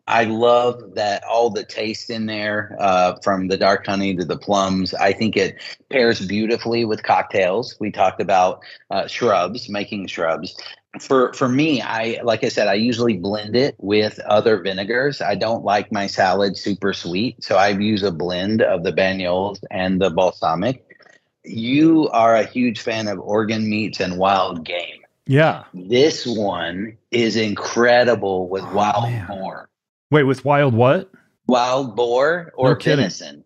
I 0.09 0.24
love 0.24 0.97
that 0.97 1.22
all 1.22 1.51
the 1.51 1.64
taste 1.64 2.10
in 2.10 2.26
there, 2.26 2.76
uh, 2.80 3.14
from 3.22 3.47
the 3.47 3.56
dark 3.56 3.86
honey 3.86 4.16
to 4.16 4.24
the 4.24 4.36
plums. 4.36 4.93
I 4.93 5.12
think 5.12 5.36
it 5.36 5.62
pairs 5.88 6.26
beautifully 6.26 6.84
with 6.84 7.05
cocktails. 7.05 7.76
We 7.78 7.93
talked 7.93 8.20
about 8.20 8.64
uh, 8.90 9.06
shrubs, 9.06 9.68
making 9.68 10.09
shrubs 10.09 10.56
for 10.98 11.32
for 11.32 11.48
me 11.48 11.81
i 11.82 12.20
like 12.23 12.44
i 12.44 12.48
said 12.48 12.68
i 12.68 12.74
usually 12.74 13.16
blend 13.16 13.56
it 13.56 13.74
with 13.78 14.18
other 14.20 14.60
vinegars. 14.60 15.20
I 15.20 15.35
don't 15.35 15.64
like 15.64 15.93
my 15.93 16.06
salad 16.06 16.56
super 16.56 16.93
sweet 16.93 17.43
so 17.43 17.56
i 17.56 17.68
use 17.68 18.02
a 18.02 18.10
blend 18.10 18.62
of 18.62 18.85
the 18.85 18.93
Banyuls 18.93 19.59
and 19.70 20.01
the 20.01 20.10
balsamic. 20.10 20.82
You 21.44 22.09
are 22.09 22.35
a 22.35 22.44
huge 22.44 22.81
fan 22.81 23.09
of 23.09 23.20
organ 23.20 23.68
meats 23.70 24.01
and 24.01 24.18
wild 24.18 24.64
game. 24.64 25.01
Yeah. 25.27 25.64
This 25.74 26.27
one 26.27 26.97
is 27.10 27.36
incredible 27.36 28.48
with 28.48 28.64
oh, 28.64 28.74
wild 28.74 29.05
man. 29.05 29.27
boar. 29.28 29.68
Wait 30.10 30.24
with 30.24 30.44
wild 30.44 30.74
what? 30.74 31.10
Wild 31.47 31.94
boar 31.94 32.52
or 32.56 32.70
no 32.70 32.74
venison 32.77 33.44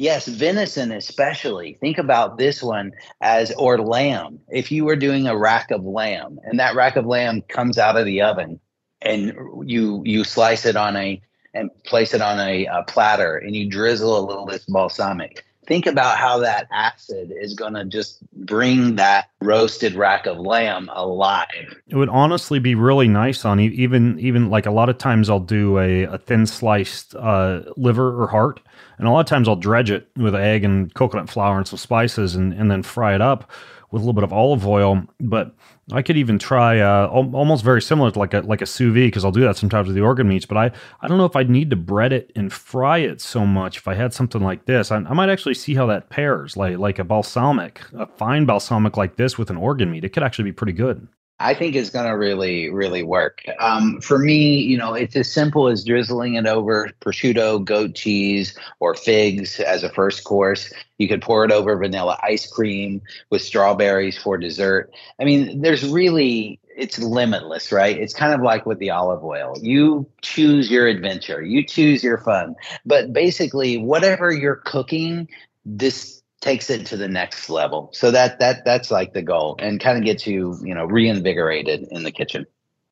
Yes, 0.00 0.26
venison 0.26 0.92
especially. 0.92 1.74
Think 1.74 1.98
about 1.98 2.38
this 2.38 2.62
one 2.62 2.92
as 3.20 3.52
or 3.58 3.76
lamb. 3.82 4.40
If 4.48 4.72
you 4.72 4.86
were 4.86 4.96
doing 4.96 5.26
a 5.26 5.36
rack 5.36 5.70
of 5.70 5.84
lamb 5.84 6.38
and 6.42 6.58
that 6.58 6.74
rack 6.74 6.96
of 6.96 7.04
lamb 7.04 7.42
comes 7.42 7.76
out 7.76 7.98
of 7.98 8.06
the 8.06 8.22
oven 8.22 8.60
and 9.02 9.34
you 9.66 10.00
you 10.06 10.24
slice 10.24 10.64
it 10.64 10.74
on 10.74 10.96
a 10.96 11.20
and 11.52 11.68
place 11.84 12.14
it 12.14 12.22
on 12.22 12.40
a, 12.40 12.64
a 12.64 12.82
platter 12.84 13.36
and 13.36 13.54
you 13.54 13.68
drizzle 13.68 14.18
a 14.18 14.24
little 14.24 14.46
bit 14.46 14.64
balsamic 14.68 15.44
think 15.70 15.86
about 15.86 16.18
how 16.18 16.36
that 16.38 16.66
acid 16.72 17.32
is 17.40 17.54
going 17.54 17.74
to 17.74 17.84
just 17.84 18.18
bring 18.32 18.96
that 18.96 19.28
roasted 19.40 19.94
rack 19.94 20.26
of 20.26 20.36
lamb 20.36 20.90
alive. 20.92 21.80
It 21.86 21.94
would 21.94 22.08
honestly 22.08 22.58
be 22.58 22.74
really 22.74 23.06
nice 23.06 23.44
on 23.44 23.60
even 23.60 24.18
even 24.18 24.50
like 24.50 24.66
a 24.66 24.72
lot 24.72 24.88
of 24.88 24.98
times 24.98 25.30
I'll 25.30 25.38
do 25.38 25.78
a, 25.78 26.02
a 26.02 26.18
thin 26.18 26.46
sliced 26.46 27.14
uh, 27.14 27.62
liver 27.76 28.20
or 28.20 28.26
heart, 28.26 28.58
and 29.00 29.08
a 29.08 29.10
lot 29.10 29.20
of 29.20 29.26
times 29.26 29.48
I'll 29.48 29.56
dredge 29.56 29.90
it 29.90 30.08
with 30.16 30.34
egg 30.34 30.62
and 30.62 30.92
coconut 30.92 31.30
flour 31.30 31.56
and 31.56 31.66
some 31.66 31.78
spices, 31.78 32.34
and 32.36 32.52
and 32.52 32.70
then 32.70 32.82
fry 32.82 33.14
it 33.14 33.22
up 33.22 33.50
with 33.90 34.02
a 34.02 34.04
little 34.04 34.12
bit 34.12 34.24
of 34.24 34.32
olive 34.32 34.66
oil. 34.66 35.02
But 35.18 35.54
I 35.90 36.02
could 36.02 36.18
even 36.18 36.38
try 36.38 36.80
uh, 36.80 37.06
almost 37.06 37.64
very 37.64 37.80
similar 37.80 38.10
to 38.10 38.18
like 38.18 38.34
a 38.34 38.40
like 38.40 38.60
a 38.60 38.66
sous 38.66 38.92
vide 38.92 39.06
because 39.06 39.24
I'll 39.24 39.32
do 39.32 39.40
that 39.40 39.56
sometimes 39.56 39.86
with 39.86 39.96
the 39.96 40.02
organ 40.02 40.28
meats. 40.28 40.44
But 40.44 40.58
I 40.58 40.70
I 41.00 41.08
don't 41.08 41.16
know 41.16 41.24
if 41.24 41.34
I'd 41.34 41.48
need 41.48 41.70
to 41.70 41.76
bread 41.76 42.12
it 42.12 42.30
and 42.36 42.52
fry 42.52 42.98
it 42.98 43.22
so 43.22 43.46
much 43.46 43.78
if 43.78 43.88
I 43.88 43.94
had 43.94 44.12
something 44.12 44.42
like 44.42 44.66
this. 44.66 44.92
I, 44.92 44.96
I 44.96 45.14
might 45.14 45.30
actually 45.30 45.54
see 45.54 45.74
how 45.74 45.86
that 45.86 46.10
pairs, 46.10 46.58
like 46.58 46.76
like 46.76 46.98
a 46.98 47.04
balsamic, 47.04 47.80
a 47.94 48.06
fine 48.06 48.44
balsamic 48.44 48.98
like 48.98 49.16
this 49.16 49.38
with 49.38 49.48
an 49.48 49.56
organ 49.56 49.90
meat. 49.90 50.04
It 50.04 50.10
could 50.10 50.22
actually 50.22 50.44
be 50.44 50.52
pretty 50.52 50.74
good. 50.74 51.08
I 51.40 51.54
think 51.54 51.74
it's 51.74 51.88
going 51.88 52.06
to 52.06 52.12
really, 52.12 52.68
really 52.68 53.02
work. 53.02 53.42
Um, 53.58 54.00
for 54.02 54.18
me, 54.18 54.60
you 54.60 54.76
know, 54.76 54.92
it's 54.92 55.16
as 55.16 55.32
simple 55.32 55.68
as 55.68 55.84
drizzling 55.84 56.34
it 56.34 56.46
over 56.46 56.90
prosciutto, 57.00 57.64
goat 57.64 57.94
cheese, 57.94 58.54
or 58.78 58.94
figs 58.94 59.58
as 59.58 59.82
a 59.82 59.88
first 59.88 60.24
course. 60.24 60.70
You 60.98 61.08
could 61.08 61.22
pour 61.22 61.46
it 61.46 61.50
over 61.50 61.76
vanilla 61.78 62.18
ice 62.22 62.46
cream 62.46 63.00
with 63.30 63.40
strawberries 63.40 64.18
for 64.18 64.36
dessert. 64.36 64.92
I 65.18 65.24
mean, 65.24 65.62
there's 65.62 65.88
really, 65.88 66.60
it's 66.76 66.98
limitless, 66.98 67.72
right? 67.72 67.96
It's 67.96 68.12
kind 68.12 68.34
of 68.34 68.42
like 68.42 68.66
with 68.66 68.78
the 68.78 68.90
olive 68.90 69.24
oil. 69.24 69.54
You 69.62 70.06
choose 70.20 70.70
your 70.70 70.86
adventure, 70.86 71.42
you 71.42 71.64
choose 71.64 72.04
your 72.04 72.18
fun. 72.18 72.54
But 72.84 73.14
basically, 73.14 73.78
whatever 73.78 74.30
you're 74.30 74.56
cooking, 74.56 75.26
this 75.64 76.19
takes 76.40 76.70
it 76.70 76.86
to 76.86 76.96
the 76.96 77.08
next 77.08 77.50
level. 77.50 77.90
So 77.92 78.10
that 78.10 78.38
that 78.38 78.64
that's 78.64 78.90
like 78.90 79.12
the 79.12 79.22
goal, 79.22 79.56
and 79.58 79.80
kind 79.80 79.98
of 79.98 80.04
gets 80.04 80.26
you 80.26 80.58
you 80.62 80.74
know 80.74 80.84
reinvigorated 80.84 81.86
in 81.90 82.02
the 82.02 82.12
kitchen. 82.12 82.46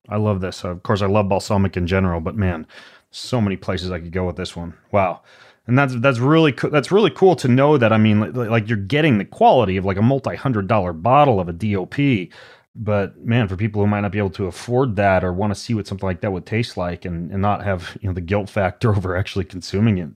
I 0.08 0.16
love 0.16 0.40
this. 0.40 0.64
Of 0.64 0.82
course, 0.82 1.02
I 1.02 1.06
love 1.06 1.28
balsamic 1.28 1.76
in 1.76 1.86
general, 1.86 2.20
but 2.20 2.34
man, 2.34 2.66
so 3.10 3.40
many 3.40 3.56
places 3.56 3.90
I 3.90 4.00
could 4.00 4.12
go 4.12 4.26
with 4.26 4.36
this 4.36 4.56
one. 4.56 4.74
Wow. 4.92 5.22
And 5.66 5.78
that's 5.78 5.94
that's 5.96 6.18
really 6.18 6.52
co- 6.52 6.70
that's 6.70 6.90
really 6.90 7.10
cool 7.10 7.36
to 7.36 7.48
know 7.48 7.76
that 7.76 7.92
I 7.92 7.98
mean 7.98 8.32
like, 8.32 8.48
like 8.50 8.68
you're 8.68 8.78
getting 8.78 9.18
the 9.18 9.26
quality 9.26 9.76
of 9.76 9.84
like 9.84 9.98
a 9.98 10.02
multi 10.02 10.34
hundred 10.34 10.66
dollar 10.66 10.94
bottle 10.94 11.40
of 11.40 11.48
a 11.48 11.52
DOP 11.52 12.30
but 12.74 13.18
man, 13.18 13.48
for 13.48 13.56
people 13.56 13.82
who 13.82 13.88
might 13.88 14.02
not 14.02 14.12
be 14.12 14.18
able 14.18 14.30
to 14.30 14.46
afford 14.46 14.96
that 14.96 15.24
or 15.24 15.32
want 15.32 15.52
to 15.52 15.60
see 15.60 15.74
what 15.74 15.86
something 15.86 16.06
like 16.06 16.20
that 16.20 16.30
would 16.32 16.46
taste 16.46 16.76
like 16.76 17.04
and, 17.04 17.30
and 17.32 17.42
not 17.42 17.64
have 17.64 17.96
you 18.00 18.08
know 18.08 18.14
the 18.14 18.20
guilt 18.20 18.48
factor 18.48 18.94
over 18.96 19.16
actually 19.16 19.44
consuming 19.44 19.98
it, 19.98 20.10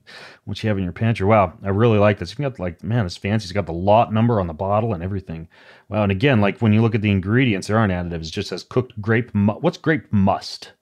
what 0.45 0.61
you 0.63 0.69
have 0.69 0.77
in 0.77 0.83
your 0.83 0.93
pantry. 0.93 1.25
Wow, 1.25 1.53
I 1.63 1.69
really 1.69 1.97
like 1.97 2.19
this. 2.19 2.37
You 2.37 2.43
got 2.47 2.59
like 2.59 2.83
man, 2.83 3.05
it's 3.05 3.17
fancy. 3.17 3.45
It's 3.45 3.51
got 3.51 3.65
the 3.65 3.73
lot 3.73 4.13
number 4.13 4.39
on 4.39 4.47
the 4.47 4.53
bottle 4.53 4.93
and 4.93 5.03
everything. 5.03 5.47
Wow, 5.89 6.03
and 6.03 6.11
again, 6.11 6.41
like 6.41 6.59
when 6.59 6.73
you 6.73 6.81
look 6.81 6.95
at 6.95 7.01
the 7.01 7.11
ingredients, 7.11 7.67
there 7.67 7.77
aren't 7.77 7.93
additives. 7.93 8.27
It 8.27 8.31
just 8.31 8.49
says 8.49 8.63
cooked 8.63 8.99
grape. 9.01 9.33
Mu- 9.35 9.59
What's 9.59 9.77
grape 9.77 10.11
must? 10.11 10.73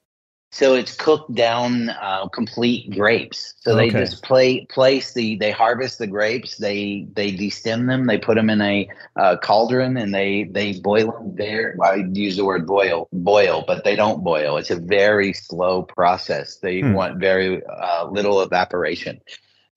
So 0.52 0.74
it's 0.74 0.94
cooked 0.94 1.34
down 1.34 1.90
uh, 1.90 2.28
complete 2.28 2.90
grapes. 2.92 3.54
So 3.60 3.74
they 3.74 3.90
Okay. 3.90 3.94
just 3.94 4.22
play, 4.22 4.66
place 4.66 5.14
the 5.14 5.36
they 5.36 5.50
harvest 5.50 5.98
the 5.98 6.06
grapes, 6.06 6.58
they 6.58 7.08
they 7.14 7.32
destem 7.32 7.86
them, 7.88 8.06
they 8.06 8.18
put 8.18 8.36
them 8.36 8.50
in 8.50 8.60
a 8.60 8.88
uh, 9.16 9.36
cauldron, 9.38 9.96
and 9.96 10.14
they 10.14 10.44
they 10.44 10.74
boil 10.74 11.12
them 11.12 11.34
there. 11.36 11.76
I 11.82 12.04
use 12.12 12.36
the 12.36 12.44
word 12.44 12.66
boil 12.66 13.08
boil, 13.12 13.64
but 13.66 13.84
they 13.84 13.96
don't 13.96 14.22
boil. 14.24 14.58
It's 14.58 14.70
a 14.70 14.76
very 14.80 15.32
slow 15.32 15.82
process. 15.82 16.58
They 16.58 16.82
Hmm. 16.82 16.92
want 16.92 17.18
very 17.18 17.62
uh, 17.66 18.08
little 18.10 18.40
evaporation. 18.42 19.20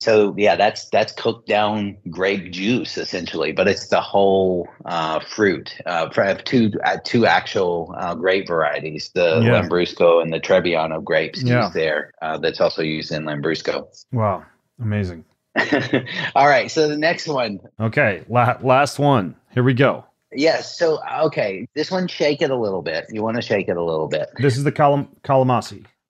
So 0.00 0.34
yeah, 0.36 0.56
that's 0.56 0.88
that's 0.90 1.12
cooked 1.12 1.48
down 1.48 1.96
grape 2.10 2.52
juice 2.52 2.98
essentially, 2.98 3.52
but 3.52 3.66
it's 3.66 3.88
the 3.88 4.00
whole 4.00 4.68
uh, 4.84 5.20
fruit. 5.20 5.74
Uh, 5.86 6.10
for- 6.10 6.22
I 6.22 6.28
have 6.28 6.44
two 6.44 6.70
uh, 6.84 6.98
two 7.02 7.24
actual 7.26 7.94
uh, 7.98 8.14
grape 8.14 8.46
varieties, 8.46 9.10
the 9.14 9.40
Yeah. 9.42 9.62
Lambrusco 9.62 10.22
and 10.22 10.32
the 10.32 10.38
Trebbiano 10.40 11.02
grapes 11.02 11.42
Yeah. 11.42 11.62
used 11.62 11.74
there. 11.74 12.12
Uh, 12.20 12.36
that's 12.36 12.60
also 12.60 12.82
used 12.82 13.10
in 13.10 13.24
Lambrusco. 13.24 13.86
Wow, 14.12 14.44
amazing. 14.80 15.24
All 16.34 16.46
right, 16.46 16.70
so 16.70 16.86
the 16.88 16.98
next 16.98 17.26
one, 17.26 17.60
Okay, 17.80 18.24
la- 18.28 18.58
last 18.60 18.98
one. 18.98 19.34
Here 19.54 19.62
we 19.62 19.72
go. 19.72 20.04
yes. 20.32 20.76
So 20.78 20.98
okay, 21.22 21.66
this 21.74 21.90
one 21.90 22.06
shake 22.06 22.42
it 22.42 22.50
a 22.50 22.56
little 22.56 22.82
bit. 22.82 23.06
You 23.10 23.22
want 23.22 23.36
to 23.36 23.42
shake 23.42 23.68
it 23.70 23.78
a 23.78 23.82
little 23.82 24.08
bit. 24.08 24.28
This 24.38 24.58
is 24.58 24.64
the 24.64 24.72
Calam- 24.72 25.08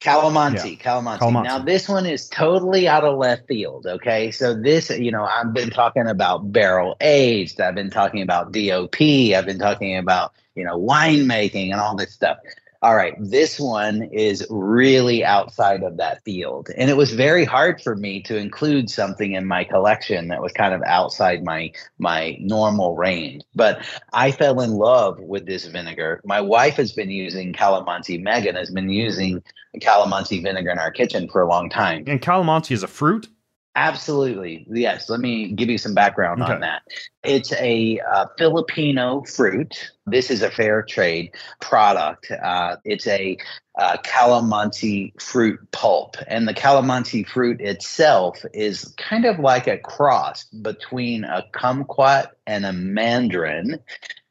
Calamasi. 0.01 0.79
Calamansi, 0.79 0.81
Calamansi. 0.81 1.19
Calamansi. 1.19 1.45
Now 1.45 1.59
this 1.59 1.89
one 1.89 2.07
is 2.07 2.29
totally 2.29 2.87
out 2.87 3.05
of 3.05 3.19
left 3.19 3.47
field. 3.49 3.87
Okay, 3.87 4.31
so 4.31 4.55
this, 4.55 4.91
you 4.91 5.11
know, 5.11 5.25
I've 5.25 5.53
been 5.53 5.71
talking 5.71 6.07
about 6.07 6.53
barrel 6.53 6.97
aged. 7.01 7.61
I've 7.61 7.75
been 7.75 7.91
talking 7.91 8.23
about 8.23 8.53
DOP. 8.53 9.01
I've 9.01 9.47
been 9.47 9.59
talking 9.59 9.97
about 9.97 10.33
you 10.55 10.65
know 10.65 10.79
winemaking 10.79 11.73
and 11.73 11.81
all 11.81 11.97
this 11.97 12.13
stuff. 12.13 12.39
All 12.83 12.95
right, 12.95 13.15
this 13.19 13.59
one 13.59 14.03
is 14.03 14.47
really 14.51 15.25
outside 15.25 15.83
of 15.83 15.97
that 15.97 16.23
field, 16.25 16.69
and 16.77 16.91
it 16.91 16.97
was 16.97 17.13
very 17.13 17.45
hard 17.45 17.81
for 17.81 17.97
me 17.97 18.23
to 18.23 18.37
include 18.37 18.91
something 18.91 19.33
in 19.33 19.47
my 19.47 19.65
collection 19.65 20.29
that 20.29 20.43
was 20.43 20.53
kind 20.53 20.75
of 20.75 20.83
outside 20.83 21.45
my 21.45 21.73
my 21.99 22.37
normal 22.41 22.97
range. 22.97 23.43
But 23.55 23.87
I 24.13 24.31
fell 24.31 24.61
in 24.61 24.73
love 24.73 25.19
with 25.21 25.47
this 25.47 25.67
vinegar. 25.67 26.21
My 26.25 26.41
wife 26.41 26.77
has 26.77 26.93
been 26.93 27.11
using 27.11 27.53
Calamansi. 27.53 28.23
Megan 28.23 28.57
has 28.57 28.71
been 28.71 28.91
using 28.91 29.43
calamansi 29.81 30.43
vinegar 30.43 30.71
in 30.71 30.79
our 30.79 30.91
kitchen 30.91 31.29
for 31.29 31.43
a 31.43 31.49
long 31.49 31.69
time. 31.69 32.05
And 32.07 32.21
calamansi 32.21 32.73
is 32.73 32.83
a 32.83 32.89
fruit. 32.89 33.29
Absolutely. 33.77 34.67
Yes. 34.71 35.11
Let 35.11 35.21
me 35.21 35.53
give 35.53 35.69
you 35.69 35.77
some 35.77 35.93
background 35.93 36.43
Okay. 36.43 36.55
on 36.55 36.61
that. 36.61 36.83
It's 37.23 37.53
a 37.53 38.01
uh, 38.01 38.25
Filipino 38.39 39.23
fruit. 39.23 39.93
This 40.07 40.31
is 40.31 40.41
a 40.41 40.51
fair 40.51 40.83
trade 40.83 41.33
product. 41.61 42.31
Uh, 42.31 42.77
it's 42.87 43.07
a 43.07 43.37
uh, 43.79 43.99
calamansi 44.03 45.21
fruit 45.21 45.61
pulp. 45.73 46.17
And 46.27 46.49
the 46.49 46.55
calamansi 46.55 47.29
fruit 47.29 47.61
itself 47.61 48.43
is 48.55 48.95
kind 48.97 49.27
of 49.27 49.39
like 49.41 49.67
a 49.67 49.77
cross 49.77 50.45
between 50.45 51.25
a 51.25 51.45
kumquat 51.53 52.29
and 52.47 52.65
a 52.65 52.73
mandarin 52.73 53.79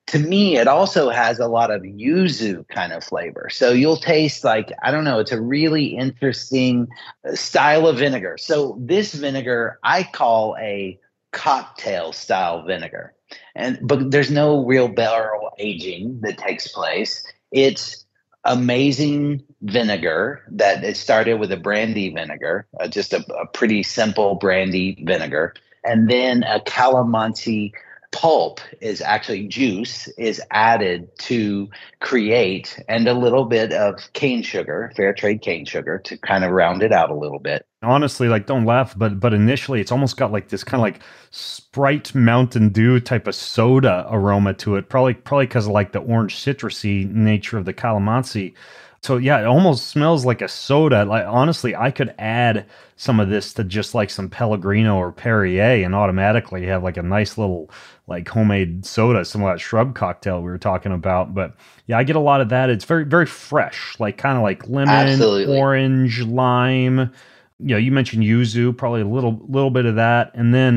to 0.07 0.19
me, 0.19 0.57
it 0.57 0.67
also 0.67 1.09
has 1.09 1.39
a 1.39 1.47
lot 1.47 1.71
of 1.71 1.81
yuzu 1.81 2.67
kind 2.69 2.93
of 2.93 3.03
flavor. 3.03 3.49
So 3.49 3.71
you'll 3.71 3.97
taste 3.97 4.43
like, 4.43 4.71
I 4.83 4.91
don't 4.91 5.03
know, 5.03 5.19
it's 5.19 5.31
a 5.31 5.41
really 5.41 5.97
interesting 5.97 6.87
uh, 7.27 7.35
style 7.35 7.87
of 7.87 7.97
vinegar. 7.97 8.37
So 8.37 8.77
this 8.79 9.13
vinegar 9.13 9.79
I 9.83 10.03
call 10.03 10.55
a 10.59 10.99
cocktail 11.31 12.13
style 12.13 12.63
vinegar. 12.63 13.13
And 13.55 13.79
but 13.81 14.11
there's 14.11 14.29
no 14.29 14.63
real 14.65 14.87
barrel 14.87 15.51
aging 15.57 16.21
that 16.21 16.37
takes 16.37 16.67
place. 16.67 17.25
It's 17.51 18.05
amazing 18.43 19.43
vinegar 19.63 20.43
that 20.51 20.83
it 20.83 20.97
started 20.97 21.39
with 21.39 21.51
a 21.51 21.57
brandy 21.57 22.13
vinegar, 22.13 22.67
uh, 22.79 22.87
just 22.87 23.11
a, 23.11 23.25
a 23.33 23.47
pretty 23.47 23.81
simple 23.81 24.35
brandy 24.35 25.03
vinegar, 25.03 25.55
and 25.83 26.09
then 26.09 26.43
a 26.43 26.59
calamansi 26.59 27.73
pulp 28.15 28.61
is 28.79 29.01
actually 29.01 29.45
juice 29.45 30.07
is 30.17 30.41
added 30.51 31.09
to 31.19 31.69
create 31.99 32.81
and 32.87 33.09
a 33.09 33.13
little 33.13 33.43
bit 33.43 33.73
of 33.73 33.99
cane 34.13 34.41
sugar 34.41 34.89
fair 34.95 35.13
trade 35.13 35.41
cane 35.41 35.65
sugar 35.65 35.97
to 35.97 36.17
kind 36.19 36.45
of 36.45 36.51
round 36.51 36.81
it 36.81 36.93
out 36.93 37.11
a 37.11 37.15
little 37.15 37.39
bit 37.39 37.65
Honestly, 37.85 38.27
like 38.27 38.47
don't 38.47 38.65
laugh, 38.65 38.97
but 38.97 39.19
but 39.19 39.33
initially 39.33 39.79
it's 39.79 39.91
almost 39.91 40.17
got 40.17 40.31
like 40.31 40.47
this 40.47 40.63
kind 40.63 40.79
of 40.79 40.81
like 40.81 41.01
Sprite 41.29 42.15
Mountain 42.15 42.69
Dew 42.69 42.99
type 42.99 43.27
of 43.27 43.35
soda 43.35 44.07
aroma 44.09 44.55
to 44.55 44.75
it. 44.75 44.89
Probably 44.89 45.13
probably 45.13 45.45
because 45.45 45.67
of 45.67 45.73
like 45.73 45.91
the 45.91 45.99
orange 45.99 46.35
citrusy 46.35 47.07
nature 47.11 47.57
of 47.57 47.65
the 47.65 47.73
calamansi. 47.73 48.55
So 49.03 49.17
yeah, 49.17 49.39
it 49.39 49.45
almost 49.45 49.87
smells 49.87 50.25
like 50.25 50.41
a 50.41 50.47
soda. 50.47 51.05
Like 51.05 51.27
honestly, 51.27 51.75
I 51.75 51.91
could 51.91 52.15
add 52.17 52.65
some 52.95 53.19
of 53.19 53.29
this 53.29 53.53
to 53.53 53.63
just 53.63 53.93
like 53.93 54.09
some 54.09 54.29
Pellegrino 54.29 54.95
or 54.95 55.11
Perrier, 55.11 55.85
and 55.85 55.93
automatically 55.93 56.65
have 56.65 56.81
like 56.83 56.97
a 56.97 57.03
nice 57.03 57.37
little 57.37 57.69
like 58.07 58.27
homemade 58.27 58.85
soda, 58.85 59.25
some 59.25 59.41
of 59.41 59.47
that 59.51 59.59
shrub 59.59 59.95
cocktail 59.95 60.37
we 60.41 60.49
were 60.51 60.57
talking 60.57 60.91
about. 60.91 61.33
But 61.33 61.55
yeah, 61.87 61.97
I 61.97 62.03
get 62.03 62.15
a 62.15 62.19
lot 62.19 62.41
of 62.41 62.49
that. 62.49 62.69
It's 62.69 62.85
very 62.85 63.05
very 63.05 63.25
fresh, 63.25 63.95
like 63.99 64.17
kind 64.17 64.37
of 64.37 64.43
like 64.43 64.67
lemon, 64.67 64.89
Absolutely. 64.89 65.57
orange, 65.57 66.21
lime. 66.23 67.11
You 67.59 67.67
know, 67.67 67.77
you 67.77 67.91
mentioned 67.91 68.23
yuzu, 68.23 68.75
probably 68.77 69.01
a 69.01 69.07
little 69.07 69.41
little 69.47 69.71
bit 69.71 69.85
of 69.85 69.95
that, 69.95 70.31
and 70.35 70.53
then 70.53 70.75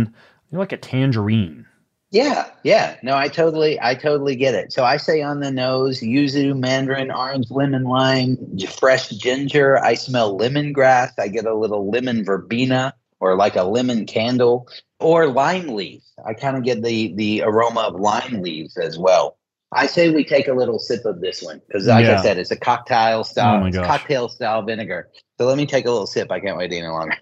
you 0.51 0.57
know, 0.57 0.61
like 0.61 0.73
a 0.73 0.77
tangerine. 0.79 1.67
yeah 2.11 2.49
yeah 2.65 2.97
no 3.03 3.15
i 3.17 3.29
totally 3.29 3.79
i 3.83 3.95
totally 3.95 4.35
get 4.35 4.55
it 4.55 4.73
so 4.73 4.83
i 4.83 4.97
say 4.97 5.21
on 5.21 5.41
the 5.41 5.51
nose 5.51 6.01
yuzu 6.01 6.59
mandarin 6.59 7.11
orange 7.11 7.51
lemon 7.51 7.85
lime 7.85 8.39
fresh 8.79 9.11
ginger 9.11 9.77
i 9.85 9.93
smell 9.93 10.39
lemongrass 10.39 11.13
i 11.19 11.29
get 11.29 11.45
a 11.45 11.53
little 11.55 11.91
lemon 11.91 12.25
verbena 12.25 12.95
or 13.21 13.37
like 13.37 13.57
a 13.57 13.63
lemon 13.65 14.07
candle 14.07 14.69
or 15.01 15.27
lime 15.29 15.69
leaves 15.69 16.13
i 16.27 16.35
kind 16.35 16.57
of 16.57 16.65
get 16.65 16.83
the 16.83 17.13
the 17.15 17.43
aroma 17.43 17.81
of 17.81 17.95
lime 18.01 18.43
leaves 18.43 18.77
as 18.77 18.99
well 18.99 19.37
I 19.71 19.87
say 19.87 20.09
we 20.09 20.25
take 20.25 20.49
a 20.49 20.55
little 20.55 20.79
sip 20.79 21.05
of 21.05 21.21
this 21.21 21.43
one 21.43 21.61
because, 21.67 21.87
like 21.87 22.07
Yeah. 22.07 22.19
I 22.19 22.23
said, 22.23 22.39
it's 22.39 22.51
a 22.51 22.57
cocktail 22.57 23.19
Oh 23.19 23.23
style, 23.23 23.71
gosh. 23.71 23.87
cocktail 23.87 24.29
style 24.29 24.63
vinegar. 24.63 25.11
So 25.37 25.47
let 25.47 25.59
me 25.59 25.67
take 25.67 25.85
a 25.85 25.91
little 25.91 26.07
sip. 26.07 26.31
I 26.33 26.41
can't 26.41 26.57
wait 26.57 26.73
any 26.73 26.87
longer. 26.87 27.17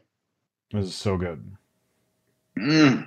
This 0.71 0.87
is 0.87 0.95
so 0.95 1.17
good. 1.17 1.45
Mm. 2.57 3.07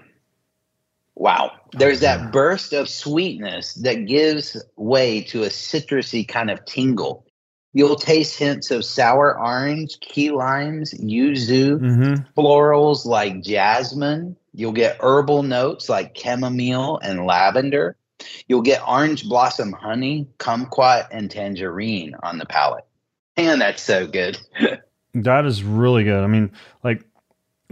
Wow. 1.15 1.51
There's 1.73 2.01
yeah. 2.01 2.17
that 2.17 2.31
burst 2.33 2.73
of 2.73 2.89
sweetness 2.89 3.75
that 3.75 4.05
gives 4.07 4.61
way 4.75 5.21
to 5.23 5.43
a 5.43 5.47
citrusy 5.47 6.27
kind 6.27 6.51
of 6.51 6.63
tingle. 6.65 7.25
You'll 7.73 7.95
taste 7.95 8.37
hints 8.37 8.71
of 8.71 8.83
sour 8.83 9.39
orange, 9.39 9.99
key 9.99 10.31
limes, 10.31 10.93
yuzu, 10.95 11.79
Mm-hmm. 11.79 12.39
florals 12.39 13.05
like 13.05 13.43
jasmine. 13.43 14.35
You'll 14.53 14.71
get 14.71 14.97
herbal 14.99 15.43
notes 15.43 15.87
like 15.89 16.17
chamomile 16.17 16.99
and 17.03 17.25
lavender. 17.25 17.95
You'll 18.47 18.63
get 18.63 18.81
orange 18.87 19.29
blossom 19.29 19.71
honey, 19.71 20.27
kumquat, 20.39 21.07
and 21.11 21.29
tangerine 21.29 22.15
on 22.23 22.37
the 22.39 22.45
palate. 22.45 22.85
And 23.37 23.61
that's 23.61 23.81
so 23.83 24.07
good. 24.07 24.37
That 25.15 25.45
is 25.45 25.63
really 25.63 26.03
good. 26.03 26.23
I 26.23 26.27
mean, 26.27 26.51
like, 26.83 27.03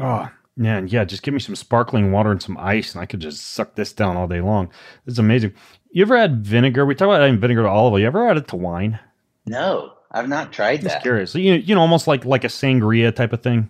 oh 0.02 0.28
man, 0.56 0.88
yeah. 0.88 1.06
Just 1.06 1.22
give 1.22 1.36
me 1.36 1.40
some 1.40 1.56
sparkling 1.56 2.12
water 2.12 2.32
and 2.32 2.42
some 2.42 2.58
ice, 2.58 2.96
and 2.96 3.02
I 3.02 3.06
could 3.06 3.20
just 3.20 3.52
suck 3.52 3.76
this 3.76 3.94
down 3.94 4.18
all 4.18 4.28
day 4.28 4.42
long. 4.42 4.72
It's 5.06 5.20
amazing. 5.20 5.54
You 5.92 6.02
ever 6.02 6.18
had 6.18 6.44
vinegar? 6.44 6.84
We 6.84 6.96
talk 6.96 7.06
about 7.06 7.22
adding 7.22 7.40
vinegar 7.40 7.62
to 7.62 7.70
olive 7.70 7.94
oil. 7.94 8.00
You 8.00 8.08
ever 8.08 8.28
add 8.28 8.38
it 8.38 8.48
to 8.48 8.56
wine? 8.56 9.00
No, 9.48 9.94
I've 10.12 10.28
not 10.30 10.52
tried 10.52 10.82
Just 10.82 10.96
that. 10.96 11.02
curious. 11.02 11.34
You 11.36 11.54
you 11.54 11.74
know, 11.76 11.82
almost 11.82 12.08
like 12.08 12.26
like 12.26 12.44
a 12.44 12.48
sangria 12.48 13.16
type 13.16 13.34
of 13.34 13.42
thing. 13.42 13.70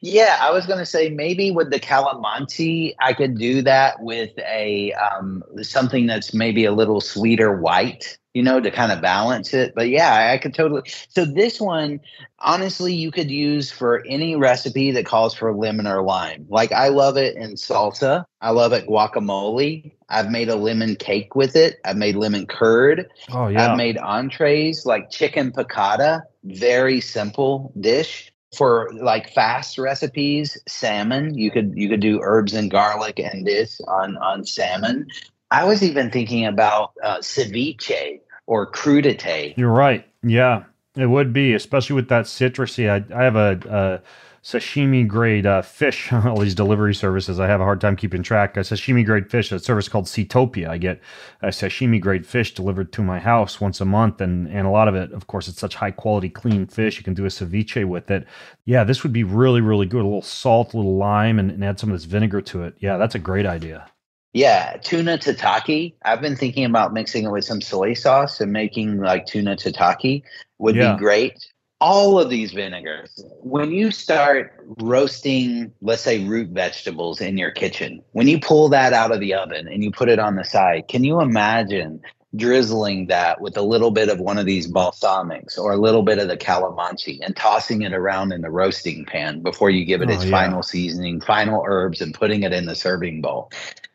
Yeah, 0.00 0.38
I 0.40 0.52
was 0.52 0.64
going 0.66 0.78
to 0.78 0.86
say 0.86 1.10
maybe 1.10 1.50
with 1.50 1.70
the 1.70 1.80
calamansi, 1.80 2.94
I 3.00 3.12
could 3.12 3.36
do 3.36 3.62
that 3.62 4.00
with 4.00 4.30
a 4.38 4.92
um, 4.92 5.42
something 5.62 6.06
that's 6.06 6.32
maybe 6.32 6.64
a 6.64 6.72
little 6.72 7.00
sweeter 7.00 7.56
white, 7.56 8.16
you 8.32 8.44
know, 8.44 8.60
to 8.60 8.70
kind 8.70 8.92
of 8.92 9.00
balance 9.00 9.52
it. 9.52 9.74
But 9.74 9.88
yeah, 9.88 10.30
I 10.32 10.38
could 10.38 10.54
totally. 10.54 10.82
So 11.08 11.24
this 11.24 11.60
one, 11.60 11.98
honestly, 12.38 12.94
you 12.94 13.10
could 13.10 13.28
use 13.28 13.72
for 13.72 14.04
any 14.06 14.36
recipe 14.36 14.92
that 14.92 15.04
calls 15.04 15.34
for 15.34 15.52
lemon 15.52 15.88
or 15.88 16.02
lime. 16.02 16.46
Like 16.48 16.70
I 16.70 16.88
love 16.88 17.16
it 17.16 17.34
in 17.34 17.54
salsa. 17.54 18.24
I 18.40 18.50
love 18.50 18.72
it 18.72 18.86
guacamole. 18.86 19.92
I've 20.08 20.30
made 20.30 20.48
a 20.48 20.54
lemon 20.54 20.94
cake 20.94 21.34
with 21.34 21.56
it. 21.56 21.80
I've 21.84 21.96
made 21.96 22.14
lemon 22.14 22.46
curd. 22.46 23.10
Oh 23.32 23.48
yeah. 23.48 23.72
I've 23.72 23.76
made 23.76 23.98
entrees 23.98 24.86
like 24.86 25.10
chicken 25.10 25.50
piccata, 25.50 26.22
very 26.44 27.00
simple 27.00 27.72
dish. 27.80 28.32
For 28.56 28.90
like 28.94 29.34
fast 29.34 29.76
recipes, 29.78 30.56
salmon, 30.66 31.36
you 31.36 31.50
could 31.50 31.74
you 31.76 31.88
could 31.88 32.00
do 32.00 32.20
herbs 32.22 32.54
and 32.54 32.70
garlic 32.70 33.18
and 33.18 33.46
this 33.46 33.80
on 33.86 34.16
on 34.16 34.44
salmon. 34.44 35.06
I 35.50 35.64
was 35.64 35.82
even 35.82 36.10
thinking 36.10 36.46
about 36.46 36.92
uh, 37.02 37.18
ceviche 37.18 38.20
or 38.46 38.70
crudite. 38.70 39.56
You're 39.56 39.72
right. 39.72 40.06
Yeah, 40.22 40.64
it 40.96 41.06
would 41.06 41.32
be, 41.32 41.54
especially 41.54 41.94
with 41.94 42.08
that 42.08 42.24
citrusy. 42.24 42.88
I, 42.88 43.04
I 43.14 43.24
have 43.24 43.36
a, 43.36 44.02
sashimi 44.48 45.06
grade 45.06 45.44
uh, 45.44 45.60
fish. 45.60 46.10
All 46.12 46.38
these 46.38 46.54
delivery 46.54 46.94
services, 46.94 47.38
I 47.38 47.46
have 47.46 47.60
a 47.60 47.64
hard 47.64 47.80
time 47.80 47.96
keeping 47.96 48.22
track. 48.22 48.56
A 48.56 48.60
sashimi 48.60 49.04
grade 49.04 49.30
fish, 49.30 49.52
a 49.52 49.58
service 49.58 49.88
called 49.88 50.06
Seatopia. 50.06 50.68
I 50.68 50.78
get 50.78 51.00
a 51.42 51.48
sashimi 51.48 52.00
grade 52.00 52.26
fish 52.26 52.54
delivered 52.54 52.92
to 52.94 53.02
my 53.02 53.18
house 53.18 53.60
once 53.60 53.80
a 53.80 53.84
month, 53.84 54.20
and 54.20 54.48
and 54.48 54.66
a 54.66 54.70
lot 54.70 54.88
of 54.88 54.94
it, 54.94 55.12
of 55.12 55.26
course, 55.26 55.48
it's 55.48 55.60
such 55.60 55.74
high 55.74 55.90
quality, 55.90 56.30
clean 56.30 56.66
fish. 56.66 56.96
You 56.96 57.04
can 57.04 57.14
do 57.14 57.26
a 57.26 57.28
ceviche 57.28 57.84
with 57.84 58.10
it. 58.10 58.26
Yeah, 58.64 58.84
this 58.84 59.02
would 59.02 59.12
be 59.12 59.24
really, 59.24 59.60
really 59.60 59.86
good. 59.86 60.00
A 60.00 60.04
little 60.04 60.22
salt, 60.22 60.72
a 60.72 60.78
little 60.78 60.96
lime, 60.96 61.38
and, 61.38 61.50
and 61.50 61.62
add 61.64 61.78
some 61.78 61.90
of 61.90 61.94
this 61.94 62.04
vinegar 62.04 62.40
to 62.42 62.62
it. 62.62 62.74
Yeah, 62.78 62.96
that's 62.96 63.14
a 63.14 63.18
great 63.18 63.44
idea. 63.46 63.90
Yeah, 64.32 64.76
tuna 64.82 65.18
tataki. 65.18 65.94
I've 66.04 66.20
been 66.20 66.36
thinking 66.36 66.64
about 66.64 66.92
mixing 66.92 67.24
it 67.24 67.32
with 67.32 67.44
some 67.44 67.60
soy 67.60 67.94
sauce 67.94 68.40
and 68.40 68.52
making 68.52 68.98
like 68.98 69.26
tuna 69.26 69.56
tataki 69.56 70.22
would 70.58 70.76
Yeah. 70.76 70.92
be 70.92 70.98
great. 70.98 71.34
All 71.80 72.18
of 72.18 72.28
these 72.28 72.52
vinegars, 72.52 73.24
when 73.40 73.70
you 73.70 73.92
start 73.92 74.52
roasting, 74.80 75.72
let's 75.80 76.02
say 76.02 76.24
root 76.24 76.48
vegetables 76.50 77.20
in 77.20 77.38
your 77.38 77.52
kitchen, 77.52 78.02
when 78.12 78.26
you 78.26 78.40
pull 78.40 78.68
that 78.70 78.92
out 78.92 79.12
of 79.12 79.20
the 79.20 79.34
oven 79.34 79.68
and 79.68 79.84
you 79.84 79.92
put 79.92 80.08
it 80.08 80.18
on 80.18 80.34
the 80.34 80.44
side, 80.44 80.88
can 80.88 81.04
you 81.04 81.20
imagine 81.20 82.00
drizzling 82.36 83.06
that 83.06 83.40
with 83.40 83.56
a 83.56 83.62
little 83.62 83.90
bit 83.90 84.08
of 84.08 84.18
one 84.20 84.38
of 84.38 84.44
these 84.44 84.70
balsamics 84.70 85.56
or 85.56 85.72
a 85.72 85.76
little 85.78 86.02
bit 86.02 86.18
of 86.18 86.28
the 86.28 86.36
calamansi 86.36 87.20
and 87.22 87.36
tossing 87.36 87.82
it 87.82 87.92
around 87.94 88.32
in 88.32 88.42
the 88.42 88.50
roasting 88.50 89.04
pan 89.04 89.40
before 89.40 89.70
you 89.70 89.84
give 89.84 90.02
it 90.02 90.10
Oh, 90.10 90.12
its 90.12 90.24
yeah. 90.24 90.30
final 90.32 90.62
seasoning, 90.62 91.20
final 91.20 91.62
herbs, 91.66 92.00
and 92.00 92.12
putting 92.12 92.42
it 92.42 92.52
in 92.52 92.66
the 92.66 92.74
serving 92.74 93.22
bowl? 93.22 93.50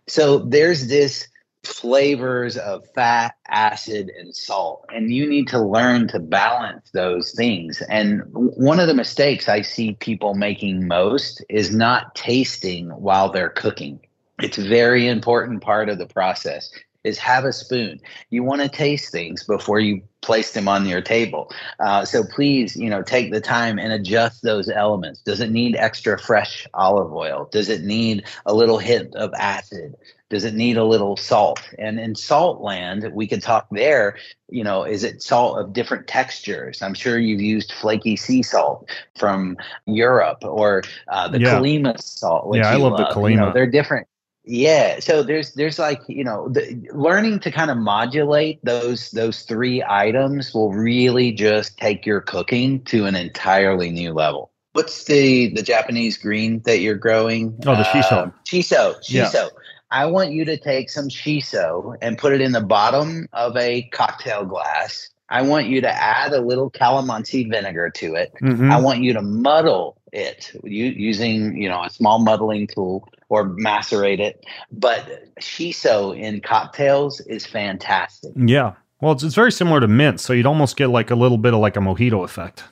So 0.08 0.40
there's 0.40 0.88
this 0.88 1.28
flavors 1.64 2.58
of 2.58 2.86
fat, 2.94 3.36
acid, 3.48 4.12
and 4.18 4.36
salt. 4.36 4.86
And 4.94 5.14
you 5.14 5.28
need 5.28 5.48
to 5.50 5.60
learn 5.60 6.08
to 6.10 6.20
balance 6.20 6.90
those 6.92 7.32
things. 7.32 7.82
And 7.90 8.24
one 8.32 8.80
of 8.80 8.88
the 8.88 8.94
mistakes 8.94 9.48
I 9.48 9.62
see 9.62 9.94
people 9.94 10.34
making 10.34 10.88
most 10.88 11.44
is 11.50 11.74
not 11.74 12.16
tasting 12.16 12.90
while 12.90 13.30
they're 13.30 13.50
cooking. 13.50 14.00
It's 14.40 14.58
a 14.58 14.68
very 14.68 15.08
important 15.08 15.62
part 15.62 15.90
of 15.90 15.98
the 15.98 16.08
process 16.08 16.70
is 17.04 17.18
have 17.18 17.44
a 17.44 17.52
spoon. 17.52 18.00
You 18.30 18.44
want 18.44 18.62
to 18.62 18.70
taste 18.70 19.12
things 19.12 19.44
before 19.44 19.80
you 19.80 20.02
place 20.22 20.54
them 20.54 20.68
on 20.68 20.86
your 20.86 21.02
table. 21.02 21.52
Uh, 21.80 22.06
so 22.06 22.24
please, 22.24 22.76
you 22.76 22.90
know, 22.90 23.02
take 23.02 23.32
the 23.32 23.42
time 23.42 23.78
and 23.78 23.92
adjust 23.92 24.42
those 24.42 24.70
elements. 24.70 25.22
Does 25.22 25.42
it 25.42 25.52
need 25.52 25.76
extra 25.76 26.18
fresh 26.18 26.66
olive 26.74 27.12
oil? 27.12 27.50
Does 27.52 27.70
it 27.70 27.84
need 27.84 28.24
a 28.46 28.54
little 28.54 28.78
hint 28.78 29.16
of 29.16 29.34
acid? 29.38 29.96
Does 30.34 30.46
it 30.46 30.56
need 30.56 30.78
a 30.78 30.84
little 30.84 31.16
salt? 31.16 31.62
And 31.78 32.00
in 32.00 32.16
salt 32.16 32.60
land, 32.60 33.08
we 33.14 33.28
could 33.28 33.44
talk 33.44 33.68
there. 33.70 34.18
You 34.50 34.64
know, 34.64 34.84
is 34.84 35.04
it 35.04 35.22
salt 35.22 35.60
of 35.60 35.74
different 35.74 36.08
textures? 36.08 36.82
I'm 36.82 36.96
sure 36.96 37.20
you've 37.20 37.40
used 37.40 37.72
flaky 37.72 38.16
sea 38.16 38.42
salt 38.42 38.90
from 39.16 39.58
Europe 39.86 40.44
or 40.44 40.82
uh, 41.08 41.28
the 41.28 41.40
Yeah. 41.40 41.60
Kalima 41.60 42.02
salt. 42.02 42.48
Which 42.48 42.64
Yeah, 42.64 42.72
I 42.72 42.78
you 42.78 42.84
love 42.84 42.98
the 42.98 43.30
You 43.30 43.38
know, 43.38 43.54
they're 43.54 43.68
different. 43.70 44.08
Yeah, 44.44 45.00
so 45.00 45.22
there's 45.22 45.54
there's 45.54 45.78
like 45.78 46.02
you 46.08 46.24
know 46.24 46.50
the, 46.50 46.90
learning 46.92 47.40
to 47.42 47.52
kind 47.52 47.70
of 47.72 47.78
modulate 47.78 48.60
those 48.66 49.12
those 49.12 49.44
three 49.44 49.84
items 49.88 50.52
will 50.54 50.74
really 50.74 51.32
just 51.32 51.78
take 51.78 52.06
your 52.06 52.22
cooking 52.22 52.84
to 52.86 53.06
an 53.06 53.16
entirely 53.16 53.92
new 53.92 54.14
level. 54.14 54.52
What's 54.74 55.06
the 55.06 55.54
the 55.54 55.62
Japanese 55.62 56.18
green 56.18 56.62
that 56.66 56.80
you're 56.80 56.96
growing? 56.96 57.58
Oh, 57.66 57.76
the 57.76 57.84
shiso. 57.84 58.12
Uh, 58.12 58.32
shiso, 58.44 58.96
Yeah. 59.08 59.52
I 59.94 60.08
want 60.08 60.32
you 60.32 60.44
to 60.46 60.58
take 60.58 60.90
some 60.90 61.08
shiso 61.08 61.96
and 62.02 62.18
put 62.18 62.34
it 62.34 62.42
in 62.42 62.52
the 62.52 62.62
bottom 62.62 63.28
of 63.32 63.56
a 63.56 63.84
cocktail 63.94 64.44
glass. 64.44 65.08
I 65.30 65.44
want 65.44 65.68
you 65.68 65.82
to 65.82 65.90
add 65.90 66.34
a 66.34 66.42
little 66.42 66.72
calamansi 66.72 67.48
vinegar 67.50 67.92
to 67.92 68.16
it. 68.16 68.34
Mhm. 68.42 68.72
I 68.72 68.80
want 68.82 69.02
you 69.04 69.14
to 69.14 69.22
muddle 69.22 69.98
it 70.12 70.52
using, 70.64 71.56
you 71.62 71.70
know, 71.70 71.84
a 71.84 71.92
small 71.92 72.20
muddling 72.20 72.68
tool 72.68 73.08
or 73.30 73.46
macerate 73.50 74.20
it. 74.20 74.44
But 74.72 75.26
shiso 75.40 76.18
in 76.18 76.42
cocktails 76.42 77.20
is 77.22 77.46
fantastic. 77.46 78.32
Yeah. 78.36 78.74
Well, 79.00 79.12
it's, 79.14 79.24
it's 79.24 79.36
very 79.36 79.52
similar 79.52 79.80
to 79.80 79.88
mint, 79.88 80.20
so 80.20 80.34
you'd 80.34 80.46
almost 80.48 80.76
get 80.76 80.90
like 80.90 81.12
a 81.12 81.16
little 81.16 81.38
bit 81.38 81.54
of 81.54 81.60
like 81.60 81.78
a 81.78 81.80
mojito 81.80 82.24
effect. 82.24 82.64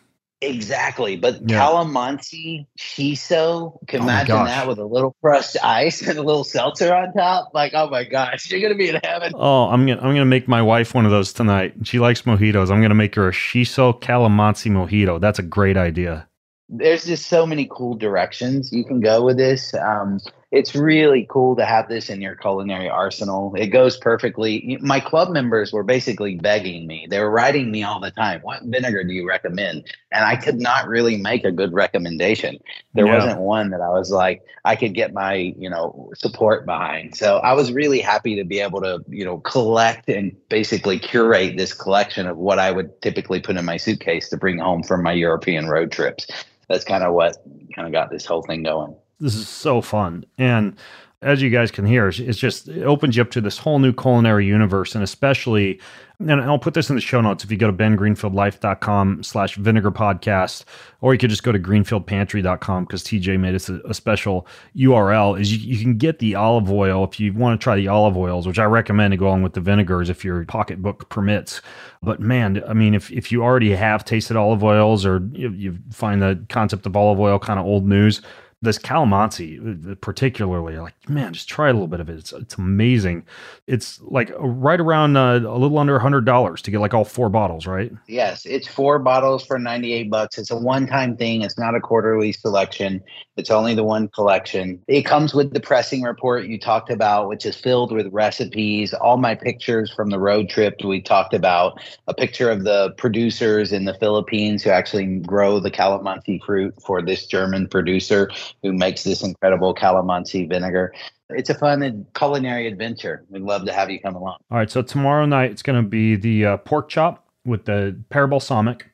Exactly. 0.41 1.17
But 1.17 1.39
Yeah. 1.47 1.59
calamansi 1.59 2.65
shiso, 2.79 3.77
can 3.87 4.01
Oh 4.01 4.03
imagine 4.03 4.43
that 4.45 4.67
with 4.67 4.79
a 4.79 4.85
little 4.85 5.15
crushed 5.21 5.55
ice 5.63 6.01
and 6.01 6.17
a 6.17 6.21
little 6.23 6.43
seltzer 6.43 6.93
on 6.93 7.13
top. 7.13 7.51
Like, 7.53 7.73
oh 7.75 7.89
my 7.89 8.03
gosh, 8.03 8.49
you're 8.49 8.59
gonna 8.59 8.75
be 8.75 8.89
in 8.89 8.99
heaven. 9.03 9.33
Oh, 9.35 9.65
I'm 9.69 9.85
gonna 9.85 10.01
I'm 10.01 10.13
gonna 10.13 10.25
make 10.25 10.47
my 10.47 10.61
wife 10.61 10.93
one 10.95 11.05
of 11.05 11.11
those 11.11 11.31
tonight. 11.31 11.73
She 11.83 11.99
likes 11.99 12.23
mojitos. 12.23 12.71
I'm 12.71 12.81
gonna 12.81 12.95
make 12.95 13.13
her 13.15 13.27
a 13.27 13.31
shiso 13.31 13.99
calamansi 14.01 14.71
mojito. 14.71 15.19
That's 15.21 15.39
a 15.39 15.43
great 15.43 15.77
idea. 15.77 16.27
there's 16.73 17.05
just 17.05 17.27
so 17.27 17.45
many 17.45 17.67
cool 17.69 17.95
directions 17.95 18.71
you 18.71 18.85
can 18.85 18.99
go 19.01 19.23
with 19.23 19.37
this. 19.37 19.73
Um, 19.73 20.19
it's 20.51 20.75
really 20.75 21.25
cool 21.29 21.55
to 21.55 21.65
have 21.65 21.87
this 21.87 22.09
in 22.09 22.19
your 22.19 22.35
culinary 22.35 22.89
arsenal. 22.89 23.55
It 23.55 23.67
goes 23.67 23.95
perfectly. 23.95 24.77
My 24.81 24.99
club 24.99 25.29
members 25.29 25.71
were 25.71 25.83
basically 25.83 26.35
begging 26.35 26.85
me. 26.85 27.07
They 27.09 27.21
were 27.21 27.31
writing 27.31 27.71
me 27.71 27.83
all 27.83 28.01
the 28.01 28.11
time, 28.11 28.41
"What 28.41 28.61
vinegar 28.63 29.05
do 29.05 29.13
you 29.13 29.25
recommend?" 29.25 29.85
And 30.11 30.25
I 30.25 30.35
could 30.35 30.59
not 30.59 30.89
really 30.89 31.15
make 31.15 31.45
a 31.45 31.53
good 31.53 31.71
recommendation. 31.71 32.57
There 32.93 33.07
wasn't 33.07 33.39
one 33.39 33.69
that 33.69 33.79
I 33.79 33.89
was 33.89 34.11
like 34.11 34.43
I 34.65 34.75
could 34.75 34.93
get 34.93 35.13
my 35.13 35.35
you 35.35 35.69
know 35.69 36.11
support 36.15 36.65
behind. 36.65 37.15
So 37.15 37.37
I 37.37 37.53
was 37.53 37.71
really 37.71 38.01
happy 38.01 38.35
to 38.35 38.43
be 38.43 38.59
able 38.59 38.81
to 38.81 38.99
you 39.07 39.23
know 39.23 39.37
collect 39.37 40.09
and 40.09 40.35
basically 40.49 40.99
curate 40.99 41.55
this 41.55 41.73
collection 41.73 42.27
of 42.27 42.37
what 42.37 42.59
I 42.59 42.71
would 42.71 43.01
typically 43.01 43.39
put 43.39 43.55
in 43.55 43.63
my 43.63 43.77
suitcase 43.77 44.27
to 44.29 44.37
bring 44.37 44.59
home 44.59 44.83
from 44.83 45.01
my 45.01 45.13
European 45.13 45.69
road 45.69 45.93
trips 45.93 46.27
that's 46.71 46.85
kind 46.85 47.03
of 47.03 47.13
what 47.13 47.37
kind 47.75 47.87
of 47.87 47.91
got 47.91 48.09
this 48.09 48.25
whole 48.25 48.41
thing 48.41 48.63
going. 48.63 48.95
This 49.21 49.35
is 49.35 49.47
so 49.47 49.81
fun. 49.81 50.25
And 50.37 50.75
as 51.21 51.41
you 51.43 51.51
guys 51.51 51.69
can 51.69 51.85
hear, 51.85 52.07
it's- 52.09 52.35
just 52.35 52.67
it 52.67 52.81
opens 52.83 53.15
you 53.15 53.21
up 53.21 53.29
to 53.31 53.41
this 53.41 53.59
whole 53.59 53.77
new 53.77 53.93
culinary 53.93 54.47
universe, 54.47 54.95
and 54.95 55.03
especially, 55.03 55.79
and 56.19 56.41
I'll 56.41 56.57
put 56.57 56.73
this 56.73 56.89
in 56.89 56.95
the 56.95 57.01
show 57.01 57.21
notes 57.21 57.43
if 57.43 57.51
you 57.51 57.57
go 57.57 57.67
to 57.67 57.73
bengreenfieldlife.com 57.73 59.21
slash 59.21 59.55
vinegar 59.55 59.91
podcast, 59.91 60.63
or 60.99 61.13
you 61.13 61.19
could 61.19 61.29
just 61.29 61.43
go 61.43 61.51
to 61.51 61.59
greenfieldpantry.com 61.59 62.85
because 62.85 63.03
TJ 63.03 63.39
made 63.39 63.53
us 63.53 63.69
a, 63.69 63.79
a 63.85 63.93
special 63.93 64.47
URL. 64.75 65.39
Is 65.39 65.53
you, 65.55 65.75
you 65.75 65.79
can 65.83 65.97
get 65.97 66.17
the 66.17 66.33
olive 66.33 66.71
oil 66.71 67.03
if 67.03 67.19
you 67.19 67.33
want 67.33 67.59
to 67.59 67.63
try 67.63 67.75
the 67.75 67.87
olive 67.87 68.17
oils, 68.17 68.47
which 68.47 68.57
I 68.57 68.65
recommend 68.65 69.11
to 69.11 69.17
go 69.17 69.27
along 69.27 69.43
with 69.43 69.53
the 69.53 69.61
vinegars 69.61 70.09
if 70.09 70.25
your 70.25 70.43
pocketbook 70.45 71.09
permits. 71.09 71.61
But 72.01 72.19
man, 72.19 72.63
I 72.67 72.73
mean, 72.73 72.95
if, 72.95 73.11
if 73.11 73.31
you 73.31 73.43
already 73.43 73.75
have 73.75 74.03
tasted 74.05 74.37
olive 74.37 74.63
oils 74.63 75.05
or 75.05 75.21
you, 75.33 75.49
you 75.51 75.77
find 75.91 76.19
the 76.19 76.43
concept 76.49 76.87
of 76.87 76.95
olive 76.95 77.19
oil 77.19 77.37
kind 77.37 77.59
of 77.59 77.65
old 77.67 77.87
news, 77.87 78.21
this 78.63 78.77
calamansi, 78.77 79.91
uh, 79.91 79.95
particularly, 80.01 80.77
like 80.77 80.93
man, 81.09 81.33
just 81.33 81.49
try 81.49 81.69
a 81.69 81.73
little 81.73 81.87
bit 81.87 81.99
of 81.99 82.09
it. 82.09 82.19
It's 82.19 82.31
it's 82.31 82.55
amazing. 82.55 83.25
It's 83.65 83.99
like 84.01 84.31
right 84.37 84.79
around 84.79 85.17
uh, 85.17 85.39
a 85.39 85.57
little 85.57 85.79
under 85.79 85.95
a 85.95 85.99
hundred 85.99 86.25
dollars 86.25 86.61
to 86.63 86.71
get 86.71 86.79
like 86.79 86.93
all 86.93 87.03
four 87.03 87.29
bottles, 87.29 87.65
right? 87.65 87.91
Yes, 88.07 88.45
it's 88.45 88.67
four 88.67 88.99
bottles 88.99 89.45
for 89.45 89.57
98 89.57 90.11
bucks. 90.11 90.37
It's 90.37 90.51
a 90.51 90.57
one-time 90.57 91.17
thing. 91.17 91.41
It's 91.41 91.57
not 91.57 91.73
a 91.73 91.79
quarterly 91.79 92.31
selection. 92.31 93.01
It's 93.35 93.49
only 93.49 93.73
the 93.73 93.83
one 93.83 94.09
collection. 94.09 94.79
It 94.87 95.03
comes 95.03 95.33
with 95.33 95.53
the 95.53 95.59
pressing 95.59 96.03
report 96.03 96.45
you 96.45 96.59
talked 96.59 96.91
about, 96.91 97.29
which 97.29 97.45
is 97.45 97.55
filled 97.55 97.91
with 97.91 98.07
recipes, 98.11 98.93
all 98.93 99.17
my 99.17 99.33
pictures 99.33 99.91
from 99.91 100.11
the 100.11 100.19
road 100.19 100.49
trip 100.49 100.75
we 100.83 101.01
talked 101.01 101.33
about, 101.33 101.81
a 102.07 102.13
picture 102.13 102.51
of 102.51 102.63
the 102.63 102.93
producers 102.97 103.71
in 103.71 103.85
the 103.85 103.95
Philippines 103.95 104.61
who 104.63 104.69
actually 104.69 105.17
grow 105.19 105.59
the 105.59 105.71
calamansi 105.71 106.43
fruit 106.45 106.75
for 106.85 107.01
this 107.01 107.25
German 107.25 107.67
producer 107.67 108.29
who 108.63 108.73
makes 108.73 109.03
this 109.03 109.23
incredible 109.23 109.73
calamansi 109.73 110.47
vinegar. 110.47 110.93
It's 111.29 111.49
a 111.49 111.55
fun 111.55 112.05
culinary 112.13 112.67
adventure. 112.67 113.23
We'd 113.29 113.43
love 113.43 113.65
to 113.65 113.73
have 113.73 113.89
you 113.89 113.99
come 113.99 114.15
along. 114.15 114.37
All 114.51 114.57
right, 114.57 114.69
so 114.69 114.81
tomorrow 114.81 115.25
night 115.25 115.51
it's 115.51 115.61
going 115.61 115.81
to 115.81 115.87
be 115.87 116.15
the 116.15 116.45
uh, 116.45 116.57
pork 116.57 116.89
chop 116.89 117.27
with 117.45 117.65
the 117.65 117.97
pear 118.09 118.27
balsamic 118.27 118.87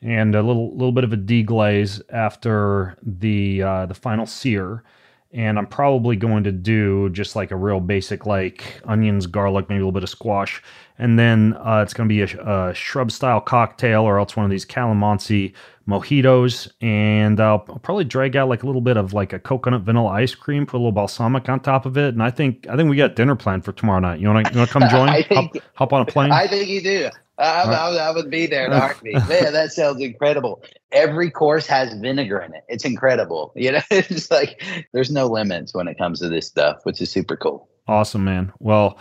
and 0.00 0.34
a 0.34 0.42
little 0.42 0.72
little 0.72 0.92
bit 0.92 1.04
of 1.04 1.12
a 1.12 1.16
deglaze 1.16 2.00
after 2.10 2.96
the 3.02 3.62
uh, 3.62 3.86
the 3.86 3.94
final 3.94 4.26
sear. 4.26 4.82
And 5.34 5.58
I'm 5.58 5.66
probably 5.66 6.16
going 6.16 6.44
to 6.44 6.52
do 6.52 7.08
just 7.08 7.36
like 7.36 7.52
a 7.52 7.56
real 7.56 7.80
basic, 7.80 8.26
like 8.26 8.82
onions, 8.84 9.26
garlic, 9.26 9.66
maybe 9.70 9.78
a 9.78 9.80
little 9.80 9.92
bit 9.92 10.02
of 10.02 10.10
squash, 10.10 10.62
and 11.02 11.18
then 11.18 11.56
uh, 11.58 11.80
it's 11.82 11.92
going 11.92 12.08
to 12.08 12.14
be 12.14 12.22
a, 12.22 12.68
a 12.68 12.72
shrub 12.74 13.10
style 13.10 13.40
cocktail, 13.40 14.02
or 14.04 14.20
else 14.20 14.36
one 14.36 14.44
of 14.44 14.52
these 14.52 14.64
calamansi 14.64 15.52
mojitos. 15.88 16.70
And 16.80 17.40
I'll, 17.40 17.64
I'll 17.68 17.80
probably 17.80 18.04
drag 18.04 18.36
out 18.36 18.48
like 18.48 18.62
a 18.62 18.66
little 18.66 18.80
bit 18.80 18.96
of 18.96 19.12
like 19.12 19.32
a 19.32 19.40
coconut 19.40 19.80
vanilla 19.80 20.10
ice 20.10 20.36
cream, 20.36 20.64
put 20.64 20.76
a 20.76 20.78
little 20.78 20.92
balsamic 20.92 21.48
on 21.48 21.58
top 21.58 21.86
of 21.86 21.98
it. 21.98 22.14
And 22.14 22.22
I 22.22 22.30
think 22.30 22.68
I 22.68 22.76
think 22.76 22.88
we 22.88 22.96
got 22.96 23.16
dinner 23.16 23.34
planned 23.34 23.64
for 23.64 23.72
tomorrow 23.72 23.98
night. 23.98 24.20
You 24.20 24.28
want 24.28 24.46
to 24.46 24.60
you 24.60 24.64
come 24.66 24.82
join? 24.90 25.08
I 25.08 25.22
think- 25.24 25.54
hop, 25.54 25.64
hop 25.74 25.92
on 25.92 26.02
a 26.02 26.04
plane. 26.12 26.30
I 26.30 26.46
think 26.46 26.68
you 26.68 26.80
do. 26.80 27.10
I, 27.36 27.62
I, 27.64 27.94
I 27.96 28.10
would 28.12 28.30
be 28.30 28.46
there 28.46 28.66
in 28.66 28.72
a 28.72 28.78
heartbeat. 28.78 29.14
Man, 29.14 29.52
that 29.54 29.72
sounds 29.72 30.00
incredible. 30.00 30.62
Every 30.92 31.32
course 31.32 31.66
has 31.66 31.92
vinegar 31.94 32.38
in 32.38 32.54
it. 32.54 32.62
It's 32.68 32.84
incredible. 32.84 33.52
You 33.56 33.72
know, 33.72 33.80
it's 33.90 34.30
like 34.30 34.62
there's 34.92 35.10
no 35.10 35.26
limits 35.26 35.74
when 35.74 35.88
it 35.88 35.98
comes 35.98 36.20
to 36.20 36.28
this 36.28 36.46
stuff, 36.46 36.78
which 36.84 37.00
is 37.00 37.10
super 37.10 37.36
cool. 37.36 37.68
Awesome, 37.88 38.22
man. 38.22 38.52
Well, 38.60 38.98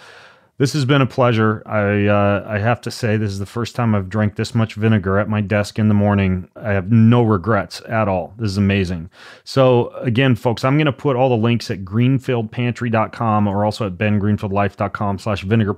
This 0.62 0.74
has 0.74 0.86
been 0.86 1.02
a 1.02 1.08
pleasure. 1.08 1.64
I 1.66 2.06
uh, 2.06 2.46
I 2.48 2.60
have 2.60 2.82
to 2.82 2.92
say 2.92 3.18
this 3.18 3.32
is 3.32 3.40
the 3.40 3.48
first 3.48 3.76
time 3.76 3.96
I've 3.96 4.10
drank 4.10 4.36
this 4.36 4.54
much 4.54 4.76
vinegar 4.76 5.18
at 5.18 5.28
my 5.28 5.42
desk 5.42 5.80
in 5.80 5.88
the 5.88 5.96
morning. 5.96 6.50
I 6.56 6.74
have 6.74 6.92
no 6.92 7.24
regrets 7.24 7.82
at 7.90 8.08
all. 8.08 8.36
This 8.38 8.52
is 8.52 8.58
amazing. 8.58 9.10
So 9.44 9.90
again, 9.96 10.36
folks, 10.36 10.64
I'm 10.64 10.78
going 10.78 10.86
to 10.86 10.94
put 10.94 11.16
all 11.16 11.30
the 11.30 11.36
links 11.36 11.72
at 11.72 11.84
greenfieldpantry.com 11.84 13.48
or 13.48 13.66
also 13.66 13.88
at 13.88 13.94
bengreenfieldlife.com 13.94 15.18
slash 15.18 15.42
vinegar. 15.42 15.74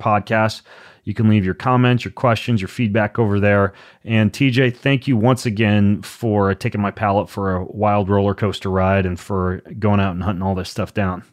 You 1.05 1.13
can 1.13 1.29
leave 1.29 1.45
your 1.45 1.53
comments, 1.53 2.03
your 2.03 2.11
questions, 2.11 2.59
your 2.59 2.67
feedback 2.67 3.17
over 3.17 3.39
there. 3.39 3.71
And 4.03 4.33
TJ, 4.33 4.75
thank 4.75 5.07
you 5.07 5.15
once 5.15 5.45
again 5.45 6.01
for 6.01 6.53
taking 6.55 6.81
my 6.81 6.91
palate 6.91 7.29
for 7.29 7.55
a 7.55 7.63
wild 7.63 8.09
roller 8.09 8.35
coaster 8.35 8.69
ride 8.69 9.05
and 9.05 9.17
for 9.17 9.61
going 9.79 10.01
out 10.01 10.11
and 10.11 10.23
hunting 10.23 10.43
all 10.43 10.55
this 10.55 10.69
stuff 10.69 10.93
down. 10.93 11.23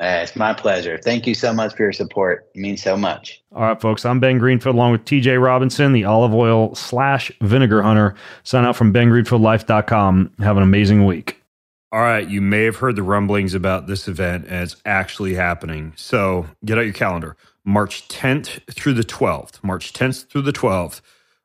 Uh, 0.00 0.20
it's 0.22 0.36
my 0.36 0.54
pleasure. 0.54 0.96
Thank 0.96 1.26
you 1.26 1.34
so 1.34 1.52
much 1.52 1.74
for 1.74 1.82
your 1.82 1.92
support. 1.92 2.48
It 2.54 2.60
means 2.60 2.82
so 2.82 2.96
much. 2.96 3.42
All 3.52 3.62
right, 3.62 3.80
folks. 3.80 4.04
I'm 4.04 4.20
Ben 4.20 4.38
Greenfield 4.38 4.76
along 4.76 4.92
with 4.92 5.04
TJ 5.04 5.42
Robinson, 5.42 5.92
the 5.92 6.04
olive 6.04 6.34
oil 6.34 6.74
slash 6.76 7.32
vinegar 7.40 7.82
hunter. 7.82 8.14
Sign 8.44 8.64
out 8.64 8.76
from 8.76 8.92
bengreenfieldlife.com. 8.92 10.34
Have 10.38 10.56
an 10.56 10.62
amazing 10.62 11.04
week. 11.04 11.42
All 11.90 12.00
right, 12.00 12.28
you 12.28 12.42
may 12.42 12.64
have 12.64 12.76
heard 12.76 12.96
the 12.96 13.02
rumblings 13.02 13.54
about 13.54 13.86
this 13.86 14.08
event, 14.08 14.44
and 14.48 14.62
it's 14.62 14.76
actually 14.84 15.34
happening. 15.34 15.94
So 15.96 16.46
get 16.64 16.78
out 16.78 16.82
your 16.82 16.92
calendar. 16.92 17.34
March 17.64 18.06
10th 18.08 18.62
through 18.72 18.92
the 18.92 19.02
12th. 19.02 19.64
March 19.64 19.92
10th 19.94 20.28
through 20.28 20.42
the 20.42 20.52
12th, 20.52 21.00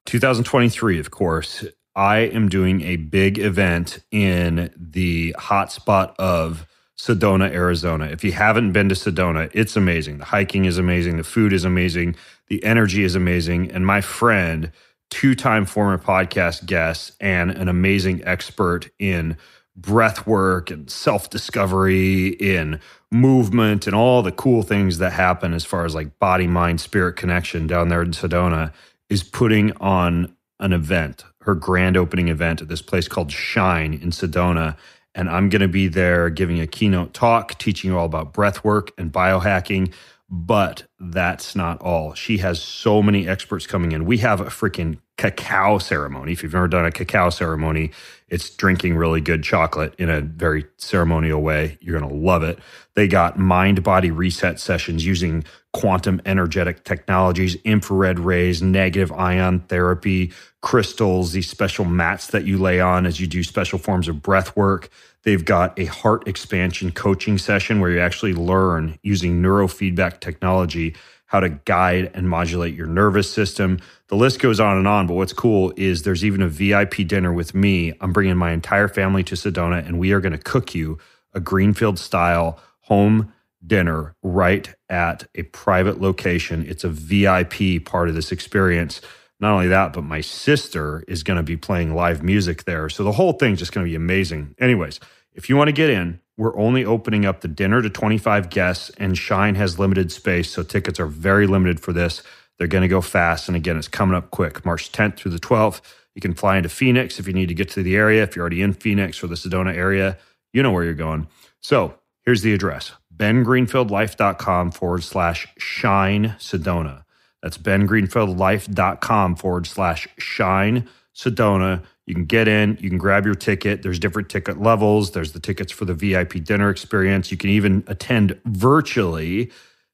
2023, 0.05 0.99
of 0.99 1.11
course. 1.11 1.65
I 1.95 2.17
am 2.19 2.49
doing 2.49 2.81
a 2.81 2.97
big 2.97 3.39
event 3.39 4.03
in 4.11 4.73
the 4.75 5.33
hotspot 5.39 6.13
of 6.17 6.67
Sedona, 6.97 7.51
Arizona. 7.51 8.05
If 8.05 8.23
you 8.23 8.31
haven't 8.33 8.71
been 8.71 8.89
to 8.89 8.95
Sedona, 8.95 9.49
it's 9.53 9.75
amazing. 9.75 10.19
The 10.19 10.25
hiking 10.25 10.65
is 10.65 10.77
amazing. 10.77 11.17
The 11.17 11.23
food 11.23 11.53
is 11.53 11.65
amazing. 11.65 12.15
The 12.47 12.63
energy 12.63 13.03
is 13.03 13.15
amazing. 13.15 13.71
And 13.71 13.85
my 13.85 14.01
friend, 14.01 14.71
two 15.09 15.35
time 15.35 15.65
former 15.65 15.97
podcast 15.97 16.65
guest, 16.65 17.13
and 17.19 17.51
an 17.51 17.67
amazing 17.67 18.23
expert 18.25 18.89
in 18.99 19.37
breath 19.75 20.27
work 20.27 20.69
and 20.69 20.89
self 20.89 21.29
discovery, 21.29 22.29
in 22.29 22.79
movement, 23.11 23.87
and 23.87 23.95
all 23.95 24.21
the 24.21 24.31
cool 24.31 24.61
things 24.63 24.99
that 24.99 25.13
happen 25.13 25.53
as 25.53 25.65
far 25.65 25.85
as 25.85 25.95
like 25.95 26.19
body, 26.19 26.47
mind, 26.47 26.79
spirit 26.79 27.13
connection 27.15 27.65
down 27.67 27.89
there 27.89 28.03
in 28.03 28.11
Sedona, 28.11 28.71
is 29.09 29.23
putting 29.23 29.71
on 29.77 30.35
an 30.59 30.73
event, 30.73 31.25
her 31.41 31.55
grand 31.55 31.97
opening 31.97 32.27
event 32.27 32.61
at 32.61 32.67
this 32.67 32.81
place 32.81 33.07
called 33.07 33.31
Shine 33.31 33.93
in 33.93 34.11
Sedona 34.11 34.77
and 35.15 35.29
I'm 35.29 35.49
going 35.49 35.61
to 35.61 35.67
be 35.67 35.87
there 35.87 36.29
giving 36.29 36.59
a 36.59 36.67
keynote 36.67 37.13
talk, 37.13 37.57
teaching 37.57 37.91
you 37.91 37.97
all 37.97 38.05
about 38.05 38.33
breath 38.33 38.63
work 38.63 38.91
and 38.97 39.11
biohacking. 39.11 39.93
But 40.29 40.85
that's 40.99 41.55
not 41.55 41.79
all. 41.81 42.15
She 42.15 42.39
has 42.39 42.59
so 42.59 43.03
many 43.03 43.27
experts 43.27 43.67
coming 43.67 43.91
in. 43.91 44.05
We 44.05 44.17
have 44.19 44.41
a 44.41 44.45
freaking 44.45 44.97
cacao 45.17 45.77
ceremony. 45.77 46.31
If 46.31 46.41
you've 46.41 46.53
never 46.53 46.67
done 46.67 46.85
a 46.85 46.91
cacao 46.91 47.29
ceremony, 47.29 47.91
it's 48.33 48.49
drinking 48.49 48.95
really 48.95 49.21
good 49.21 49.43
chocolate 49.43 49.93
in 49.99 50.09
a 50.09 50.19
very 50.19 50.65
ceremonial 50.77 51.39
way. 51.39 51.77
You're 51.81 51.99
going 51.99 52.09
to 52.09 52.17
love 52.17 52.41
it. 52.41 52.57
They 52.95 53.07
got 53.07 53.37
mind 53.37 53.83
body 53.83 54.09
reset 54.09 54.59
sessions 54.59 55.05
using 55.05 55.43
quantum 55.71 56.19
energetic 56.25 56.83
technologies, 56.83 57.53
infrared 57.63 58.19
rays, 58.19 58.59
negative 58.59 59.11
ion 59.11 59.59
therapy, 59.59 60.31
crystals, 60.63 61.33
these 61.33 61.47
special 61.47 61.85
mats 61.85 62.27
that 62.27 62.43
you 62.43 62.57
lay 62.57 62.79
on 62.79 63.05
as 63.05 63.19
you 63.19 63.27
do 63.27 63.43
special 63.43 63.77
forms 63.77 64.07
of 64.07 64.23
breath 64.23 64.57
work. 64.57 64.89
They've 65.21 65.45
got 65.45 65.77
a 65.77 65.85
heart 65.85 66.27
expansion 66.27 66.91
coaching 66.91 67.37
session 67.37 67.81
where 67.81 67.91
you 67.91 67.99
actually 67.99 68.33
learn 68.33 68.97
using 69.03 69.43
neurofeedback 69.43 70.21
technology 70.21 70.95
how 71.33 71.39
to 71.39 71.49
guide 71.49 72.11
and 72.13 72.29
modulate 72.29 72.75
your 72.75 72.85
nervous 72.85 73.31
system. 73.31 73.79
The 74.13 74.19
list 74.19 74.37
goes 74.37 74.59
on 74.59 74.77
and 74.77 74.87
on, 74.87 75.07
but 75.07 75.15
what's 75.15 75.33
cool 75.33 75.73
is 75.75 76.03
there's 76.03 76.23
even 76.23 76.43
a 76.43 76.47
VIP 76.47 76.97
dinner 77.07 77.33
with 77.33 77.55
me. 77.55 77.93
I'm 77.99 78.13
bringing 78.13 78.37
my 78.37 78.51
entire 78.51 78.87
family 78.87 79.23
to 79.23 79.33
Sedona 79.33 79.83
and 79.83 79.97
we 79.97 80.11
are 80.11 80.21
going 80.21 80.33
to 80.33 80.37
cook 80.37 80.75
you 80.75 80.99
a 81.33 81.39
Greenfield 81.39 81.97
style 81.97 82.59
home 82.81 83.33
dinner 83.65 84.15
right 84.21 84.71
at 84.87 85.25
a 85.33 85.41
private 85.41 85.99
location. 85.99 86.63
It's 86.67 86.83
a 86.83 86.89
VIP 86.89 87.83
part 87.85 88.07
of 88.07 88.13
this 88.13 88.31
experience. 88.31 89.01
Not 89.39 89.53
only 89.53 89.69
that, 89.69 89.93
but 89.93 90.03
my 90.03 90.21
sister 90.21 91.03
is 91.07 91.23
going 91.23 91.37
to 91.37 91.43
be 91.43 91.57
playing 91.57 91.95
live 91.95 92.21
music 92.21 92.65
there. 92.65 92.89
So 92.89 93.03
the 93.03 93.13
whole 93.13 93.33
thing's 93.33 93.57
just 93.57 93.71
going 93.71 93.83
to 93.83 93.89
be 93.89 93.95
amazing. 93.95 94.53
Anyways, 94.59 94.99
if 95.33 95.49
you 95.49 95.57
want 95.57 95.69
to 95.69 95.73
get 95.73 95.89
in, 95.89 96.19
we're 96.37 96.55
only 96.55 96.85
opening 96.85 97.25
up 97.25 97.41
the 97.41 97.47
dinner 97.47 97.81
to 97.81 97.89
25 97.89 98.51
guests, 98.51 98.91
and 98.97 99.17
Shine 99.17 99.55
has 99.55 99.79
limited 99.79 100.11
space. 100.11 100.51
So 100.51 100.61
tickets 100.61 100.99
are 100.99 101.07
very 101.07 101.47
limited 101.47 101.79
for 101.79 101.93
this. 101.93 102.21
They're 102.57 102.67
going 102.67 102.83
to 102.83 102.87
go 102.87 103.01
fast. 103.01 103.47
And 103.47 103.55
again, 103.55 103.77
it's 103.77 103.87
coming 103.87 104.15
up 104.15 104.31
quick, 104.31 104.65
March 104.65 104.91
10th 104.91 105.17
through 105.17 105.31
the 105.31 105.39
12th. 105.39 105.81
You 106.15 106.21
can 106.21 106.33
fly 106.33 106.57
into 106.57 106.69
Phoenix 106.69 107.19
if 107.19 107.27
you 107.27 107.33
need 107.33 107.47
to 107.47 107.55
get 107.55 107.69
to 107.71 107.83
the 107.83 107.95
area. 107.95 108.23
If 108.23 108.35
you're 108.35 108.43
already 108.43 108.61
in 108.61 108.73
Phoenix 108.73 109.23
or 109.23 109.27
the 109.27 109.35
Sedona 109.35 109.75
area, 109.75 110.17
you 110.51 110.61
know 110.61 110.71
where 110.71 110.83
you're 110.83 110.93
going. 110.93 111.27
So 111.59 111.95
here's 112.21 112.41
the 112.41 112.53
address 112.53 112.93
bengreenfieldlife.com 113.15 114.71
forward 114.71 115.03
slash 115.03 115.47
shine 115.57 116.35
Sedona. 116.39 117.03
That's 117.41 117.57
bengreenfieldlife.com 117.57 119.35
forward 119.35 119.67
slash 119.67 120.07
shine 120.17 120.87
Sedona. 121.15 121.83
You 122.05 122.15
can 122.15 122.25
get 122.25 122.47
in, 122.47 122.77
you 122.81 122.89
can 122.89 122.97
grab 122.97 123.25
your 123.25 123.35
ticket. 123.35 123.81
There's 123.81 123.99
different 123.99 124.29
ticket 124.29 124.61
levels. 124.61 125.11
There's 125.11 125.31
the 125.31 125.39
tickets 125.39 125.71
for 125.71 125.85
the 125.85 125.93
VIP 125.93 126.43
dinner 126.43 126.69
experience. 126.69 127.31
You 127.31 127.37
can 127.37 127.49
even 127.49 127.83
attend 127.87 128.39
virtually 128.45 129.51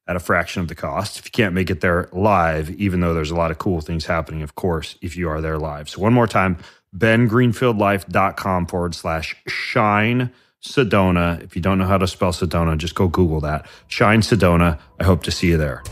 at 0.10 0.16
a 0.16 0.20
fraction 0.20 0.60
of 0.60 0.68
the 0.68 0.76
cost 0.76 1.20
if 1.20 1.26
you 1.26 1.32
can't 1.32 1.54
make 1.54 1.70
it 1.70 1.82
there 1.82 2.10
live, 2.12 2.72
even 2.72 3.00
though 3.00 3.14
there's 3.14 3.30
a 3.30 3.36
lot 3.36 3.52
of 3.52 3.60
cool 3.60 3.80
things 3.80 4.08
happening, 4.08 4.42
of 4.42 4.56
course, 4.56 4.98
if 5.02 5.16
you 5.16 5.30
are 5.30 5.40
there 5.40 5.60
live. 5.60 5.88
So, 5.88 6.02
one 6.02 6.14
more 6.14 6.26
time, 6.26 6.58
bengreenfieldlife.com 6.98 8.66
forward 8.66 8.96
slash 8.96 9.36
shine 9.48 10.32
Sedona. 10.64 11.42
If 11.44 11.56
you 11.56 11.62
don't 11.62 11.78
know 11.78 11.86
how 11.86 12.00
to 12.00 12.08
spell 12.08 12.32
Sedona, 12.32 12.76
just 12.76 12.96
go 12.96 13.08
Google 13.08 13.40
that. 13.42 13.68
Shine 13.88 14.22
Sedona. 14.22 14.80
I 15.00 15.04
hope 15.04 15.22
to 15.24 15.32
see 15.32 15.50
you 15.50 15.58
there. 15.58 15.84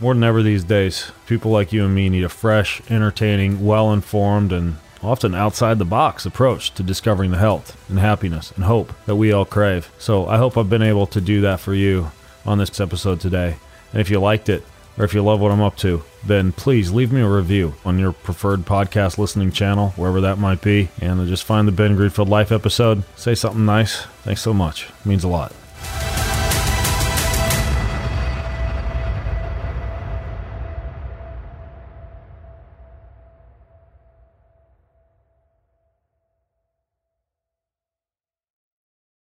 More 0.00 0.12
than 0.12 0.22
ever 0.22 0.42
these 0.42 0.64
days, 0.64 1.10
people 1.26 1.50
like 1.50 1.72
you 1.72 1.86
and 1.86 1.94
me 1.94 2.10
need 2.10 2.24
a 2.24 2.28
fresh, 2.28 2.82
entertaining, 2.90 3.64
well 3.64 3.90
informed, 3.90 4.52
and 4.52 4.76
often 5.04 5.34
outside 5.34 5.78
the 5.78 5.84
box 5.84 6.26
approach 6.26 6.72
to 6.74 6.82
discovering 6.82 7.30
the 7.30 7.38
health 7.38 7.76
and 7.88 7.98
happiness 7.98 8.52
and 8.52 8.64
hope 8.64 8.92
that 9.06 9.16
we 9.16 9.32
all 9.32 9.44
crave. 9.44 9.90
So 9.98 10.26
I 10.26 10.38
hope 10.38 10.56
I've 10.56 10.70
been 10.70 10.82
able 10.82 11.06
to 11.08 11.20
do 11.20 11.40
that 11.42 11.60
for 11.60 11.74
you 11.74 12.10
on 12.44 12.58
this 12.58 12.80
episode 12.80 13.20
today. 13.20 13.56
And 13.92 14.00
if 14.00 14.10
you 14.10 14.18
liked 14.18 14.48
it, 14.48 14.64
or 14.96 15.04
if 15.04 15.14
you 15.14 15.22
love 15.22 15.40
what 15.40 15.50
I'm 15.50 15.60
up 15.60 15.76
to, 15.78 16.04
then 16.24 16.52
please 16.52 16.92
leave 16.92 17.12
me 17.12 17.20
a 17.20 17.28
review 17.28 17.74
on 17.84 17.98
your 17.98 18.12
preferred 18.12 18.60
podcast 18.60 19.18
listening 19.18 19.50
channel, 19.50 19.90
wherever 19.96 20.20
that 20.20 20.38
might 20.38 20.62
be, 20.62 20.88
and 21.00 21.26
just 21.26 21.44
find 21.44 21.66
the 21.66 21.72
Ben 21.72 21.96
Greenfield 21.96 22.28
Life 22.28 22.52
episode. 22.52 23.02
Say 23.16 23.34
something 23.34 23.66
nice. 23.66 24.02
Thanks 24.22 24.42
so 24.42 24.54
much. 24.54 24.88
It 24.88 25.06
means 25.06 25.24
a 25.24 25.28
lot. 25.28 25.52